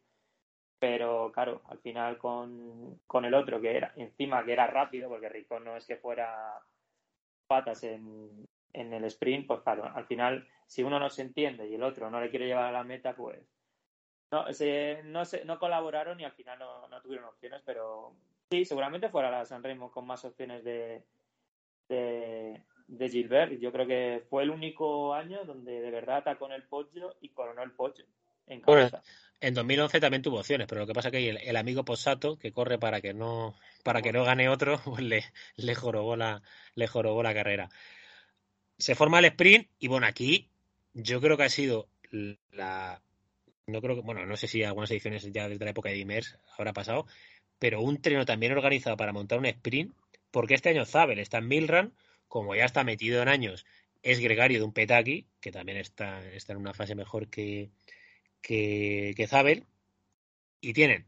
Pero 0.79 1.33
claro, 1.33 1.63
al 1.67 1.79
final 1.79 2.19
con, 2.19 3.01
con 3.07 3.25
el 3.25 3.35
otro, 3.35 3.61
que 3.61 3.77
era 3.77 3.93
encima 3.97 4.45
que 4.45 4.53
era 4.53 4.67
rápido, 4.67 5.09
porque 5.09 5.29
Rico 5.29 5.59
no 5.59 5.77
es 5.77 5.87
que 5.87 5.97
fuera 5.97 6.61
patas 7.47 7.83
en, 7.85 8.47
en 8.73 8.93
el 8.93 9.05
sprint, 9.05 9.47
pues 9.47 9.61
claro, 9.63 9.91
al 9.95 10.07
final, 10.07 10.47
si 10.67 10.83
uno 10.83 10.99
no 11.01 11.11
se 11.11 11.23
entiende 11.23 11.69
y 11.69 11.75
el 11.75 11.83
otro 11.83 12.11
no 12.11 12.21
le 12.21 12.31
quiere 12.31 12.47
llevar 12.47 12.67
a 12.67 12.73
la 12.73 12.85
meta, 12.85 13.15
pues 13.17 13.41
no, 14.31 14.53
se, 14.53 15.03
no, 15.05 15.25
se, 15.25 15.45
no 15.45 15.59
colaboraron 15.59 16.21
y 16.21 16.25
al 16.25 16.33
final 16.33 16.59
no, 16.59 16.89
no 16.89 17.01
tuvieron 17.03 17.27
opciones, 17.29 17.63
pero 17.65 18.17
sí, 18.51 18.65
seguramente 18.65 19.09
fuera 19.09 19.31
la 19.31 19.45
San 19.47 19.63
Remo 19.63 19.91
con 19.91 20.07
más 20.07 20.25
opciones 20.25 20.65
de, 20.65 21.05
de, 21.89 22.63
de 22.89 23.09
Gilbert. 23.09 23.59
Yo 23.61 23.73
creo 23.73 23.87
que 23.87 24.25
fue 24.31 24.45
el 24.45 24.51
único 24.51 25.15
año 25.15 25.45
donde 25.45 25.81
de 25.81 25.91
verdad 25.91 26.19
atacó 26.19 26.47
en 26.47 26.53
el 26.53 26.65
pollo 26.65 27.17
y 27.21 27.31
coronó 27.31 27.63
el 27.63 27.73
pollo 27.73 28.05
en 28.47 28.61
Bueno, 28.67 28.91
cabeza. 28.91 29.05
en 29.41 29.55
2011 29.55 30.01
también 30.01 30.23
tuvo 30.23 30.41
opciones, 30.41 30.67
pero 30.67 30.81
lo 30.83 30.87
que 30.87 30.93
pasa 30.93 31.09
es 31.09 31.13
que 31.13 31.29
el, 31.31 31.37
el 31.39 31.57
amigo 31.57 31.85
Posato, 31.85 32.37
que 32.39 32.53
corre 32.53 32.79
para 32.79 33.01
que 33.01 33.15
no 33.15 33.55
para 33.85 34.03
que 34.03 34.13
no 34.13 34.25
gane 34.25 34.49
otro, 34.49 34.81
pues 34.85 35.03
le, 35.03 35.25
le 35.57 35.75
jorobó 35.75 36.17
la 36.17 36.43
le 36.75 36.87
jorobó 36.89 37.23
la 37.23 37.35
carrera. 37.35 37.69
Se 38.79 38.95
forma 38.95 39.19
el 39.19 39.27
sprint 39.27 39.71
y 39.79 39.89
bueno, 39.89 40.07
aquí 40.07 40.51
yo 40.97 41.21
creo 41.21 41.37
que 41.37 41.45
ha 41.45 41.49
sido 41.51 41.89
la 42.51 43.03
no 43.67 43.81
creo 43.83 43.97
que 43.97 44.03
bueno, 44.03 44.25
no 44.25 44.37
sé 44.37 44.47
si 44.49 44.63
algunas 44.63 44.91
ediciones 44.91 45.31
ya 45.33 45.49
desde 45.49 45.65
la 45.65 45.73
época 45.73 45.91
de 45.91 45.97
Dimers 45.97 46.39
habrá 46.57 46.73
pasado, 46.73 47.07
pero 47.59 47.83
un 47.83 48.01
treno 48.01 48.25
también 48.25 48.53
organizado 48.53 48.97
para 48.97 49.13
montar 49.13 49.39
un 49.39 49.47
sprint, 49.47 49.95
porque 50.31 50.55
este 50.55 50.71
año 50.71 50.87
Zabel 50.87 51.19
está 51.19 51.39
en 51.39 51.49
Milran, 51.49 51.93
como 52.29 52.55
ya 52.55 52.65
está 52.65 52.85
metido 52.85 53.21
en 53.23 53.29
años, 53.29 53.67
es 54.03 54.21
gregario 54.21 54.59
de 54.59 54.65
un 54.65 54.73
Petaki, 54.73 55.27
que 55.41 55.53
también 55.53 55.79
está, 55.79 56.25
está 56.33 56.53
en 56.53 56.61
una 56.61 56.75
fase 56.75 56.95
mejor 56.95 57.29
que, 57.29 57.71
que, 58.41 59.15
que 59.17 59.27
Zabel, 59.27 59.65
y 60.61 60.73
tienen, 60.73 61.07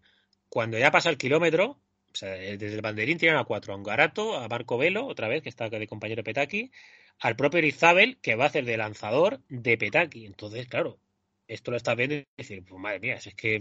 cuando 0.49 0.79
ya 0.79 0.91
pasa 0.91 1.11
el 1.11 1.19
kilómetro, 1.19 1.79
o 2.13 2.17
sea, 2.17 2.31
desde 2.31 2.75
el 2.75 2.83
banderín 2.83 3.19
tienen 3.19 3.39
a 3.39 3.45
cuatro, 3.45 3.73
a 3.73 3.77
un 3.77 3.85
Garato, 3.85 4.37
a 4.37 4.49
Marco 4.49 4.79
Velo, 4.79 5.07
otra 5.07 5.29
vez, 5.29 5.43
que 5.43 5.49
está 5.49 5.69
de 5.69 5.87
compañero 5.87 6.25
Petaki, 6.25 6.73
al 7.21 7.37
propio 7.37 7.59
Irizabel, 7.59 8.19
que 8.21 8.35
va 8.35 8.45
a 8.45 8.49
hacer 8.49 8.65
de 8.65 8.77
lanzador 8.77 9.41
de 9.49 9.77
Petaki. 9.77 10.27
Entonces, 10.27 10.69
claro, 10.69 10.99
esto 11.47 11.71
lo 11.71 11.77
estás 11.77 11.97
viendo 11.97 12.17
y 12.17 12.27
decir, 12.37 12.65
pues 12.65 12.81
madre 12.81 13.01
mía, 13.01 13.15
es 13.15 13.35
que 13.35 13.61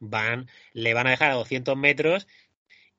van, 0.00 0.48
le 0.72 0.94
van 0.94 1.06
a 1.06 1.10
dejar 1.10 1.32
a 1.32 1.34
200 1.34 1.76
metros 1.76 2.28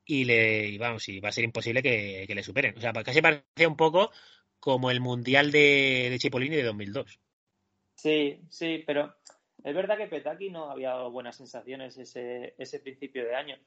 y 0.05 0.25
le 0.25 0.77
vamos, 0.77 1.07
y 1.07 1.19
va 1.19 1.29
a 1.29 1.31
ser 1.33 1.43
imposible 1.43 1.81
que, 1.81 2.25
le 2.27 2.43
superen. 2.43 2.77
O 2.77 2.81
sea, 2.81 2.91
casi 2.91 3.21
parecía 3.21 3.67
un 3.67 3.77
poco 3.77 4.11
como 4.59 4.91
el 4.91 4.99
Mundial 4.99 5.51
de, 5.51 6.07
de 6.09 6.19
Cipollini 6.19 6.55
de 6.55 6.63
2002. 6.63 7.19
Sí, 7.95 8.41
sí, 8.49 8.83
pero 8.85 9.15
es 9.63 9.73
verdad 9.73 9.97
que 9.97 10.07
Petaki 10.07 10.49
no 10.49 10.69
había 10.69 10.95
buenas 11.03 11.37
sensaciones 11.37 11.97
ese, 11.97 12.55
ese 12.57 12.79
principio 12.79 13.23
de 13.23 13.35
año. 13.35 13.57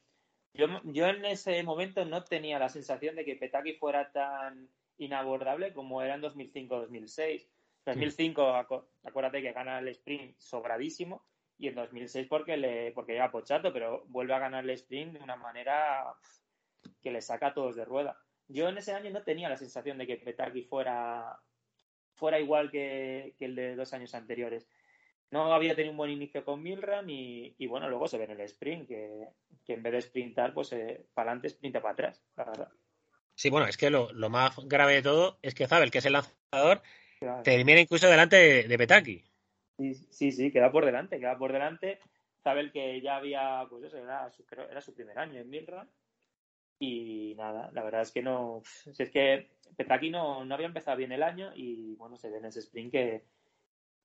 Yo, 0.52 0.66
yo 0.84 1.06
en 1.06 1.24
ese 1.24 1.62
momento 1.62 2.04
no 2.04 2.24
tenía 2.24 2.58
la 2.58 2.68
sensación 2.68 3.14
de 3.16 3.24
que 3.24 3.36
Petaki 3.36 3.74
fuera 3.74 4.10
tan 4.10 4.68
inabordable 4.98 5.72
como 5.72 6.02
era 6.02 6.14
en 6.14 6.22
2005-2006. 6.22 7.46
2005, 7.84 8.42
acu- 8.54 8.84
acuérdate 9.04 9.42
que 9.42 9.52
gana 9.52 9.78
el 9.78 9.88
sprint 9.88 10.36
sobradísimo 10.38 11.24
y 11.58 11.68
en 11.68 11.74
2006 11.76 12.26
porque 12.28 12.56
le 12.56 12.92
porque 12.92 13.12
llega 13.12 13.30
Pochato, 13.30 13.72
pero 13.72 14.04
vuelve 14.08 14.34
a 14.34 14.38
ganar 14.40 14.64
el 14.64 14.70
sprint 14.70 15.14
de 15.14 15.22
una 15.22 15.36
manera 15.36 16.14
que 17.02 17.10
le 17.10 17.20
saca 17.20 17.48
a 17.48 17.54
todos 17.54 17.76
de 17.76 17.84
rueda. 17.84 18.18
Yo 18.48 18.68
en 18.68 18.78
ese 18.78 18.92
año 18.92 19.10
no 19.10 19.22
tenía 19.22 19.48
la 19.48 19.56
sensación 19.56 19.98
de 19.98 20.06
que 20.06 20.16
Petaki 20.16 20.62
fuera 20.62 21.38
fuera 22.14 22.40
igual 22.40 22.70
que, 22.70 23.34
que 23.38 23.44
el 23.44 23.54
de 23.54 23.76
dos 23.76 23.92
años 23.92 24.14
anteriores. 24.14 24.68
No 25.30 25.52
había 25.52 25.74
tenido 25.74 25.90
un 25.90 25.96
buen 25.98 26.10
inicio 26.12 26.44
con 26.44 26.62
Milram 26.62 27.08
y, 27.10 27.54
y 27.58 27.66
bueno, 27.66 27.88
luego 27.88 28.06
se 28.08 28.16
ve 28.18 28.24
en 28.24 28.30
el 28.32 28.40
sprint 28.42 28.88
que, 28.88 29.28
que 29.64 29.74
en 29.74 29.82
vez 29.82 29.92
de 29.92 30.00
sprintar, 30.00 30.54
pues 30.54 30.72
eh, 30.72 31.04
para 31.14 31.30
adelante 31.30 31.48
sprinta 31.50 31.80
para 31.82 31.92
atrás, 31.92 32.24
la 32.36 32.44
verdad. 32.44 32.68
Sí, 33.36 33.50
bueno, 33.50 33.66
es 33.66 33.76
que 33.76 33.90
lo, 33.90 34.12
lo 34.12 34.30
más 34.30 34.56
grave 34.64 34.94
de 34.94 35.02
todo 35.02 35.38
es 35.42 35.54
que 35.54 35.66
Zabel, 35.68 35.90
que 35.90 35.98
es 35.98 36.06
el 36.06 36.14
lanzador, 36.14 36.82
Claro. 37.20 37.42
termina 37.42 37.80
incluso 37.80 38.08
delante 38.08 38.36
de, 38.36 38.62
de 38.64 38.78
Petaki. 38.78 39.24
Sí, 39.78 39.94
sí, 39.94 40.32
sí, 40.32 40.50
queda 40.50 40.72
por 40.72 40.84
delante, 40.84 41.18
queda 41.18 41.36
por 41.36 41.52
delante. 41.52 41.98
Sabel 42.42 42.72
que 42.72 43.00
ya 43.00 43.16
había, 43.16 43.66
pues 43.68 43.84
eso, 43.84 43.98
era 43.98 44.30
su, 44.30 44.44
creo- 44.44 44.68
era 44.70 44.80
su 44.80 44.94
primer 44.94 45.18
año 45.18 45.40
en 45.40 45.50
Milram. 45.50 45.88
Y 46.78 47.34
nada, 47.36 47.70
la 47.72 47.82
verdad 47.82 48.02
es 48.02 48.12
que 48.12 48.22
no. 48.22 48.62
Si 48.64 49.02
es 49.02 49.10
que 49.10 49.50
Petaki 49.76 50.10
no, 50.10 50.44
no 50.44 50.54
había 50.54 50.66
empezado 50.66 50.96
bien 50.96 51.12
el 51.12 51.22
año 51.22 51.52
y 51.54 51.94
bueno, 51.96 52.16
se 52.16 52.30
ve 52.30 52.38
en 52.38 52.46
ese 52.46 52.60
sprint 52.60 52.92
que, 52.92 53.24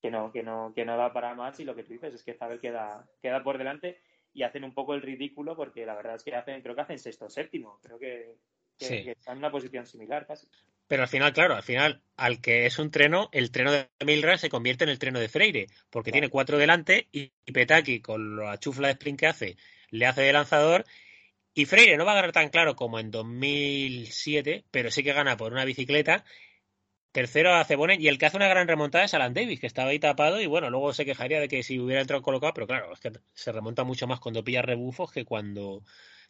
que 0.02 0.12
no, 0.12 0.32
que 0.32 0.44
no, 0.44 0.74
que 0.74 0.86
no 0.86 0.98
da 0.98 1.14
para 1.14 1.36
más. 1.36 1.60
Y 1.60 1.66
lo 1.66 1.76
que 1.76 1.84
tú 1.84 1.94
dices 1.94 2.14
es 2.14 2.24
que 2.24 2.34
Zabel 2.34 2.60
queda, 2.60 3.08
queda 3.22 3.44
por 3.44 3.58
delante 3.58 4.00
y 4.34 4.44
hacen 4.44 4.64
un 4.64 4.74
poco 4.74 4.94
el 4.94 5.02
ridículo 5.02 5.56
porque 5.56 5.86
la 5.86 5.96
verdad 5.96 6.16
es 6.16 6.24
que 6.24 6.34
hacen, 6.36 6.62
creo 6.62 6.76
que 6.76 6.82
hacen 6.82 7.00
sexto 7.00 7.26
o 7.26 7.30
séptimo. 7.30 7.80
Creo 7.84 8.00
que, 8.00 8.38
que, 8.82 8.98
Sí. 8.98 9.04
que 9.04 9.12
están 9.12 9.34
en 9.34 9.38
una 9.40 9.52
posición 9.52 9.86
similar 9.86 10.26
casi. 10.26 10.48
Pero 10.88 11.04
al 11.04 11.08
final, 11.10 11.32
claro, 11.32 11.56
al 11.56 11.64
final, 11.64 12.02
al 12.18 12.42
que 12.42 12.66
es 12.66 12.78
un 12.80 12.92
treno, 12.92 13.30
el 13.32 13.52
treno 13.52 13.72
de 13.72 13.88
Milran 14.06 14.38
se 14.38 14.50
convierte 14.50 14.84
en 14.84 14.90
el 14.90 15.00
treno 15.00 15.20
de 15.20 15.30
Freire, 15.30 15.68
porque 15.90 16.12
Claro. 16.12 16.16
tiene 16.22 16.30
cuatro 16.30 16.58
delante 16.58 17.08
y, 17.12 17.32
y 17.46 17.52
Petaki, 17.54 18.02
con 18.02 18.36
la 18.36 18.58
chufla 18.58 18.88
de 18.88 18.94
sprint 18.94 19.20
que 19.20 19.28
hace, 19.28 19.58
le 19.90 20.06
hace 20.06 20.22
de 20.22 20.34
lanzador. 20.34 20.84
Y 21.54 21.66
Freire 21.66 21.96
no 21.98 22.06
va 22.06 22.12
a 22.14 22.16
ganar 22.16 22.32
tan 22.34 22.50
claro 22.50 22.76
como 22.76 23.00
en 23.00 23.12
2007, 23.12 24.66
pero 24.72 24.92
sí 24.92 25.04
que 25.04 25.14
gana 25.14 25.38
por 25.38 25.54
una 25.54 25.66
bicicleta. 25.66 26.26
Tercero 27.14 27.54
a 27.54 27.66
Cebonen 27.66 28.02
y 28.02 28.08
el 28.08 28.18
que 28.18 28.26
hace 28.26 28.38
una 28.38 28.48
gran 28.48 28.68
remontada 28.70 29.04
es 29.04 29.14
Alan 29.14 29.34
Davis, 29.34 29.60
que 29.60 29.68
estaba 29.68 29.90
ahí 29.90 30.00
tapado 30.00 30.40
y 30.40 30.46
bueno, 30.46 30.70
luego 30.70 30.94
se 30.94 31.04
quejaría 31.04 31.42
de 31.42 31.50
que 31.50 31.62
si 31.62 31.78
hubiera 31.78 32.00
entrado 32.02 32.22
colocado, 32.22 32.54
pero 32.54 32.68
claro, 32.68 32.94
es 32.94 33.02
que 33.02 33.12
se 33.34 33.52
remonta 33.52 33.84
mucho 33.84 34.08
más 34.08 34.22
cuando 34.22 34.46
pilla 34.46 34.62
rebufos 34.62 35.12
que 35.12 35.26
cuando, 35.26 35.84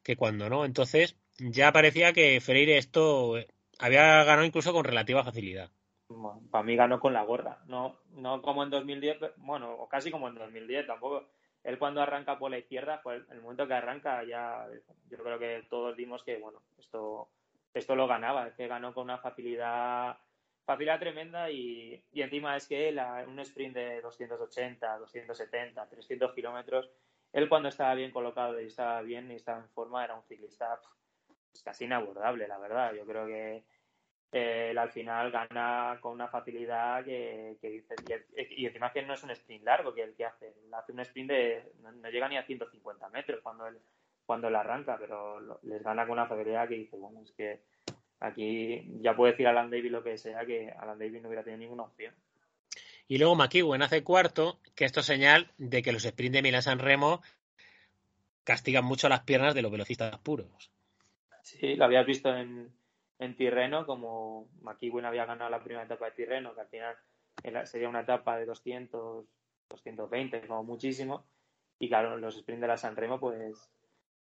que 0.04 0.16
cuando 0.16 0.50
no. 0.50 0.66
Entonces 0.66 1.18
ya 1.40 1.72
parecía 1.72 2.14
que 2.14 2.40
Freire 2.42 2.78
esto 2.78 3.38
eh, 3.38 3.48
había 3.80 4.24
ganado 4.24 4.46
incluso 4.46 4.74
con 4.74 4.84
relativa 4.86 5.24
facilidad. 5.24 5.72
Para 6.52 6.64
mí 6.64 6.76
ganó 6.76 7.00
con 7.00 7.14
la 7.14 7.24
gorra, 7.24 7.60
no, 7.68 7.96
no 8.12 8.42
como 8.42 8.64
en 8.64 8.70
2010, 8.70 9.18
pe- 9.18 9.32
bueno, 9.38 9.72
o 9.74 9.88
casi 9.88 10.12
como 10.12 10.28
en 10.28 10.36
2010 10.36 10.86
tampoco. 10.86 11.26
Él 11.64 11.78
cuando 11.80 12.02
arranca 12.02 12.38
por 12.38 12.52
la 12.52 12.58
izquierda, 12.58 13.02
pues 13.02 13.24
el 13.30 13.42
momento 13.42 13.68
que 13.68 13.74
arranca 13.76 14.24
ya, 14.26 14.68
yo 15.10 15.18
creo 15.24 15.40
que 15.40 15.64
todos 15.70 15.96
dimos 15.96 16.24
que, 16.24 16.38
bueno, 16.38 16.62
esto, 16.78 17.30
esto 17.74 17.96
lo 17.96 18.08
ganaba, 18.08 18.48
es 18.48 18.56
que 18.56 18.68
ganó 18.68 18.94
con 18.94 19.04
una 19.06 19.20
facilidad, 19.20 20.18
facilidad 20.66 21.00
tremenda 21.00 21.50
y, 21.50 22.04
y 22.12 22.22
encima 22.22 22.58
es 22.58 22.68
que 22.68 22.90
él, 22.90 23.00
un 23.28 23.40
sprint 23.40 23.76
de 23.76 24.02
280, 24.02 24.98
270, 24.98 25.88
300 25.88 26.34
kilómetros, 26.34 26.90
él 27.34 27.50
cuando 27.50 27.70
estaba 27.70 27.94
bien 27.96 28.12
colocado 28.12 28.60
y 28.62 28.68
estaba 28.68 29.02
bien 29.02 29.32
y 29.32 29.36
estaba 29.36 29.60
en 29.60 29.70
forma 29.70 30.04
era 30.04 30.16
un 30.16 30.24
ciclista 30.24 30.80
pues, 31.52 31.64
casi 31.64 31.86
inabordable, 31.86 32.48
la 32.48 32.58
verdad. 32.58 32.94
Yo 32.94 33.06
creo 33.06 33.26
que 33.28 33.64
eh, 34.32 34.70
él 34.72 34.78
al 34.78 34.92
final 34.92 35.32
gana 35.32 36.00
con 36.02 36.14
una 36.14 36.28
facilidad 36.30 37.04
que, 37.04 37.58
que 37.62 37.70
dices, 37.70 37.98
y, 38.50 38.66
encima 38.66 38.92
que 38.94 39.04
no 39.04 39.14
es 39.14 39.24
un 39.24 39.32
sprint 39.32 39.64
largo 39.66 39.94
que 39.94 40.04
el 40.04 40.16
que 40.16 40.26
hace, 40.26 40.48
él 40.50 40.74
hace 40.74 40.92
un 40.94 41.00
sprint 41.02 41.30
de, 41.32 41.72
no, 41.82 41.92
no 41.92 42.10
llega 42.10 42.30
ni 42.30 42.38
a 42.38 42.44
150 42.46 43.10
metros 43.10 43.42
cuando 43.42 43.68
él, 43.68 43.80
cuando 44.26 44.48
él 44.48 44.56
arranca, 44.56 44.98
pero 44.98 45.40
lo- 45.40 45.60
les 45.64 45.84
gana 45.84 46.04
con 46.06 46.14
una 46.14 46.28
facilidad 46.28 46.68
que 46.68 46.76
dice, 46.76 46.98
bueno, 46.98 47.22
es 47.22 47.32
que 47.34 47.62
aquí 48.20 48.84
ya 49.02 49.16
puede 49.16 49.34
decir 49.34 49.48
Alan 49.48 49.70
Davis 49.70 49.92
lo 49.92 50.04
que 50.04 50.18
sea, 50.18 50.46
que 50.46 50.70
Alan 50.72 51.00
Davis 51.00 51.22
no 51.22 51.28
hubiera 51.28 51.44
tenido 51.44 51.60
ninguna 51.60 51.84
opción. 51.84 52.14
Y 53.12 53.18
luego 53.18 53.36
McEwen 53.36 53.82
hace 53.82 54.06
cuarto, 54.06 54.62
que 54.74 54.86
esto 54.86 55.02
es 55.02 55.06
señal 55.06 55.52
de 55.58 55.82
que 55.82 55.92
los 55.92 56.04
sprints 56.04 56.32
de 56.32 56.42
Milán 56.42 56.62
San 56.62 56.80
Remo 56.80 57.22
castigan 58.46 58.86
mucho 58.86 59.10
las 59.10 59.24
piernas 59.24 59.54
de 59.54 59.62
los 59.62 59.70
velocistas 59.70 60.18
puros. 60.20 60.72
Sí, 61.42 61.76
lo 61.76 61.84
habías 61.84 62.06
visto 62.06 62.34
en, 62.34 62.74
en 63.20 63.36
Tirreno, 63.36 63.86
como 63.86 64.48
McEwen 64.62 65.04
había 65.04 65.26
ganado 65.26 65.50
la 65.50 65.62
primera 65.62 65.84
etapa 65.84 66.06
de 66.06 66.12
Tirreno, 66.12 66.56
que 66.56 66.62
al 66.62 66.68
final 66.70 67.68
sería 67.68 67.90
una 67.90 68.00
etapa 68.00 68.38
de 68.38 68.46
200, 68.46 69.26
220, 69.68 70.48
como 70.48 70.64
muchísimo. 70.64 71.26
Y 71.80 71.90
claro, 71.90 72.16
los 72.16 72.38
sprints 72.38 72.62
de 72.62 72.68
la 72.68 72.78
San 72.78 72.96
Remo, 72.96 73.20
pues, 73.20 73.70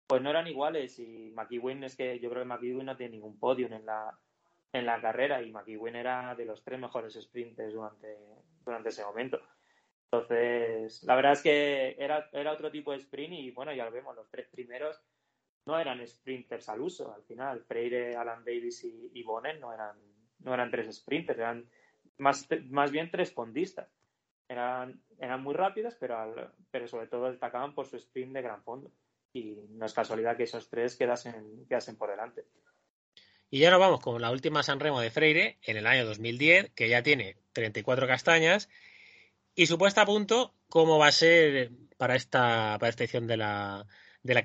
pues 0.07 0.21
no 0.21 0.29
eran 0.29 0.47
iguales. 0.47 0.97
Y 0.99 1.33
McEwen 1.35 1.83
es 1.83 1.97
que 1.97 2.21
yo 2.21 2.29
creo 2.29 2.43
que 2.43 2.47
McEwen 2.47 2.85
no 2.85 2.95
tiene 2.95 3.17
ningún 3.17 3.37
podium 3.37 3.73
en 3.73 3.85
la, 3.85 4.17
en 4.73 4.85
la 4.85 5.01
carrera. 5.01 5.41
Y 5.41 5.51
McEwen 5.51 5.95
era 5.95 6.35
de 6.35 6.45
los 6.45 6.63
tres 6.63 6.79
mejores 6.79 7.13
sprinters 7.15 7.73
durante, 7.73 8.17
durante 8.63 8.89
ese 8.89 9.03
momento. 9.05 9.39
Entonces, 10.11 11.03
la 11.03 11.15
verdad 11.15 11.33
es 11.33 11.41
que 11.41 11.95
era, 11.99 12.29
era 12.31 12.53
otro 12.53 12.71
tipo 12.71 12.91
de 12.91 12.97
sprint 12.99 13.33
y 13.33 13.51
bueno, 13.51 13.73
ya 13.73 13.85
lo 13.85 13.91
vemos, 13.91 14.15
los 14.15 14.29
tres 14.29 14.47
primeros 14.47 15.01
no 15.65 15.77
eran 15.79 16.05
sprinters 16.07 16.69
al 16.69 16.81
uso. 16.81 17.13
Al 17.13 17.23
final, 17.23 17.63
Freire, 17.65 18.15
Alan 18.15 18.43
Davis 18.45 18.83
y, 18.85 19.11
y 19.13 19.23
Bonen 19.23 19.59
no 19.59 19.73
eran, 19.73 19.97
no 20.39 20.53
eran 20.53 20.71
tres 20.71 20.95
sprinters, 20.95 21.39
eran 21.39 21.69
más, 22.17 22.47
más 22.69 22.91
bien 22.91 23.11
tres 23.11 23.33
fondistas. 23.33 23.89
Eran, 24.49 25.03
eran 25.19 25.43
muy 25.43 25.53
rápidos, 25.53 25.95
pero, 25.99 26.17
al- 26.17 26.53
pero 26.71 26.87
sobre 26.87 27.07
todo 27.07 27.29
destacaban 27.29 27.75
por 27.75 27.85
su 27.85 27.97
sprint 27.97 28.33
de 28.33 28.41
gran 28.41 28.63
fondo. 28.63 28.91
y 29.33 29.55
no 29.69 29.85
es 29.85 29.93
casualidad 29.93 30.37
que 30.37 30.43
esos 30.43 30.69
tres 30.69 30.95
quedasen, 30.97 31.65
quedasen 31.67 31.97
por 31.97 32.09
delante. 32.09 32.45
Y 33.49 33.59
ya 33.59 33.71
nos 33.71 33.79
vamos 33.79 34.01
con 34.01 34.21
la 34.21 34.31
última 34.31 34.61
San 34.61 34.79
Remo 34.79 34.99
de 34.99 35.09
Freire 35.09 35.57
en 35.63 35.77
el 35.77 35.87
año 35.87 36.05
2010, 36.05 36.71
que 36.71 36.89
ya 36.89 37.01
tiene 37.01 37.37
34 37.53 38.05
castañas 38.05 38.69
y 39.55 39.67
su 39.67 39.77
puesta 39.77 40.01
a 40.01 40.05
punto, 40.05 40.53
cómo 40.69 40.99
va 40.99 41.07
a 41.07 41.11
ser 41.11 41.71
para 41.97 42.15
esta, 42.15 42.77
para 42.79 42.89
esta 42.89 43.03
edición 43.03 43.25
de 43.25 43.37
la, 43.37 43.87
de 44.21 44.33
la. 44.33 44.43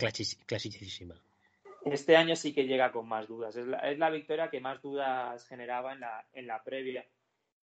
Este 1.84 2.16
año 2.16 2.36
sí 2.36 2.54
que 2.54 2.64
llega 2.64 2.92
con 2.92 3.08
más 3.08 3.26
dudas. 3.26 3.56
Es 3.56 3.66
la, 3.66 3.78
es 3.78 3.98
la 3.98 4.08
victoria 4.08 4.50
que 4.50 4.60
más 4.60 4.80
dudas 4.80 5.44
generaba 5.46 5.92
en 5.92 6.00
la, 6.00 6.24
en 6.32 6.46
la 6.46 6.62
previa. 6.62 7.04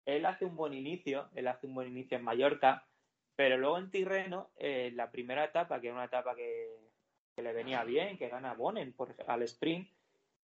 Él 0.05 0.27
hace 0.27 0.45
un 0.45 0.57
buen 0.57 0.75
inicio, 0.75 1.29
él 1.35 1.47
hace 1.47 1.67
un 1.67 1.75
buen 1.75 1.89
inicio 1.89 2.19
en 2.19 2.25
Mallorca, 2.25 2.87
pero 3.37 3.57
luego 3.57 3.79
en 3.79 3.91
Tirreno, 3.91 4.51
eh, 4.59 4.91
la 4.95 5.11
primera 5.11 5.45
etapa, 5.45 5.81
que 5.81 5.87
era 5.87 5.97
una 5.97 6.07
etapa 6.07 6.35
que, 6.35 6.69
que 7.35 7.43
le 7.43 7.53
venía 7.53 7.85
bien, 7.85 8.19
que 8.19 8.29
gana 8.29 8.55
Bonen 8.55 8.93
por, 8.93 9.15
al 9.27 9.43
sprint, 9.45 9.89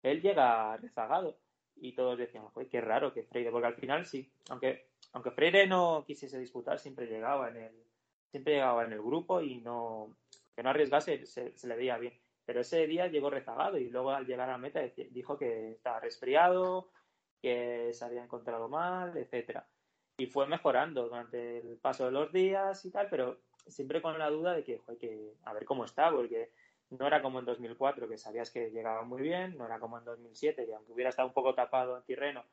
él 0.05 0.21
llega 0.21 0.77
rezagado. 0.77 1.37
Y 1.77 1.91
todos 1.91 2.17
decían, 2.17 2.45
qué 2.71 2.79
raro 2.79 3.13
que 3.13 3.23
Freire, 3.23 3.51
porque 3.51 3.67
al 3.67 3.75
final 3.75 4.05
sí, 4.05 4.31
aunque, 4.49 4.87
aunque 5.11 5.31
Freire 5.31 5.67
no 5.67 6.05
quisiese 6.07 6.39
disputar, 6.39 6.79
siempre 6.79 7.07
llegaba 7.07 7.49
en 7.49 7.57
el, 7.57 7.83
siempre 8.31 8.53
llegaba 8.53 8.85
en 8.85 8.93
el 8.93 9.01
grupo 9.01 9.41
y 9.41 9.57
no, 9.57 10.15
que 10.55 10.63
no 10.63 10.69
arriesgase, 10.69 11.25
se, 11.25 11.67
le 11.67 11.75
veía 11.75 11.97
bien. 11.97 12.13
Pero 12.45 12.61
ese 12.61 12.87
día 12.87 13.07
llegó 13.07 13.29
rezagado 13.29 13.77
y 13.77 13.89
luego 13.89 14.11
al 14.11 14.25
llegar 14.25 14.47
a 14.47 14.53
la 14.53 14.57
meta 14.57 14.79
dijo 15.09 15.37
que 15.37 15.71
estaba 15.71 15.99
resfriado, 15.99 16.91
que 17.41 17.89
se 17.93 18.05
había 18.05 18.23
encontrado 18.23 18.69
mal, 18.69 19.17
etcétera. 19.17 19.67
Y 20.17 20.27
fue 20.27 20.47
mejorando 20.47 21.03
durante 21.03 21.57
el 21.57 21.77
paso 21.77 22.05
de 22.05 22.11
los 22.11 22.31
días 22.31 22.85
y 22.85 22.91
tal, 22.91 23.09
pero 23.09 23.39
siempre 23.67 24.01
con 24.01 24.17
la 24.17 24.29
duda 24.29 24.53
de 24.53 24.63
que, 24.63 24.77
joder, 24.77 25.33
a 25.43 25.53
ver 25.53 25.65
cómo 25.65 25.83
está, 25.83 26.09
porque 26.11 26.51
no 26.89 27.07
era 27.07 27.21
como 27.21 27.39
en 27.39 27.45
2004, 27.45 28.07
que 28.07 28.17
sabías 28.17 28.51
que 28.51 28.71
llegaba 28.71 29.03
muy 29.03 29.21
bien, 29.21 29.57
no 29.57 29.65
era 29.65 29.79
como 29.79 29.97
en 29.97 30.05
2007, 30.05 30.65
que 30.65 30.73
aunque 30.73 30.91
hubiera 30.91 31.09
estado 31.09 31.27
un 31.27 31.33
poco 31.33 31.53
tapado 31.55 31.97
en 31.97 32.03
Tirreno, 32.03 32.43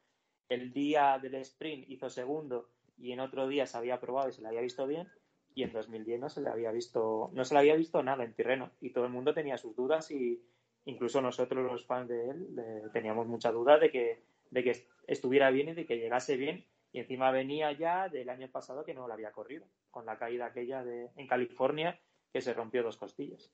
el 0.49 0.73
día 0.73 1.19
del 1.21 1.35
sprint 1.37 1.89
hizo 1.89 2.11
segundo 2.11 2.69
y 2.99 3.13
en 3.13 3.21
otro 3.21 3.49
día 3.49 3.67
se 3.67 3.77
había 3.79 4.01
probado 4.01 4.29
y 4.29 4.33
se 4.33 4.43
le 4.43 4.49
había 4.49 4.61
visto 4.61 4.87
bien, 4.87 5.09
y 5.55 5.65
en 5.65 5.73
2010 5.73 6.21
no 6.21 6.29
se 6.29 6.41
le 6.41 6.49
había 6.49 6.73
visto, 6.73 7.31
no 7.33 7.45
se 7.45 7.55
le 7.55 7.61
había 7.61 7.77
visto 7.77 8.03
nada 8.03 8.25
en 8.25 8.35
Tirreno, 8.35 8.71
y 8.81 8.91
todo 8.91 9.05
el 9.05 9.13
mundo 9.13 9.35
tenía 9.35 9.59
sus 9.59 9.77
dudas 9.77 10.11
y 10.11 10.43
incluso 10.85 11.21
nosotros 11.21 11.65
los 11.65 11.87
fans 11.87 12.09
de 12.09 12.31
él 12.31 12.91
teníamos 12.93 13.27
mucha 13.27 13.53
duda 13.53 13.79
de 13.79 13.91
que, 13.91 14.23
de 14.51 14.65
que 14.65 14.87
estuviera 15.07 15.51
bien 15.51 15.71
y 15.71 15.75
de 15.75 15.87
que 15.87 15.99
llegase 15.99 16.37
bien, 16.37 16.65
y 16.93 17.01
encima 17.01 17.31
venía 17.31 17.73
ya 17.73 18.09
del 18.09 18.29
año 18.29 18.49
pasado 18.51 18.85
que 18.85 18.95
no 18.95 19.07
lo 19.07 19.15
había 19.15 19.33
corrido, 19.33 19.67
con 19.91 20.05
la 20.05 20.19
caída 20.19 20.47
aquella 20.47 20.85
de, 20.85 21.11
en 21.17 21.27
California 21.27 21.99
que 22.33 22.41
se 22.41 22.55
rompió 22.55 22.83
dos 22.83 22.97
costillas. 22.97 23.51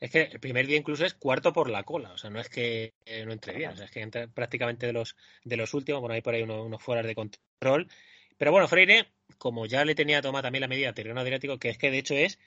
Es 0.00 0.10
que 0.10 0.22
el 0.22 0.40
primer 0.40 0.66
día 0.66 0.76
incluso 0.76 1.04
es 1.04 1.14
cuarto 1.14 1.52
por 1.52 1.70
la 1.70 1.84
cola, 1.84 2.12
o 2.12 2.18
sea, 2.18 2.30
no 2.30 2.40
es 2.40 2.48
que 2.48 2.94
no 3.24 3.32
entre 3.32 3.54
bien, 3.54 3.70
o 3.70 3.76
sea, 3.76 3.86
es 3.86 3.90
que 3.90 4.00
entra 4.00 4.26
prácticamente 4.26 4.86
de 4.86 4.92
los, 4.92 5.16
de 5.44 5.56
los 5.56 5.72
últimos, 5.74 6.00
bueno, 6.00 6.14
hay 6.14 6.20
por 6.22 6.34
ahí 6.34 6.42
unos, 6.42 6.66
unos 6.66 7.06
de 7.06 7.14
control. 7.14 7.88
Pero 8.36 8.50
bueno, 8.52 8.68
Freire, 8.68 9.12
como 9.38 9.66
ya 9.66 9.84
le 9.84 9.94
tenía 9.94 10.20
tomada 10.20 10.42
también 10.42 10.62
la 10.62 10.68
medida 10.68 10.92
Terreno 10.92 11.20
Adriático, 11.20 11.58
que 11.58 11.70
es 11.70 11.78
que 11.78 11.90
de 11.90 11.98
hecho 11.98 12.14
es 12.14 12.38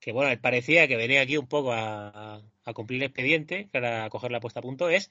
que, 0.00 0.12
bueno, 0.12 0.40
parecía 0.40 0.86
que 0.88 0.96
venía 0.96 1.22
aquí 1.22 1.36
un 1.36 1.48
poco 1.48 1.72
a, 1.72 2.42
a 2.64 2.72
cumplir 2.74 3.02
el 3.02 3.06
expediente, 3.08 3.68
para 3.72 4.08
coger 4.10 4.30
la 4.30 4.40
puesta 4.40 4.60
a 4.60 4.62
punto, 4.62 4.88
es 4.88 5.10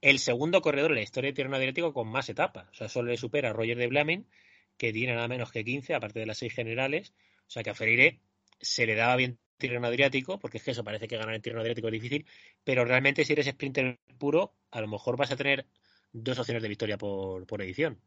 el 0.00 0.18
segundo 0.18 0.60
corredor 0.62 0.90
en 0.92 0.96
la 0.96 1.02
historia 1.02 1.30
de 1.30 1.34
Terreno 1.34 1.56
Adriático 1.56 1.92
con 1.92 2.08
más 2.08 2.28
etapas. 2.28 2.68
O 2.70 2.74
sea, 2.74 2.88
solo 2.88 3.10
le 3.10 3.16
supera 3.16 3.50
a 3.50 3.52
Roger 3.52 3.76
de 3.78 3.86
Blaming, 3.86 4.26
que 4.76 4.92
tiene 4.92 5.14
nada 5.14 5.28
menos 5.28 5.52
que 5.52 5.64
15, 5.64 5.94
aparte 5.94 6.20
de 6.20 6.26
las 6.26 6.38
seis 6.38 6.52
generales. 6.54 7.14
O 7.46 7.50
sea, 7.50 7.62
que 7.62 7.70
a 7.70 7.74
Freire 7.74 8.20
se 8.60 8.86
le 8.86 8.94
daba 8.94 9.16
bien 9.16 9.38
tirano 9.68 9.86
adriático, 9.86 10.38
porque 10.38 10.58
es 10.58 10.64
que 10.64 10.70
eso 10.72 10.84
parece 10.84 11.08
que 11.08 11.16
ganar 11.16 11.34
el 11.34 11.42
tirano 11.42 11.60
adriático 11.60 11.88
es 11.88 11.92
difícil, 11.92 12.26
pero 12.64 12.84
realmente 12.84 13.24
si 13.24 13.32
eres 13.32 13.46
sprinter 13.46 13.98
puro, 14.18 14.52
a 14.70 14.80
lo 14.80 14.88
mejor 14.88 15.16
vas 15.16 15.32
a 15.32 15.36
tener 15.36 15.66
dos 16.12 16.38
opciones 16.38 16.62
de 16.62 16.68
victoria 16.68 16.98
por, 16.98 17.46
por 17.46 17.62
edición. 17.62 17.98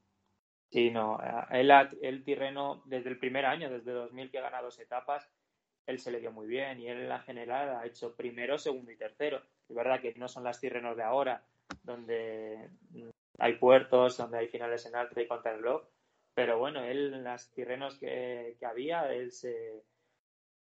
Sí, 0.70 0.92
no, 0.92 1.20
él, 1.52 1.72
el 2.02 2.24
Tirreno 2.24 2.84
desde 2.86 3.10
el 3.10 3.20
primer 3.20 3.46
año, 3.46 3.70
desde 3.70 3.92
2000 3.92 4.30
que 4.30 4.40
ha 4.40 4.42
ganado 4.42 4.66
dos 4.66 4.80
etapas, 4.80 5.30
él 5.86 6.00
se 6.00 6.12
le 6.12 6.20
dio 6.20 6.32
muy 6.32 6.46
bien 6.46 6.80
y 6.80 6.88
él 6.88 7.02
en 7.02 7.10
la 7.10 7.20
general 7.20 7.78
ha 7.78 7.86
hecho 7.86 8.16
primero, 8.16 8.58
segundo 8.58 8.92
y 8.92 8.98
tercero. 8.98 9.42
Es 9.70 9.76
verdad 9.76 10.02
que 10.02 10.14
no 10.16 10.28
son 10.28 10.44
las 10.44 10.60
Tirrenos 10.60 10.98
de 10.98 11.04
ahora, 11.04 11.44
donde 11.84 12.70
hay 13.40 13.54
puertos, 13.54 14.18
donde 14.18 14.40
hay 14.40 14.48
finales 14.50 14.86
en 14.86 14.96
alta 14.96 15.22
y 15.22 15.28
contra 15.28 15.54
el 15.54 15.62
blog, 15.62 15.88
pero 16.34 16.60
bueno, 16.60 16.84
él 16.84 17.14
en 17.14 17.24
las 17.24 17.52
Tirrenos 17.54 17.98
que, 17.98 18.58
que 18.60 18.66
había, 18.66 19.12
él 19.14 19.32
se, 19.32 19.84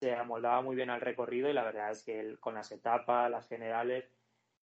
se 0.02 0.16
amoldaba 0.16 0.64
muy 0.64 0.76
bien 0.76 0.90
al 0.90 1.00
recorrido 1.00 1.48
y 1.48 1.54
la 1.54 1.64
verdad 1.64 1.92
es 1.92 2.02
que 2.04 2.20
él 2.20 2.40
con 2.40 2.56
las 2.56 2.72
etapas, 2.72 3.30
las 3.30 3.48
generales, 3.48 4.06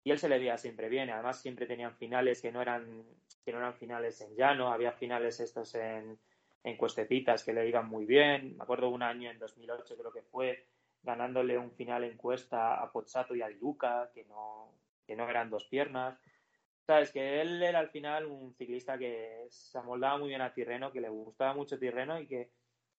y 0.03 0.11
él 0.11 0.19
se 0.19 0.27
le 0.27 0.37
veía 0.37 0.57
siempre 0.57 0.89
bien. 0.89 1.09
Además, 1.09 1.41
siempre 1.41 1.65
tenían 1.65 1.95
finales 1.95 2.41
que 2.41 2.51
no 2.51 2.61
eran, 2.61 3.05
que 3.45 3.53
no 3.53 3.59
eran 3.59 3.73
finales 3.75 4.19
en 4.19 4.35
llano, 4.35 4.73
había 4.73 4.91
finales 4.91 5.39
estos 5.39 5.75
en, 5.75 6.19
en 6.65 6.75
cuestecitas 6.75 7.45
que 7.45 7.53
le 7.53 7.65
iban 7.69 7.87
muy 7.87 8.05
bien. 8.05 8.57
Me 8.57 8.63
acuerdo 8.63 8.89
un 8.89 9.01
año 9.01 9.31
en 9.31 9.39
2008 9.39 9.95
creo 9.97 10.11
que 10.11 10.23
fue, 10.23 10.65
ganándole 11.01 11.57
un 11.57 11.71
final 11.71 12.03
en 12.03 12.17
cuesta 12.17 12.81
a 12.81 12.91
Pozzato 12.91 13.33
y 13.33 13.41
a 13.41 13.49
Luca, 13.49 14.11
que 14.13 14.25
no, 14.25 14.73
que 15.07 15.15
no 15.15 15.29
eran 15.29 15.49
dos 15.49 15.63
piernas. 15.69 16.19
Sabes 16.85 17.11
que 17.11 17.39
él 17.39 17.63
era 17.63 17.79
al 17.79 17.91
final 17.91 18.25
un 18.25 18.53
ciclista 18.55 18.97
que 18.97 19.47
se 19.49 19.77
amoldaba 19.77 20.17
muy 20.17 20.27
bien 20.27 20.41
a 20.41 20.53
Tirreno, 20.53 20.91
que 20.91 20.99
le 20.99 21.07
gustaba 21.07 21.53
mucho 21.53 21.79
Tirreno 21.79 22.19
y 22.19 22.27
que 22.27 22.49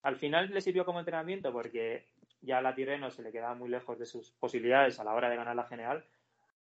al 0.04 0.16
final 0.16 0.50
le 0.50 0.60
sirvió 0.60 0.84
como 0.84 1.00
entrenamiento 1.00 1.50
porque 1.50 2.06
ya 2.44 2.60
la 2.60 2.74
Tirreno 2.74 3.10
se 3.10 3.22
le 3.22 3.32
quedaba 3.32 3.54
muy 3.54 3.68
lejos 3.68 3.98
de 3.98 4.06
sus 4.06 4.30
posibilidades 4.32 4.98
a 5.00 5.04
la 5.04 5.14
hora 5.14 5.28
de 5.28 5.36
ganar 5.36 5.56
la 5.56 5.64
general, 5.64 6.04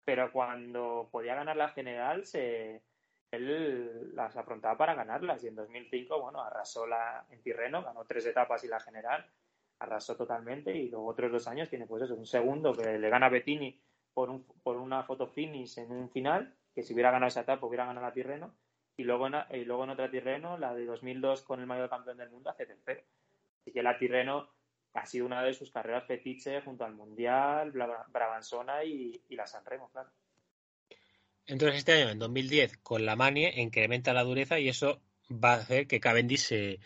pero 0.03 0.31
cuando 0.31 1.09
podía 1.11 1.35
ganar 1.35 1.55
la 1.55 1.69
general, 1.69 2.25
se, 2.25 2.81
él 3.31 4.15
las 4.15 4.35
afrontaba 4.37 4.77
para 4.77 4.95
ganarlas. 4.95 5.43
Y 5.43 5.47
en 5.47 5.55
2005, 5.55 6.21
bueno, 6.21 6.41
arrasó 6.41 6.87
la, 6.87 7.25
en 7.29 7.41
Tirreno, 7.41 7.83
ganó 7.83 8.05
tres 8.05 8.25
etapas 8.25 8.63
y 8.63 8.67
la 8.67 8.79
general, 8.79 9.25
arrasó 9.79 10.15
totalmente. 10.15 10.75
Y 10.75 10.89
luego 10.89 11.07
otros 11.07 11.31
dos 11.31 11.47
años 11.47 11.69
tiene 11.69 11.85
pues 11.85 12.03
eso, 12.03 12.15
un 12.15 12.25
segundo 12.25 12.73
que 12.73 12.97
le 12.97 13.09
gana 13.09 13.29
Bettini 13.29 13.79
por, 14.13 14.29
un, 14.29 14.43
por 14.63 14.77
una 14.77 15.03
foto 15.03 15.27
finish 15.27 15.79
en 15.79 15.91
un 15.91 16.09
final, 16.09 16.55
que 16.73 16.83
si 16.83 16.93
hubiera 16.93 17.11
ganado 17.11 17.27
esa 17.27 17.41
etapa 17.41 17.65
hubiera 17.65 17.85
ganado 17.85 18.05
la 18.05 18.13
Tirreno, 18.13 18.53
y 18.97 19.03
luego 19.03 19.27
en, 19.27 19.35
y 19.51 19.63
luego 19.63 19.83
otra 19.83 20.11
Tirreno, 20.11 20.57
la 20.57 20.73
de 20.73 20.85
2002 20.85 21.43
con 21.43 21.59
el 21.59 21.67
mayor 21.67 21.89
campeón 21.89 22.17
del 22.17 22.29
mundo, 22.29 22.49
hace 22.49 22.65
tercero. 22.65 23.01
Así 23.61 23.71
que 23.71 23.83
la 23.83 23.97
Tirreno 23.97 24.49
ha 24.93 25.05
sido 25.05 25.25
una 25.25 25.43
de 25.43 25.53
sus 25.53 25.71
carreras 25.71 26.05
fetiche 26.05 26.61
junto 26.61 26.83
al 26.83 26.93
Mundial, 26.93 27.71
Brabanzona 27.71 28.83
y, 28.83 29.21
la 29.29 29.45
Sanremo, 29.45 29.89
claro. 29.89 30.09
Entonces 31.45 31.79
este 31.79 31.93
año, 31.93 32.09
en 32.09 32.19
2010, 32.19 32.77
con 32.77 33.05
la 33.05 33.15
Manie, 33.15 33.59
incrementa 33.59 34.13
la 34.13 34.23
dureza 34.23 34.59
y 34.59 34.69
eso 34.69 35.01
va 35.31 35.53
a 35.53 35.57
hacer 35.57 35.87
que 35.87 35.99
Cavendish 35.99 36.41
se 36.41 36.79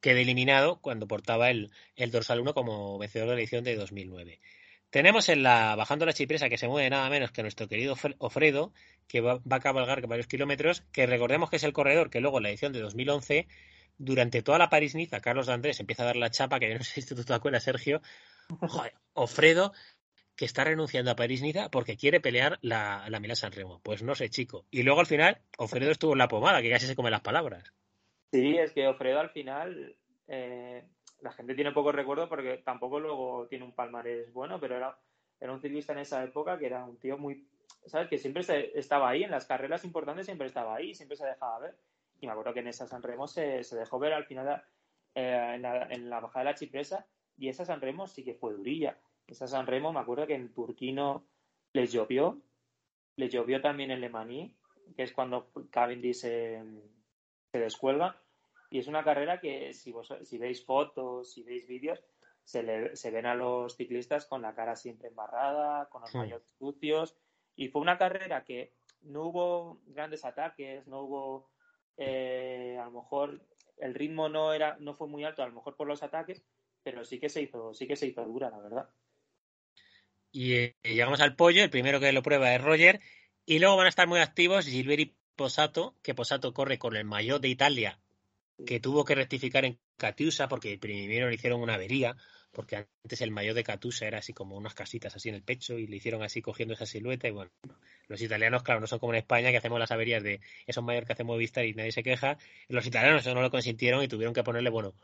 quede 0.00 0.22
eliminado 0.22 0.80
cuando 0.80 1.06
portaba 1.06 1.50
el, 1.50 1.70
el 1.96 2.10
dorsal 2.10 2.40
1 2.40 2.52
como 2.52 2.98
vencedor 2.98 3.28
de 3.28 3.34
la 3.34 3.40
edición 3.40 3.64
de 3.64 3.76
2009. 3.76 4.40
Tenemos 4.90 5.28
en 5.28 5.42
la 5.42 5.74
bajando 5.74 6.06
la 6.06 6.12
chipresa 6.12 6.48
que 6.48 6.58
se 6.58 6.68
mueve 6.68 6.90
nada 6.90 7.08
menos 7.08 7.32
que 7.32 7.42
nuestro 7.42 7.66
querido 7.66 7.96
Ofredo, 8.18 8.72
que 9.08 9.20
va, 9.20 9.40
va 9.50 9.56
a 9.56 9.60
cabalgar 9.60 10.06
varios 10.06 10.26
kilómetros, 10.26 10.82
que 10.92 11.06
recordemos 11.06 11.50
que 11.50 11.56
es 11.56 11.64
el 11.64 11.72
corredor 11.72 12.10
que 12.10 12.20
luego 12.20 12.36
en 12.36 12.44
la 12.44 12.50
edición 12.50 12.72
de 12.72 12.80
2011 12.80 13.48
durante 13.98 14.42
toda 14.42 14.58
la 14.58 14.70
París-Niza, 14.70 15.20
Carlos 15.20 15.48
Andrés 15.48 15.80
empieza 15.80 16.02
a 16.02 16.06
dar 16.06 16.16
la 16.16 16.30
chapa, 16.30 16.58
que 16.58 16.70
yo 16.70 16.78
no 16.78 16.84
sé 16.84 17.00
si 17.00 17.14
tú 17.14 17.24
te 17.24 17.34
acuerdas, 17.34 17.64
Sergio, 17.64 18.00
joder, 18.60 18.94
Ofredo, 19.12 19.72
que 20.36 20.44
está 20.44 20.64
renunciando 20.64 21.10
a 21.10 21.16
París-Niza 21.16 21.70
porque 21.70 21.96
quiere 21.96 22.20
pelear 22.20 22.58
la, 22.60 23.06
la 23.08 23.20
Milán 23.20 23.36
San 23.36 23.52
Remo. 23.52 23.80
Pues 23.82 24.02
no 24.02 24.14
sé, 24.14 24.30
chico. 24.30 24.66
Y 24.70 24.82
luego 24.82 25.00
al 25.00 25.06
final, 25.06 25.40
Ofredo 25.58 25.90
estuvo 25.90 26.12
en 26.12 26.18
la 26.18 26.28
pomada, 26.28 26.60
que 26.60 26.70
casi 26.70 26.86
se 26.86 26.96
come 26.96 27.10
las 27.10 27.20
palabras. 27.20 27.72
Sí, 28.32 28.56
es 28.56 28.72
que 28.72 28.88
Ofredo 28.88 29.20
al 29.20 29.30
final, 29.30 29.96
eh, 30.26 30.84
la 31.20 31.32
gente 31.32 31.54
tiene 31.54 31.72
poco 31.72 31.92
recuerdo 31.92 32.28
porque 32.28 32.58
tampoco 32.58 32.98
luego 32.98 33.46
tiene 33.48 33.64
un 33.64 33.74
palmarés 33.74 34.32
bueno, 34.32 34.58
pero 34.58 34.76
era, 34.76 34.98
era 35.40 35.52
un 35.52 35.60
ciclista 35.60 35.92
en 35.92 36.00
esa 36.00 36.22
época 36.24 36.58
que 36.58 36.66
era 36.66 36.84
un 36.84 36.98
tío 36.98 37.16
muy, 37.16 37.46
¿sabes? 37.86 38.08
Que 38.08 38.18
siempre 38.18 38.42
se, 38.42 38.76
estaba 38.78 39.08
ahí, 39.08 39.22
en 39.22 39.30
las 39.30 39.46
carreras 39.46 39.84
importantes 39.84 40.26
siempre 40.26 40.48
estaba 40.48 40.74
ahí, 40.74 40.94
siempre 40.94 41.16
se 41.16 41.26
dejaba 41.26 41.60
ver. 41.60 41.76
Y 42.24 42.26
me 42.26 42.32
acuerdo 42.32 42.54
que 42.54 42.60
en 42.60 42.68
esa 42.68 42.86
San 42.86 43.02
Remo 43.02 43.28
se, 43.28 43.62
se 43.64 43.76
dejó 43.76 43.98
ver 43.98 44.14
al 44.14 44.24
final 44.24 44.64
eh, 45.14 45.52
en, 45.56 45.60
la, 45.60 45.82
en, 45.90 46.08
la, 46.08 46.20
bajada 46.20 46.46
de 46.46 46.50
la 46.52 46.54
Chipresa 46.54 47.06
y 47.36 47.50
esa 47.50 47.66
San 47.66 47.82
Remo 47.82 48.06
sí 48.06 48.24
que 48.24 48.32
fue 48.32 48.54
durilla. 48.54 48.98
Esa 49.26 49.46
San 49.46 49.66
Remo 49.66 49.92
me 49.92 50.00
acuerdo 50.00 50.26
que 50.26 50.34
en 50.34 50.54
Turquino 50.54 51.26
les 51.74 51.92
llovió, 51.92 52.40
les 53.16 53.30
llovió 53.30 53.60
también 53.60 53.90
en 53.90 54.00
Le 54.00 54.08
Mans, 54.08 54.52
que 54.96 55.02
es 55.02 55.12
cuando 55.12 55.50
Cavendish 55.70 56.16
se, 56.16 56.62
se 57.52 57.58
descuelga. 57.60 58.18
Y 58.70 58.78
es 58.78 58.86
una 58.86 59.04
carrera 59.04 59.38
que 59.38 59.74
si, 59.74 59.92
vos, 59.92 60.10
si 60.22 60.38
veis 60.38 60.64
fotos, 60.64 61.30
si 61.30 61.42
veis 61.42 61.66
vídeos, 61.66 62.02
se, 62.42 62.62
le, 62.62 62.96
se 62.96 63.10
ven 63.10 63.26
a 63.26 63.34
los 63.34 63.76
ciclistas 63.76 64.24
con 64.24 64.40
la 64.40 64.54
cara 64.54 64.76
siempre 64.76 65.08
embarrada, 65.08 65.90
con 65.90 66.00
los 66.00 66.10
sí. 66.10 66.16
mayores 66.16 66.48
sucios. 66.58 67.18
Y 67.54 67.68
fue 67.68 67.82
una 67.82 67.98
carrera 67.98 68.44
que 68.44 68.72
no 69.02 69.24
hubo 69.24 69.82
grandes 69.88 70.24
ataques, 70.24 70.86
no 70.86 71.02
hubo 71.02 71.53
eh, 71.96 72.78
a 72.80 72.84
lo 72.84 72.90
mejor 72.92 73.40
el 73.78 73.94
ritmo 73.94 74.28
no 74.28 74.52
era 74.52 74.76
no 74.80 74.94
fue 74.94 75.08
muy 75.08 75.24
alto 75.24 75.42
a 75.42 75.48
lo 75.48 75.54
mejor 75.54 75.76
por 75.76 75.86
los 75.86 76.02
ataques 76.02 76.42
pero 76.82 77.04
sí 77.04 77.18
que 77.18 77.28
se 77.28 77.42
hizo 77.42 77.74
sí 77.74 77.86
que 77.86 77.96
se 77.96 78.06
hizo 78.06 78.24
dura 78.24 78.50
la 78.50 78.58
verdad. 78.58 78.88
Y 80.30 80.54
eh, 80.54 80.76
llegamos 80.82 81.20
al 81.20 81.36
pollo, 81.36 81.62
el 81.62 81.70
primero 81.70 82.00
que 82.00 82.12
lo 82.12 82.22
prueba 82.22 82.52
es 82.54 82.60
Roger, 82.60 83.00
y 83.46 83.60
luego 83.60 83.76
van 83.76 83.86
a 83.86 83.88
estar 83.88 84.08
muy 84.08 84.18
activos 84.18 84.66
Gilbert 84.66 85.00
y 85.00 85.16
Posato, 85.36 85.94
que 86.02 86.14
Posato 86.14 86.52
corre 86.52 86.78
con 86.78 86.96
el 86.96 87.04
maillot 87.04 87.40
de 87.40 87.48
Italia, 87.48 88.00
que 88.66 88.80
tuvo 88.80 89.04
que 89.04 89.14
rectificar 89.14 89.64
en 89.64 89.78
Catiusa 89.96 90.48
porque 90.48 90.76
primero 90.78 91.28
le 91.28 91.36
hicieron 91.36 91.60
una 91.60 91.74
avería, 91.74 92.16
porque 92.54 92.76
antes 92.76 93.20
el 93.20 93.30
maillot 93.30 93.54
de 93.54 93.64
Catusa 93.64 94.06
era 94.06 94.18
así 94.18 94.32
como 94.32 94.56
unas 94.56 94.74
casitas 94.74 95.14
así 95.14 95.28
en 95.28 95.34
el 95.34 95.42
pecho 95.42 95.78
y 95.78 95.86
le 95.86 95.96
hicieron 95.96 96.22
así 96.22 96.40
cogiendo 96.40 96.74
esa 96.74 96.86
silueta 96.86 97.28
y 97.28 97.32
bueno, 97.32 97.50
los 98.08 98.22
italianos 98.22 98.62
claro 98.62 98.80
no 98.80 98.86
son 98.86 98.98
como 98.98 99.12
en 99.12 99.18
España 99.18 99.50
que 99.50 99.58
hacemos 99.58 99.78
las 99.78 99.90
averías 99.90 100.22
de 100.22 100.40
esos 100.66 100.82
mayor 100.84 101.04
que 101.04 101.12
hacemos 101.12 101.34
Movistar 101.34 101.66
y 101.66 101.74
nadie 101.74 101.92
se 101.92 102.02
queja, 102.02 102.38
los 102.68 102.86
italianos 102.86 103.22
eso 103.22 103.34
no 103.34 103.42
lo 103.42 103.50
consintieron 103.50 104.02
y 104.02 104.08
tuvieron 104.08 104.32
que 104.34 104.42
ponerle 104.44 104.70
bueno, 104.70 104.94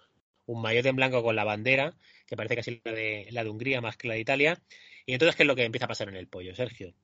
un 0.47 0.63
maillot 0.63 0.87
en 0.87 0.97
blanco 0.97 1.23
con 1.23 1.37
la 1.37 1.45
bandera, 1.45 1.95
que 2.27 2.37
parece 2.37 2.57
casi 2.57 2.81
la 2.85 2.93
de, 2.93 3.29
la 3.31 3.45
de 3.45 3.51
Hungría 3.51 3.81
más 3.81 3.97
que 3.97 4.09
la 4.09 4.15
de 4.15 4.21
Italia, 4.21 4.63
y 5.07 5.13
entonces 5.13 5.37
¿qué 5.37 5.43
es 5.43 5.47
lo 5.47 5.57
que 5.57 5.65
empieza 5.65 5.87
a 5.87 5.89
pasar 5.89 6.09
en 6.09 6.17
el 6.17 6.29
pollo, 6.29 6.55
Sergio? 6.55 6.95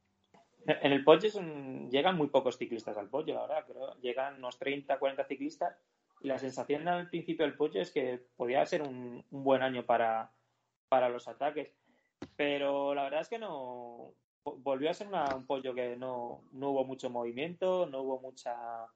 En 0.66 0.92
el 0.92 1.04
pollo 1.04 1.28
es 1.28 1.34
un- 1.36 1.90
llegan 1.90 2.16
muy 2.16 2.28
pocos 2.28 2.58
ciclistas 2.58 2.96
al 2.96 3.08
pollo, 3.08 3.38
ahora 3.38 3.64
creo. 3.64 3.94
Llegan 4.00 4.36
unos 4.36 4.58
30, 4.58 4.98
40 4.98 5.24
ciclistas. 5.24 5.76
Y 6.20 6.28
la 6.28 6.38
sensación 6.38 6.88
al 6.88 7.08
principio 7.08 7.46
del 7.46 7.56
pollo 7.56 7.80
es 7.80 7.92
que 7.92 8.20
podía 8.36 8.66
ser 8.66 8.82
un 8.82 9.24
buen 9.30 9.62
año 9.62 9.84
para, 9.86 10.32
para 10.88 11.08
los 11.08 11.28
ataques. 11.28 11.72
Pero 12.36 12.94
la 12.94 13.04
verdad 13.04 13.20
es 13.20 13.28
que 13.28 13.38
no. 13.38 14.12
Volvió 14.44 14.90
a 14.90 14.94
ser 14.94 15.08
una- 15.08 15.34
un 15.34 15.44
pollo 15.46 15.74
que 15.74 15.96
no, 15.96 16.42
no 16.52 16.70
hubo 16.70 16.84
mucho 16.84 17.10
movimiento, 17.10 17.86
no 17.86 18.02
hubo 18.02 18.20
mucha. 18.20 18.86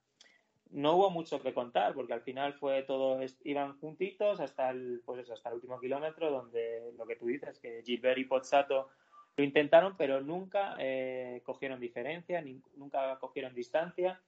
No 0.70 0.94
hubo 0.94 1.10
mucho 1.10 1.42
que 1.42 1.52
contar, 1.52 1.94
porque 1.94 2.12
al 2.12 2.20
final 2.22 2.54
fue 2.54 2.84
todo, 2.84 3.18
iban 3.42 3.76
juntitos 3.80 4.38
hasta 4.38 4.70
el, 4.70 5.02
pues 5.04 5.28
hasta 5.28 5.48
el 5.48 5.56
último 5.56 5.80
kilómetro, 5.80 6.30
donde 6.30 6.92
lo 6.96 7.06
que 7.06 7.16
tú 7.16 7.26
dices, 7.26 7.58
que 7.58 7.82
Gilbert 7.84 8.18
y 8.18 8.24
Pozzato 8.24 8.88
lo 9.36 9.42
intentaron, 9.44 9.96
pero 9.96 10.20
nunca 10.20 10.76
eh, 10.78 11.42
cogieron 11.44 11.80
diferencia, 11.80 12.40
nunca 12.76 13.18
cogieron 13.18 13.52
distancia 13.52 14.20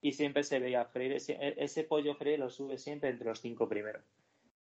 y 0.00 0.12
siempre 0.12 0.42
se 0.42 0.58
veía 0.58 0.84
Freire. 0.86 1.20
si- 1.20 1.32
e- 1.34 1.54
Ese 1.62 1.84
pollo 1.84 2.16
Freire 2.16 2.38
lo 2.38 2.50
sube 2.50 2.78
siempre 2.78 3.10
entre 3.10 3.28
los 3.28 3.40
cinco 3.40 3.68
primeros. 3.68 4.02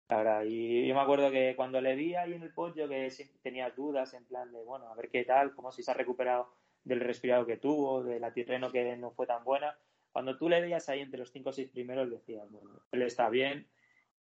La 0.10 0.18
verdad, 0.18 0.43
y 0.43 0.88
yo 0.88 0.95
me 0.95 1.01
acuerdo 1.01 1.30
que 1.30 1.53
cuando 1.55 1.80
le 1.82 1.95
vi 1.95 2.16
ahí 2.16 2.34
en 2.34 2.41
el 2.41 2.51
pollo 2.51 2.89
que 2.89 3.14
tenía 3.43 3.70
dudas 3.70 4.16
en 4.16 4.26
plan 4.26 4.51
de, 4.51 4.64
bueno, 4.64 4.88
a 4.89 4.95
ver 4.95 5.10
qué 5.10 5.24
tal, 5.24 5.53
como 5.53 5.72
si 5.72 5.84
se 5.84 5.91
ha 5.91 5.93
recuperado 5.93 6.51
del 6.84 6.99
resfriado 6.99 7.45
que 7.45 7.57
tuvo, 7.57 8.03
de 8.03 8.20
la 8.20 8.34
tirreno 8.34 8.72
que 8.72 8.97
no 8.97 9.12
fue 9.12 9.28
tan 9.28 9.43
buena. 9.43 9.78
Cuando 10.12 10.36
tú 10.36 10.49
le 10.49 10.62
veías 10.62 10.89
ahí 10.89 11.01
entre 11.01 11.20
los 11.20 11.32
cinco 11.32 11.51
o 11.51 11.53
seis 11.53 11.70
primeros, 11.70 12.10
decías, 12.10 12.49
bueno, 12.49 12.82
él 12.91 13.03
está 13.03 13.30
bien 13.30 13.70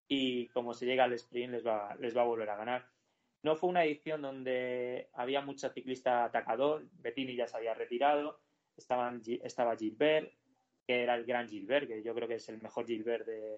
y 0.08 0.48
como 0.48 0.74
se 0.74 0.86
llega 0.86 1.04
al 1.04 1.12
sprint 1.12 1.52
les 1.52 1.64
va, 1.64 1.94
les 2.00 2.16
va 2.16 2.22
a 2.22 2.26
volver 2.26 2.50
a 2.50 2.56
ganar. 2.56 2.88
No 3.44 3.54
fue 3.54 3.70
una 3.70 3.84
edición 3.84 4.22
donde 4.22 5.08
había 5.12 5.40
mucho 5.40 5.68
ciclista 5.70 6.24
atacador, 6.24 6.84
Bettini 6.94 7.36
ya 7.36 7.46
se 7.46 7.58
había 7.58 7.74
retirado, 7.74 8.40
estaban, 8.76 9.22
estaba 9.44 9.76
Gilbert, 9.76 10.32
que 10.84 11.04
era 11.04 11.14
el 11.14 11.24
gran 11.24 11.48
Gilbert, 11.48 11.86
que 11.86 12.02
yo 12.02 12.12
creo 12.12 12.26
que 12.26 12.34
es 12.34 12.48
el 12.48 12.60
mejor 12.60 12.86
Gilbert 12.86 13.24
de, 13.24 13.56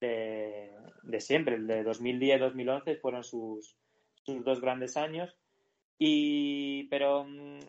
de, 0.00 0.72
de 1.02 1.20
siempre, 1.20 1.56
el 1.56 1.66
de 1.66 1.84
2010-2011 1.84 3.00
fueron 3.00 3.24
sus, 3.24 3.76
sus 4.22 4.44
dos 4.44 4.60
grandes 4.60 4.96
años. 4.96 5.36
Y, 5.98 6.84
pero 6.84 7.24
mm, 7.24 7.60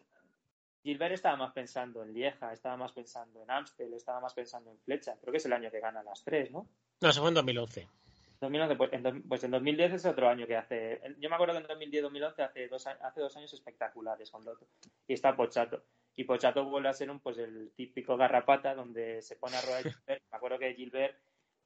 Gilbert 0.83 1.13
estaba 1.13 1.35
más 1.35 1.51
pensando 1.51 2.03
en 2.03 2.13
Lieja, 2.13 2.53
estaba 2.53 2.77
más 2.77 2.91
pensando 2.91 3.41
en 3.41 3.51
Amstel, 3.51 3.93
estaba 3.93 4.19
más 4.19 4.33
pensando 4.33 4.71
en 4.71 4.79
Flecha. 4.79 5.17
Creo 5.19 5.31
que 5.31 5.37
es 5.37 5.45
el 5.45 5.53
año 5.53 5.71
que 5.71 5.79
gana 5.79 6.03
las 6.03 6.23
tres, 6.23 6.51
¿no? 6.51 6.67
No, 7.01 7.09
eso 7.09 7.21
fue 7.21 7.29
en 7.29 7.35
2011. 7.35 7.87
2011, 8.41 8.75
pues, 8.75 8.93
en, 8.93 9.23
pues 9.23 9.43
en 9.43 9.51
2010 9.51 9.93
es 9.93 10.05
otro 10.05 10.29
año 10.29 10.47
que 10.47 10.55
hace. 10.55 11.01
Yo 11.19 11.29
me 11.29 11.35
acuerdo 11.35 11.55
que 11.55 11.73
en 11.73 11.91
2010-2011 11.91 12.43
hace 12.43 12.67
dos, 12.67 12.87
hace 12.87 13.19
dos 13.19 13.35
años 13.35 13.53
espectaculares 13.53 14.31
con 14.31 14.45
Lotto. 14.45 14.67
Y 15.07 15.13
está 15.13 15.35
Pochato. 15.35 15.83
Y 16.15 16.23
Pochato 16.23 16.63
vuelve 16.65 16.89
a 16.89 16.93
ser 16.93 17.11
un, 17.11 17.19
pues, 17.19 17.37
el 17.37 17.71
típico 17.75 18.15
garrapata 18.15 18.75
donde 18.75 19.21
se 19.21 19.35
pone 19.35 19.57
a 19.57 19.61
rodar 19.61 19.83
Gilbert. 19.83 20.23
Me 20.31 20.37
acuerdo 20.37 20.59
que 20.59 20.73
Gilbert, 20.73 21.17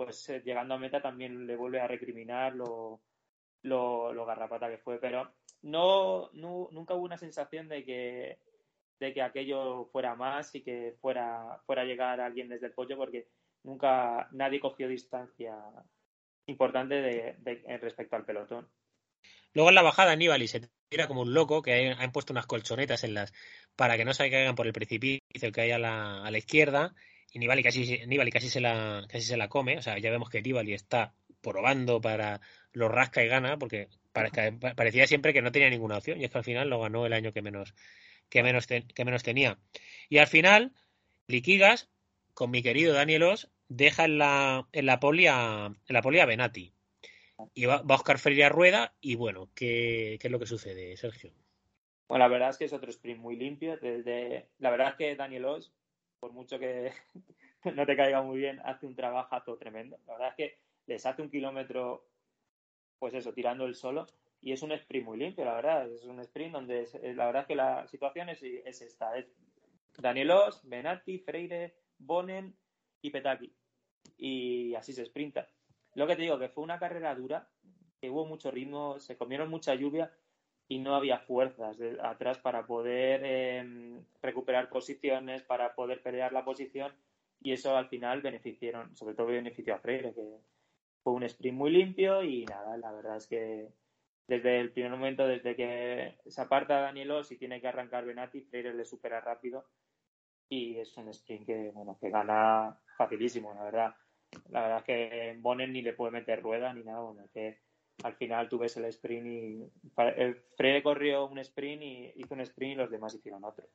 pues 0.05 0.27
eh, 0.29 0.41
llegando 0.43 0.73
a 0.73 0.79
meta, 0.79 1.01
también 1.01 1.45
le 1.47 1.55
vuelve 1.55 1.79
a 1.79 1.87
recriminar 1.87 2.55
lo, 2.55 3.01
lo, 3.63 4.13
lo 4.13 4.25
garrapata 4.25 4.69
que 4.69 4.77
fue. 4.77 4.99
Pero 4.99 5.33
no, 5.63 6.29
nunca 6.33 6.93
hubo 6.93 7.03
una 7.05 7.17
sensación 7.17 7.67
de 7.69 7.83
que, 7.83 8.39
de 8.99 9.13
que 9.13 9.21
aquello 9.21 9.85
fuera 9.91 10.15
más 10.15 10.53
y 10.55 10.61
que 10.61 10.95
fuera, 11.01 11.61
fuera 11.65 11.83
a 11.83 11.85
llegar 11.85 12.19
alguien 12.21 12.49
desde 12.49 12.67
el 12.67 12.73
pollo, 12.73 12.97
porque 12.97 13.27
nunca 13.63 14.27
nadie 14.31 14.59
cogió 14.59 14.87
distancia 14.87 15.55
importante 16.45 16.95
de, 16.95 17.35
de- 17.39 17.77
respecto 17.77 18.15
al 18.15 18.25
pelotón. 18.25 18.69
Luego 19.53 19.69
en 19.69 19.75
la 19.75 19.81
bajada 19.81 20.15
Nibali 20.15 20.47
se 20.47 20.69
tira 20.89 21.07
como 21.07 21.21
un 21.21 21.33
loco, 21.33 21.61
que 21.61 21.95
han 21.97 22.11
puesto 22.11 22.33
unas 22.33 22.47
colchonetas 22.47 23.03
en 23.03 23.13
las 23.13 23.33
para 23.75 23.97
que 23.97 24.05
no 24.05 24.13
se 24.13 24.29
caigan 24.29 24.55
por 24.55 24.67
el 24.67 24.73
precipicio 24.73 25.51
que 25.53 25.61
hay 25.61 25.71
a 25.71 25.79
la, 25.79 26.23
a 26.25 26.31
la 26.31 26.37
izquierda. 26.37 26.93
Y 27.33 27.39
Nibali 27.39 27.63
casi, 27.63 28.05
Nibali 28.07 28.31
casi 28.31 28.47
se 28.49 28.61
la 28.61 29.03
casi 29.09 29.25
se 29.25 29.37
la 29.37 29.49
come. 29.49 29.77
O 29.77 29.81
sea, 29.81 29.97
ya 29.97 30.11
vemos 30.11 30.29
que 30.29 30.41
Nibali 30.41 30.73
está 30.73 31.13
probando 31.41 31.99
para 31.99 32.39
lo 32.71 32.87
rasca 32.87 33.23
y 33.23 33.27
gana, 33.27 33.57
porque 33.57 33.89
pare- 34.13 34.31
pa- 34.53 34.75
parecía 34.75 35.07
siempre 35.07 35.33
que 35.33 35.41
no 35.41 35.51
tenía 35.51 35.69
ninguna 35.69 35.97
opción. 35.97 36.21
Y 36.21 36.25
es 36.25 36.31
que 36.31 36.37
al 36.37 36.43
final 36.43 36.69
lo 36.69 36.79
ganó 36.79 37.05
el 37.05 37.13
año 37.13 37.33
que 37.33 37.41
menos, 37.41 37.73
que 38.29 38.43
menos, 38.43 38.67
que 38.67 39.05
menos 39.05 39.23
tenía. 39.23 39.57
Y 40.09 40.19
al 40.19 40.27
final, 40.27 40.73
Liquigas, 41.27 41.89
con 42.33 42.51
mi 42.51 42.61
querido 42.61 42.93
Danielos, 42.93 43.49
deja 43.67 44.05
en 44.05 44.19
la, 44.19 44.67
en 44.71 44.85
la 44.85 44.99
poli 44.99 45.27
a, 45.27 45.65
en 45.65 45.93
la 45.93 46.01
poli 46.01 46.23
Benati. 46.25 46.73
Y 47.55 47.65
va, 47.65 47.81
va 47.81 47.95
Oscar 47.95 48.19
Freire 48.19 48.45
a 48.45 48.49
rueda 48.49 48.93
y 49.01 49.15
bueno, 49.15 49.49
¿qué, 49.55 50.17
qué 50.21 50.27
es 50.27 50.31
lo 50.31 50.39
que 50.39 50.45
sucede, 50.45 50.95
Sergio? 50.97 51.31
Bueno, 52.07 52.25
la 52.25 52.29
verdad 52.29 52.49
es 52.49 52.57
que 52.57 52.65
es 52.65 52.73
otro 52.73 52.91
sprint 52.91 53.19
muy 53.19 53.35
limpio. 53.35 53.77
Desde, 53.77 54.47
la 54.59 54.69
verdad 54.69 54.89
es 54.89 54.95
que 54.95 55.15
Daniel 55.15 55.45
Oss, 55.45 55.73
por 56.23 56.31
mucho 56.31 56.57
que 56.57 56.89
no 57.75 57.85
te 57.85 57.97
caiga 57.97 58.21
muy 58.21 58.37
bien, 58.37 58.61
hace 58.63 58.85
un 58.85 58.95
trabajazo 58.95 59.57
tremendo. 59.57 59.97
La 60.07 60.13
verdad 60.13 60.29
es 60.29 60.35
que 60.37 60.57
les 60.85 61.05
hace 61.05 61.21
un 61.21 61.29
kilómetro, 61.29 62.05
pues 62.99 63.13
eso, 63.13 63.33
tirando 63.33 63.65
el 63.65 63.75
solo. 63.75 64.07
Y 64.41 64.53
es 64.53 64.63
un 64.63 64.71
sprint 64.71 65.05
muy 65.05 65.17
limpio, 65.19 65.45
la 65.45 65.55
verdad. 65.55 65.91
Es 65.91 66.05
un 66.05 66.19
sprint 66.21 66.53
donde 66.53 66.83
es- 66.83 66.93
la 66.95 67.25
verdad 67.27 67.41
es 67.43 67.47
que 67.47 67.55
la 67.55 67.87
situación 67.87 68.29
es, 68.29 68.41
es 68.43 68.81
esta. 68.81 69.17
Es 69.17 69.27
Daniel 69.99 70.31
Oss, 70.31 70.61
Benatti, 70.63 71.19
Freire, 71.19 71.75
Bonen 71.99 72.55
y 73.01 73.09
Petaki. 73.11 73.53
Y 74.17 74.75
así 74.75 74.93
se 74.93 75.05
sprinta. 75.05 75.49
Lo 75.95 76.07
que 76.07 76.15
te 76.15 76.23
digo, 76.23 76.39
que 76.39 76.49
fue 76.49 76.63
una 76.63 76.79
carrera 76.79 77.15
dura, 77.15 77.49
que 78.01 78.09
hubo 78.09 78.25
mucho 78.25 78.51
ritmo, 78.51 78.99
se 78.99 79.17
comieron 79.17 79.49
mucha 79.49 79.75
lluvia 79.75 80.11
y 80.73 80.79
no 80.79 80.95
había 80.95 81.19
fuerzas 81.19 81.77
de- 81.77 81.99
atrás 82.01 82.39
para 82.39 82.65
poder 82.65 83.21
eh, 83.23 84.01
recuperar 84.23 84.69
posiciones, 84.69 85.43
para 85.43 85.75
poder 85.75 86.01
pelear 86.01 86.33
la 86.33 86.43
posición 86.43 86.91
y 87.39 87.51
eso 87.51 87.77
al 87.77 87.89
final 87.89 88.21
beneficiaron, 88.21 88.95
sobre 88.95 89.13
todo 89.13 89.27
benefició 89.27 89.75
a 89.75 89.79
Freire, 89.79 90.13
que 90.15 90.39
fue 91.03 91.13
un 91.13 91.23
sprint 91.23 91.57
muy 91.57 91.69
limpio 91.69 92.23
y 92.23 92.45
nada, 92.45 92.75
la 92.77 92.91
verdad 92.91 93.17
es 93.17 93.27
que 93.27 93.67
desde 94.27 94.59
el 94.61 94.71
primer 94.71 94.91
momento, 94.91 95.27
desde 95.27 95.55
que 95.55 96.17
se 96.25 96.41
aparta 96.41 96.81
Danielo, 96.81 97.23
si 97.23 97.37
tiene 97.37 97.61
que 97.61 97.67
arrancar 97.67 98.05
Benati, 98.05 98.41
Freire 98.41 98.73
le 98.73 98.85
supera 98.85 99.21
rápido 99.21 99.65
y 100.49 100.77
es 100.77 100.97
un 100.97 101.09
sprint 101.09 101.45
que, 101.45 101.69
bueno, 101.71 101.97
que 102.01 102.09
gana 102.09 102.79
facilísimo, 102.97 103.53
la 103.53 103.63
verdad. 103.63 103.95
La 104.49 104.61
verdad 104.63 104.77
es 104.79 104.83
que 104.85 105.37
Bonen 105.39 105.71
ni 105.71 105.83
le 105.83 105.93
puede 105.93 106.13
meter 106.13 106.41
rueda 106.41 106.73
ni 106.73 106.83
nada, 106.83 107.01
bueno, 107.01 107.27
que 107.31 107.59
al 108.01 108.15
final 108.15 108.49
tú 108.49 108.57
ves 108.57 108.75
el 108.77 108.85
sprint 108.85 109.27
y 109.27 109.71
el 110.17 110.83
corrió 110.83 111.25
un 111.27 111.39
sprint 111.39 111.83
y 111.83 112.13
hizo 112.15 112.33
un 112.33 112.41
sprint 112.41 112.73
y 112.73 112.75
los 112.75 112.89
demás 112.89 113.13
hicieron 113.13 113.43
otro. 113.43 113.67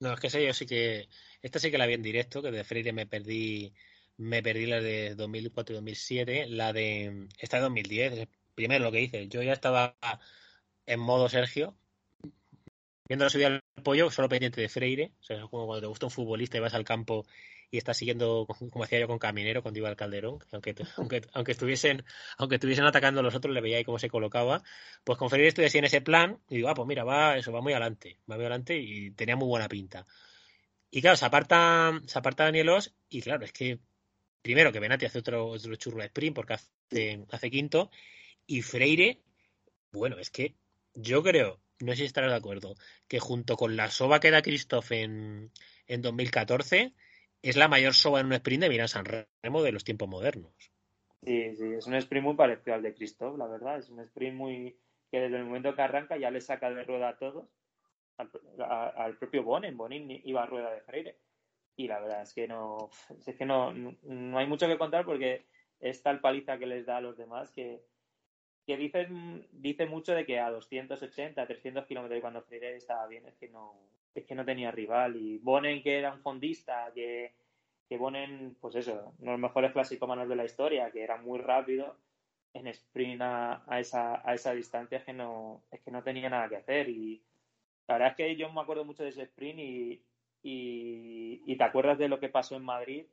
No, 0.00 0.14
es 0.14 0.20
que 0.20 0.30
sé, 0.30 0.44
yo 0.44 0.54
sí 0.54 0.66
que. 0.66 1.08
Esta 1.42 1.58
sí 1.58 1.70
que 1.70 1.76
la 1.78 1.86
vi 1.86 1.94
en 1.94 2.02
directo, 2.02 2.42
que 2.42 2.50
de 2.50 2.64
Freire 2.64 2.92
me 2.92 3.06
perdí. 3.06 3.74
Me 4.16 4.42
perdí 4.42 4.66
la 4.66 4.80
de 4.80 5.14
2004 5.14 5.74
y 5.74 5.76
2007. 5.76 6.46
La 6.48 6.72
de. 6.72 7.28
Esta 7.38 7.58
de 7.58 7.64
2010. 7.64 8.28
Primero 8.54 8.84
lo 8.84 8.92
que 8.92 9.02
hice. 9.02 9.28
Yo 9.28 9.42
ya 9.42 9.52
estaba 9.52 9.96
en 10.86 11.00
modo 11.00 11.28
Sergio. 11.28 11.76
Viendo 13.08 13.24
la 13.24 13.30
subida 13.30 13.59
pollo, 13.82 14.10
solo 14.10 14.28
pendiente 14.28 14.60
de 14.60 14.68
Freire. 14.68 15.12
O 15.20 15.22
sea, 15.22 15.40
como 15.42 15.66
cuando 15.66 15.80
te 15.82 15.86
gusta 15.86 16.06
un 16.06 16.12
futbolista 16.12 16.56
y 16.56 16.60
vas 16.60 16.74
al 16.74 16.84
campo 16.84 17.26
y 17.70 17.78
estás 17.78 17.96
siguiendo, 17.96 18.46
como 18.70 18.84
hacía 18.84 19.00
yo 19.00 19.06
con 19.06 19.18
Caminero, 19.18 19.62
cuando 19.62 19.78
iba 19.78 19.88
al 19.88 19.96
Calderón. 19.96 20.38
que 20.38 20.46
Aunque, 20.52 20.74
aunque, 20.96 21.22
aunque, 21.32 21.52
estuviesen, 21.52 22.04
aunque 22.38 22.56
estuviesen 22.56 22.84
atacando 22.84 23.20
a 23.20 23.22
los 23.22 23.34
otros, 23.34 23.54
le 23.54 23.60
veía 23.60 23.78
ahí 23.78 23.84
cómo 23.84 23.98
se 23.98 24.08
colocaba. 24.10 24.62
Pues 25.04 25.18
con 25.18 25.30
Freire 25.30 25.48
estoy 25.48 25.64
así 25.66 25.78
en 25.78 25.84
ese 25.84 26.00
plan. 26.00 26.38
Y 26.48 26.56
digo, 26.56 26.68
ah, 26.68 26.74
pues 26.74 26.86
mira, 26.86 27.04
va, 27.04 27.36
eso 27.36 27.52
va 27.52 27.60
muy 27.60 27.72
adelante. 27.72 28.18
Va 28.30 28.36
muy 28.36 28.44
adelante 28.44 28.76
y 28.76 29.12
tenía 29.12 29.36
muy 29.36 29.48
buena 29.48 29.68
pinta. 29.68 30.06
Y 30.90 31.00
claro, 31.00 31.16
se 31.16 31.24
aparta, 31.24 32.00
se 32.06 32.18
aparta 32.18 32.44
Danielos 32.44 32.94
y 33.08 33.22
claro, 33.22 33.44
es 33.44 33.52
que 33.52 33.78
primero 34.42 34.72
que 34.72 34.80
Benati 34.80 35.06
hace 35.06 35.20
otro, 35.20 35.46
otro 35.46 35.76
churro 35.76 35.98
de 35.98 36.06
sprint 36.06 36.34
porque 36.34 36.54
hace, 36.54 37.24
hace 37.30 37.50
quinto 37.50 37.90
y 38.46 38.62
Freire, 38.62 39.22
bueno, 39.92 40.18
es 40.18 40.30
que 40.30 40.56
yo 40.94 41.22
creo, 41.22 41.60
no 41.80 41.92
sé 41.92 41.98
si 41.98 42.04
estarás 42.04 42.30
de 42.30 42.36
acuerdo, 42.36 42.74
que 43.08 43.20
junto 43.20 43.56
con 43.56 43.76
la 43.76 43.90
soba 43.90 44.20
que 44.20 44.30
da 44.30 44.42
Christoph 44.42 44.92
en, 44.92 45.50
en 45.86 46.02
2014 46.02 46.92
es 47.42 47.56
la 47.56 47.68
mayor 47.68 47.94
soba 47.94 48.20
en 48.20 48.26
un 48.26 48.34
sprint 48.34 48.62
de 48.62 48.68
Miran 48.68 48.88
San 48.88 49.04
Remo 49.04 49.62
de 49.62 49.72
los 49.72 49.84
tiempos 49.84 50.08
modernos. 50.08 50.52
Sí, 51.22 51.56
sí, 51.56 51.64
es 51.76 51.86
un 51.86 51.94
sprint 51.94 52.24
muy 52.24 52.34
parecido 52.34 52.74
al 52.74 52.82
de 52.82 52.94
Christoph, 52.94 53.36
la 53.36 53.46
verdad. 53.46 53.78
Es 53.78 53.88
un 53.90 54.00
sprint 54.00 54.36
muy 54.36 54.76
que 55.10 55.20
desde 55.20 55.36
el 55.36 55.44
momento 55.44 55.74
que 55.74 55.82
arranca 55.82 56.16
ya 56.16 56.30
le 56.30 56.40
saca 56.40 56.70
de 56.70 56.84
rueda 56.84 57.10
a 57.10 57.18
todos, 57.18 57.46
al, 58.16 59.16
propio 59.16 59.42
Bonen, 59.42 59.76
Bonin 59.76 60.20
iba 60.24 60.42
a 60.42 60.46
rueda 60.46 60.72
de 60.72 60.80
Freire. 60.82 61.16
Y 61.76 61.88
la 61.88 62.00
verdad 62.00 62.22
es 62.22 62.34
que 62.34 62.46
no, 62.46 62.90
es 63.26 63.36
que 63.36 63.46
no, 63.46 63.72
no 63.72 64.38
hay 64.38 64.46
mucho 64.46 64.66
que 64.66 64.78
contar 64.78 65.04
porque 65.04 65.46
es 65.80 66.02
tal 66.02 66.20
paliza 66.20 66.58
que 66.58 66.66
les 66.66 66.84
da 66.84 66.98
a 66.98 67.00
los 67.00 67.16
demás 67.16 67.50
que, 67.50 67.82
que 68.70 68.76
dicen, 68.76 69.48
dice 69.50 69.86
mucho 69.86 70.14
de 70.14 70.24
que 70.24 70.38
a 70.38 70.48
280, 70.50 71.44
300 71.44 71.86
kilómetros 71.86 72.20
cuando 72.20 72.42
Freire 72.42 72.76
estaba 72.76 73.08
bien, 73.08 73.26
es 73.26 73.34
que 73.34 73.48
no, 73.48 73.74
es 74.14 74.24
que 74.24 74.36
no 74.36 74.44
tenía 74.44 74.70
rival. 74.70 75.16
Y 75.16 75.38
Bonen, 75.38 75.82
que 75.82 75.98
era 75.98 76.12
un 76.12 76.20
fondista, 76.20 76.92
que, 76.94 77.34
que 77.88 77.96
Bonen, 77.98 78.56
pues 78.60 78.76
eso, 78.76 79.12
uno 79.18 79.32
de 79.32 79.38
los 79.38 79.40
mejores 79.40 79.72
clasicómanos 79.72 80.28
de 80.28 80.36
la 80.36 80.44
historia, 80.44 80.92
que 80.92 81.02
era 81.02 81.16
muy 81.16 81.40
rápido, 81.40 81.96
en 82.54 82.68
sprint 82.68 83.20
a, 83.22 83.64
a 83.66 83.80
esa, 83.80 84.22
a 84.28 84.34
esa 84.34 84.52
distancia 84.54 84.98
es 84.98 85.04
que 85.04 85.12
no, 85.14 85.64
es 85.72 85.80
que 85.80 85.90
no 85.90 86.04
tenía 86.04 86.30
nada 86.30 86.48
que 86.48 86.56
hacer. 86.56 86.88
Y 86.88 87.24
la 87.88 87.94
verdad 87.94 88.10
es 88.10 88.16
que 88.16 88.36
yo 88.36 88.52
me 88.52 88.60
acuerdo 88.60 88.84
mucho 88.84 89.02
de 89.02 89.08
ese 89.08 89.22
sprint 89.24 89.58
y, 89.58 90.04
y, 90.42 91.42
y 91.44 91.56
te 91.56 91.64
acuerdas 91.64 91.98
de 91.98 92.08
lo 92.08 92.20
que 92.20 92.28
pasó 92.28 92.54
en 92.56 92.64
Madrid. 92.64 93.06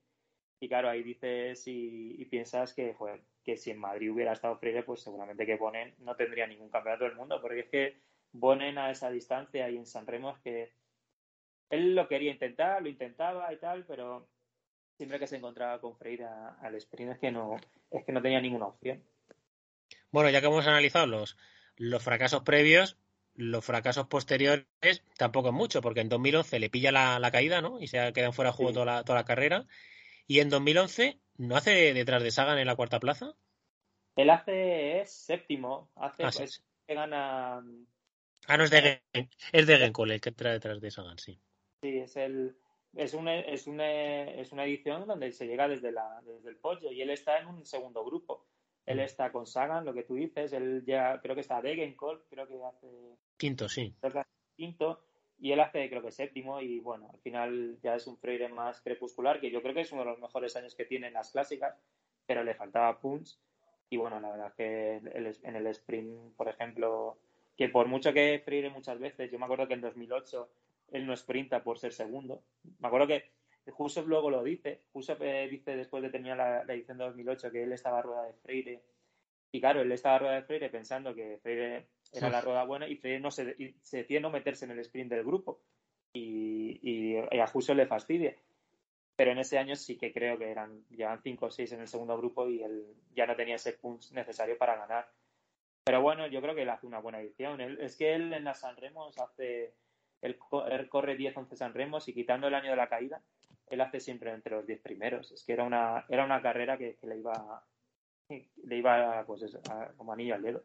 Y 0.60 0.68
claro, 0.68 0.90
ahí 0.90 1.02
dices 1.04 1.68
y, 1.68 2.16
y 2.22 2.26
piensas 2.26 2.74
que, 2.76 2.94
joder, 2.94 3.22
que 3.48 3.56
si 3.56 3.72
en 3.72 3.80
Madrid 3.80 4.12
hubiera 4.12 4.34
estado 4.34 4.58
Freire, 4.58 4.84
pues 4.84 5.00
seguramente 5.02 5.46
que 5.46 5.56
Bonen 5.56 5.96
no 6.00 6.18
tendría 6.18 6.46
ningún 6.46 6.70
campeonato 6.70 7.06
del 7.06 7.16
mundo, 7.16 7.40
porque 7.42 7.62
es 7.62 7.70
que 7.70 7.98
Bonen 8.34 8.78
a 8.78 8.92
esa 8.92 9.10
distancia 9.10 9.70
y 9.70 9.78
en 9.78 9.86
San 9.86 10.06
Remo 10.06 10.32
es 10.32 10.40
que 10.40 10.74
él 11.70 11.96
lo 11.96 12.10
quería 12.10 12.34
intentar, 12.34 12.82
lo 12.82 12.90
intentaba 12.90 13.54
y 13.54 13.58
tal, 13.58 13.86
pero 13.86 14.28
siempre 14.98 15.18
que 15.18 15.28
se 15.28 15.38
encontraba 15.38 15.80
con 15.80 15.96
Freire 15.96 16.26
al 16.62 16.76
sprint 16.76 17.14
es 17.14 17.20
que 17.20 17.32
no, 17.32 17.56
es 17.90 18.04
que 18.04 18.12
no 18.12 18.22
tenía 18.22 18.42
ninguna 18.42 18.66
opción. 18.68 19.02
Bueno, 20.12 20.30
ya 20.30 20.42
que 20.42 20.48
hemos 20.48 20.68
analizado 20.68 21.08
los, 21.08 21.38
los 21.78 22.04
fracasos 22.04 22.42
previos, 22.44 22.98
los 23.34 23.64
fracasos 23.64 24.08
posteriores 24.08 24.66
tampoco 25.18 25.50
es 25.50 25.54
mucho, 25.54 25.80
porque 25.82 26.02
en 26.02 26.10
2011 26.10 26.60
le 26.60 26.70
pilla 26.70 26.92
la, 26.92 27.18
la 27.20 27.32
caída, 27.32 27.62
¿no? 27.62 27.80
Y 27.80 27.88
se 27.88 28.12
quedan 28.12 28.34
fuera 28.34 28.52
de 28.52 28.58
juego 28.58 28.72
Sí. 28.72 28.74
toda, 28.74 28.86
la, 28.86 29.04
toda 29.06 29.20
la 29.20 29.26
carrera. 29.26 29.66
Y 30.28 30.40
en 30.42 30.50
2011 30.50 31.22
no 31.38 31.56
hace 31.56 31.94
detrás 31.94 32.24
de 32.24 32.32
Sagan 32.32 32.60
en 32.60 32.68
la 32.68 32.76
cuarta 32.76 33.00
plaza. 33.00 33.36
Él 34.16 34.30
hace 34.30 35.02
es 35.02 35.12
séptimo, 35.12 35.90
hace 35.96 36.24
Ah, 36.24 36.32
sí, 36.32 36.44
es 36.44 36.52
sí. 36.54 36.62
que 36.88 36.96
gana 36.96 37.62
Ah, 38.48 38.58
no 38.58 38.64
es 38.64 38.72
de 38.72 39.02
es 39.52 39.68
de 39.68 39.78
Genkol 39.78 40.12
el 40.12 40.22
que 40.22 40.30
entra 40.30 40.52
detrás 40.52 40.80
de 40.80 40.92
Sagan, 40.92 41.18
sí. 41.18 41.40
Sí, 41.82 41.98
es 41.98 42.16
el 42.18 42.56
es 42.96 43.14
una, 43.14 43.40
es 43.40 43.68
una, 43.68 44.24
es 44.24 44.52
una 44.52 44.66
edición 44.66 45.06
donde 45.06 45.32
se 45.32 45.46
llega 45.46 45.68
desde 45.68 45.92
la 45.92 46.22
desde 46.26 46.50
el 46.50 46.58
pollo 46.58 46.92
y 46.92 47.02
él 47.02 47.10
está 47.12 47.40
en 47.40 47.48
un 47.48 47.66
segundo 47.66 48.04
grupo. 48.04 48.48
Él 48.86 49.02
está 49.02 49.34
con 49.34 49.46
Sagan, 49.46 49.84
lo 49.84 49.94
que 49.94 50.04
tú 50.04 50.16
dices, 50.16 50.54
él 50.54 50.84
ya 50.88 51.20
creo 51.22 51.36
que 51.36 51.42
está 51.42 51.62
Degenkolb, 51.62 52.22
creo 52.30 52.48
que 52.48 52.56
hace 52.64 52.88
Quinto, 53.38 53.68
sí. 53.68 53.94
quinto 54.56 55.07
y 55.40 55.52
él 55.52 55.60
hace 55.60 55.90
creo 55.90 56.02
que 56.02 56.12
séptimo 56.12 56.60
y 56.62 56.80
bueno, 56.80 57.10
al 57.14 57.20
final 57.20 57.78
ya 57.82 57.96
es 57.96 58.08
un 58.08 58.18
Freire 58.18 58.50
más 58.50 58.82
crepuscular 58.82 59.40
que 59.40 59.52
yo 59.52 59.62
creo 59.62 59.74
que 59.74 59.82
es 59.82 59.92
uno 59.92 60.04
de 60.04 60.12
los 60.12 60.20
mejores 60.20 60.56
años 60.56 60.76
que 60.76 60.86
tiene 60.86 61.08
en 61.08 61.14
las 61.14 61.32
clásicas, 61.32 61.76
pero 62.26 62.44
le 62.44 62.56
faltaba 62.56 63.00
punch 63.00 63.38
y 63.90 63.98
bueno, 63.98 64.20
la 64.20 64.32
verdad 64.32 64.54
que 64.56 64.96
en 64.96 65.56
el 65.56 65.68
sprint, 65.68 66.36
por 66.36 66.50
ejemplo, 66.50 67.18
que 67.56 67.70
por 67.70 67.88
mucho 67.88 68.14
que 68.14 68.42
Freire 68.44 68.70
muchas 68.70 69.00
veces, 69.00 69.32
yo 69.32 69.40
me 69.40 69.46
acuerdo 69.46 69.68
que 69.68 69.76
en 69.76 69.82
2008 69.82 70.50
él 70.92 71.06
no 71.06 71.16
sprinta 71.16 71.64
por 71.64 71.80
ser 71.80 71.94
segundo. 71.94 72.44
Me 72.80 72.88
acuerdo 72.88 73.08
que 73.08 73.32
Husov 73.78 74.08
luego 74.08 74.30
lo 74.30 74.44
dice. 74.44 74.82
Husov 74.94 75.22
eh, 75.24 75.48
dice 75.50 75.76
después 75.76 76.04
de 76.04 76.10
terminar 76.10 76.38
la, 76.38 76.64
la 76.64 76.74
edición 76.74 76.98
de 76.98 77.06
2008 77.06 77.52
que 77.52 77.64
él 77.64 77.72
estaba 77.72 78.00
a 78.00 78.02
rueda 78.02 78.24
de 78.26 78.34
Freire. 78.34 78.84
Y 79.52 79.60
claro, 79.62 79.82
él 79.82 79.92
estaba 79.92 80.16
a 80.16 80.20
rueda 80.20 80.36
de 80.36 80.44
Freire 80.44 80.70
pensando 80.70 81.16
que 81.16 81.40
Freire 81.42 81.88
era 82.14 82.30
la 82.30 82.42
rueda 82.42 82.64
buena 82.64 82.88
y 82.88 82.96
Freire 82.98 83.20
no 83.20 83.32
se, 83.32 83.56
y 83.58 83.76
se 83.82 83.98
decide 83.98 84.20
no 84.20 84.30
meterse 84.30 84.66
en 84.66 84.72
el 84.72 84.80
sprint 84.80 85.10
del 85.12 85.24
grupo. 85.24 85.62
Y, 86.14 86.80
y, 86.82 87.18
y 87.18 87.40
a 87.40 87.50
Husov 87.54 87.76
le 87.76 87.86
fastidia. 87.88 88.36
Pero 89.16 89.32
en 89.32 89.40
ese 89.40 89.58
año 89.58 89.76
sí 89.76 89.98
que 89.98 90.14
creo 90.14 90.38
que 90.38 90.50
eran 90.50 90.84
llevan 90.90 91.22
5 91.22 91.48
o 91.48 91.52
6 91.52 91.72
en 91.74 91.82
el 91.82 91.88
segundo 91.88 92.18
grupo 92.18 92.48
y 92.50 92.62
él 92.64 92.86
ya 93.16 93.26
no 93.26 93.36
tenía 93.36 93.56
ese 93.56 93.74
punch 93.74 94.12
necesario 94.12 94.58
para 94.58 94.76
ganar. 94.78 95.10
Pero 95.86 96.02
bueno, 96.02 96.28
yo 96.28 96.42
creo 96.42 96.54
que 96.54 96.62
él 96.64 96.70
hace 96.70 96.86
una 96.86 97.00
buena 97.00 97.20
edición. 97.20 97.60
Él- 97.62 97.80
es 97.82 97.96
que 97.98 98.14
él 98.14 98.32
en 98.34 98.44
las 98.44 98.60
San 98.60 98.78
Remos 98.78 99.18
hace. 99.20 99.74
Él, 100.22 100.38
él 100.72 100.90
corre 100.90 101.18
10-11 101.18 101.56
San 101.56 101.74
Remos 101.74 102.08
y 102.08 102.14
quitando 102.14 102.48
el 102.48 102.56
año 102.56 102.72
de 102.72 102.76
la 102.76 102.90
caída, 102.90 103.22
él 103.70 103.82
hace 103.82 104.00
siempre 104.00 104.32
entre 104.32 104.56
los 104.56 104.66
10 104.68 104.82
primeros. 104.82 105.32
Es 105.32 105.44
que 105.44 105.54
era 105.54 105.64
una, 105.64 106.06
era 106.10 106.24
una 106.26 106.42
carrera 106.42 106.78
que, 106.78 106.96
que 106.96 107.08
le 107.08 107.18
iba. 107.18 107.64
Le 108.30 108.76
iba 108.78 109.24
pues 109.26 109.42
eso, 109.44 109.60
a- 109.70 109.94
como 109.96 110.14
anillo 110.14 110.36
al 110.36 110.42
dedo. 110.42 110.64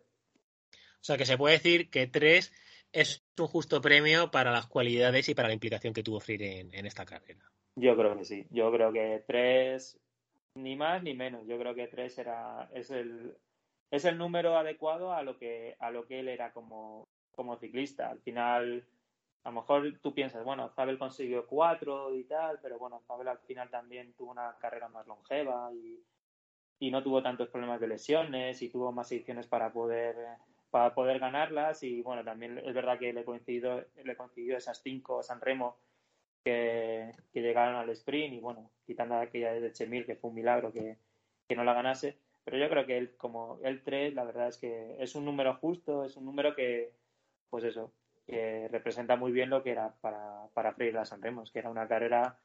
O 1.03 1.05
sea 1.05 1.19
que 1.19 1.27
se 1.27 1.37
puede 1.37 1.57
decir 1.57 1.91
que 1.91 2.07
tres 2.07 2.53
es 2.93 3.25
un 3.37 3.49
justo 3.49 3.81
premio 3.81 4.31
para 4.31 4.53
las 4.53 4.69
cualidades 4.69 5.29
y 5.29 5.35
para 5.35 5.49
la 5.49 5.55
implicación 5.55 5.93
que 5.93 6.05
tuvo 6.05 6.21
Freire 6.21 6.61
en, 6.61 6.73
en 6.73 6.87
esta 6.87 7.05
carrera. 7.05 7.51
Yo 7.75 7.97
creo 7.97 8.17
que 8.17 8.25
sí. 8.25 8.47
Yo 8.51 8.71
creo 8.71 8.93
que 8.93 9.25
3, 9.27 9.99
ni 10.57 10.77
más 10.77 11.03
ni 11.03 11.15
menos. 11.15 11.47
Yo 11.47 11.59
creo 11.59 11.75
que 11.75 11.89
3 11.89 12.19
era, 12.19 12.71
es 12.75 12.91
el, 12.91 13.37
es 13.91 14.05
el 14.05 14.17
número 14.17 14.57
adecuado 14.57 15.13
a 15.13 15.23
lo 15.23 15.39
que, 15.39 15.75
a 15.81 15.91
lo 15.91 16.07
que 16.07 16.21
él 16.21 16.29
era 16.29 16.53
como, 16.53 17.09
como 17.35 17.57
ciclista. 17.57 18.11
Al 18.11 18.21
final, 18.21 18.87
a 19.43 19.51
lo 19.51 19.57
mejor 19.57 19.99
tú 20.01 20.15
piensas, 20.15 20.45
bueno, 20.45 20.69
Zabel 20.77 20.99
consiguió 20.99 21.47
4 21.47 22.15
y 22.15 22.25
tal, 22.25 22.61
pero 22.63 22.79
bueno, 22.79 23.03
Zabel 23.09 23.29
al 23.29 23.39
final 23.41 23.71
también 23.71 24.13
tuvo 24.13 24.31
una 24.31 24.57
carrera 24.61 24.89
más 24.89 25.07
longeva 25.07 25.73
y, 25.73 25.99
y 26.79 26.91
no 26.91 27.03
tuvo 27.03 27.23
tantos 27.23 27.49
problemas 27.49 27.81
de 27.81 27.89
lesiones 27.89 28.61
y 28.63 28.69
tuvo 28.69 28.93
más 28.93 29.11
ediciones 29.11 29.47
para 29.47 29.73
poder 29.73 30.15
para 30.73 30.95
poder 30.95 31.19
ganarlas 31.19 31.83
y 31.83 32.01
bueno 32.01 32.25
también 32.25 32.59
es 32.59 32.75
verdad 32.75 32.99
que 32.99 33.13
le 33.13 33.27
coincidió 33.27 33.85
le 34.03 34.17
coincidió 34.17 34.57
esas 34.57 34.81
cinco 34.83 35.23
San 35.23 35.43
Remo 35.43 35.77
que, 36.43 37.13
que 37.31 37.43
llegaron 37.43 37.77
al 37.77 37.91
sprint 37.91 38.33
y 38.33 38.41
bueno 38.41 38.71
quitando 38.87 39.17
aquella 39.17 39.53
de 39.53 39.71
Chemil 39.71 40.07
que 40.07 40.17
fue 40.17 40.31
un 40.31 40.37
milagro 40.37 40.73
que, 40.73 40.97
que 41.47 41.55
no 41.55 41.63
la 41.63 41.75
ganase. 41.75 42.17
Pero 42.45 42.57
yo 42.57 42.71
creo 42.71 42.87
que 42.87 42.97
él 42.97 43.15
como 43.19 43.61
el 43.63 43.83
3 43.83 44.15
la 44.15 44.25
verdad 44.25 44.49
es 44.49 44.57
que 44.57 44.97
es 44.99 45.15
un 45.15 45.27
número 45.27 45.55
justo 45.57 46.05
es 46.07 46.17
un 46.17 46.25
número 46.25 46.57
que 46.57 46.91
pues 47.51 47.65
eso 47.65 47.93
que 48.27 48.67
representa 48.69 49.17
muy 49.17 49.31
bien 49.31 49.51
lo 49.51 49.63
que 49.63 49.73
era 49.73 49.95
para, 50.01 50.49
para 50.55 50.73
Freire 50.73 50.95
la 50.95 51.05
San 51.05 51.21
Remos 51.21 51.53
que 51.53 51.59
era 51.59 51.69
una 51.69 51.87
carrera 51.87 52.39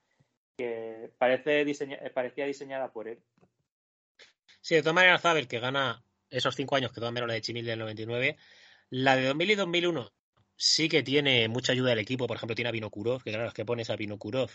que 0.57 1.11
parece 1.17 1.63
diseña, 1.63 1.97
parecía 2.13 2.45
diseñada 2.45 2.91
por 2.91 3.07
él. 3.07 3.19
Sí, 4.59 4.75
de 4.75 4.81
todas 4.81 4.95
maneras, 4.95 5.21
Zabel, 5.21 5.47
que 5.47 5.59
gana 5.59 6.03
esos 6.29 6.55
cinco 6.55 6.75
años, 6.75 6.91
que 6.91 6.99
todas 6.99 7.13
menos 7.13 7.27
la 7.27 7.33
de 7.33 7.41
Chimil 7.41 7.65
del 7.65 7.79
99, 7.79 8.37
la 8.89 9.15
de 9.15 9.25
2000 9.27 9.51
y 9.51 9.55
2001 9.55 10.13
sí 10.55 10.89
que 10.89 11.03
tiene 11.03 11.47
mucha 11.47 11.73
ayuda 11.73 11.91
del 11.91 11.99
equipo. 11.99 12.27
Por 12.27 12.37
ejemplo, 12.37 12.55
tiene 12.55 12.69
a 12.69 12.71
Vinokurov, 12.71 13.23
que 13.23 13.31
claro, 13.31 13.47
es 13.47 13.53
que 13.53 13.65
pones 13.65 13.89
a 13.89 13.95
Vinokurov 13.95 14.49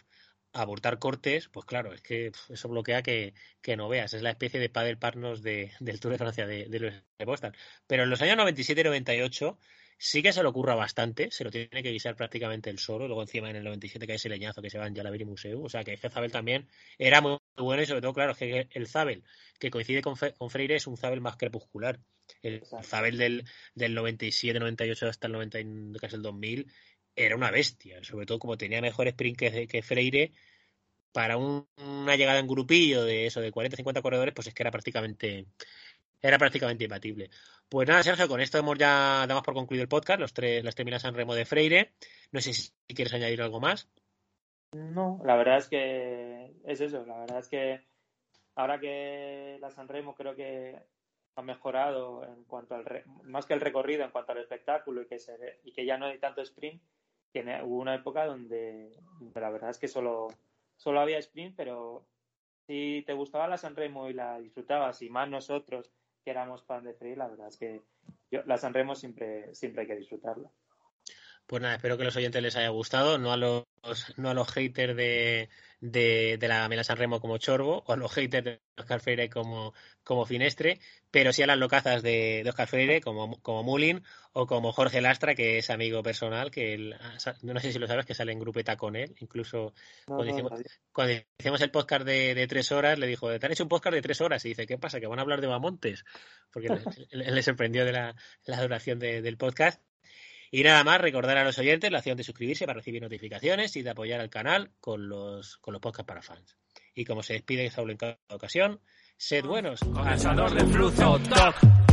a 0.53 0.63
abortar 0.63 0.99
cortes, 0.99 1.49
pues 1.49 1.65
claro, 1.67 1.93
es 1.95 2.03
que 2.03 2.33
eso 2.49 2.69
bloquea 2.69 3.03
que, 3.03 3.35
que 3.63 3.77
no 3.77 3.89
veas. 3.89 4.13
Es 4.15 4.23
la 4.23 4.31
especie 4.31 4.61
de 4.61 4.69
paddle 4.69 4.97
partners 4.97 5.43
de, 5.43 5.73
del 5.81 6.01
Tour 6.01 6.13
de 6.13 6.19
Francia 6.19 6.47
de, 6.47 6.67
de 6.69 7.03
de 7.19 7.25
Boston. 7.25 7.55
Pero 7.87 8.03
en 8.03 8.11
los 8.11 8.21
años 8.23 8.37
97 8.37 8.81
y 8.81 8.85
98 8.85 9.59
sí 9.99 10.23
que 10.23 10.33
se 10.33 10.43
le 10.43 10.49
ocurra 10.49 10.75
bastante, 10.75 11.31
se 11.31 11.45
lo 11.45 11.51
tiene 11.51 11.83
que 11.83 11.91
guisar 11.93 12.17
prácticamente 12.17 12.71
el 12.71 12.79
solo, 12.79 13.07
luego 13.07 13.23
encima 13.23 13.51
en 13.51 13.57
el 13.57 13.65
97 13.65 14.07
que 14.07 14.13
hay 14.13 14.17
ese 14.17 14.29
leñazo 14.29 14.61
que 14.61 14.71
se 14.71 14.79
va 14.79 14.87
en 14.89 14.95
Yalaviri 14.95 15.25
Museu, 15.25 15.65
o 15.65 15.69
sea 15.69 15.85
que 15.85 15.95
es 15.95 16.01
que 16.01 16.11
Zabel 16.11 16.33
también 16.33 16.69
era 16.99 17.21
muy 17.21 17.39
bueno 17.57 17.83
y 17.83 17.87
sobre 17.87 18.01
todo, 18.01 18.13
claro, 18.15 18.33
es 18.33 18.39
que 18.39 18.69
el 18.71 18.87
Zabel 18.87 19.25
que 19.59 19.71
coincide 19.71 20.03
con, 20.03 20.17
Fe- 20.17 20.35
con 20.35 20.51
Freire 20.51 20.77
es 20.77 20.87
un 20.87 20.97
Zabel 20.97 21.21
más 21.21 21.37
crepuscular. 21.37 22.01
El 22.43 22.55
Exacto. 22.57 22.87
Zabel 22.87 23.19
del, 23.19 23.45
del 23.75 23.95
97, 23.95 24.59
98 24.59 25.07
hasta 25.09 25.27
el 25.27 25.33
90, 25.35 25.61
y 25.61 25.93
casi 26.01 26.17
el 26.17 26.23
2000 26.23 26.73
era 27.15 27.37
una 27.37 27.51
bestia, 27.51 28.03
sobre 28.03 28.27
todo 28.27 28.39
como 28.39 28.57
tenía 28.57 28.81
mejor 28.81 29.07
sprint 29.09 29.39
que, 29.39 29.67
que 29.69 29.83
Freire, 29.83 30.33
para 31.13 31.37
un- 31.37 31.69
una 31.77 32.17
llegada 32.17 32.39
en 32.39 32.47
grupillo 32.47 33.05
de 33.05 33.27
eso, 33.27 33.41
de 33.41 33.53
40, 33.53 33.77
50 33.77 34.03
corredores, 34.03 34.35
pues 34.35 34.47
es 34.49 34.55
que 34.55 34.63
era 34.63 34.71
prácticamente 34.71 35.47
era 36.25 36.39
prácticamente 36.39 36.85
imbatible. 36.85 37.31
Pues 37.69 37.89
nada, 37.89 38.03
Sergio, 38.03 38.29
con 38.29 38.41
esto 38.41 38.57
hemos 38.57 38.79
ya 38.79 39.27
damos 39.27 39.43
por 39.43 39.55
concluido 39.55 39.83
el 39.83 39.89
podcast, 39.89 40.21
los 40.21 40.33
tres, 40.33 40.63
las 40.65 40.75
terminas 40.77 41.05
en 41.05 41.15
remo 41.15 41.35
de 41.35 41.45
Freire. 41.45 41.93
No 42.31 42.41
sé 42.41 42.53
si 42.53 42.71
quieres 42.87 43.13
añadir 43.13 43.43
algo 43.43 43.59
más. 43.61 43.89
No, 44.73 45.21
la 45.25 45.35
verdad 45.37 45.59
es 45.59 45.67
que 45.69 46.32
es 46.65 46.81
eso, 46.81 47.05
la 47.07 47.19
verdad 47.21 47.39
es 47.39 47.49
que 47.49 47.81
ahora 48.55 48.79
que 48.79 49.59
la 49.61 49.71
San 49.71 49.89
Remo 49.89 50.15
creo 50.15 50.35
que 50.35 50.79
ha 51.35 51.43
mejorado 51.43 52.25
en 52.25 52.45
cuanto 52.45 52.75
al 52.75 52.85
re- 52.85 53.05
más 53.25 53.47
que 53.47 53.55
el 53.55 53.61
recorrido 53.61 54.05
en 54.05 54.11
cuanto 54.11 54.33
al 54.33 54.39
espectáculo 54.39 55.03
y 55.03 55.07
que 55.07 55.19
y 55.65 55.73
que 55.73 55.87
ya 55.87 55.97
no 55.97 56.07
hay 56.07 56.19
tanto 56.19 56.43
sprint, 56.43 56.83
tiene, 57.33 57.63
hubo 57.63 57.79
una 57.81 57.95
época 57.95 58.27
donde, 58.27 58.93
la 59.35 59.51
verdad 59.51 59.71
es 59.71 59.79
que 59.79 59.89
solo, 59.89 60.29
solo 60.77 61.01
había 61.01 61.19
sprint, 61.19 61.55
pero 61.57 62.05
si 62.67 63.03
te 63.07 63.15
gustaba 63.15 63.49
la 63.49 63.57
San 63.57 63.75
Remo 63.75 64.11
y 64.11 64.13
la 64.13 64.39
disfrutabas 64.39 65.01
y 65.03 65.09
más 65.09 65.29
nosotros 65.29 65.91
que 66.25 66.31
éramos 66.31 66.63
fan 66.65 66.85
de 66.85 66.95
Free, 66.95 67.17
la 67.17 67.27
verdad 67.29 67.49
es 67.49 67.57
que 67.57 67.81
la 68.31 68.57
San 68.59 68.75
Remo 68.75 68.95
siempre, 68.95 69.55
siempre 69.55 69.83
hay 69.83 69.89
que 69.89 69.97
disfrutarla. 69.97 70.51
Pues 71.47 71.61
nada, 71.61 71.75
espero 71.75 71.99
que 71.99 72.05
los 72.05 72.17
oyentes 72.17 72.43
les 72.43 72.57
haya 72.57 72.69
gustado, 72.69 73.19
no 73.19 73.33
a 73.33 73.37
los 73.37 73.65
no 74.17 74.31
a 74.31 74.35
los 74.35 74.49
haters 74.53 74.97
de, 74.97 75.49
de, 75.81 76.37
de 76.39 76.49
la 76.49 76.69
Mela 76.69 76.85
San 76.85 76.97
Remo 76.97 77.21
como 77.21 77.39
Chorbo 77.39 77.83
o 77.87 77.93
a 77.93 77.97
los 77.97 78.13
haters 78.13 78.45
de 78.45 78.61
Oscar 78.77 79.01
Freire 79.01 79.29
como, 79.29 79.75
como 80.05 80.25
Finestre, 80.25 80.79
pero 81.11 81.33
sí 81.33 81.43
a 81.43 81.47
las 81.47 81.59
locazas 81.59 82.03
de, 82.03 82.43
de 82.45 82.49
Oscar 82.51 82.69
Freire 82.69 83.01
como, 83.01 83.41
como 83.43 83.63
Mulin 83.65 84.03
o 84.33 84.47
como 84.47 84.73
Jorge 84.73 85.01
Lastra, 85.01 85.35
que 85.35 85.59
es 85.59 85.69
amigo 85.71 86.03
personal, 86.03 86.51
que 86.51 86.75
él, 86.75 86.97
no 87.43 87.61
sé 87.61 87.73
si 87.73 87.79
lo 87.79 87.87
sabes, 87.87 88.07
que 88.07 88.15
sale 88.15 88.33
en 88.33 88.39
grupeta 88.39 88.77
con 88.77 88.97
él, 88.97 89.15
incluso 89.21 89.75
No, 90.07 90.17
cuando, 90.17 90.25
no, 90.25 90.31
hicimos, 90.33 90.53
cuando 90.93 91.15
hicimos 91.39 91.61
el 91.61 91.71
podcast 91.71 92.05
de, 92.07 92.35
de 92.35 92.47
tres 92.47 92.73
horas, 92.73 92.99
le 92.99 93.07
dijo, 93.07 93.37
te 93.39 93.45
han 93.45 93.53
hecho 93.53 93.65
un 93.65 93.69
podcast 93.69 93.95
de 93.95 94.03
tres 94.03 94.21
horas, 94.21 94.45
y 94.45 94.51
dice, 94.51 94.67
¿qué 94.67 94.79
pasa? 94.79 95.01
¿Que 95.01 95.07
van 95.07 95.19
a 95.19 95.23
hablar 95.23 95.41
de 95.41 95.49
Bamontes? 95.49 96.05
Porque 96.51 96.69
le, 96.71 96.81
le- 97.11 97.31
le 97.31 97.43
sorprendió 97.43 97.85
de 97.85 97.93
la, 97.93 98.15
la 98.47 98.63
duración 98.63 98.99
de- 98.99 99.21
del 99.23 99.37
podcast. 99.37 99.83
Y 100.55 100.63
nada 100.65 100.85
más, 100.85 101.01
recordar 101.01 101.39
a 101.39 101.45
los 101.45 101.59
oyentes 101.59 101.91
la 101.91 101.99
opción 101.99 102.19
de 102.19 102.25
suscribirse 102.25 102.67
para 102.67 102.77
recibir 102.77 103.01
notificaciones 103.01 103.75
y 103.75 103.83
de 103.83 103.89
apoyar 103.89 104.21
al 104.21 104.29
canal 104.29 104.71
con 104.81 105.09
los, 105.09 105.57
con 105.57 105.73
los 105.73 105.81
podcasts 105.81 106.07
para 106.07 106.21
fans. 106.21 106.59
Y 106.95 107.07
como 107.07 107.23
se 107.23 107.33
despide 107.33 107.71
Saulo 107.71 107.93
en 107.93 107.97
cada 107.97 108.19
ocasión, 108.29 108.79
sed 109.17 109.47
buenos. 109.47 109.81
Condensador 109.81 110.53
de 110.53 110.65
flujo, 110.67 111.19
toc. 111.21 111.92